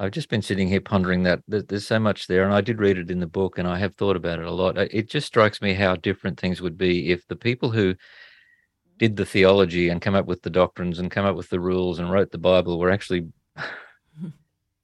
I've 0.00 0.12
just 0.12 0.28
been 0.28 0.42
sitting 0.42 0.68
here 0.68 0.80
pondering 0.80 1.24
that. 1.24 1.40
There- 1.48 1.62
There's 1.62 1.86
so 1.86 1.98
much 1.98 2.28
there, 2.28 2.44
and 2.44 2.54
I 2.54 2.60
did 2.60 2.78
read 2.78 2.98
it 2.98 3.10
in 3.10 3.18
the 3.18 3.26
book, 3.26 3.58
and 3.58 3.66
I 3.66 3.78
have 3.78 3.94
thought 3.96 4.14
about 4.16 4.38
it 4.38 4.44
a 4.46 4.50
lot. 4.52 4.78
It 4.78 5.08
just 5.10 5.26
strikes 5.26 5.60
me 5.60 5.74
how 5.74 5.96
different 5.96 6.38
things 6.38 6.60
would 6.60 6.78
be 6.78 7.10
if 7.10 7.26
the 7.26 7.34
people 7.36 7.70
who 7.70 7.94
did 8.98 9.16
the 9.16 9.26
theology 9.26 9.88
and 9.88 10.00
come 10.00 10.14
up 10.14 10.26
with 10.26 10.42
the 10.42 10.50
doctrines 10.50 10.98
and 10.98 11.10
come 11.10 11.24
up 11.26 11.36
with 11.36 11.48
the 11.50 11.58
rules 11.60 11.98
and 11.98 12.10
wrote 12.12 12.30
the 12.30 12.38
Bible 12.38 12.78
were 12.78 12.90
actually 12.90 13.26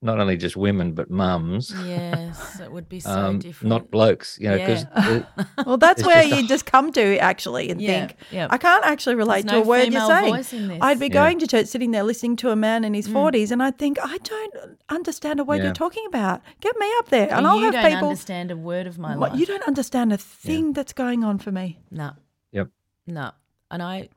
not 0.05 0.19
only 0.19 0.37
just 0.37 0.55
women 0.55 0.93
but 0.93 1.09
mums, 1.09 1.73
Yes, 1.85 2.59
it 2.61 2.71
would 2.71 2.87
be 2.87 2.99
so 3.09 3.09
um, 3.11 3.39
different. 3.39 3.69
not 3.69 3.91
blokes. 3.91 4.37
You 4.39 4.49
know, 4.49 4.57
because 4.57 4.85
Well, 5.65 5.77
that's 5.77 6.05
where 6.05 6.21
just 6.23 6.33
a- 6.33 6.41
you 6.41 6.47
just 6.47 6.65
come 6.65 6.91
to 6.93 7.17
actually 7.17 7.69
and 7.71 7.81
Yeah, 7.81 8.07
think, 8.07 8.17
yeah. 8.31 8.47
I 8.49 8.57
can't 8.57 8.85
actually 8.85 9.15
relate 9.15 9.45
There's 9.45 9.61
to 9.61 9.65
a 9.65 9.67
word 9.67 9.91
you're 9.91 10.07
saying. 10.07 10.33
voice 10.33 10.53
in 10.53 10.67
this. 10.69 10.79
I'd 10.81 10.99
be 10.99 11.07
Yeah. 11.07 11.13
going 11.13 11.39
to 11.39 11.47
church, 11.47 11.65
sitting 11.67 11.91
there 11.91 12.03
listening 12.03 12.35
to 12.37 12.51
a 12.51 12.55
man 12.55 12.83
in 12.85 12.93
Mm. 12.93 12.97
his 12.97 13.07
40s, 13.07 13.51
and 13.51 13.61
I'd 13.61 13.77
think, 13.77 13.97
I 14.01 14.17
don't 14.19 14.53
understand 14.89 15.39
a 15.39 15.43
word 15.43 15.57
Yeah. 15.57 15.65
you're 15.65 15.73
talking 15.73 16.05
about. 16.07 16.41
Get 16.61 16.77
me 16.79 16.87
up 16.99 17.09
there. 17.09 17.27
And 17.33 17.43
Well, 17.43 17.53
I'll 17.53 17.59
you 17.59 17.65
have 17.65 17.73
don't 17.73 17.91
people. 17.91 18.07
understand 18.09 18.51
a 18.51 18.57
word 18.57 18.87
of 18.87 18.97
my 18.99 19.15
What, 19.17 19.31
life. 19.31 19.39
you 19.39 19.45
don't 19.45 19.63
understand 19.67 20.13
a 20.13 20.17
thing 20.17 20.73
that's 20.73 20.93
going 20.93 21.23
on 21.23 21.39
for 21.39 21.51
me. 21.51 21.79
No, 21.91 22.11
Yep. 22.51 22.69
no, 23.07 23.31
and 23.71 23.81
I, 23.83 24.09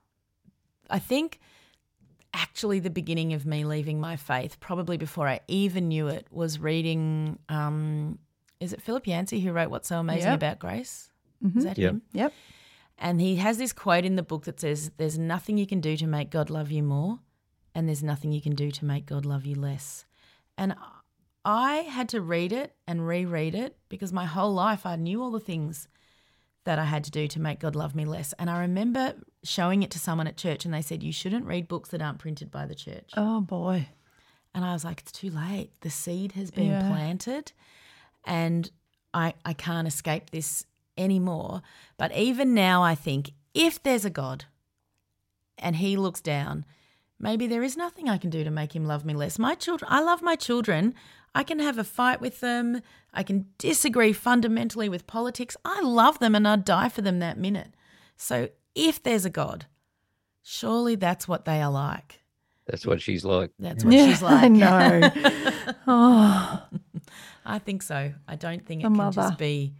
I 0.91 0.99
think, 0.99 1.39
actually, 2.35 2.79
the 2.81 2.91
beginning 2.91 3.33
of 3.33 3.47
me 3.47 3.65
leaving 3.65 4.01
my 4.01 4.17
faith, 4.17 4.59
probably 4.61 4.97
before 4.97 5.29
I 5.29 5.41
even 5.49 5.89
knew 5.89 6.09
it, 6.09 6.27
was 6.31 6.59
reading. 6.59 7.39
Um, 7.49 8.19
is 8.61 8.73
it 8.73 8.83
Philip 8.83 9.07
Yancey 9.07 9.41
who 9.41 9.53
wrote 9.53 9.71
"What's 9.71 9.89
So 9.89 9.99
Amazing 9.99 10.31
Yep. 10.31 10.37
About 10.39 10.59
Grace"? 10.59 11.11
Mhm. 11.45 11.57
Is 11.57 11.65
that 11.65 11.79
Yep. 11.79 11.91
him? 11.93 12.03
Yep. 12.13 12.33
And 12.99 13.21
he 13.21 13.37
has 13.37 13.59
this 13.59 13.73
quote 13.73 14.05
in 14.05 14.17
the 14.17 14.23
book 14.25 14.45
that 14.45 14.59
says, 14.61 14.91
There's 14.97 15.17
nothing 15.19 15.57
you 15.57 15.67
can 15.67 15.81
do 15.81 15.97
to 15.97 16.07
make 16.07 16.31
God 16.31 16.51
love 16.51 16.71
you 16.73 16.83
more, 16.83 17.21
and 17.75 17.87
there's 17.87 18.03
nothing 18.03 18.33
you 18.33 18.41
can 18.41 18.55
do 18.57 18.71
to 18.73 18.85
make 18.85 19.07
God 19.07 19.25
love 19.25 19.47
you 19.47 19.55
less. 19.55 20.05
And 20.57 20.75
I 21.45 21.77
had 21.77 22.09
to 22.11 22.21
read 22.21 22.53
it 22.53 22.75
and 22.89 23.07
reread 23.07 23.55
it 23.55 23.77
because 23.89 24.13
my 24.13 24.25
whole 24.27 24.53
life 24.53 24.85
I 24.85 24.97
knew 24.97 25.23
all 25.23 25.31
the 25.31 25.39
things 25.41 25.87
that 26.69 26.79
I 26.79 26.85
had 26.85 27.03
to 27.05 27.11
do 27.11 27.27
to 27.29 27.41
make 27.41 27.61
God 27.61 27.75
love 27.75 27.95
me 27.95 28.05
less. 28.05 28.35
And 28.39 28.51
I 28.51 28.61
remember 28.61 29.15
showing 29.43 29.83
it 29.83 29.91
to 29.93 29.99
someone 29.99 30.27
at 30.27 30.37
church, 30.37 30.67
and 30.67 30.75
they 30.75 30.83
said, 30.83 31.03
You 31.03 31.13
shouldn't 31.13 31.47
read 31.47 31.67
books 31.67 31.89
that 31.89 32.03
aren't 32.03 32.19
printed 32.19 32.51
by 32.51 32.67
the 32.67 32.75
church. 32.75 33.11
Oh, 33.17 33.41
boy. 33.41 33.89
And 34.55 34.67
I 34.67 34.75
was 34.75 34.85
like, 34.85 35.01
It's 35.01 35.11
too 35.13 35.31
late. 35.31 35.71
The 35.81 35.89
seed 35.89 36.33
has 36.33 36.51
been 36.51 36.67
Yeah. 36.73 36.87
planted, 36.87 37.53
and 38.27 38.71
I, 39.15 39.33
I 39.47 39.55
can't 39.55 39.89
escape 39.89 40.29
this 40.29 40.67
anymore. 40.99 41.63
But 41.97 42.15
even 42.15 42.53
now, 42.53 42.83
I 42.83 42.95
think 42.95 43.33
if 43.55 43.83
there's 43.83 44.05
a 44.05 44.11
God 44.11 44.45
and 45.57 45.77
he 45.77 45.97
looks 45.97 46.21
down, 46.21 46.67
maybe 47.19 47.47
there 47.47 47.63
is 47.63 47.79
nothing 47.79 48.11
I 48.11 48.19
can 48.19 48.29
do 48.29 48.45
to 48.45 48.51
make 48.51 48.77
him 48.77 48.85
love 48.85 49.07
me 49.07 49.15
less. 49.15 49.39
My 49.39 49.55
children, 49.55 49.91
I 49.91 50.03
love 50.03 50.21
my 50.21 50.37
children. 50.37 50.95
I 51.35 51.45
can 51.45 51.61
have 51.61 51.79
a 51.79 51.85
fight 51.85 52.21
with 52.21 52.41
them. 52.41 52.83
I 53.13 53.23
can 53.23 53.47
disagree 53.59 54.13
fundamentally 54.13 54.89
with 54.89 55.07
politics. 55.07 55.57
I 55.65 55.81
love 55.81 56.19
them 56.19 56.35
and 56.35 56.47
I'd 56.47 56.65
die 56.65 56.89
for 56.89 57.03
them 57.03 57.19
that 57.21 57.39
minute. 57.39 57.75
So 58.17 58.49
if 58.75 59.03
there's 59.03 59.25
a 59.25 59.31
God, 59.31 59.67
surely 60.43 60.95
that's 60.95 61.27
what 61.27 61.45
they 61.45 61.61
are 61.63 61.71
like. 61.71 62.21
that's 62.67 62.87
what 62.87 63.01
she's 63.01 63.25
like. 63.25 63.51
That's 63.59 63.85
what 63.85 63.95
Yeah, 63.95 64.07
she's 64.11 64.23
like. 64.23 64.45
I 64.45 64.49
know. 64.49 65.11
oh, 65.87 66.63
I 67.45 67.59
think 67.59 67.83
so. 67.83 68.13
I 68.27 68.37
don't 68.37 68.65
think 68.67 68.83
it 68.83 68.85
A 68.85 68.89
can 68.89 68.97
mother. 68.97 69.23
just 69.23 69.39
be. 69.39 69.75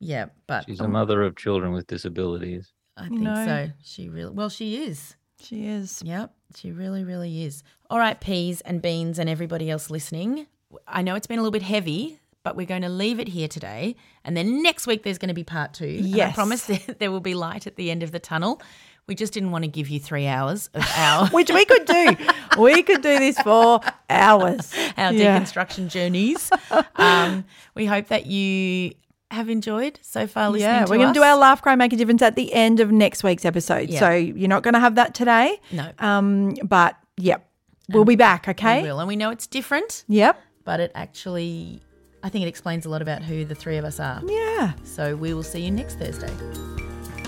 Yeah, 0.00 0.26
but 0.48 0.64
She's 0.66 0.80
a 0.80 0.88
mother 0.88 1.22
of 1.22 1.36
children 1.36 1.72
with 1.72 1.86
disabilities. 1.86 2.72
I 2.96 3.08
think 3.08 3.20
know. 3.20 3.44
so. 3.46 3.70
She 3.84 4.08
really 4.08 4.32
well, 4.32 4.48
she 4.48 4.82
is. 4.82 5.14
she 5.40 5.66
is. 5.66 6.02
Yep, 6.04 6.34
she 6.56 6.72
really, 6.72 7.04
really 7.04 7.44
is. 7.44 7.62
All 7.88 7.98
right, 7.98 8.20
peas 8.20 8.60
and 8.62 8.82
beans 8.82 9.18
and 9.18 9.28
everybody 9.30 9.70
else 9.70 9.90
listening. 9.90 10.46
I 10.88 11.02
know 11.02 11.14
it's 11.14 11.26
been 11.26 11.38
a 11.38 11.42
little 11.42 11.52
bit 11.52 11.62
heavy, 11.62 12.18
but 12.42 12.56
we're 12.56 12.66
going 12.66 12.82
to 12.82 12.88
leave 12.88 13.20
it 13.20 13.28
here 13.28 13.48
today. 13.48 13.96
And 14.24 14.36
then 14.36 14.62
next 14.62 14.86
week 14.86 15.02
there's 15.02 15.18
going 15.18 15.28
to 15.28 15.34
be 15.34 15.44
part 15.44 15.74
two. 15.74 15.84
And 15.84 16.06
I 16.06 16.16
Yes. 16.16 16.34
promise 16.34 16.64
there 16.98 17.10
will 17.10 17.20
be 17.20 17.34
light 17.34 17.66
at 17.66 17.76
the 17.76 17.90
end 17.90 18.02
of 18.02 18.12
the 18.12 18.18
tunnel. 18.18 18.60
We 19.08 19.14
just 19.16 19.32
didn't 19.32 19.50
want 19.50 19.64
to 19.64 19.68
give 19.68 19.88
you 19.88 19.98
three 19.98 20.26
hours 20.28 20.68
of 20.74 20.84
our 20.96 21.26
Which 21.30 21.50
we 21.50 21.64
could 21.64 21.84
do. 21.86 22.16
we 22.58 22.82
could 22.82 23.02
do 23.02 23.18
this 23.18 23.38
for 23.40 23.80
hours. 24.08 24.72
our 24.96 25.12
Yeah. 25.12 25.38
deconstruction 25.40 25.88
journeys. 25.88 26.50
um, 26.96 27.44
we 27.74 27.86
hope 27.86 28.08
that 28.08 28.26
you 28.26 28.92
have 29.30 29.48
enjoyed 29.48 29.98
so 30.02 30.26
far 30.26 30.50
listening 30.50 30.68
Yeah, 30.70 30.80
we're 30.82 30.98
going 30.98 31.08
to 31.12 31.18
do 31.18 31.22
our 31.22 31.36
laugh, 31.38 31.62
cry, 31.62 31.74
make 31.74 31.92
a 31.92 31.96
difference 31.96 32.22
at 32.22 32.36
the 32.36 32.52
end 32.52 32.80
of 32.80 32.92
next 32.92 33.24
week's 33.24 33.44
episode. 33.44 33.88
Yeah. 33.88 33.98
So 34.00 34.10
you're 34.10 34.48
not 34.48 34.62
going 34.62 34.74
to 34.74 34.80
have 34.80 34.94
that 34.96 35.14
today. 35.14 35.58
No. 35.72 35.90
Um, 35.98 36.54
but 36.62 36.96
yep, 37.16 37.48
we'll 37.88 38.04
be 38.04 38.16
back. 38.16 38.46
Okay. 38.48 38.82
We 38.82 38.88
will. 38.88 38.98
And 39.00 39.08
we 39.08 39.16
know 39.16 39.30
it's 39.30 39.46
different, 39.46 40.04
Yep. 40.08 40.38
but 40.64 40.80
it 40.80 40.92
actually, 40.94 41.80
I 42.22 42.28
think 42.28 42.44
it 42.44 42.48
explains 42.48 42.86
a 42.86 42.88
lot 42.88 43.02
about 43.02 43.22
who 43.22 43.44
the 43.44 43.54
three 43.54 43.76
of 43.76 43.84
us 43.84 43.98
are. 43.98 44.22
Yeah. 44.24 44.72
So 44.84 45.16
we 45.16 45.34
will 45.34 45.42
see 45.42 45.60
you 45.60 45.70
next 45.70 45.98
Thursday. 45.98 46.32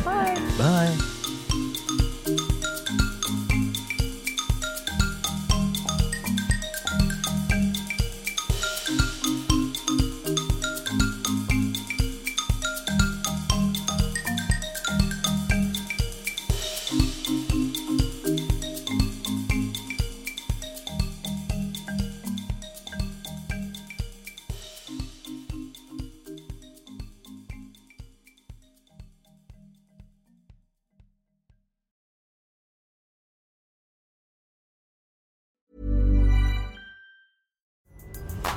Bye. 0.05 0.35
Bye. 0.59 1.24